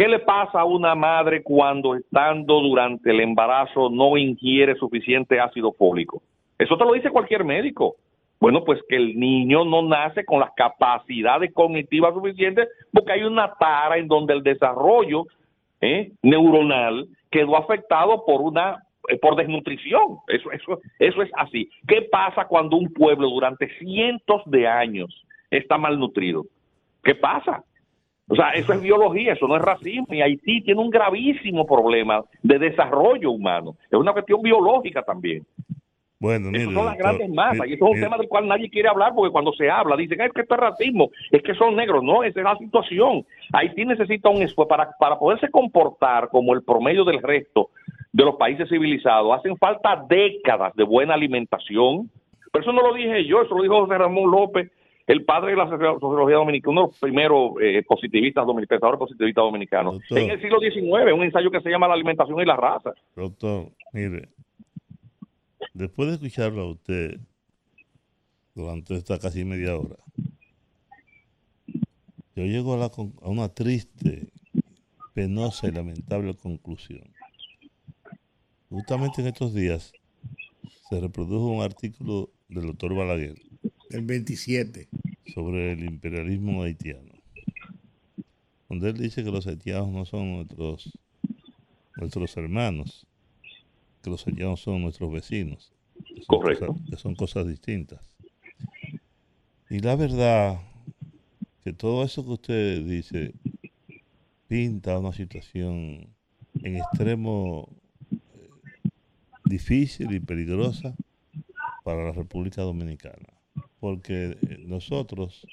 ¿Qué 0.00 0.08
le 0.08 0.20
pasa 0.20 0.60
a 0.60 0.64
una 0.64 0.94
madre 0.94 1.42
cuando 1.42 1.94
estando 1.94 2.58
durante 2.62 3.10
el 3.10 3.20
embarazo 3.20 3.90
no 3.90 4.16
ingiere 4.16 4.74
suficiente 4.76 5.38
ácido 5.38 5.72
fólico? 5.72 6.22
Eso 6.58 6.78
te 6.78 6.86
lo 6.86 6.94
dice 6.94 7.10
cualquier 7.10 7.44
médico. 7.44 7.96
Bueno, 8.40 8.64
pues 8.64 8.80
que 8.88 8.96
el 8.96 9.20
niño 9.20 9.66
no 9.66 9.82
nace 9.82 10.24
con 10.24 10.40
las 10.40 10.52
capacidades 10.56 11.52
cognitivas 11.52 12.14
suficientes 12.14 12.66
porque 12.90 13.12
hay 13.12 13.24
una 13.24 13.52
tara 13.60 13.98
en 13.98 14.08
donde 14.08 14.32
el 14.32 14.42
desarrollo 14.42 15.26
¿eh? 15.82 16.12
neuronal 16.22 17.06
quedó 17.30 17.58
afectado 17.58 18.24
por 18.24 18.40
una 18.40 18.78
eh, 19.06 19.18
por 19.18 19.36
desnutrición. 19.36 20.16
Eso, 20.28 20.50
eso, 20.50 20.80
eso 20.98 21.20
es 21.20 21.30
así. 21.36 21.68
¿Qué 21.86 22.08
pasa 22.10 22.46
cuando 22.46 22.78
un 22.78 22.90
pueblo 22.90 23.28
durante 23.28 23.68
cientos 23.76 24.40
de 24.46 24.66
años 24.66 25.26
está 25.50 25.76
malnutrido? 25.76 26.46
¿Qué 27.04 27.14
pasa? 27.14 27.64
O 28.30 28.36
sea, 28.36 28.50
eso 28.50 28.72
es 28.72 28.80
biología, 28.80 29.32
eso 29.32 29.48
no 29.48 29.56
es 29.56 29.62
racismo. 29.62 30.06
Y 30.10 30.22
Haití 30.22 30.62
tiene 30.62 30.80
un 30.80 30.88
gravísimo 30.88 31.66
problema 31.66 32.22
de 32.42 32.60
desarrollo 32.60 33.32
humano. 33.32 33.74
Es 33.90 33.98
una 33.98 34.12
cuestión 34.12 34.40
biológica 34.40 35.02
también. 35.02 35.44
Bueno, 36.20 36.50
Esas 36.52 36.72
son 36.72 36.84
las 36.84 36.98
grandes 36.98 37.30
masas 37.30 37.66
y 37.66 37.72
eso 37.72 37.86
es 37.86 37.94
un 37.94 38.00
tema 38.00 38.18
del 38.18 38.28
cual 38.28 38.46
nadie 38.46 38.68
quiere 38.68 38.88
hablar 38.90 39.14
porque 39.16 39.32
cuando 39.32 39.54
se 39.54 39.70
habla 39.70 39.96
dicen 39.96 40.20
es 40.20 40.30
que 40.32 40.42
esto 40.42 40.54
es 40.54 40.60
racismo, 40.60 41.10
es 41.30 41.42
que 41.42 41.54
son 41.54 41.74
negros. 41.74 42.04
No, 42.04 42.22
esa 42.22 42.40
es 42.40 42.44
la 42.44 42.56
situación. 42.56 43.24
Haití 43.52 43.84
necesita 43.84 44.28
un 44.28 44.42
esfuerzo 44.42 44.68
para, 44.68 44.90
para 44.98 45.18
poderse 45.18 45.50
comportar 45.50 46.28
como 46.28 46.54
el 46.54 46.62
promedio 46.62 47.04
del 47.04 47.22
resto 47.22 47.70
de 48.12 48.24
los 48.24 48.36
países 48.36 48.68
civilizados. 48.68 49.36
Hacen 49.36 49.56
falta 49.56 50.04
décadas 50.08 50.74
de 50.76 50.84
buena 50.84 51.14
alimentación. 51.14 52.10
Pero 52.52 52.62
eso 52.62 52.72
no 52.72 52.82
lo 52.82 52.94
dije 52.94 53.24
yo, 53.24 53.42
eso 53.42 53.56
lo 53.56 53.62
dijo 53.62 53.80
José 53.80 53.96
Ramón 53.96 54.30
López, 54.30 54.70
el 55.10 55.24
padre 55.24 55.50
de 55.50 55.56
la 55.56 55.68
sociología 55.68 56.36
dominicana, 56.36 56.70
uno 56.70 56.80
de 56.82 56.86
los 56.86 56.98
primeros 56.98 57.52
eh, 57.60 57.82
positivistas 57.82 58.46
dominicanos, 58.46 58.96
positivistas 58.96 59.42
dominicanos, 59.42 60.00
en 60.10 60.30
el 60.30 60.40
siglo 60.40 60.60
XIX, 60.60 61.12
un 61.12 61.24
ensayo 61.24 61.50
que 61.50 61.60
se 61.60 61.68
llama 61.68 61.88
La 61.88 61.94
alimentación 61.94 62.40
y 62.40 62.44
la 62.44 62.54
raza. 62.54 62.92
Doctor, 63.16 63.72
mire, 63.92 64.28
después 65.74 66.08
de 66.08 66.14
escucharlo 66.14 66.62
a 66.62 66.70
usted 66.70 67.18
durante 68.54 68.94
esta 68.94 69.18
casi 69.18 69.44
media 69.44 69.76
hora, 69.76 69.96
yo 72.36 72.44
llego 72.44 72.74
a, 72.74 72.76
la, 72.76 72.86
a 72.86 73.28
una 73.28 73.48
triste, 73.48 74.28
penosa 75.12 75.66
y 75.66 75.72
lamentable 75.72 76.34
conclusión. 76.34 77.02
Justamente 78.68 79.22
en 79.22 79.26
estos 79.26 79.52
días 79.52 79.92
se 80.88 81.00
reprodujo 81.00 81.48
un 81.48 81.62
artículo 81.62 82.30
del 82.48 82.68
doctor 82.68 82.94
Balaguer. 82.94 83.49
El 83.90 84.02
27. 84.02 84.88
Sobre 85.34 85.72
el 85.72 85.84
imperialismo 85.84 86.62
haitiano. 86.62 87.12
Donde 88.68 88.90
él 88.90 88.98
dice 88.98 89.24
que 89.24 89.30
los 89.30 89.46
haitianos 89.46 89.88
no 89.88 90.04
son 90.04 90.32
nuestros, 90.32 90.98
nuestros 91.96 92.36
hermanos, 92.36 93.06
que 94.02 94.10
los 94.10 94.26
haitianos 94.26 94.60
son 94.60 94.82
nuestros 94.82 95.12
vecinos. 95.12 95.72
Que 96.04 96.22
son 96.22 96.24
Correcto. 96.26 96.66
Cosas, 96.68 96.90
que 96.90 96.96
son 96.96 97.14
cosas 97.14 97.46
distintas. 97.48 98.00
Y 99.68 99.80
la 99.80 99.96
verdad 99.96 100.60
que 101.64 101.72
todo 101.72 102.04
eso 102.04 102.24
que 102.24 102.30
usted 102.30 102.82
dice 102.84 103.34
pinta 104.48 104.98
una 104.98 105.12
situación 105.12 106.08
en 106.62 106.76
extremo 106.76 107.68
difícil 109.44 110.12
y 110.12 110.20
peligrosa 110.20 110.94
para 111.84 112.04
la 112.04 112.12
República 112.12 112.62
Dominicana, 112.62 113.28
porque 113.80 114.36
eh, 114.42 114.58
nosotros 114.60 115.46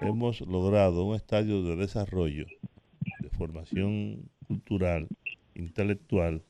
hemos 0.00 0.40
logrado 0.42 1.04
un 1.04 1.14
estadio 1.14 1.62
de 1.62 1.76
desarrollo, 1.76 2.46
de 3.20 3.30
formación 3.30 4.28
cultural, 4.46 5.08
intelectual, 5.54 6.42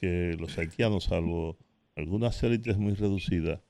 que 0.00 0.36
los 0.38 0.58
haitianos, 0.58 1.04
salvo 1.04 1.56
algunas 1.96 2.42
élites 2.42 2.76
muy 2.76 2.94
reducidas, 2.94 3.60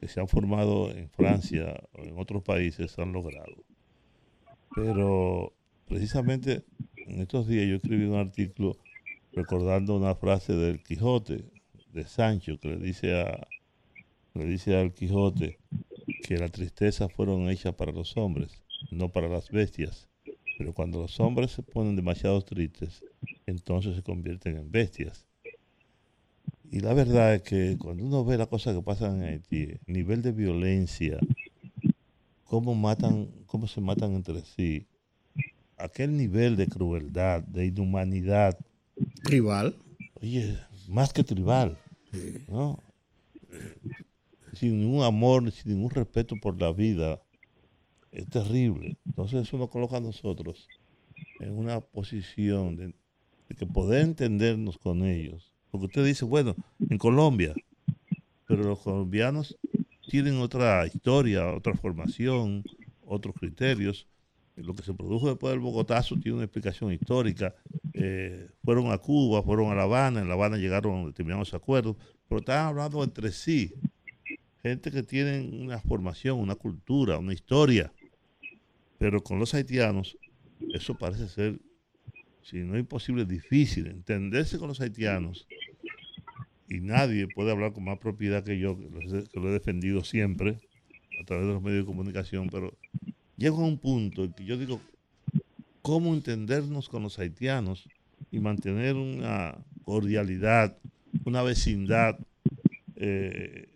que 0.00 0.08
se 0.08 0.20
han 0.20 0.28
formado 0.28 0.90
en 0.90 1.08
Francia 1.10 1.82
o 1.94 2.02
en 2.02 2.18
otros 2.18 2.42
países, 2.42 2.98
han 2.98 3.12
logrado. 3.12 3.56
Pero 4.74 5.52
precisamente 5.86 6.62
en 7.06 7.20
estos 7.20 7.48
días 7.48 7.66
yo 7.66 7.76
escribí 7.76 8.04
un 8.04 8.16
artículo 8.16 8.76
recordando 9.32 9.96
una 9.96 10.14
frase 10.14 10.54
del 10.54 10.82
Quijote, 10.82 11.44
de 11.92 12.04
Sancho, 12.04 12.58
que 12.58 12.68
le 12.68 12.76
dice 12.76 13.20
a 13.20 13.46
le 14.34 14.46
dice 14.46 14.76
al 14.76 14.92
Quijote 14.92 15.58
que 16.22 16.36
la 16.38 16.48
tristeza 16.48 17.08
fueron 17.08 17.48
hechas 17.48 17.74
para 17.74 17.92
los 17.92 18.16
hombres, 18.16 18.62
no 18.90 19.10
para 19.10 19.28
las 19.28 19.50
bestias. 19.50 20.08
Pero 20.58 20.72
cuando 20.72 21.00
los 21.00 21.18
hombres 21.20 21.52
se 21.52 21.62
ponen 21.62 21.96
demasiado 21.96 22.40
tristes, 22.42 23.04
entonces 23.46 23.96
se 23.96 24.02
convierten 24.02 24.56
en 24.56 24.70
bestias. 24.70 25.26
Y 26.70 26.80
la 26.80 26.94
verdad 26.94 27.34
es 27.34 27.42
que 27.42 27.76
cuando 27.78 28.04
uno 28.04 28.24
ve 28.24 28.36
las 28.36 28.48
cosas 28.48 28.74
que 28.74 28.82
pasan 28.82 29.22
en 29.22 29.28
Haití, 29.28 29.78
el 29.86 29.94
nivel 29.94 30.22
de 30.22 30.32
violencia, 30.32 31.18
cómo 32.44 32.74
matan, 32.74 33.28
cómo 33.46 33.66
se 33.66 33.80
matan 33.80 34.14
entre 34.14 34.42
sí, 34.42 34.86
aquel 35.76 36.16
nivel 36.16 36.56
de 36.56 36.66
crueldad, 36.66 37.42
de 37.42 37.66
inhumanidad, 37.66 38.58
Tribal. 39.22 39.74
Oye, 40.20 40.58
más 40.88 41.12
que 41.12 41.24
tribal. 41.24 41.76
¿no? 42.48 42.78
Sin 44.54 44.80
ningún 44.80 45.04
amor, 45.04 45.50
sin 45.50 45.72
ningún 45.72 45.90
respeto 45.90 46.36
por 46.40 46.60
la 46.60 46.72
vida. 46.72 47.20
Es 48.12 48.28
terrible. 48.28 48.96
Entonces 49.06 49.48
eso 49.48 49.58
nos 49.58 49.68
coloca 49.68 49.96
a 49.96 50.00
nosotros 50.00 50.68
en 51.40 51.56
una 51.56 51.80
posición 51.80 52.76
de, 52.76 52.94
que 53.56 53.66
poder 53.66 54.02
entendernos 54.02 54.78
con 54.78 55.04
ellos, 55.04 55.52
Porque 55.70 55.86
usted 55.86 56.04
dice, 56.04 56.24
bueno, 56.24 56.54
en 56.88 56.98
Colombia, 56.98 57.54
pero 58.46 58.64
los 58.64 58.80
colombianos 58.80 59.56
tienen 60.08 60.38
otra 60.38 60.86
historia, 60.86 61.52
otra 61.52 61.74
formación, 61.74 62.64
otros 63.06 63.34
criterios. 63.36 64.06
Lo 64.56 64.74
que 64.74 64.82
se 64.82 64.94
produjo 64.94 65.28
después 65.28 65.52
del 65.52 65.60
Bogotazo 65.60 66.16
tiene 66.16 66.36
una 66.36 66.44
explicación 66.44 66.92
histórica. 66.92 67.54
Eh, 67.92 68.48
fueron 68.64 68.92
a 68.92 68.98
Cuba, 68.98 69.42
fueron 69.42 69.72
a 69.72 69.74
La 69.74 69.82
Habana, 69.82 70.20
en 70.20 70.28
La 70.28 70.34
Habana 70.34 70.56
llegaron 70.56 71.02
a 71.02 71.06
determinados 71.06 71.54
acuerdos, 71.54 71.96
pero 72.28 72.38
estaban 72.38 72.68
hablando 72.68 73.02
entre 73.02 73.32
sí. 73.32 73.74
Gente 74.64 74.90
que 74.90 75.02
tiene 75.02 75.42
una 75.62 75.78
formación, 75.78 76.38
una 76.38 76.54
cultura, 76.54 77.18
una 77.18 77.34
historia. 77.34 77.92
Pero 78.96 79.22
con 79.22 79.38
los 79.38 79.52
haitianos, 79.52 80.16
eso 80.72 80.96
parece 80.96 81.28
ser, 81.28 81.60
si 82.40 82.60
no 82.60 82.78
imposible, 82.78 83.26
difícil. 83.26 83.88
Entenderse 83.88 84.58
con 84.58 84.68
los 84.68 84.80
haitianos 84.80 85.46
y 86.66 86.80
nadie 86.80 87.28
puede 87.28 87.50
hablar 87.50 87.74
con 87.74 87.84
más 87.84 87.98
propiedad 87.98 88.42
que 88.42 88.58
yo, 88.58 88.78
que 88.78 89.38
lo 89.38 89.50
he 89.50 89.52
defendido 89.52 90.02
siempre 90.02 90.58
a 91.20 91.24
través 91.24 91.46
de 91.46 91.52
los 91.52 91.62
medios 91.62 91.84
de 91.84 91.86
comunicación, 91.86 92.48
pero 92.48 92.74
llego 93.36 93.62
a 93.62 93.66
un 93.66 93.76
punto 93.76 94.24
en 94.24 94.32
que 94.32 94.46
yo 94.46 94.56
digo, 94.56 94.80
¿cómo 95.82 96.14
entendernos 96.14 96.88
con 96.88 97.02
los 97.02 97.18
haitianos 97.18 97.86
y 98.30 98.38
mantener 98.38 98.96
una 98.96 99.58
cordialidad, 99.84 100.78
una 101.26 101.42
vecindad 101.42 102.18
eh, 102.96 103.73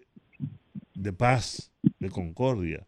de 0.98 1.12
paz, 1.12 1.72
de 1.98 2.10
concordia? 2.10 2.86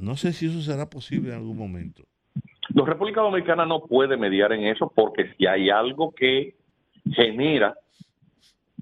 No 0.00 0.16
sé 0.16 0.32
si 0.32 0.46
eso 0.46 0.60
será 0.60 0.88
posible 0.88 1.30
en 1.30 1.36
algún 1.36 1.58
momento. 1.58 2.04
La 2.74 2.84
República 2.84 3.20
Dominicana 3.20 3.64
no 3.64 3.80
puede 3.80 4.16
mediar 4.16 4.52
en 4.52 4.64
eso 4.66 4.92
porque 4.94 5.32
si 5.36 5.46
hay 5.46 5.70
algo 5.70 6.12
que 6.12 6.54
genera 7.12 7.74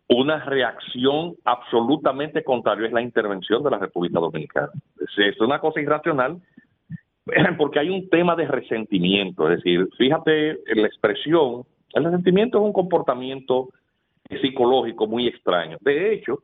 una 0.08 0.44
reacción 0.44 1.34
absolutamente 1.44 2.44
contraria 2.44 2.86
es 2.86 2.92
la 2.92 3.02
intervención 3.02 3.62
de 3.62 3.70
la 3.70 3.78
República 3.78 4.20
Dominicana. 4.20 4.70
Es 5.16 5.40
una 5.40 5.60
cosa 5.60 5.80
irracional 5.80 6.42
porque 7.58 7.78
hay 7.78 7.88
un 7.88 8.08
tema 8.10 8.36
de 8.36 8.46
resentimiento, 8.46 9.50
es 9.50 9.56
decir, 9.56 9.88
fíjate 9.96 10.50
en 10.50 10.82
la 10.82 10.88
expresión, 10.88 11.62
el 11.94 12.04
resentimiento 12.04 12.58
es 12.58 12.64
un 12.64 12.72
comportamiento 12.72 13.70
psicológico 14.42 15.06
muy 15.06 15.28
extraño. 15.28 15.78
De 15.80 16.12
hecho, 16.12 16.42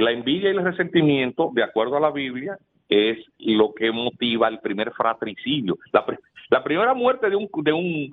la 0.00 0.12
envidia 0.12 0.50
y 0.50 0.56
el 0.56 0.64
resentimiento, 0.64 1.50
de 1.54 1.62
acuerdo 1.62 1.96
a 1.96 2.00
la 2.00 2.10
Biblia, 2.10 2.58
es 2.88 3.18
lo 3.38 3.72
que 3.74 3.90
motiva 3.90 4.48
el 4.48 4.60
primer 4.60 4.92
fratricidio. 4.92 5.78
La, 5.92 6.04
la 6.50 6.64
primera 6.64 6.94
muerte 6.94 7.28
de 7.30 7.36
un, 7.36 7.48
de 7.62 7.72
un 7.72 8.10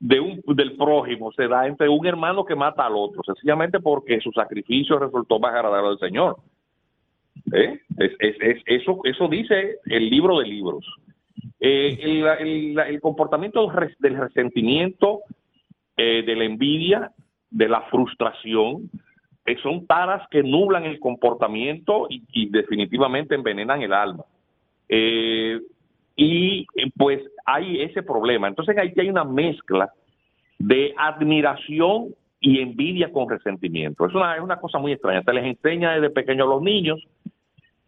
de 0.00 0.18
un, 0.18 0.42
del 0.56 0.76
prójimo 0.76 1.30
se 1.32 1.46
da 1.46 1.66
entre 1.66 1.88
un 1.88 2.04
hermano 2.06 2.44
que 2.44 2.56
mata 2.56 2.86
al 2.86 2.94
otro, 2.96 3.22
sencillamente 3.22 3.80
porque 3.80 4.18
su 4.20 4.32
sacrificio 4.32 4.98
resultó 4.98 5.38
más 5.38 5.54
agradable 5.54 5.90
al 5.90 5.98
Señor. 5.98 6.38
¿Eh? 7.52 7.78
Es, 7.98 8.12
es, 8.18 8.62
eso, 8.64 9.00
eso 9.04 9.28
dice 9.28 9.76
el 9.84 10.08
libro 10.08 10.38
de 10.38 10.46
libros. 10.46 10.86
Eh, 11.60 11.98
el, 12.40 12.78
el, 12.78 13.00
comportamiento 13.00 13.70
del 13.98 14.16
resentimiento, 14.16 15.20
eh, 15.96 16.22
de 16.24 16.34
la 16.34 16.44
envidia, 16.44 17.12
de 17.50 17.68
la 17.68 17.82
frustración, 17.82 18.90
son 19.62 19.86
taras 19.86 20.26
que 20.30 20.42
nublan 20.42 20.84
el 20.84 21.00
comportamiento 21.00 22.06
y, 22.08 22.48
definitivamente 22.50 23.34
envenenan 23.34 23.82
el 23.82 23.92
alma. 23.92 24.24
y 24.88 26.66
pues 26.96 27.22
hay 27.46 27.80
ese 27.80 28.02
problema. 28.02 28.48
Entonces 28.48 28.76
aquí 28.78 29.00
hay 29.00 29.08
una 29.08 29.24
mezcla 29.24 29.90
de 30.58 30.94
admiración 30.96 32.14
y 32.40 32.60
envidia 32.60 33.12
con 33.12 33.28
resentimiento. 33.28 34.06
Es 34.06 34.14
una, 34.14 34.36
es 34.36 34.42
una 34.42 34.58
cosa 34.60 34.78
muy 34.78 34.92
extraña. 34.92 35.22
Se 35.22 35.32
les 35.32 35.44
enseña 35.44 35.92
desde 35.92 36.10
pequeños 36.10 36.46
a 36.46 36.50
los 36.50 36.62
niños 36.62 37.02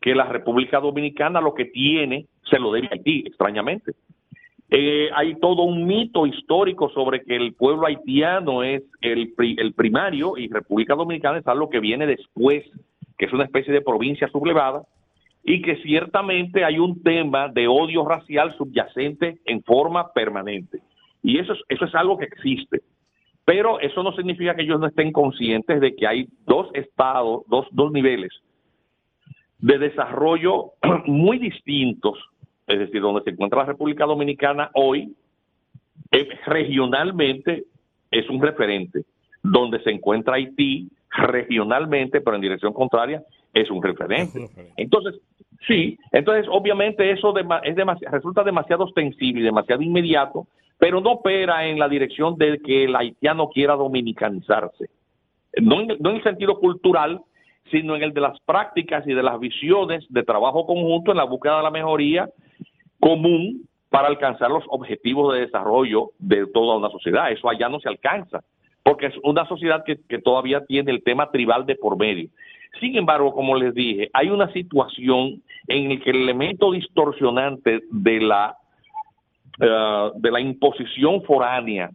que 0.01 0.15
la 0.15 0.25
República 0.25 0.81
Dominicana 0.81 1.41
lo 1.41 1.55
que 1.55 1.67
tiene 1.67 2.27
se 2.51 2.59
lo 2.59 2.73
debe 2.73 2.89
a 2.89 2.91
Haití, 2.93 3.25
extrañamente. 3.27 3.93
Eh, 4.75 5.11
hay 5.15 5.35
todo 5.35 5.65
un 5.65 5.87
mito 5.87 6.27
histórico 6.27 6.89
sobre 6.95 7.23
que 7.23 7.37
el 7.37 7.53
pueblo 7.53 7.87
haitiano 7.87 8.63
es 8.63 8.83
el, 9.03 9.35
el 9.39 9.75
primario 9.75 10.39
y 10.39 10.49
República 10.49 10.95
Dominicana 10.95 11.41
es 11.41 11.47
algo 11.47 11.69
que 11.69 11.79
viene 11.79 12.07
después, 12.07 12.65
que 13.19 13.27
es 13.27 13.33
una 13.35 13.45
especie 13.45 13.71
de 13.71 13.83
provincia 13.83 14.29
sublevada, 14.29 14.83
y 15.45 15.61
que 15.61 15.77
ciertamente 15.83 16.65
hay 16.65 16.79
un 16.79 17.03
tema 17.03 17.49
de 17.49 17.69
odio 17.69 18.09
racial 18.09 18.57
subyacente 18.57 19.41
en 19.45 19.63
forma 19.63 20.11
permanente. 20.15 20.79
Y 21.23 21.39
eso 21.39 21.53
es, 21.53 21.59
eso 21.69 21.85
es 21.85 21.95
algo 21.95 22.17
que 22.17 22.25
existe. 22.25 22.81
Pero 23.45 23.79
eso 23.79 24.03
no 24.03 24.13
significa 24.13 24.55
que 24.55 24.63
ellos 24.63 24.81
no 24.81 24.87
estén 24.87 25.13
conscientes 25.13 25.83
de 25.83 25.95
que 25.95 26.07
hay 26.07 26.29
dos 26.47 26.71
estados, 26.73 27.43
dos, 27.47 27.67
dos 27.73 27.93
niveles 27.93 28.33
de 29.59 29.79
desarrollo 29.79 30.73
muy 31.07 31.39
distintos, 31.39 32.19
es 32.67 32.79
decir, 32.79 33.01
donde 33.01 33.23
se 33.23 33.31
encuentra 33.31 33.61
la 33.61 33.67
República 33.67 34.05
Dominicana 34.05 34.71
hoy, 34.75 35.15
eh, 36.11 36.29
regionalmente 36.47 37.65
es 38.11 38.29
un 38.29 38.41
referente, 38.41 39.05
donde 39.43 39.83
se 39.83 39.91
encuentra 39.91 40.35
Haití 40.35 40.89
regionalmente, 41.11 42.21
pero 42.21 42.37
en 42.37 42.43
dirección 42.43 42.73
contraria, 42.73 43.23
es 43.53 43.71
un 43.71 43.83
referente. 43.83 44.49
Entonces, 44.77 45.21
sí, 45.67 45.99
entonces 46.11 46.47
obviamente 46.51 47.11
eso 47.11 47.35
es 47.37 47.77
resulta 48.11 48.43
demasiado 48.45 48.85
ostensible 48.85 49.41
y 49.41 49.45
demasiado 49.45 49.83
inmediato, 49.83 50.47
pero 50.79 51.01
no 51.01 51.13
opera 51.13 51.67
en 51.67 51.79
la 51.79 51.89
dirección 51.89 52.37
de 52.37 52.59
que 52.59 52.85
el 52.85 52.97
haitiano 52.97 53.49
quiera 53.49 53.75
dominicanizarse. 53.75 54.89
No 55.61 55.81
en, 55.81 55.89
no 56.01 56.11
en 56.11 56.17
el 56.17 56.23
sentido 56.23 56.59
cultural, 56.59 57.21
sino 57.71 57.95
en 57.95 58.03
el 58.03 58.13
de 58.13 58.21
las 58.21 58.39
prácticas 58.41 59.07
y 59.07 59.15
de 59.15 59.23
las 59.23 59.39
visiones 59.39 60.05
de 60.09 60.23
trabajo 60.23 60.67
conjunto 60.67 61.11
en 61.11 61.19
la 61.19 61.25
búsqueda 61.25 61.59
de 61.59 61.63
la 61.63 61.71
mejoría 61.71 62.29
común 63.03 63.69
para 63.91 64.07
alcanzar 64.07 64.49
los 64.49 64.63
objetivos 64.69 65.35
de 65.35 65.41
desarrollo 65.41 66.13
de 66.21 66.47
toda 66.47 66.77
una 66.77 66.89
sociedad. 66.89 67.33
Eso 67.33 67.51
allá 67.51 67.69
no 67.69 67.81
se 67.81 67.89
alcanza, 67.89 68.45
porque 68.85 69.07
es 69.07 69.15
una 69.25 69.45
sociedad 69.49 69.83
que, 69.85 69.97
todavía 70.21 70.65
tiene 70.65 70.93
el 70.93 71.03
tema 71.03 71.31
tribal 71.31 71.67
de 71.67 71.75
por 71.75 71.99
medio. 71.99 72.31
Sin 72.79 72.97
embargo, 72.97 73.35
como 73.35 73.57
les 73.57 73.75
dije, 73.75 74.09
hay 74.13 74.31
una 74.31 74.51
situación 74.53 75.43
en 75.67 75.89
la 75.89 76.01
que 76.01 76.11
el 76.11 76.23
elemento 76.23 76.71
distorsionante 76.71 77.81
de 77.91 78.21
la, 78.21 78.57
eh, 79.61 80.11
de 80.15 80.31
la 80.31 80.41
imposición 80.41 81.23
foránea 81.25 81.91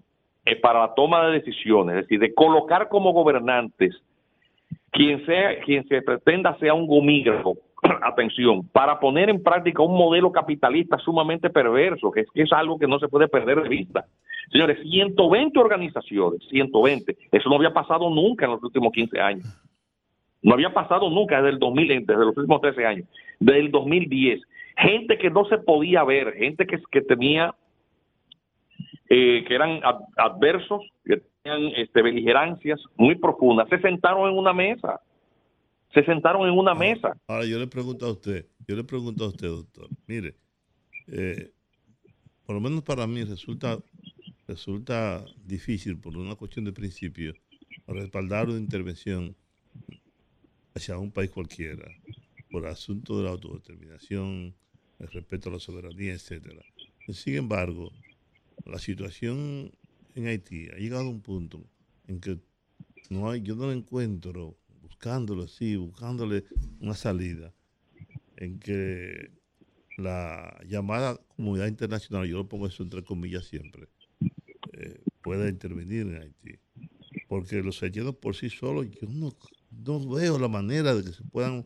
eh, 0.46 0.58
para 0.58 0.82
la 0.82 0.94
toma 0.94 1.26
de 1.28 1.40
decisiones, 1.40 1.96
es 1.96 2.02
decir, 2.04 2.20
de 2.20 2.34
colocar 2.34 2.90
como 2.90 3.14
gobernantes 3.14 3.96
quien 4.92 5.26
sea 5.26 5.60
quien 5.62 5.88
se 5.88 6.02
pretenda 6.02 6.58
sea 6.60 6.74
un 6.74 6.86
gomígrafo, 6.86 7.58
atención, 8.04 8.68
para 8.70 9.00
poner 9.00 9.30
en 9.30 9.42
práctica 9.42 9.82
un 9.82 9.98
modelo 9.98 10.32
capitalista 10.32 10.98
sumamente 10.98 11.50
perverso, 11.50 12.12
que 12.12 12.22
es, 12.22 12.28
que 12.34 12.44
es 12.44 12.54
algo 12.54 12.78
que 12.80 12.88
no 12.88 13.00
se 13.00 13.08
puede 13.08 13.28
perder 13.28 13.62
de 13.64 13.70
vista. 13.70 14.06
Señores, 14.52 14.80
120 14.82 15.60
organizaciones, 15.60 16.42
120, 16.50 17.18
eso 17.32 17.50
no 17.50 17.56
había 17.56 17.74
pasado 17.74 18.10
nunca 18.10 18.46
en 18.46 18.52
los 18.52 18.64
últimos 18.64 18.94
15 18.94 19.20
años. 19.20 19.46
No 20.42 20.54
había 20.54 20.74
pasado 20.74 21.10
nunca 21.10 21.38
desde 21.38 21.50
el 21.50 21.60
2000, 21.60 22.06
desde 22.06 22.26
los 22.26 22.38
últimos 22.38 22.62
13 22.62 22.86
años, 22.86 23.08
desde 23.40 23.60
el 23.60 23.72
2010. 23.72 24.42
Gente 24.78 25.18
que 25.18 25.30
no 25.30 25.46
se 25.46 25.58
podía 25.58 26.04
ver, 26.04 26.34
gente 26.34 26.66
que, 26.66 26.80
que 26.92 27.02
tenía, 27.02 27.54
eh, 29.10 29.44
que 29.46 29.56
eran 29.56 29.82
adversos, 30.16 30.82
que 31.04 31.22
tenían 31.44 31.74
este, 31.76 32.02
beligerancias 32.02 32.80
muy 32.96 33.16
profundas, 33.16 33.68
se 33.70 33.80
sentaron 33.80 34.30
en 34.30 34.38
una 34.38 34.54
mesa. 34.54 35.02
Se 35.98 36.06
sentaron 36.06 36.48
en 36.48 36.54
una 36.54 36.76
mesa. 36.76 37.18
Ahora 37.26 37.48
yo 37.48 37.58
le 37.58 37.66
pregunto 37.66 38.06
a 38.06 38.12
usted, 38.12 38.46
yo 38.68 38.76
le 38.76 38.84
pregunto 38.84 39.24
a 39.24 39.30
usted, 39.30 39.48
doctor, 39.48 39.90
mire, 40.06 40.36
eh, 41.08 41.52
por 42.46 42.54
lo 42.54 42.62
menos 42.62 42.84
para 42.84 43.08
mí 43.08 43.24
resulta, 43.24 43.80
resulta 44.48 45.26
difícil 45.44 45.98
por 45.98 46.16
una 46.16 46.36
cuestión 46.36 46.66
de 46.66 46.72
principio 46.72 47.34
respaldar 47.88 48.48
una 48.48 48.60
intervención 48.60 49.36
hacia 50.76 51.00
un 51.00 51.12
país 51.12 51.32
cualquiera 51.32 51.92
por 52.52 52.68
asunto 52.68 53.18
de 53.18 53.24
la 53.24 53.32
autodeterminación, 53.32 54.54
el 55.00 55.08
respeto 55.08 55.50
a 55.50 55.54
la 55.54 55.60
soberanía, 55.60 56.14
etcétera. 56.14 56.62
Sin 57.08 57.38
embargo, 57.38 57.92
la 58.68 58.78
situación 58.78 59.72
en 60.14 60.28
Haití 60.28 60.68
ha 60.70 60.78
llegado 60.78 61.08
a 61.08 61.10
un 61.10 61.22
punto 61.22 61.64
en 62.08 62.20
que 62.20 62.38
no 63.10 63.32
hay, 63.32 63.42
yo 63.42 63.56
no 63.56 63.72
encuentro, 63.72 64.58
buscándolo 64.98 65.44
así, 65.44 65.76
buscándole 65.76 66.44
una 66.82 66.96
salida, 66.96 67.54
en 68.36 68.58
que 68.58 69.30
la 69.96 70.60
llamada 70.68 71.20
comunidad 71.36 71.68
internacional, 71.68 72.28
yo 72.28 72.38
lo 72.38 72.50
pongo 72.50 72.66
eso 72.66 72.82
entre 72.82 73.04
comillas 73.04 73.46
siempre, 73.46 73.88
eh, 74.74 75.00
pueda 75.22 75.48
intervenir 75.50 76.02
en 76.02 76.16
Haití. 76.16 76.60
Porque 77.28 77.62
los 77.62 77.82
haitianos 77.84 78.16
por 78.16 78.36
sí 78.36 78.50
solos, 78.50 78.88
yo 78.90 79.08
no 79.08 79.36
no 79.86 80.10
veo 80.10 80.40
la 80.40 80.48
manera 80.48 80.96
de 80.96 81.04
que 81.04 81.12
se 81.12 81.24
puedan 81.26 81.66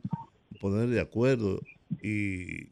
poner 0.60 0.90
de 0.90 0.99
acuerdo 0.99 1.62
y, 2.03 2.68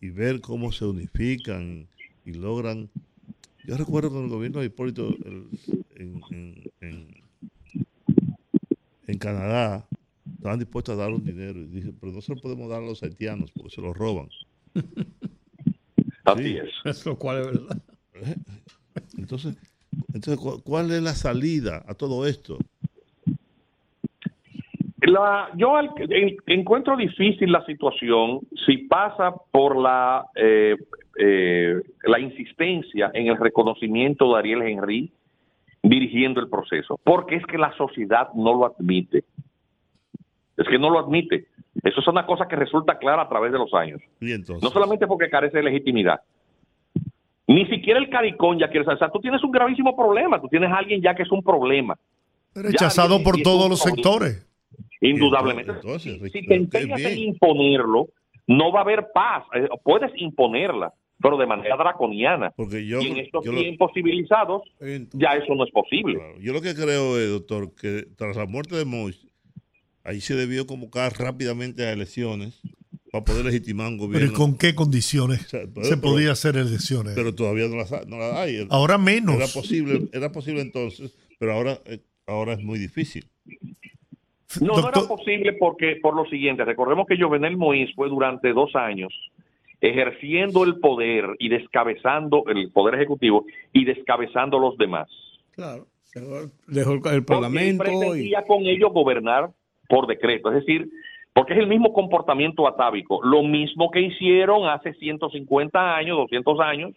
y 0.00 0.10
ver 0.10 0.40
cómo 0.40 0.72
se 0.72 0.86
unifican 0.86 1.86
y 2.24 2.32
logran. 2.32 2.88
Yo 3.66 3.76
recuerdo 3.76 4.10
con 4.10 4.24
el 4.24 4.30
gobierno 4.30 4.60
de 4.60 4.66
Hipólito 4.66 5.14
en, 5.24 5.48
Canadá 9.20 9.86
estaban 10.36 10.58
dispuestos 10.58 10.98
a 10.98 11.02
dar 11.02 11.10
un 11.10 11.24
dinero 11.24 11.60
y 11.60 11.66
dije, 11.66 11.92
pero 12.00 12.12
no 12.12 12.20
se 12.20 12.34
lo 12.34 12.40
podemos 12.40 12.68
dar 12.68 12.82
a 12.82 12.86
los 12.86 13.02
haitianos 13.02 13.52
porque 13.52 13.70
se 13.70 13.80
lo 13.80 13.92
roban. 13.92 14.28
Así 16.24 16.56
es. 16.56 16.70
Eso 16.84 17.16
cual 17.16 17.40
es 17.40 17.46
verdad. 17.46 17.82
¿Eh? 18.14 18.34
Entonces, 19.18 19.56
entonces, 20.12 20.38
¿cuál 20.64 20.90
es 20.90 21.02
la 21.02 21.12
salida 21.12 21.84
a 21.86 21.94
todo 21.94 22.26
esto? 22.26 22.58
La, 25.02 25.48
yo 25.56 25.74
encuentro 26.46 26.96
difícil 26.96 27.50
la 27.50 27.64
situación 27.64 28.40
si 28.66 28.78
pasa 28.78 29.34
por 29.50 29.76
la, 29.76 30.26
eh, 30.34 30.76
eh, 31.18 31.80
la 32.04 32.20
insistencia 32.20 33.10
en 33.14 33.28
el 33.28 33.38
reconocimiento 33.38 34.32
de 34.32 34.38
Ariel 34.38 34.62
Henry 34.62 35.10
dirigiendo 35.90 36.40
el 36.40 36.48
proceso, 36.48 36.98
porque 37.02 37.36
es 37.36 37.44
que 37.46 37.58
la 37.58 37.76
sociedad 37.76 38.28
no 38.34 38.54
lo 38.54 38.66
admite. 38.66 39.24
Es 40.56 40.68
que 40.68 40.78
no 40.78 40.90
lo 40.90 40.98
admite. 40.98 41.46
Eso 41.82 42.00
es 42.00 42.06
una 42.06 42.26
cosa 42.26 42.46
que 42.46 42.56
resulta 42.56 42.98
clara 42.98 43.22
a 43.22 43.28
través 43.28 43.52
de 43.52 43.58
los 43.58 43.72
años. 43.74 44.00
No 44.20 44.70
solamente 44.70 45.06
porque 45.06 45.28
carece 45.28 45.58
de 45.58 45.64
legitimidad. 45.64 46.20
Ni 47.46 47.66
siquiera 47.66 47.98
el 47.98 48.08
caricón 48.08 48.58
ya 48.58 48.68
quiere 48.68 48.84
saber. 48.84 48.96
O 48.96 48.98
sea, 48.98 49.10
tú 49.10 49.18
tienes 49.20 49.42
un 49.42 49.50
gravísimo 49.50 49.96
problema. 49.96 50.40
Tú 50.40 50.48
tienes 50.48 50.70
a 50.70 50.76
alguien 50.76 51.02
ya 51.02 51.14
que 51.14 51.24
es 51.24 51.32
un 51.32 51.42
problema. 51.42 51.96
Rechazado 52.54 53.22
por 53.22 53.40
todos 53.42 53.68
los 53.68 53.80
sectores. 53.80 54.46
Indudablemente. 55.00 55.72
si 55.98 56.46
te 56.46 56.54
empeñas 56.54 57.00
en 57.00 57.18
imponerlo, 57.18 58.08
no 58.46 58.70
va 58.70 58.80
a 58.80 58.82
haber 58.82 59.08
paz. 59.12 59.44
Eh, 59.54 59.68
puedes 59.82 60.12
imponerla, 60.16 60.92
pero 61.20 61.36
de 61.36 61.46
manera 61.46 61.76
draconiana. 61.76 62.52
Porque 62.56 62.86
yo, 62.86 63.00
y 63.00 63.08
en 63.08 63.18
estos 63.18 63.44
tiempos 63.44 63.90
civilizados, 63.94 64.62
ya 65.12 65.30
eso 65.30 65.54
no 65.54 65.64
es 65.64 65.70
posible. 65.70 66.18
Yo 66.40 66.52
lo 66.52 66.62
que 66.62 66.74
creo, 66.74 67.18
es, 67.18 67.30
doctor, 67.30 67.74
que 67.74 68.06
tras 68.16 68.36
la 68.36 68.46
muerte 68.46 68.76
de 68.76 68.84
Mois, 68.84 69.26
ahí 70.04 70.20
se 70.20 70.34
debió 70.34 70.66
convocar 70.66 71.12
rápidamente 71.18 71.84
a 71.84 71.92
elecciones 71.92 72.60
para 73.12 73.24
poder 73.24 73.44
legitimar 73.44 73.88
un 73.88 73.98
gobierno. 73.98 74.28
¿Pero 74.28 74.38
con 74.38 74.56
qué 74.56 74.74
condiciones 74.74 75.48
se 75.48 75.96
podía 75.98 76.32
hacer 76.32 76.56
elecciones? 76.56 77.14
Pero 77.14 77.34
todavía 77.34 77.68
no 77.68 77.76
las, 77.76 77.90
no 78.06 78.18
las 78.18 78.34
hay. 78.36 78.66
Ahora 78.70 78.98
menos. 78.98 79.36
Era 79.36 79.46
posible, 79.48 80.08
era 80.12 80.32
posible 80.32 80.62
entonces, 80.62 81.14
pero 81.38 81.52
ahora, 81.52 81.78
eh, 81.84 82.00
ahora 82.26 82.54
es 82.54 82.62
muy 82.62 82.78
difícil. 82.78 83.26
No, 84.60 84.80
no 84.80 84.88
era 84.88 85.02
posible 85.02 85.52
porque, 85.52 85.96
por 86.02 86.16
lo 86.16 86.24
siguiente, 86.24 86.64
recordemos 86.64 87.06
que 87.06 87.16
Jovenel 87.16 87.56
Moïse 87.56 87.94
fue 87.94 88.08
durante 88.08 88.52
dos 88.52 88.74
años 88.74 89.12
ejerciendo 89.80 90.64
el 90.64 90.78
poder 90.78 91.36
y 91.38 91.48
descabezando 91.48 92.44
el 92.48 92.70
poder 92.70 92.96
ejecutivo 92.96 93.46
y 93.72 93.84
descabezando 93.84 94.58
los 94.58 94.76
demás. 94.76 95.08
Claro, 95.52 95.86
dejó 96.66 96.94
el 97.10 97.24
parlamento. 97.24 97.84
y 97.84 97.86
pretendía 97.86 98.44
con 98.46 98.62
ello 98.66 98.90
gobernar 98.90 99.50
por 99.88 100.06
decreto, 100.06 100.50
es 100.50 100.64
decir, 100.64 100.88
porque 101.32 101.54
es 101.54 101.58
el 101.58 101.66
mismo 101.66 101.92
comportamiento 101.92 102.68
atávico, 102.68 103.20
lo 103.24 103.42
mismo 103.42 103.90
que 103.90 104.00
hicieron 104.00 104.68
hace 104.68 104.94
150 104.94 105.96
años, 105.96 106.16
200 106.16 106.60
años, 106.60 106.92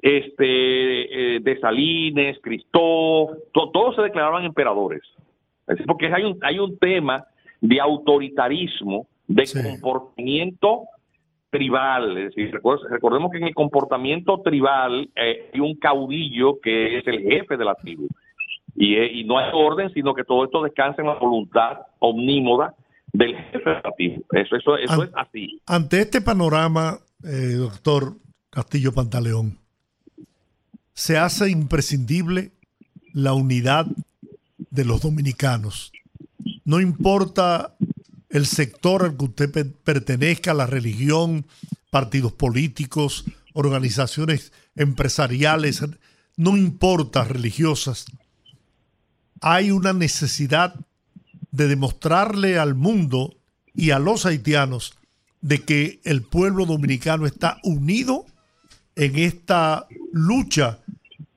este, 0.00 1.36
eh, 1.36 1.40
de 1.40 1.60
Salines, 1.60 2.38
Cristóbal, 2.42 3.38
todos 3.52 3.96
se 3.96 4.02
declaraban 4.02 4.44
emperadores 4.44 5.02
porque 5.86 6.06
hay 6.06 6.24
un, 6.24 6.38
hay 6.42 6.58
un 6.58 6.78
tema 6.78 7.26
de 7.60 7.80
autoritarismo, 7.80 9.06
de 9.26 9.44
comportamiento 9.62 10.84
tribal. 11.50 12.16
Es 12.18 12.34
decir, 12.34 12.60
recordemos 12.90 13.30
que 13.30 13.38
en 13.38 13.44
el 13.44 13.54
comportamiento 13.54 14.40
tribal 14.40 15.08
eh, 15.14 15.50
hay 15.52 15.60
un 15.60 15.74
caudillo 15.76 16.60
que 16.60 16.98
es 16.98 17.06
el 17.06 17.20
jefe 17.22 17.56
de 17.56 17.64
la 17.64 17.74
tribu. 17.74 18.08
Y, 18.74 18.94
eh, 18.94 19.10
y, 19.12 19.24
no 19.24 19.38
hay 19.38 19.50
orden, 19.52 19.92
sino 19.92 20.14
que 20.14 20.24
todo 20.24 20.44
esto 20.44 20.62
descansa 20.62 21.02
en 21.02 21.08
la 21.08 21.14
voluntad 21.14 21.78
omnímoda 21.98 22.74
del 23.12 23.34
jefe 23.34 23.70
de 23.70 23.80
la 23.82 23.92
tribu. 23.96 24.24
Eso, 24.32 24.56
eso, 24.56 24.76
eso 24.76 25.02
es 25.02 25.10
así. 25.14 25.60
Ante 25.66 26.00
este 26.00 26.20
panorama, 26.20 26.98
eh, 27.24 27.54
doctor 27.56 28.14
Castillo 28.50 28.92
Pantaleón, 28.92 29.58
se 30.92 31.16
hace 31.16 31.50
imprescindible 31.50 32.52
la 33.12 33.32
unidad 33.32 33.86
de 34.70 34.84
los 34.84 35.02
dominicanos. 35.02 35.92
No 36.64 36.80
importa 36.80 37.74
el 38.28 38.46
sector 38.46 39.04
al 39.04 39.16
que 39.16 39.24
usted 39.24 39.66
pertenezca, 39.84 40.54
la 40.54 40.66
religión, 40.66 41.46
partidos 41.90 42.32
políticos, 42.32 43.24
organizaciones 43.54 44.52
empresariales, 44.76 45.82
no 46.36 46.56
importa 46.56 47.24
religiosas. 47.24 48.06
Hay 49.40 49.70
una 49.70 49.92
necesidad 49.92 50.74
de 51.50 51.68
demostrarle 51.68 52.58
al 52.58 52.74
mundo 52.74 53.34
y 53.74 53.90
a 53.90 53.98
los 53.98 54.26
haitianos 54.26 54.94
de 55.40 55.64
que 55.64 56.00
el 56.04 56.22
pueblo 56.22 56.66
dominicano 56.66 57.26
está 57.26 57.58
unido 57.62 58.26
en 58.96 59.16
esta 59.18 59.86
lucha 60.12 60.80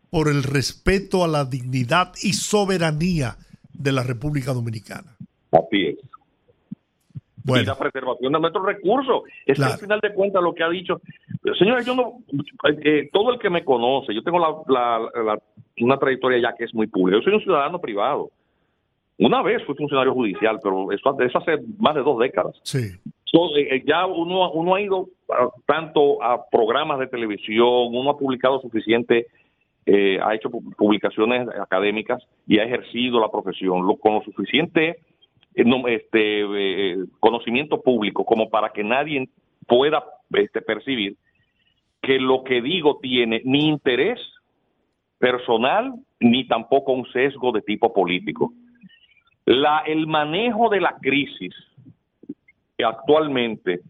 por 0.10 0.28
el 0.28 0.44
respeto 0.44 1.24
a 1.24 1.28
la 1.28 1.46
dignidad 1.46 2.12
y 2.22 2.34
soberanía 2.34 3.38
de 3.72 3.92
la 3.92 4.04
República 4.04 4.54
Dominicana. 4.54 5.16
Así 5.52 5.86
es. 5.88 6.11
Y 7.46 7.66
la 7.66 7.78
preservación 7.78 8.34
de 8.34 8.40
nuestros 8.40 8.66
recursos. 8.66 9.24
Es 9.46 9.58
que 9.58 9.66
al 9.66 9.78
final 9.78 10.00
de 10.00 10.14
cuentas 10.14 10.44
lo 10.44 10.54
que 10.54 10.64
ha 10.64 10.70
dicho. 10.70 11.02
Señores, 11.58 11.86
yo 11.86 11.96
no. 11.96 12.20
Eh, 12.84 13.10
todo 13.12 13.34
el 13.34 13.40
que 13.40 13.50
me 13.50 13.64
conoce, 13.64 14.14
yo 14.14 14.24
tengo 14.24 14.38
una 15.80 15.98
trayectoria 15.98 16.40
ya 16.40 16.56
que 16.56 16.66
es 16.66 16.74
muy 16.74 16.88
pública. 16.88 17.20
Yo 17.20 17.24
soy 17.24 17.34
un 17.34 17.44
ciudadano 17.44 17.80
privado. 17.80 18.30
Una 19.18 19.42
vez 19.42 19.64
fui 19.66 19.76
funcionario 19.76 20.14
judicial, 20.14 20.60
pero 20.64 20.92
eso, 20.92 21.20
eso 21.20 21.38
hace 21.38 21.60
más 21.78 21.96
de 21.96 22.02
dos 22.02 22.20
décadas. 22.20 22.60
Sí. 22.64 22.90
Eh, 23.34 23.76
eh, 23.76 23.84
ya 23.86 24.06
uno, 24.06 24.52
uno 24.52 24.76
ha 24.76 24.82
ido 24.82 25.08
tanto 25.66 26.22
a 26.22 26.50
programas 26.50 27.00
de 27.00 27.08
televisión, 27.08 27.96
uno 27.96 28.10
ha 28.10 28.18
publicado 28.18 28.60
suficiente 28.60 29.28
eh, 29.86 30.20
ha 30.24 30.36
hecho 30.36 30.52
publicaciones 30.52 31.48
académicas 31.60 32.22
y 32.46 32.60
ha 32.60 32.64
ejercido 32.66 33.20
la 33.20 33.32
profesión 33.32 33.82
con 33.98 34.14
lo 34.14 34.22
suficiente 34.22 34.90
eh, 34.90 35.00
este, 35.54 36.42
eh, 36.42 36.98
conocimiento 37.20 37.82
público 37.82 38.26
como 38.26 38.50
para 38.50 38.70
que 38.70 38.84
nadie 38.84 39.30
pueda 39.68 40.04
este, 40.34 40.62
percibir 40.62 41.18
que 42.02 42.20
lo 42.20 42.44
que 42.44 42.62
digo 42.62 43.00
tiene 43.02 43.42
ni 43.46 43.68
interés 43.68 44.20
personal 45.20 45.94
ni 46.20 46.48
tampoco 46.48 46.94
un 46.94 47.06
sesgo 47.12 47.52
de 47.52 47.62
tipo 47.62 47.94
político. 47.94 48.54
La, 49.46 49.80
el 49.86 50.08
manejo 50.08 50.70
de 50.70 50.82
la 50.82 50.98
crisis 51.00 51.54
actualmente 52.84 53.82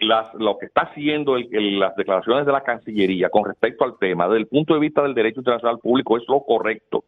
lo 0.00 0.58
que 0.58 0.66
está 0.66 0.82
haciendo 0.82 1.36
las 1.38 1.96
declaraciones 1.96 2.44
de 2.44 2.52
la 2.52 2.62
Cancillería 2.62 3.30
con 3.30 3.44
respecto 3.44 3.84
al 3.84 3.96
tema, 3.98 4.26
desde 4.26 4.40
el 4.40 4.46
punto 4.48 4.74
de 4.74 4.80
vista 4.80 5.02
del 5.02 5.14
derecho 5.14 5.40
internacional 5.40 5.78
público, 5.78 6.16
es 6.16 6.24
lo 6.28 6.40
correcto. 6.40 7.04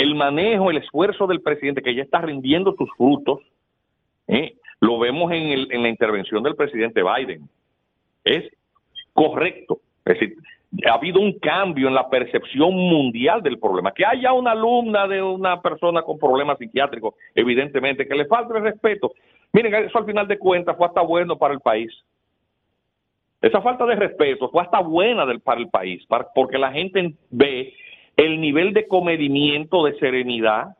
El 0.00 0.14
manejo, 0.14 0.70
el 0.70 0.78
esfuerzo 0.78 1.26
del 1.26 1.40
presidente, 1.40 1.82
que 1.82 1.94
ya 1.94 2.02
está 2.02 2.20
rindiendo 2.20 2.74
sus 2.76 2.90
frutos, 2.96 3.40
¿eh? 4.26 4.54
lo 4.80 4.98
vemos 4.98 5.32
en, 5.32 5.82
la 5.82 5.88
intervención 5.88 6.42
del 6.42 6.56
presidente 6.56 7.02
Biden. 7.02 7.48
Es 8.24 8.44
correcto. 9.12 9.80
Es 10.04 10.18
decir, 10.18 10.36
ha 10.88 10.94
habido 10.94 11.20
un 11.20 11.38
cambio 11.38 11.88
en 11.88 11.94
la 11.94 12.08
percepción 12.08 12.74
mundial 12.74 13.42
del 13.42 13.58
problema. 13.58 13.92
Que 13.92 14.06
haya 14.06 14.32
una 14.32 14.52
alumna 14.52 15.08
de 15.08 15.22
una 15.22 15.60
persona 15.60 16.02
con 16.02 16.18
problemas 16.18 16.58
psiquiátricos, 16.58 17.14
evidentemente, 17.34 18.06
que 18.06 18.14
le 18.14 18.26
falta 18.26 18.56
el 18.56 18.62
respeto, 18.62 19.12
Miren, 19.52 19.74
eso 19.74 19.98
al 19.98 20.04
final 20.04 20.28
de 20.28 20.38
cuentas 20.38 20.76
fue 20.76 20.86
hasta 20.86 21.00
bueno 21.00 21.38
para 21.38 21.54
el 21.54 21.60
país. 21.60 21.90
Esa 23.40 23.62
falta 23.62 23.86
de 23.86 23.94
respeto 23.94 24.50
fue 24.50 24.62
hasta 24.62 24.80
buena 24.80 25.24
para 25.42 25.60
el 25.60 25.68
país, 25.68 26.04
porque 26.34 26.58
la 26.58 26.72
gente 26.72 27.14
ve 27.30 27.72
el 28.18 28.40
nivel 28.40 28.74
de 28.74 28.88
comedimiento, 28.88 29.84
de 29.84 29.96
serenidad, 29.98 30.76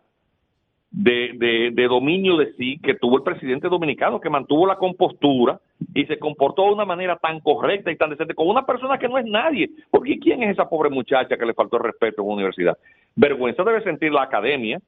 de, 0.90 1.70
de, 1.72 1.86
dominio 1.86 2.36
de 2.36 2.52
sí 2.54 2.80
que 2.82 2.94
tuvo 2.94 3.18
el 3.18 3.22
presidente 3.22 3.68
dominicano, 3.68 4.20
que 4.20 4.28
mantuvo 4.28 4.66
la 4.66 4.76
compostura 4.76 5.60
y 5.94 6.04
se 6.06 6.18
comportó 6.18 6.64
de 6.64 6.72
una 6.72 6.84
manera 6.84 7.16
tan 7.16 7.38
correcta 7.38 7.92
y 7.92 7.96
tan 7.96 8.10
decente 8.10 8.34
con 8.34 8.48
una 8.48 8.66
persona 8.66 8.98
que 8.98 9.08
no 9.08 9.18
es 9.18 9.24
nadie. 9.24 9.70
Porque 9.90 10.18
¿quién 10.18 10.42
es 10.42 10.50
esa 10.50 10.68
pobre 10.68 10.90
muchacha 10.90 11.36
que 11.36 11.46
le 11.46 11.54
faltó 11.54 11.76
el 11.76 11.84
respeto 11.84 12.22
en 12.22 12.28
la 12.28 12.34
universidad? 12.34 12.78
Vergüenza 13.14 13.62
debe 13.62 13.84
sentir 13.84 14.10
la 14.12 14.22
academia, 14.22 14.80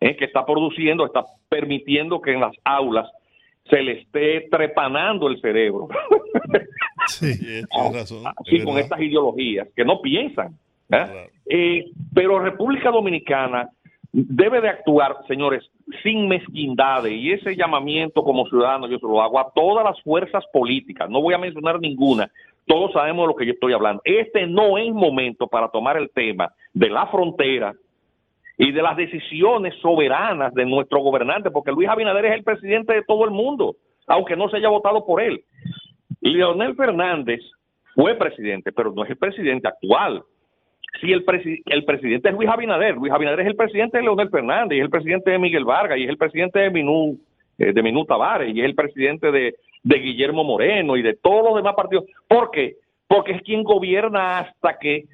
eh, 0.00 0.16
que 0.16 0.24
está 0.24 0.46
produciendo, 0.46 1.04
está 1.04 1.24
permitiendo 1.50 2.22
que 2.22 2.32
en 2.32 2.40
las 2.40 2.56
aulas 2.64 3.06
se 3.68 3.82
le 3.82 4.00
esté 4.00 4.48
trepanando 4.50 5.28
el 5.28 5.38
cerebro. 5.42 5.88
Sí, 7.08 7.26
Así 7.70 8.64
con 8.64 8.78
estas 8.78 9.00
ideologías 9.00 9.68
que 9.76 9.84
no 9.84 10.00
piensan. 10.00 10.56
¿eh? 10.90 11.28
Eh, 11.48 11.90
pero 12.14 12.38
República 12.38 12.90
Dominicana 12.90 13.68
debe 14.12 14.60
de 14.60 14.68
actuar, 14.68 15.16
señores, 15.26 15.70
sin 16.02 16.28
mezquindades 16.28 17.12
y 17.12 17.32
ese 17.32 17.56
llamamiento 17.56 18.22
como 18.22 18.46
ciudadano 18.48 18.88
yo 18.88 18.98
se 18.98 19.06
lo 19.06 19.22
hago 19.22 19.38
a 19.38 19.50
todas 19.54 19.84
las 19.84 20.00
fuerzas 20.02 20.44
políticas, 20.52 21.08
no 21.10 21.20
voy 21.20 21.34
a 21.34 21.38
mencionar 21.38 21.80
ninguna, 21.80 22.30
todos 22.66 22.92
sabemos 22.92 23.24
de 23.24 23.28
lo 23.28 23.36
que 23.36 23.46
yo 23.46 23.52
estoy 23.52 23.72
hablando. 23.72 24.02
Este 24.04 24.46
no 24.46 24.76
es 24.78 24.92
momento 24.92 25.46
para 25.46 25.68
tomar 25.68 25.96
el 25.96 26.10
tema 26.10 26.52
de 26.74 26.90
la 26.90 27.06
frontera 27.06 27.74
y 28.58 28.72
de 28.72 28.82
las 28.82 28.96
decisiones 28.96 29.74
soberanas 29.80 30.52
de 30.52 30.66
nuestro 30.66 31.00
gobernante, 31.00 31.50
porque 31.50 31.72
Luis 31.72 31.88
Abinader 31.88 32.26
es 32.26 32.34
el 32.34 32.44
presidente 32.44 32.92
de 32.92 33.04
todo 33.04 33.24
el 33.24 33.30
mundo, 33.30 33.76
aunque 34.06 34.36
no 34.36 34.48
se 34.48 34.58
haya 34.58 34.68
votado 34.68 35.06
por 35.06 35.22
él. 35.22 35.42
Leonel 36.20 36.74
Fernández 36.74 37.40
fue 37.94 38.14
presidente, 38.16 38.72
pero 38.72 38.92
no 38.92 39.04
es 39.04 39.10
el 39.10 39.16
presidente 39.16 39.68
actual. 39.68 40.22
Si 41.00 41.12
el, 41.12 41.24
el 41.66 41.84
presidente 41.84 42.28
es 42.28 42.34
Luis 42.34 42.48
Abinader, 42.48 42.96
Luis 42.96 43.12
Abinader 43.12 43.40
es 43.40 43.46
el 43.46 43.56
presidente 43.56 43.98
de 43.98 44.04
Leonel 44.04 44.30
Fernández, 44.30 44.76
y 44.76 44.80
es 44.80 44.84
el 44.84 44.90
presidente 44.90 45.30
de 45.30 45.38
Miguel 45.38 45.64
Vargas, 45.64 45.98
y 45.98 46.04
es 46.04 46.08
el 46.08 46.16
presidente 46.16 46.58
de 46.58 46.70
Minú, 46.70 47.18
eh, 47.58 47.72
de 47.72 47.82
Minú 47.82 48.04
Tavares, 48.04 48.54
y 48.54 48.60
es 48.60 48.66
el 48.66 48.74
presidente 48.74 49.30
de, 49.30 49.54
de 49.82 49.98
Guillermo 49.98 50.44
Moreno 50.44 50.96
y 50.96 51.02
de 51.02 51.14
todos 51.14 51.44
los 51.44 51.56
demás 51.56 51.74
partidos. 51.74 52.04
¿Por 52.26 52.50
qué? 52.50 52.76
Porque 53.06 53.32
es 53.32 53.42
quien 53.42 53.62
gobierna 53.62 54.40
hasta 54.40 54.78
que 54.78 55.04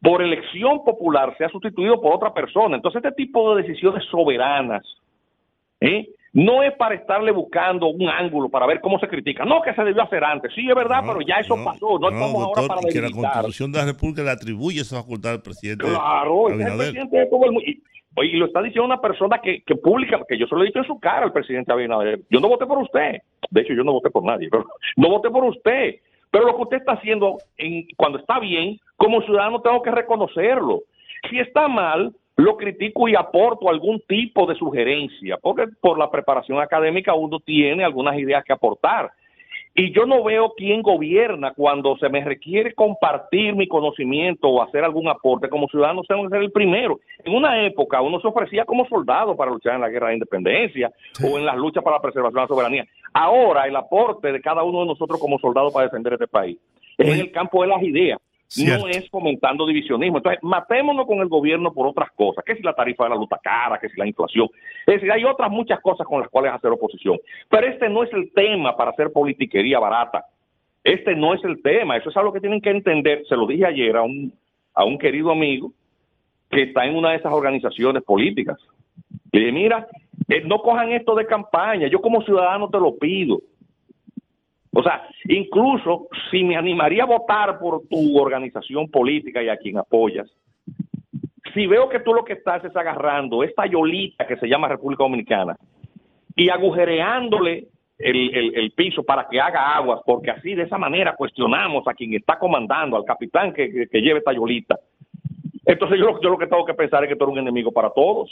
por 0.00 0.22
elección 0.22 0.84
popular 0.84 1.34
sea 1.36 1.48
sustituido 1.48 2.00
por 2.00 2.14
otra 2.14 2.32
persona. 2.32 2.76
Entonces, 2.76 3.02
este 3.02 3.16
tipo 3.16 3.54
de 3.54 3.62
decisiones 3.62 4.04
soberanas 4.10 4.84
¿eh? 5.80 6.08
No 6.32 6.62
es 6.62 6.74
para 6.74 6.94
estarle 6.94 7.32
buscando 7.32 7.88
un 7.88 8.08
ángulo 8.08 8.48
para 8.48 8.66
ver 8.66 8.80
cómo 8.80 8.98
se 8.98 9.08
critica. 9.08 9.44
No, 9.44 9.62
que 9.62 9.74
se 9.74 9.82
debió 9.82 10.02
hacer 10.02 10.22
antes. 10.22 10.52
Sí, 10.54 10.68
es 10.68 10.74
verdad, 10.74 11.02
pero 11.06 11.20
ya 11.20 11.36
eso 11.36 11.56
pasó. 11.64 11.98
No, 11.98 12.10
estamos 12.10 12.34
ahora 12.34 12.68
para 12.68 12.80
que 12.82 13.00
la 13.00 13.10
Constitución 13.10 13.72
de 13.72 13.78
la 13.78 13.84
República 13.86 14.22
le 14.22 14.30
atribuye 14.30 14.80
esa 14.80 15.00
facultad 15.02 15.32
al 15.32 15.42
presidente. 15.42 15.86
Claro, 15.86 16.50
es 16.50 16.60
el 16.60 16.76
presidente 16.76 17.16
de 17.16 17.26
todo 17.26 17.44
el 17.44 17.52
mundo. 17.52 17.66
Y, 17.66 17.82
lo 18.36 18.46
está 18.46 18.60
diciendo 18.62 18.84
una 18.84 19.00
persona 19.00 19.40
que, 19.40 19.62
que 19.62 19.76
pública, 19.76 20.20
que 20.28 20.36
yo 20.36 20.48
se 20.48 20.54
lo 20.56 20.62
he 20.62 20.66
dicho 20.66 20.80
en 20.80 20.86
su 20.86 20.98
cara 20.98 21.24
al 21.24 21.32
presidente 21.32 21.72
Abinader. 21.72 22.20
Yo 22.30 22.40
no 22.40 22.48
voté 22.48 22.66
por 22.66 22.78
usted. 22.78 23.22
De 23.50 23.60
hecho, 23.60 23.74
yo 23.74 23.84
no 23.84 23.92
voté 23.92 24.10
por 24.10 24.24
nadie, 24.24 24.48
pero 24.50 24.66
no 24.96 25.08
voté 25.08 25.30
por 25.30 25.44
usted. 25.44 25.96
Pero 26.30 26.46
lo 26.46 26.56
que 26.56 26.62
usted 26.62 26.76
está 26.78 26.92
haciendo 26.92 27.38
en, 27.56 27.86
cuando 27.96 28.18
está 28.18 28.38
bien, 28.40 28.78
como 28.96 29.22
ciudadano 29.22 29.60
tengo 29.62 29.82
que 29.82 29.90
reconocerlo. 29.90 30.82
Si 31.30 31.38
está 31.38 31.68
mal, 31.68 32.12
lo 32.38 32.56
critico 32.56 33.08
y 33.08 33.16
aporto 33.16 33.68
algún 33.68 34.00
tipo 34.06 34.46
de 34.46 34.54
sugerencia, 34.54 35.38
porque 35.42 35.64
por 35.80 35.98
la 35.98 36.08
preparación 36.08 36.60
académica 36.60 37.12
uno 37.12 37.40
tiene 37.40 37.82
algunas 37.82 38.16
ideas 38.16 38.44
que 38.44 38.52
aportar. 38.52 39.10
Y 39.74 39.92
yo 39.92 40.06
no 40.06 40.22
veo 40.22 40.54
quién 40.56 40.80
gobierna 40.80 41.52
cuando 41.52 41.96
se 41.98 42.08
me 42.08 42.24
requiere 42.24 42.74
compartir 42.74 43.56
mi 43.56 43.66
conocimiento 43.66 44.48
o 44.48 44.62
hacer 44.62 44.84
algún 44.84 45.08
aporte. 45.08 45.48
Como 45.48 45.66
ciudadano 45.66 46.02
tengo 46.02 46.22
que 46.24 46.30
ser 46.30 46.42
el 46.42 46.52
primero. 46.52 47.00
En 47.24 47.34
una 47.34 47.64
época 47.66 48.00
uno 48.02 48.20
se 48.20 48.28
ofrecía 48.28 48.64
como 48.64 48.86
soldado 48.86 49.36
para 49.36 49.50
luchar 49.50 49.74
en 49.74 49.80
la 49.80 49.88
guerra 49.88 50.08
de 50.08 50.14
independencia 50.14 50.92
o 51.24 51.38
en 51.38 51.44
las 51.44 51.56
luchas 51.56 51.82
para 51.82 51.96
la 51.96 52.02
preservación 52.02 52.34
de 52.36 52.40
la 52.42 52.48
soberanía. 52.48 52.86
Ahora 53.12 53.66
el 53.66 53.74
aporte 53.74 54.30
de 54.30 54.40
cada 54.40 54.62
uno 54.62 54.80
de 54.80 54.86
nosotros 54.86 55.18
como 55.20 55.40
soldado 55.40 55.72
para 55.72 55.86
defender 55.86 56.12
este 56.12 56.28
país 56.28 56.56
es 56.96 57.08
en 57.08 57.20
el 57.20 57.32
campo 57.32 57.62
de 57.62 57.68
las 57.68 57.82
ideas 57.82 58.20
no 58.56 58.88
es 58.88 59.08
fomentando 59.10 59.66
divisionismo. 59.66 60.18
Entonces, 60.18 60.42
matémonos 60.42 61.06
con 61.06 61.18
el 61.18 61.28
gobierno 61.28 61.72
por 61.72 61.86
otras 61.86 62.10
cosas, 62.12 62.44
que 62.44 62.56
si 62.56 62.62
la 62.62 62.72
tarifa 62.72 63.04
de 63.04 63.10
la 63.10 63.16
luta 63.16 63.38
cara, 63.42 63.78
que 63.78 63.88
si 63.88 63.98
la 63.98 64.06
inflación. 64.06 64.48
Es 64.86 64.94
decir, 64.94 65.12
hay 65.12 65.24
otras 65.24 65.50
muchas 65.50 65.80
cosas 65.80 66.06
con 66.06 66.20
las 66.20 66.30
cuales 66.30 66.52
hacer 66.52 66.70
oposición. 66.70 67.18
Pero 67.48 67.66
este 67.66 67.88
no 67.88 68.02
es 68.02 68.12
el 68.12 68.32
tema 68.32 68.76
para 68.76 68.92
hacer 68.92 69.12
politiquería 69.12 69.78
barata. 69.78 70.24
Este 70.82 71.14
no 71.14 71.34
es 71.34 71.44
el 71.44 71.60
tema. 71.62 71.96
Eso 71.96 72.08
es 72.08 72.16
algo 72.16 72.32
que 72.32 72.40
tienen 72.40 72.60
que 72.60 72.70
entender. 72.70 73.24
Se 73.28 73.36
lo 73.36 73.46
dije 73.46 73.66
ayer 73.66 73.96
a 73.96 74.02
un, 74.02 74.32
a 74.74 74.84
un 74.84 74.98
querido 74.98 75.30
amigo 75.30 75.72
que 76.50 76.62
está 76.62 76.86
en 76.86 76.96
una 76.96 77.10
de 77.10 77.16
esas 77.16 77.32
organizaciones 77.32 78.02
políticas. 78.02 78.58
Le 79.32 79.40
dije, 79.40 79.52
mira, 79.52 79.86
eh, 80.28 80.42
no 80.46 80.60
cojan 80.60 80.92
esto 80.92 81.14
de 81.14 81.26
campaña. 81.26 81.88
Yo 81.88 82.00
como 82.00 82.22
ciudadano 82.22 82.70
te 82.70 82.78
lo 82.78 82.96
pido. 82.96 83.40
O 84.72 84.82
sea, 84.82 85.08
incluso 85.28 86.08
si 86.30 86.44
me 86.44 86.56
animaría 86.56 87.04
a 87.04 87.06
votar 87.06 87.58
por 87.58 87.86
tu 87.88 88.18
organización 88.18 88.90
política 88.90 89.42
y 89.42 89.48
a 89.48 89.56
quien 89.56 89.78
apoyas, 89.78 90.28
si 91.54 91.66
veo 91.66 91.88
que 91.88 92.00
tú 92.00 92.12
lo 92.12 92.24
que 92.24 92.34
estás 92.34 92.64
es 92.64 92.76
agarrando 92.76 93.42
esta 93.42 93.66
yolita 93.66 94.26
que 94.26 94.36
se 94.36 94.46
llama 94.46 94.68
República 94.68 95.04
Dominicana 95.04 95.56
y 96.36 96.50
agujereándole 96.50 97.68
el, 97.98 98.72
piso 98.76 99.02
para 99.02 99.26
que 99.28 99.40
haga 99.40 99.74
aguas, 99.74 100.00
porque 100.06 100.30
así 100.30 100.54
de 100.54 100.62
esa 100.64 100.78
manera 100.78 101.16
cuestionamos 101.16 101.86
a 101.88 101.94
quien 101.94 102.14
está 102.14 102.38
comandando, 102.38 102.96
al 102.96 103.04
capitán 103.04 103.52
que, 103.52 103.88
que, 103.90 104.00
lleve 104.00 104.20
esta 104.20 104.32
yolita. 104.32 104.78
Entonces 105.64 105.98
yo 105.98 106.06
lo 106.22 106.38
que 106.38 106.46
tengo 106.46 106.64
que 106.64 106.74
pensar 106.74 107.02
es 107.02 107.08
que 107.08 107.16
tú 107.16 107.24
eres 107.24 107.32
un 107.32 107.40
enemigo 107.40 107.72
para 107.72 107.90
todos. 107.90 108.30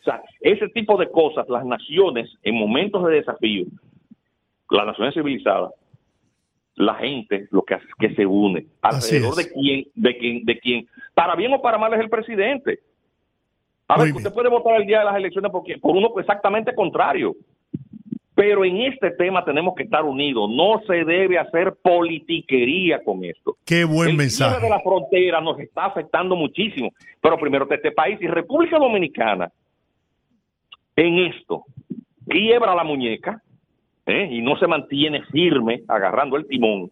O 0.00 0.04
sea, 0.04 0.20
ese 0.40 0.68
tipo 0.70 0.96
de 0.96 1.08
cosas, 1.10 1.48
las 1.48 1.64
naciones 1.64 2.28
en 2.42 2.56
momentos 2.56 3.06
de 3.06 3.14
desafío 3.14 3.66
las 4.76 4.86
naciones 4.86 5.14
civilizadas, 5.14 5.72
la 6.74 6.94
gente 6.94 7.48
lo 7.50 7.62
que 7.62 7.74
hace 7.74 7.86
es 7.86 7.94
que 7.98 8.14
se 8.14 8.26
une 8.26 8.66
alrededor 8.80 9.34
de 9.34 9.50
quién, 9.50 9.86
de 9.94 10.16
quién, 10.16 10.44
de 10.44 10.58
quién, 10.58 10.88
para 11.14 11.36
bien 11.36 11.52
o 11.52 11.60
para 11.60 11.78
mal 11.78 11.92
es 11.94 12.00
el 12.00 12.08
presidente. 12.08 12.80
A 13.88 14.02
ver, 14.02 14.14
usted 14.14 14.32
puede 14.32 14.48
votar 14.48 14.80
el 14.80 14.86
día 14.86 15.00
de 15.00 15.04
las 15.04 15.16
elecciones 15.16 15.50
por, 15.50 15.62
por 15.80 15.96
uno 15.96 16.12
exactamente 16.18 16.74
contrario. 16.74 17.34
Pero 18.34 18.64
en 18.64 18.78
este 18.80 19.10
tema 19.10 19.44
tenemos 19.44 19.74
que 19.74 19.82
estar 19.82 20.02
unidos. 20.04 20.48
No 20.50 20.80
se 20.86 21.04
debe 21.04 21.38
hacer 21.38 21.74
politiquería 21.82 23.04
con 23.04 23.22
esto. 23.24 23.58
Qué 23.66 23.84
buen 23.84 24.10
el 24.10 24.16
mensaje. 24.16 24.58
de 24.58 24.70
la 24.70 24.80
frontera 24.80 25.42
nos 25.42 25.60
está 25.60 25.84
afectando 25.84 26.34
muchísimo. 26.34 26.90
Pero 27.20 27.36
primero 27.36 27.68
este 27.70 27.92
país 27.92 28.18
y 28.22 28.26
República 28.26 28.78
Dominicana 28.78 29.52
en 30.96 31.18
esto 31.26 31.64
quiebra 32.26 32.74
la 32.74 32.84
muñeca 32.84 33.42
¿eh? 34.06 34.28
y 34.30 34.42
no 34.42 34.56
se 34.56 34.66
mantiene 34.66 35.22
firme 35.26 35.82
agarrando 35.88 36.36
el 36.36 36.46
timón, 36.46 36.90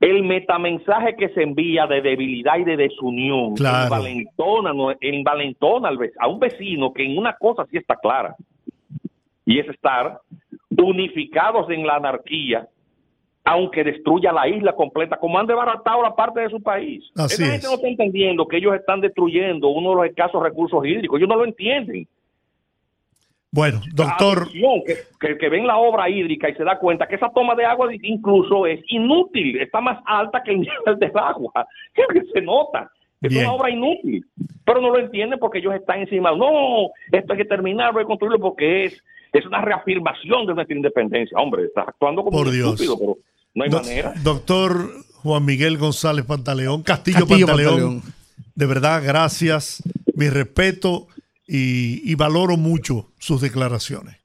el 0.00 0.22
metamensaje 0.22 1.16
que 1.16 1.30
se 1.30 1.42
envía 1.42 1.86
de 1.86 2.02
debilidad 2.02 2.58
y 2.58 2.64
de 2.64 2.76
desunión 2.76 3.54
envalentona, 3.58 4.72
envalentona 5.00 5.90
a 6.18 6.28
un 6.28 6.38
vecino 6.38 6.92
que 6.92 7.04
en 7.04 7.18
una 7.18 7.34
cosa 7.34 7.66
sí 7.70 7.76
está 7.76 7.96
clara, 7.96 8.36
y 9.44 9.60
es 9.60 9.68
estar 9.68 10.20
unificados 10.76 11.70
en 11.70 11.86
la 11.86 11.96
anarquía, 11.96 12.68
aunque 13.44 13.84
destruya 13.84 14.32
la 14.32 14.48
isla 14.48 14.74
completa, 14.74 15.16
como 15.18 15.38
han 15.38 15.46
desbaratado 15.46 16.02
la 16.02 16.14
parte 16.14 16.40
de 16.40 16.50
su 16.50 16.60
país. 16.60 17.04
Así 17.14 17.42
Esa 17.42 17.52
gente 17.52 17.66
no 17.68 17.74
está 17.74 17.88
entendiendo 17.88 18.46
que 18.46 18.56
ellos 18.56 18.74
están 18.74 19.00
destruyendo 19.00 19.68
uno 19.68 19.90
de 19.90 19.96
los 19.96 20.06
escasos 20.06 20.42
recursos 20.42 20.84
hídricos, 20.84 21.18
ellos 21.18 21.28
no 21.28 21.36
lo 21.36 21.44
entienden. 21.44 22.08
Bueno, 23.56 23.80
doctor. 23.94 24.48
Que, 25.18 25.38
que, 25.38 25.48
ven 25.48 25.66
la 25.66 25.78
obra 25.78 26.10
hídrica 26.10 26.50
y 26.50 26.54
se 26.54 26.62
da 26.62 26.78
cuenta 26.78 27.08
que 27.08 27.14
esa 27.14 27.30
toma 27.30 27.54
de 27.54 27.64
agua 27.64 27.88
incluso 28.02 28.66
es 28.66 28.80
inútil, 28.88 29.58
está 29.58 29.80
más 29.80 29.98
alta 30.04 30.42
que 30.44 30.50
el 30.50 30.60
nivel 30.60 30.98
del 30.98 31.12
agua. 31.14 31.66
que 31.94 32.22
se 32.34 32.42
nota. 32.42 32.90
Es 33.22 33.34
una 33.34 33.52
obra 33.52 33.70
inútil. 33.70 34.26
Pero 34.66 34.82
no 34.82 34.90
lo 34.90 34.98
entienden 34.98 35.38
porque 35.38 35.58
ellos 35.58 35.74
están 35.74 36.00
encima. 36.00 36.32
No, 36.32 36.90
esto 37.10 37.32
hay 37.32 37.38
que 37.38 37.44
terminarlo, 37.46 37.98
hay 37.98 38.04
que 38.04 38.08
construirlo 38.08 38.38
porque 38.38 38.84
es, 38.84 39.02
es 39.32 39.46
una 39.46 39.62
reafirmación 39.62 40.46
de 40.46 40.54
nuestra 40.54 40.76
independencia. 40.76 41.38
Hombre, 41.38 41.64
estás 41.64 41.88
actuando 41.88 42.24
como 42.24 42.38
un 42.38 42.48
estúpido, 42.48 42.98
pero 42.98 43.16
no 43.54 43.64
hay 43.64 43.70
manera. 43.70 44.12
Doctor 44.22 44.90
Juan 45.22 45.46
Miguel 45.46 45.78
González 45.78 46.26
Pantaleón, 46.26 46.82
Castillo, 46.82 47.26
Pantaleón, 47.26 48.02
de 48.54 48.66
verdad, 48.66 49.02
gracias. 49.02 49.82
Mi 50.14 50.28
respeto 50.28 51.08
y, 51.46 52.14
valoro 52.14 52.56
mucho 52.56 53.12
sus 53.18 53.40
declaraciones. 53.40 54.16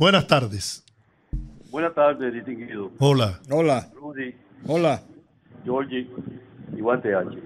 buenas 0.00 0.26
tardes. 0.26 0.82
Buenas 1.70 1.94
tardes, 1.94 2.32
distinguido. 2.32 2.90
Hola. 2.98 3.38
Hola. 3.50 3.86
Rudy. 3.94 4.34
Hola. 4.66 5.02
Georgie 5.62 6.08
y 6.74 6.80
Guante 6.80 7.14
H. 7.14 7.38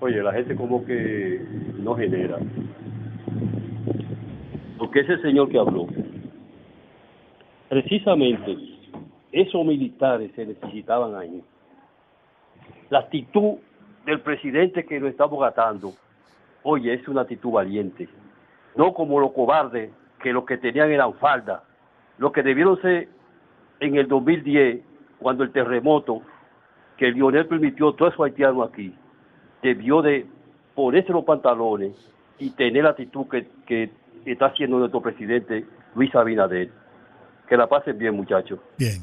Oye, 0.00 0.22
la 0.22 0.32
gente 0.32 0.56
como 0.56 0.82
que 0.82 1.46
no 1.78 1.94
genera. 1.94 2.38
Porque 4.78 5.00
ese 5.00 5.18
señor 5.18 5.50
que 5.50 5.58
habló, 5.58 5.86
precisamente 7.68 8.56
esos 9.30 9.64
militares 9.66 10.32
se 10.34 10.46
necesitaban 10.46 11.14
ahí. 11.14 11.44
La 12.88 13.00
actitud 13.00 13.58
del 14.06 14.20
presidente 14.22 14.86
que 14.86 14.98
lo 14.98 15.06
estamos 15.06 15.38
gatando, 15.38 15.92
oye, 16.62 16.94
es 16.94 17.06
una 17.08 17.20
actitud 17.20 17.50
valiente. 17.50 18.08
No 18.74 18.94
como 18.94 19.20
los 19.20 19.32
cobardes 19.32 19.90
que 20.22 20.32
lo 20.32 20.46
que 20.46 20.56
tenían 20.56 20.90
eran 20.90 21.14
falda. 21.14 21.64
Lo 22.18 22.32
que 22.32 22.42
debieron 22.42 22.80
ser 22.80 23.08
en 23.80 23.96
el 23.96 24.08
2010, 24.08 24.80
cuando 25.18 25.44
el 25.44 25.52
terremoto, 25.52 26.22
que 26.96 27.10
Lionel 27.10 27.46
permitió 27.46 27.92
todo 27.92 28.08
eso 28.08 28.24
haitiano 28.24 28.62
aquí, 28.62 28.94
debió 29.62 30.02
de 30.02 30.26
ponerse 30.74 31.12
los 31.12 31.24
pantalones 31.24 31.92
y 32.38 32.50
tener 32.50 32.84
la 32.84 32.90
actitud 32.90 33.26
que, 33.28 33.46
que 33.66 33.90
está 34.24 34.46
haciendo 34.46 34.78
nuestro 34.78 35.00
presidente 35.00 35.64
Luis 35.94 36.14
Abinader. 36.14 36.70
Que 37.48 37.56
la 37.56 37.68
pasen 37.68 37.98
bien, 37.98 38.14
muchachos. 38.14 38.60
Bien. 38.78 39.02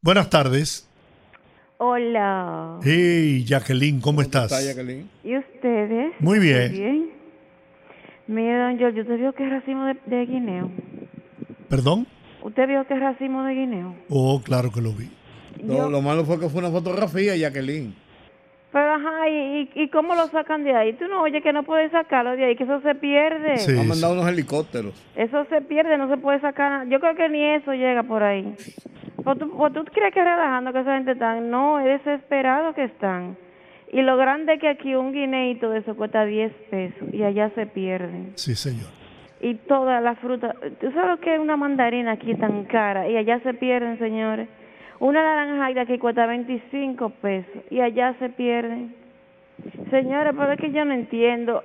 Buenas 0.00 0.30
tardes. 0.30 0.86
Hola. 1.78 2.78
Hey, 2.82 3.44
Jacqueline, 3.44 4.00
¿cómo, 4.00 4.22
estás? 4.22 4.50
Jacqueline? 4.50 5.08
¿Y 5.24 5.36
ustedes? 5.36 6.12
Muy 6.20 6.38
bien. 6.38 6.72
bien. 6.72 7.19
Mira, 8.30 8.68
don 8.68 8.78
George, 8.78 9.00
¿usted 9.00 9.18
vio 9.18 9.32
que 9.32 9.44
es 9.44 9.50
racimo 9.50 9.84
de, 9.86 9.96
de 10.06 10.24
guineo? 10.26 10.70
¿Perdón? 11.68 12.06
¿Usted 12.42 12.68
vio 12.68 12.86
que 12.86 12.94
es 12.94 13.00
racimo 13.00 13.42
de 13.44 13.54
guineo? 13.54 13.94
Oh, 14.08 14.40
claro 14.42 14.70
que 14.70 14.80
lo 14.80 14.92
vi. 14.92 15.10
Lo, 15.64 15.90
lo 15.90 16.00
malo 16.00 16.24
fue 16.24 16.38
que 16.38 16.48
fue 16.48 16.60
una 16.60 16.70
fotografía, 16.70 17.36
Jacqueline. 17.36 17.92
Pero 18.72 18.94
ajá, 18.94 19.28
¿y, 19.28 19.68
y 19.74 19.88
cómo 19.88 20.14
lo 20.14 20.28
sacan 20.28 20.62
de 20.62 20.72
ahí? 20.76 20.92
Tú 20.92 21.08
no 21.08 21.22
oyes 21.22 21.42
que 21.42 21.52
no 21.52 21.64
puedes 21.64 21.90
sacarlo 21.90 22.36
de 22.36 22.44
ahí, 22.44 22.56
que 22.56 22.62
eso 22.62 22.80
se 22.82 22.94
pierde. 22.94 23.56
Sí, 23.58 23.72
Han 23.72 23.82
sí. 23.82 23.88
mandado 23.88 24.12
unos 24.12 24.28
helicópteros. 24.28 24.94
Eso 25.16 25.44
se 25.46 25.60
pierde, 25.62 25.98
no 25.98 26.08
se 26.08 26.16
puede 26.18 26.40
sacar. 26.40 26.86
Yo 26.88 27.00
creo 27.00 27.16
que 27.16 27.28
ni 27.28 27.44
eso 27.44 27.72
llega 27.72 28.04
por 28.04 28.22
ahí. 28.22 28.54
¿O 29.24 29.34
tú, 29.34 29.52
o 29.58 29.70
tú 29.70 29.84
crees 29.92 30.14
que 30.14 30.22
relajando 30.22 30.72
que 30.72 30.80
esa 30.80 30.94
gente 30.94 31.12
están? 31.12 31.50
No, 31.50 31.80
es 31.80 32.04
desesperado 32.04 32.72
que 32.74 32.84
están. 32.84 33.36
Y 33.92 34.02
lo 34.02 34.16
grande 34.16 34.54
es 34.54 34.60
que 34.60 34.68
aquí 34.68 34.94
un 34.94 35.12
guineito 35.12 35.68
de 35.70 35.80
eso 35.80 35.96
cuesta 35.96 36.24
10 36.24 36.52
pesos 36.70 37.08
y 37.12 37.22
allá 37.24 37.50
se 37.56 37.66
pierden. 37.66 38.32
Sí, 38.36 38.54
señor. 38.54 38.88
Y 39.40 39.54
toda 39.54 40.00
la 40.00 40.14
fruta. 40.16 40.54
¿Tú 40.80 40.90
sabes 40.92 41.10
lo 41.10 41.20
que 41.20 41.34
es 41.34 41.40
una 41.40 41.56
mandarina 41.56 42.12
aquí 42.12 42.34
tan 42.34 42.64
cara? 42.66 43.08
Y 43.08 43.16
allá 43.16 43.40
se 43.40 43.54
pierden, 43.54 43.98
señores. 43.98 44.48
Una 45.00 45.22
naranja 45.22 45.72
de 45.72 45.80
aquí 45.80 45.98
cuesta 45.98 46.26
25 46.26 47.10
pesos 47.22 47.62
y 47.70 47.80
allá 47.80 48.14
se 48.18 48.28
pierden. 48.28 48.94
Señores, 49.90 50.34
pero 50.38 50.52
es 50.52 50.60
que 50.60 50.70
yo 50.72 50.84
no 50.84 50.92
entiendo. 50.94 51.64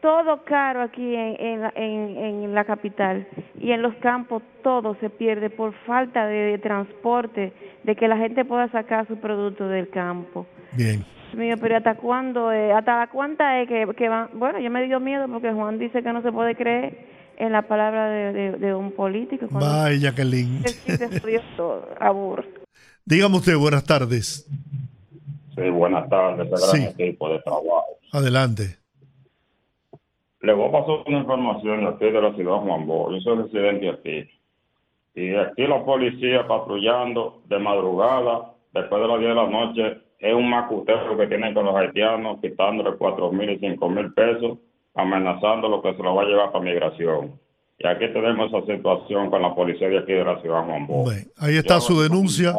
Todo 0.00 0.44
caro 0.44 0.80
aquí 0.82 1.14
en, 1.16 1.36
en, 1.40 1.60
la- 1.60 1.72
en, 1.74 2.16
en 2.44 2.54
la 2.54 2.64
capital 2.64 3.26
y 3.60 3.72
en 3.72 3.82
los 3.82 3.94
campos 3.96 4.42
todo 4.62 4.94
se 5.00 5.10
pierde 5.10 5.50
por 5.50 5.72
falta 5.86 6.24
de, 6.28 6.36
de 6.52 6.58
transporte, 6.58 7.52
de 7.82 7.96
que 7.96 8.06
la 8.06 8.16
gente 8.16 8.44
pueda 8.44 8.68
sacar 8.68 9.08
su 9.08 9.16
producto 9.16 9.66
del 9.68 9.88
campo. 9.88 10.46
Bien. 10.72 11.04
Dios 11.32 11.34
mío, 11.34 11.54
pero 11.60 11.76
¿hasta 11.76 11.94
cuándo? 11.96 12.52
eh? 12.52 12.72
¿Hasta 12.72 12.98
la 12.98 13.06
cuánta 13.08 13.60
es 13.60 13.68
que, 13.68 13.86
que 13.96 14.08
van? 14.08 14.28
Bueno, 14.34 14.58
yo 14.60 14.70
me 14.70 14.84
dio 14.84 14.98
miedo 15.00 15.26
porque 15.28 15.52
Juan 15.52 15.78
dice 15.78 16.02
que 16.02 16.12
no 16.12 16.22
se 16.22 16.32
puede 16.32 16.54
creer 16.56 17.06
en 17.36 17.52
la 17.52 17.62
palabra 17.62 18.08
de, 18.08 18.32
de, 18.32 18.52
de 18.52 18.74
un 18.74 18.92
político. 18.92 19.46
cuando 19.50 19.84
Bye, 19.84 20.00
Jacqueline. 20.00 20.62
todo, 21.56 21.88
aburro. 22.00 22.44
Dígame 23.04 23.36
usted, 23.36 23.56
buenas 23.56 23.84
tardes. 23.84 24.46
Sí, 25.54 25.68
buenas 25.70 26.08
tardes, 26.08 26.48
gran 26.48 26.60
Sí. 26.62 26.84
equipo 27.02 27.28
de 27.30 27.38
trabajo. 27.40 27.86
Adelante. 28.12 28.76
Le 30.40 30.52
voy 30.52 30.68
a 30.68 30.72
pasar 30.72 30.94
una 31.06 31.18
información 31.18 31.86
aquí 31.88 32.04
de 32.04 32.20
la 32.22 32.32
ciudad 32.34 32.54
de 32.54 32.60
Juan 32.60 32.86
Bo. 32.86 33.10
Yo 33.12 33.20
soy 33.20 33.42
residente 33.42 33.90
aquí. 33.90 34.30
Y 35.14 35.34
aquí 35.34 35.66
la 35.66 35.84
policía 35.84 36.46
patrullando 36.46 37.42
de 37.48 37.58
madrugada, 37.58 38.52
después 38.72 39.02
de 39.02 39.08
las 39.08 39.18
10 39.18 39.28
de 39.30 39.34
la 39.34 39.46
noche, 39.48 39.98
es 40.18 40.34
un 40.34 40.50
macutero 40.50 41.16
que 41.16 41.26
tienen 41.26 41.54
con 41.54 41.64
los 41.64 41.76
haitianos, 41.76 42.40
quitándole 42.40 42.96
cuatro 42.96 43.30
mil 43.30 43.50
y 43.50 43.58
cinco 43.58 43.88
mil 43.88 44.12
pesos, 44.12 44.58
amenazando 44.94 45.68
lo 45.68 45.80
que 45.80 45.94
se 45.94 46.02
lo 46.02 46.14
va 46.14 46.22
a 46.22 46.26
llevar 46.26 46.52
para 46.52 46.64
migración. 46.64 47.38
Y 47.78 47.86
aquí 47.86 48.12
tenemos 48.12 48.52
esa 48.52 48.66
situación 48.66 49.30
con 49.30 49.42
la 49.42 49.54
policía 49.54 49.88
de 49.88 49.98
aquí 49.98 50.12
de 50.12 50.24
la 50.24 50.40
ciudad 50.40 50.62
de 50.62 50.66
Juan. 50.66 50.86
Bueno, 50.88 51.30
ahí 51.38 51.56
está 51.56 51.80
su 51.80 52.00
denuncia. 52.00 52.54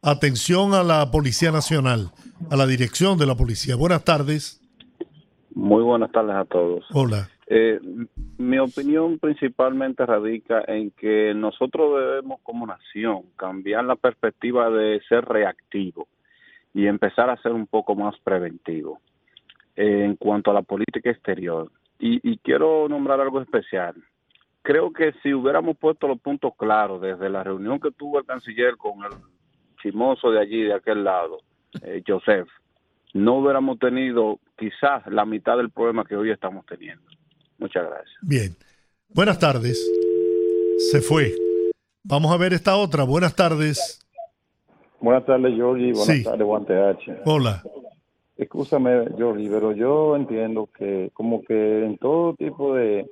Atención 0.00 0.74
a 0.74 0.82
la 0.82 1.10
Policía 1.10 1.50
Nacional, 1.50 2.10
a 2.50 2.56
la 2.56 2.66
dirección 2.66 3.18
de 3.18 3.26
la 3.26 3.34
policía. 3.34 3.74
Buenas 3.74 4.04
tardes. 4.04 4.60
Muy 5.54 5.82
buenas 5.82 6.12
tardes 6.12 6.36
a 6.36 6.44
todos. 6.44 6.84
Hola. 6.92 7.28
Eh, 7.46 7.80
mi 8.38 8.58
opinión 8.58 9.18
principalmente 9.18 10.04
radica 10.06 10.62
en 10.68 10.90
que 10.92 11.32
nosotros 11.34 11.98
debemos 11.98 12.40
como 12.42 12.66
nación 12.66 13.22
cambiar 13.36 13.84
la 13.84 13.96
perspectiva 13.96 14.70
de 14.70 15.00
ser 15.08 15.24
reactivo 15.24 16.06
y 16.74 16.88
empezar 16.88 17.30
a 17.30 17.40
ser 17.40 17.52
un 17.52 17.66
poco 17.66 17.94
más 17.94 18.18
preventivo 18.24 19.00
eh, 19.76 20.04
en 20.04 20.16
cuanto 20.16 20.50
a 20.50 20.54
la 20.54 20.62
política 20.62 21.10
exterior. 21.10 21.70
Y, 22.00 22.36
quiero 22.38 22.86
nombrar 22.86 23.18
algo 23.20 23.40
especial. 23.40 23.94
Creo 24.60 24.92
que 24.92 25.14
si 25.22 25.32
hubiéramos 25.32 25.78
puesto 25.78 26.06
los 26.06 26.20
puntos 26.20 26.52
claros 26.58 27.00
desde 27.00 27.30
la 27.30 27.42
reunión 27.42 27.80
que 27.80 27.92
tuvo 27.92 28.18
el 28.18 28.26
canciller 28.26 28.76
con 28.76 29.04
el 29.04 29.12
chimoso 29.80 30.30
de 30.30 30.40
allí, 30.40 30.64
de 30.64 30.74
aquel 30.74 31.02
lado, 31.02 31.38
eh, 31.82 32.02
Joseph, 32.06 32.48
no 33.14 33.38
hubiéramos 33.38 33.78
tenido 33.78 34.38
quizás 34.58 35.06
la 35.06 35.24
mitad 35.24 35.56
del 35.56 35.70
problema 35.70 36.04
que 36.04 36.16
hoy 36.16 36.30
estamos 36.30 36.66
teniendo. 36.66 37.04
Muchas 37.58 37.86
gracias. 37.88 38.16
Bien. 38.20 38.54
Buenas 39.08 39.38
tardes. 39.38 39.80
Se 40.90 41.00
fue. 41.00 41.32
Vamos 42.02 42.32
a 42.32 42.36
ver 42.36 42.52
esta 42.52 42.76
otra. 42.76 43.04
Buenas 43.04 43.34
tardes. 43.34 44.03
Buenas 45.04 45.26
tardes, 45.26 45.54
Georgie. 45.54 45.92
Buenas 45.92 46.06
Sí. 46.16 46.24
tardes, 46.24 46.46
Guante 46.46 46.74
H. 46.74 47.14
Hola. 47.26 47.62
Escúchame, 48.38 49.04
Georgie, 49.18 49.50
pero 49.50 49.72
yo 49.72 50.16
entiendo 50.16 50.66
que 50.78 51.10
como 51.12 51.42
que 51.42 51.84
en 51.84 51.98
todo 51.98 52.32
tipo 52.34 52.74
de 52.74 53.06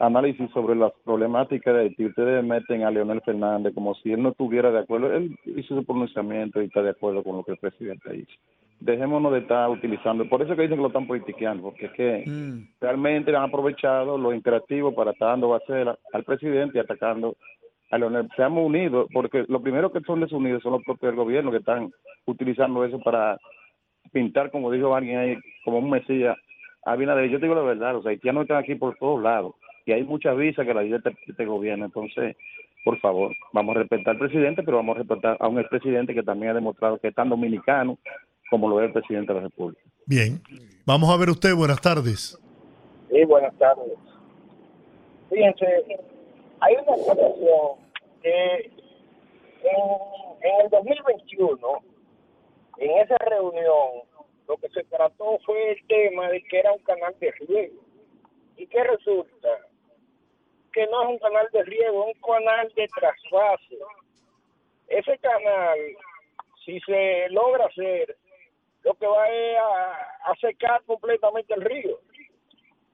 análisis 0.00 0.50
sobre 0.50 0.74
las 0.74 0.92
problemáticas 1.04 1.74
de 1.74 1.80
Haití, 1.82 2.06
ustedes 2.06 2.44
meten 2.44 2.82
a 2.82 2.90
Leonel 2.90 3.20
Fernández 3.22 3.72
como 3.72 3.94
si 3.94 4.12
él 4.12 4.20
no 4.20 4.30
estuviera 4.30 4.72
de 4.72 4.80
acuerdo. 4.80 5.12
Él 5.12 5.38
hizo 5.46 5.76
su 5.76 5.84
pronunciamiento 5.84 6.60
y 6.60 6.66
está 6.66 6.82
de 6.82 6.90
acuerdo 6.90 7.22
con 7.22 7.36
lo 7.36 7.44
que 7.44 7.52
el 7.52 7.58
presidente 7.58 8.12
dice. 8.12 8.32
Dejémonos 8.80 9.32
de 9.32 9.38
estar 9.38 9.70
utilizando, 9.70 10.28
por 10.28 10.42
eso 10.42 10.56
que 10.56 10.62
dicen 10.62 10.76
que 10.78 10.82
lo 10.82 10.88
están 10.88 11.06
politiqueando, 11.06 11.62
porque 11.62 11.86
es 11.86 11.92
que 11.92 12.24
realmente 12.80 13.34
han 13.34 13.44
aprovechado 13.44 14.18
los 14.18 14.34
interactivos 14.34 14.92
para 14.94 15.12
estar 15.12 15.28
dando 15.30 15.50
base 15.50 15.84
al 16.12 16.24
presidente 16.24 16.78
y 16.78 16.80
atacando 16.80 17.36
a 17.90 17.98
Leonel. 17.98 18.28
Seamos 18.36 18.66
unidos, 18.66 19.08
porque 19.12 19.44
lo 19.48 19.60
primero 19.60 19.92
que 19.92 20.00
son 20.00 20.20
desunidos 20.20 20.62
son 20.62 20.72
los 20.72 20.82
propios 20.84 21.12
del 21.12 21.16
gobierno 21.16 21.50
que 21.50 21.58
están 21.58 21.92
utilizando 22.26 22.84
eso 22.84 22.98
para 23.00 23.38
pintar, 24.12 24.50
como 24.50 24.70
dijo 24.70 24.94
alguien 24.94 25.18
ahí, 25.18 25.36
como 25.64 25.78
un 25.78 25.90
mesías. 25.90 26.36
a 26.84 26.92
Abinader, 26.92 27.30
yo 27.30 27.38
te 27.38 27.46
digo 27.46 27.54
la 27.54 27.62
verdad, 27.62 27.92
los 27.92 28.06
haitianos 28.06 28.42
están 28.42 28.58
aquí 28.58 28.74
por 28.74 28.96
todos 28.96 29.22
lados 29.22 29.54
y 29.86 29.92
hay 29.92 30.04
muchas 30.04 30.36
visas 30.36 30.66
que 30.66 30.74
la 30.74 30.82
dio 30.82 30.96
este, 30.96 31.16
este 31.26 31.46
gobierno. 31.46 31.86
Entonces, 31.86 32.36
por 32.84 32.98
favor, 33.00 33.34
vamos 33.52 33.74
a 33.76 33.80
respetar 33.80 34.14
al 34.14 34.18
presidente, 34.18 34.62
pero 34.62 34.76
vamos 34.76 34.96
a 34.96 34.98
respetar 35.00 35.36
a 35.40 35.48
un 35.48 35.58
expresidente 35.58 36.14
que 36.14 36.22
también 36.22 36.52
ha 36.52 36.54
demostrado 36.54 36.98
que 36.98 37.08
es 37.08 37.14
tan 37.14 37.28
dominicano 37.28 37.98
como 38.50 38.68
lo 38.68 38.80
es 38.80 38.86
el 38.86 38.92
presidente 38.92 39.32
de 39.32 39.40
la 39.40 39.46
República. 39.46 39.82
Bien. 40.06 40.40
Vamos 40.86 41.10
a 41.10 41.16
ver 41.18 41.30
usted. 41.30 41.54
Buenas 41.54 41.80
tardes. 41.80 42.38
Sí, 43.10 43.24
buenas 43.24 43.54
tardes. 43.58 43.92
Fíjense, 45.30 45.66
hay 46.60 46.76
una 46.76 46.96
situación 46.96 47.78
que 48.22 48.54
en, 49.62 49.80
en 50.42 50.60
el 50.62 50.70
2021, 50.70 51.82
en 52.78 52.90
esa 52.98 53.16
reunión, 53.18 54.02
lo 54.46 54.56
que 54.56 54.68
se 54.70 54.84
trató 54.84 55.38
fue 55.44 55.72
el 55.72 55.86
tema 55.86 56.28
de 56.30 56.42
que 56.44 56.58
era 56.58 56.72
un 56.72 56.82
canal 56.82 57.14
de 57.20 57.30
riego. 57.32 57.82
¿Y 58.56 58.66
qué 58.66 58.82
resulta? 58.82 59.48
Que 60.72 60.86
no 60.86 61.02
es 61.02 61.08
un 61.10 61.18
canal 61.18 61.48
de 61.52 61.62
riego, 61.64 62.08
es 62.08 62.16
un 62.16 62.22
canal 62.22 62.72
de 62.74 62.88
trasvase. 62.88 63.78
Ese 64.88 65.18
canal, 65.18 65.78
si 66.64 66.80
se 66.80 67.28
logra 67.30 67.66
hacer, 67.66 68.16
lo 68.84 68.94
que 68.94 69.06
va 69.06 69.24
a 70.24 70.34
secar 70.40 70.82
completamente 70.84 71.52
el 71.54 71.62
río 71.62 71.98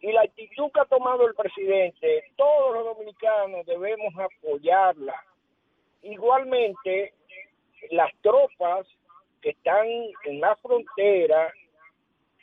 Y 0.07 0.13
la 0.13 0.21
actitud 0.21 0.71
que 0.73 0.81
ha 0.81 0.85
tomado 0.85 1.27
el 1.27 1.35
presidente, 1.35 2.25
todos 2.37 2.75
los 2.75 2.85
dominicanos 2.95 3.65
debemos 3.65 4.13
apoyarla. 4.19 5.15
Igualmente, 6.03 7.15
las 7.91 8.11
tropas 8.21 8.87
que 9.41 9.51
están 9.51 9.87
en 10.27 10.41
la 10.41 10.55
frontera 10.57 11.51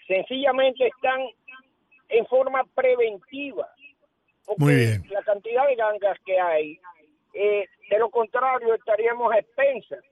sencillamente 0.08 0.88
están 0.88 1.22
en 2.10 2.26
forma 2.26 2.64
preventiva. 2.76 3.68
Porque 4.46 4.64
Muy 4.64 4.76
bien. 4.76 5.04
la 5.12 5.22
cantidad 5.22 5.68
de 5.68 5.76
gangas 5.76 6.18
que 6.26 6.40
hay, 6.40 6.80
eh, 7.34 7.66
de 7.90 8.00
lo 8.00 8.10
contrario 8.10 8.74
estaríamos 8.74 9.32
a 9.32 9.38
expensas 9.38 10.04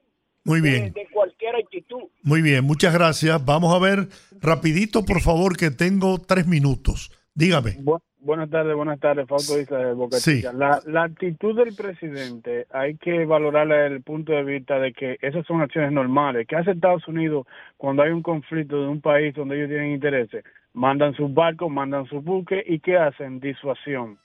Muy 0.46 0.62
de- 0.62 0.70
bien. 0.70 0.94
de 0.94 1.08
cualquier 1.12 1.56
actitud. 1.56 2.04
Muy 2.22 2.42
bien, 2.42 2.64
muchas 2.64 2.94
gracias. 2.94 3.44
Vamos 3.44 3.74
a 3.76 3.80
ver 3.80 4.08
rapidito, 4.40 5.04
por 5.04 5.20
favor, 5.22 5.58
que 5.58 5.72
tengo 5.72 6.20
tres 6.20 6.46
minutos. 6.48 7.12
Dígame. 7.36 7.72
Bu- 7.84 8.02
buenas 8.20 8.50
tardes, 8.50 8.76
buenas 8.76 9.00
tardes, 9.00 9.28
Fausto 9.28 9.60
Isla 9.60 9.78
de 9.80 9.94
Boca 9.94 10.18
Sí. 10.18 10.42
La, 10.54 10.80
la 10.86 11.04
actitud 11.04 11.56
del 11.56 11.76
presidente 11.76 12.66
hay 12.72 12.96
que 12.98 13.26
valorarla 13.26 13.76
desde 13.84 13.96
el 13.98 14.02
punto 14.04 14.34
de 14.34 14.44
vista 14.44 14.80
de 14.80 14.92
que 14.94 15.18
esas 15.22 15.46
son 15.46 15.62
acciones 15.62 15.92
normales. 15.92 16.46
¿Qué 16.48 16.56
hace 16.56 16.72
Estados 16.72 17.08
Unidos 17.08 17.48
cuando 17.78 18.04
hay 18.04 18.12
un 18.12 18.22
conflicto 18.22 18.82
de 18.82 18.88
un 18.88 19.00
país 19.02 19.34
donde 19.36 19.56
ellos 19.58 19.70
tienen 19.70 19.92
intereses? 19.92 20.44
Mandan 20.74 21.14
sus 21.16 21.34
barcos, 21.34 21.72
mandan 21.72 22.06
sus 22.08 22.24
buques 22.24 22.64
y 22.68 22.80
¿qué 22.80 22.98
hacen? 22.98 23.40
Disuasión. 23.40 24.18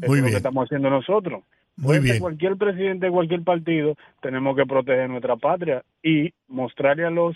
Eso 0.00 0.06
Muy 0.08 0.18
es 0.18 0.22
lo 0.22 0.26
bien. 0.26 0.30
que 0.30 0.36
estamos 0.36 0.64
haciendo 0.64 0.88
nosotros. 0.90 1.42
Muy 1.76 1.98
bien. 1.98 2.18
Cualquier 2.20 2.56
presidente 2.56 3.06
de 3.06 3.12
cualquier 3.12 3.42
partido, 3.42 3.96
tenemos 4.20 4.54
que 4.54 4.66
proteger 4.66 5.08
nuestra 5.08 5.36
patria 5.36 5.82
y 6.02 6.32
mostrarle 6.48 7.06
a 7.06 7.10
los 7.10 7.34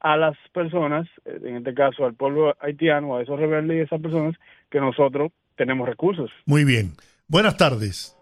a 0.00 0.16
las 0.16 0.36
personas, 0.52 1.06
eh, 1.24 1.38
en 1.44 1.56
este 1.56 1.74
caso 1.74 2.04
al 2.04 2.14
pueblo 2.14 2.54
haitiano, 2.60 3.16
a 3.16 3.22
esos 3.22 3.38
rebeldes 3.38 3.76
y 3.76 3.80
a 3.80 3.84
esas 3.84 4.00
personas, 4.00 4.34
que 4.70 4.80
nosotros 4.80 5.32
tenemos 5.56 5.88
recursos. 5.88 6.30
Muy 6.44 6.64
bien. 6.64 6.92
Buenas 7.28 7.56
tardes. 7.56 8.16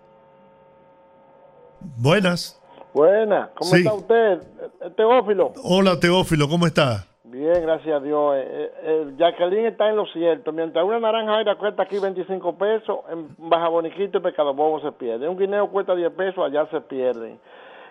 Buenas. 1.98 2.60
Buena, 2.94 3.50
¿cómo 3.56 3.70
Sí. 3.70 3.78
está 3.78 3.92
usted? 3.92 4.42
Eh, 4.80 4.90
Teófilo. 4.96 5.52
Hola, 5.64 5.98
Teófilo, 5.98 6.48
¿cómo 6.48 6.66
está? 6.66 7.04
Bien, 7.24 7.62
gracias 7.62 7.96
a 7.96 8.00
Dios. 8.00 8.36
Eh, 8.36 8.44
eh, 8.46 8.70
eh, 8.84 9.06
Jacqueline 9.18 9.66
está 9.66 9.90
en 9.90 9.96
lo 9.96 10.06
cierto. 10.06 10.52
Mientras 10.52 10.84
una 10.84 11.00
naranja 11.00 11.38
aire 11.38 11.56
cuesta 11.56 11.82
aquí 11.82 11.98
25 11.98 12.56
pesos, 12.56 13.00
en 13.10 13.28
Baja 13.36 13.68
Boniquito 13.68 14.18
y 14.18 14.20
Pescado 14.20 14.54
Bobo 14.54 14.80
se 14.80 14.92
pierde. 14.92 15.28
Un 15.28 15.36
guineo 15.36 15.68
cuesta 15.68 15.96
10 15.96 16.12
pesos, 16.12 16.44
allá 16.44 16.66
se 16.70 16.80
pierden. 16.82 17.40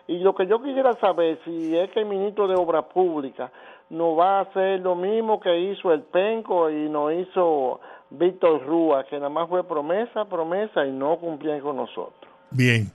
Y 0.08 0.20
lo 0.20 0.34
que 0.34 0.48
yo 0.48 0.62
quisiera 0.64 0.94
saber, 0.94 1.38
si 1.44 1.78
es 1.78 1.90
que 1.92 2.00
el 2.00 2.06
ministro 2.06 2.48
de 2.48 2.56
Obras 2.56 2.86
Públicas 2.94 3.52
no 3.90 4.16
va 4.16 4.40
a 4.40 4.42
hacer 4.42 4.80
lo 4.80 4.96
mismo 4.96 5.40
que 5.40 5.58
hizo 5.60 5.94
el 5.94 6.02
Penco 6.02 6.70
y 6.70 6.90
no 6.90 7.12
hizo 7.12 7.80
Víctor 8.10 8.66
Rúa, 8.66 9.06
que 9.10 9.18
nada 9.18 9.30
más 9.30 9.48
fue 9.50 9.68
promesa, 9.68 10.26
promesa 10.26 10.86
y 10.86 10.92
no 10.92 11.18
cumplían 11.18 11.60
con 11.62 11.76
nosotros. 11.78 12.32
Bien. 12.52 12.88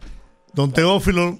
Don 0.54 0.72
Teófilo, 0.72 1.32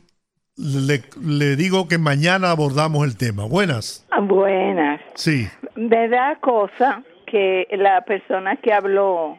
le, 0.56 1.00
le 1.24 1.56
digo 1.56 1.88
que 1.88 1.98
mañana 1.98 2.50
abordamos 2.50 3.04
el 3.06 3.16
tema. 3.16 3.44
Buenas. 3.46 4.06
Buenas. 4.22 5.00
Sí. 5.14 5.46
Me 5.76 6.08
da 6.08 6.36
cosa 6.40 7.02
que 7.26 7.66
la 7.72 8.00
persona 8.02 8.56
que 8.56 8.72
habló, 8.72 9.36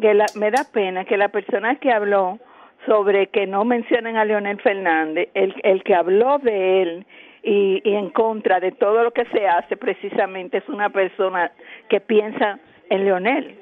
que 0.00 0.14
la- 0.14 0.26
me 0.34 0.50
da 0.50 0.64
pena 0.72 1.04
que 1.04 1.16
la 1.16 1.28
persona 1.28 1.76
que 1.76 1.92
habló 1.92 2.38
sobre 2.86 3.28
que 3.28 3.46
no 3.46 3.64
mencionen 3.64 4.16
a 4.16 4.24
Leonel 4.24 4.60
Fernández, 4.60 5.28
el, 5.34 5.54
el 5.62 5.82
que 5.82 5.94
habló 5.94 6.38
de 6.38 6.82
él 6.82 7.06
y, 7.42 7.80
y 7.84 7.94
en 7.94 8.10
contra 8.10 8.60
de 8.60 8.72
todo 8.72 9.04
lo 9.04 9.12
que 9.12 9.24
se 9.26 9.46
hace, 9.46 9.76
precisamente 9.76 10.58
es 10.58 10.68
una 10.68 10.90
persona 10.90 11.52
que 11.88 12.00
piensa 12.00 12.58
en 12.88 13.04
Leonel. 13.04 13.56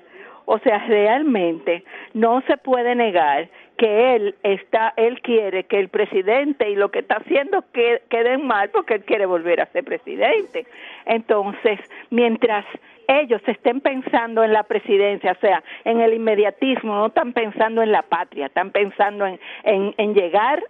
O 0.50 0.58
sea, 0.60 0.78
realmente 0.86 1.84
no 2.14 2.42
se 2.46 2.56
puede 2.56 2.94
negar 2.94 3.50
que 3.76 4.16
él 4.16 4.34
está, 4.42 4.94
él 4.96 5.20
quiere 5.20 5.64
que 5.64 5.78
el 5.78 5.90
presidente 5.90 6.70
y 6.70 6.74
lo 6.74 6.90
que 6.90 7.00
está 7.00 7.16
haciendo 7.16 7.64
que, 7.70 8.00
queden 8.08 8.46
mal 8.46 8.70
porque 8.70 8.94
él 8.94 9.04
quiere 9.04 9.26
volver 9.26 9.60
a 9.60 9.66
ser 9.66 9.84
presidente. 9.84 10.66
Entonces, 11.04 11.78
mientras 12.08 12.64
ellos 13.06 13.42
estén 13.46 13.82
pensando 13.82 14.42
en 14.42 14.54
la 14.54 14.62
presidencia, 14.62 15.32
o 15.32 15.40
sea, 15.40 15.62
en 15.84 16.00
el 16.00 16.14
inmediatismo, 16.14 16.94
no 16.94 17.06
están 17.08 17.34
pensando 17.34 17.82
en 17.82 17.92
la 17.92 18.00
patria, 18.00 18.46
están 18.46 18.70
pensando 18.70 19.26
en, 19.26 19.38
en, 19.64 19.94
en 19.98 20.14
llegar 20.14 20.62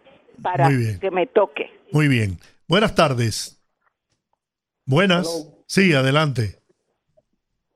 para 0.42 0.70
que 1.00 1.10
me 1.12 1.28
toque. 1.28 1.70
Muy 1.92 2.08
bien. 2.08 2.30
Buenas 2.68 2.94
tardes. 2.94 3.62
Buenas. 4.84 5.50
Sí, 5.66 5.94
adelante. 5.94 6.60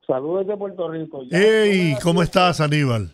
Saludos 0.07 0.47
de 0.47 0.57
Puerto 0.57 0.89
Rico. 0.91 1.23
Ya 1.25 1.39
Hey, 1.39 1.95
¿cómo 2.03 2.23
estás, 2.23 2.61
Aníbal? 2.61 3.11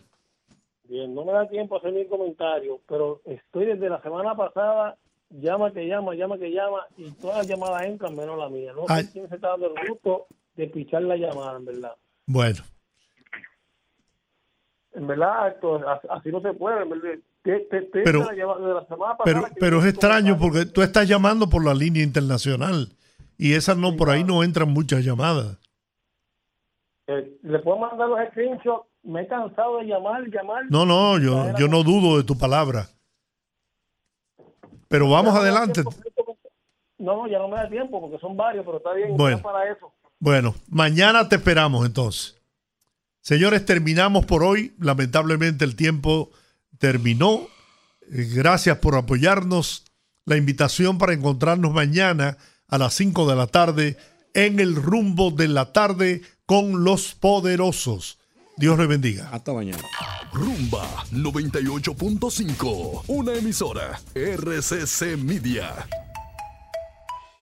Bien, 0.83 1.13
no 1.13 1.23
me 1.23 1.31
da 1.31 1.47
tiempo 1.47 1.75
a 1.75 1.79
hacer 1.79 1.93
mi 1.93 2.05
comentario, 2.07 2.81
pero 2.87 3.21
estoy 3.25 3.67
desde 3.67 3.89
la 3.89 4.01
semana 4.01 4.35
pasada, 4.35 4.97
llama 5.29 5.71
que 5.71 5.85
llama, 5.87 6.15
llama 6.15 6.37
que 6.37 6.51
llama, 6.51 6.85
y 6.97 7.11
todas 7.11 7.37
las 7.37 7.47
llamadas 7.47 7.83
entran 7.83 8.15
menos 8.15 8.37
la 8.37 8.49
mía. 8.49 8.73
No 8.73 8.85
Ay. 8.87 9.03
sé 9.05 9.11
quién 9.13 9.29
se 9.29 9.35
está 9.35 9.49
dando 9.49 9.67
el 9.73 9.87
gusto 9.89 10.27
de 10.55 10.67
pichar 10.67 11.03
la 11.03 11.15
llamada, 11.15 11.57
en 11.57 11.65
verdad. 11.65 11.95
Bueno, 12.25 12.59
En 14.93 15.07
verdad, 15.07 15.49
esto, 15.49 15.79
así 16.09 16.29
no 16.31 16.41
se 16.41 16.51
puede. 16.53 16.81
En 16.81 16.89
verdad. 16.89 17.19
Te- 17.41 17.59
te- 17.71 17.81
te 17.83 18.01
Pero- 18.03 18.19
entra 18.19 18.33
la 18.35 18.39
llamada 18.39 18.59
desde 18.59 18.73
la 18.73 18.85
semana 18.87 19.17
pasada 19.17 19.49
pero, 19.59 19.79
es 19.79 19.85
extraño 19.85 20.37
porque 20.37 20.65
tú 20.65 20.81
estás 20.81 21.07
llamando 21.07 21.49
por 21.49 21.63
la 21.63 21.73
línea 21.73 22.03
internacional 22.03 22.89
y 23.37 23.53
esas 23.53 23.77
no, 23.77 23.95
por 23.95 24.09
ahí 24.09 24.23
no 24.25 24.43
entran 24.43 24.69
muchas 24.69 25.03
llamadas. 25.05 25.57
eh, 27.07 27.37
le 27.41 27.59
puedo 27.59 27.77
mandar 27.79 28.07
los 28.09 28.19
screenshots. 28.29 28.85
Me 29.01 29.21
he 29.21 29.27
cansado 29.27 29.77
de 29.79 29.85
llamar, 29.85 30.27
llamar. 30.29 30.65
No, 30.69 30.85
no, 30.85 31.17
yo, 31.17 31.57
yo 31.57 31.67
no 31.69 31.83
dudo 31.83 32.17
de 32.17 32.23
tu 32.25 32.37
palabra. 32.37 32.89
Pero 34.89 35.09
vamos 35.09 35.33
adelante. 35.35 35.83
No, 36.97 37.15
no, 37.15 37.27
ya 37.27 37.39
no 37.39 37.47
me 37.47 37.55
da 37.55 37.69
tiempo 37.69 38.01
porque 38.01 38.19
son 38.19 38.35
varios, 38.35 38.65
pero 38.65 38.77
está 38.77 38.93
bien, 38.93 39.15
Bueno. 39.15 39.41
para 39.41 39.71
eso. 39.71 39.91
Bueno, 40.19 40.53
mañana 40.67 41.29
te 41.29 41.37
esperamos 41.37 41.85
entonces. 41.85 42.35
Señores, 43.21 43.65
terminamos 43.65 44.25
por 44.25 44.43
hoy. 44.43 44.75
Lamentablemente 44.79 45.63
el 45.63 45.75
tiempo 45.77 46.29
terminó. 46.79 47.47
Eh, 48.11 48.27
Gracias 48.33 48.79
por 48.79 48.95
apoyarnos. 48.95 49.85
La 50.25 50.37
invitación 50.37 50.97
para 50.97 51.13
encontrarnos 51.13 51.71
mañana 51.73 52.37
a 52.67 52.77
las 52.77 52.93
5 52.95 53.29
de 53.29 53.35
la 53.35 53.47
tarde 53.47 53.97
en 54.33 54.59
el 54.59 54.75
rumbo 54.75 55.31
de 55.31 55.47
la 55.47 55.71
tarde 55.71 56.21
con 56.45 56.83
los 56.83 57.13
poderosos. 57.15 58.19
Dios 58.57 58.77
le 58.77 58.87
bendiga. 58.87 59.29
Hasta 59.31 59.53
mañana. 59.53 59.81
Rumba 60.33 61.05
98.5, 61.11 63.03
una 63.07 63.33
emisora 63.33 63.99
RCC 64.13 65.17
Media. 65.17 65.87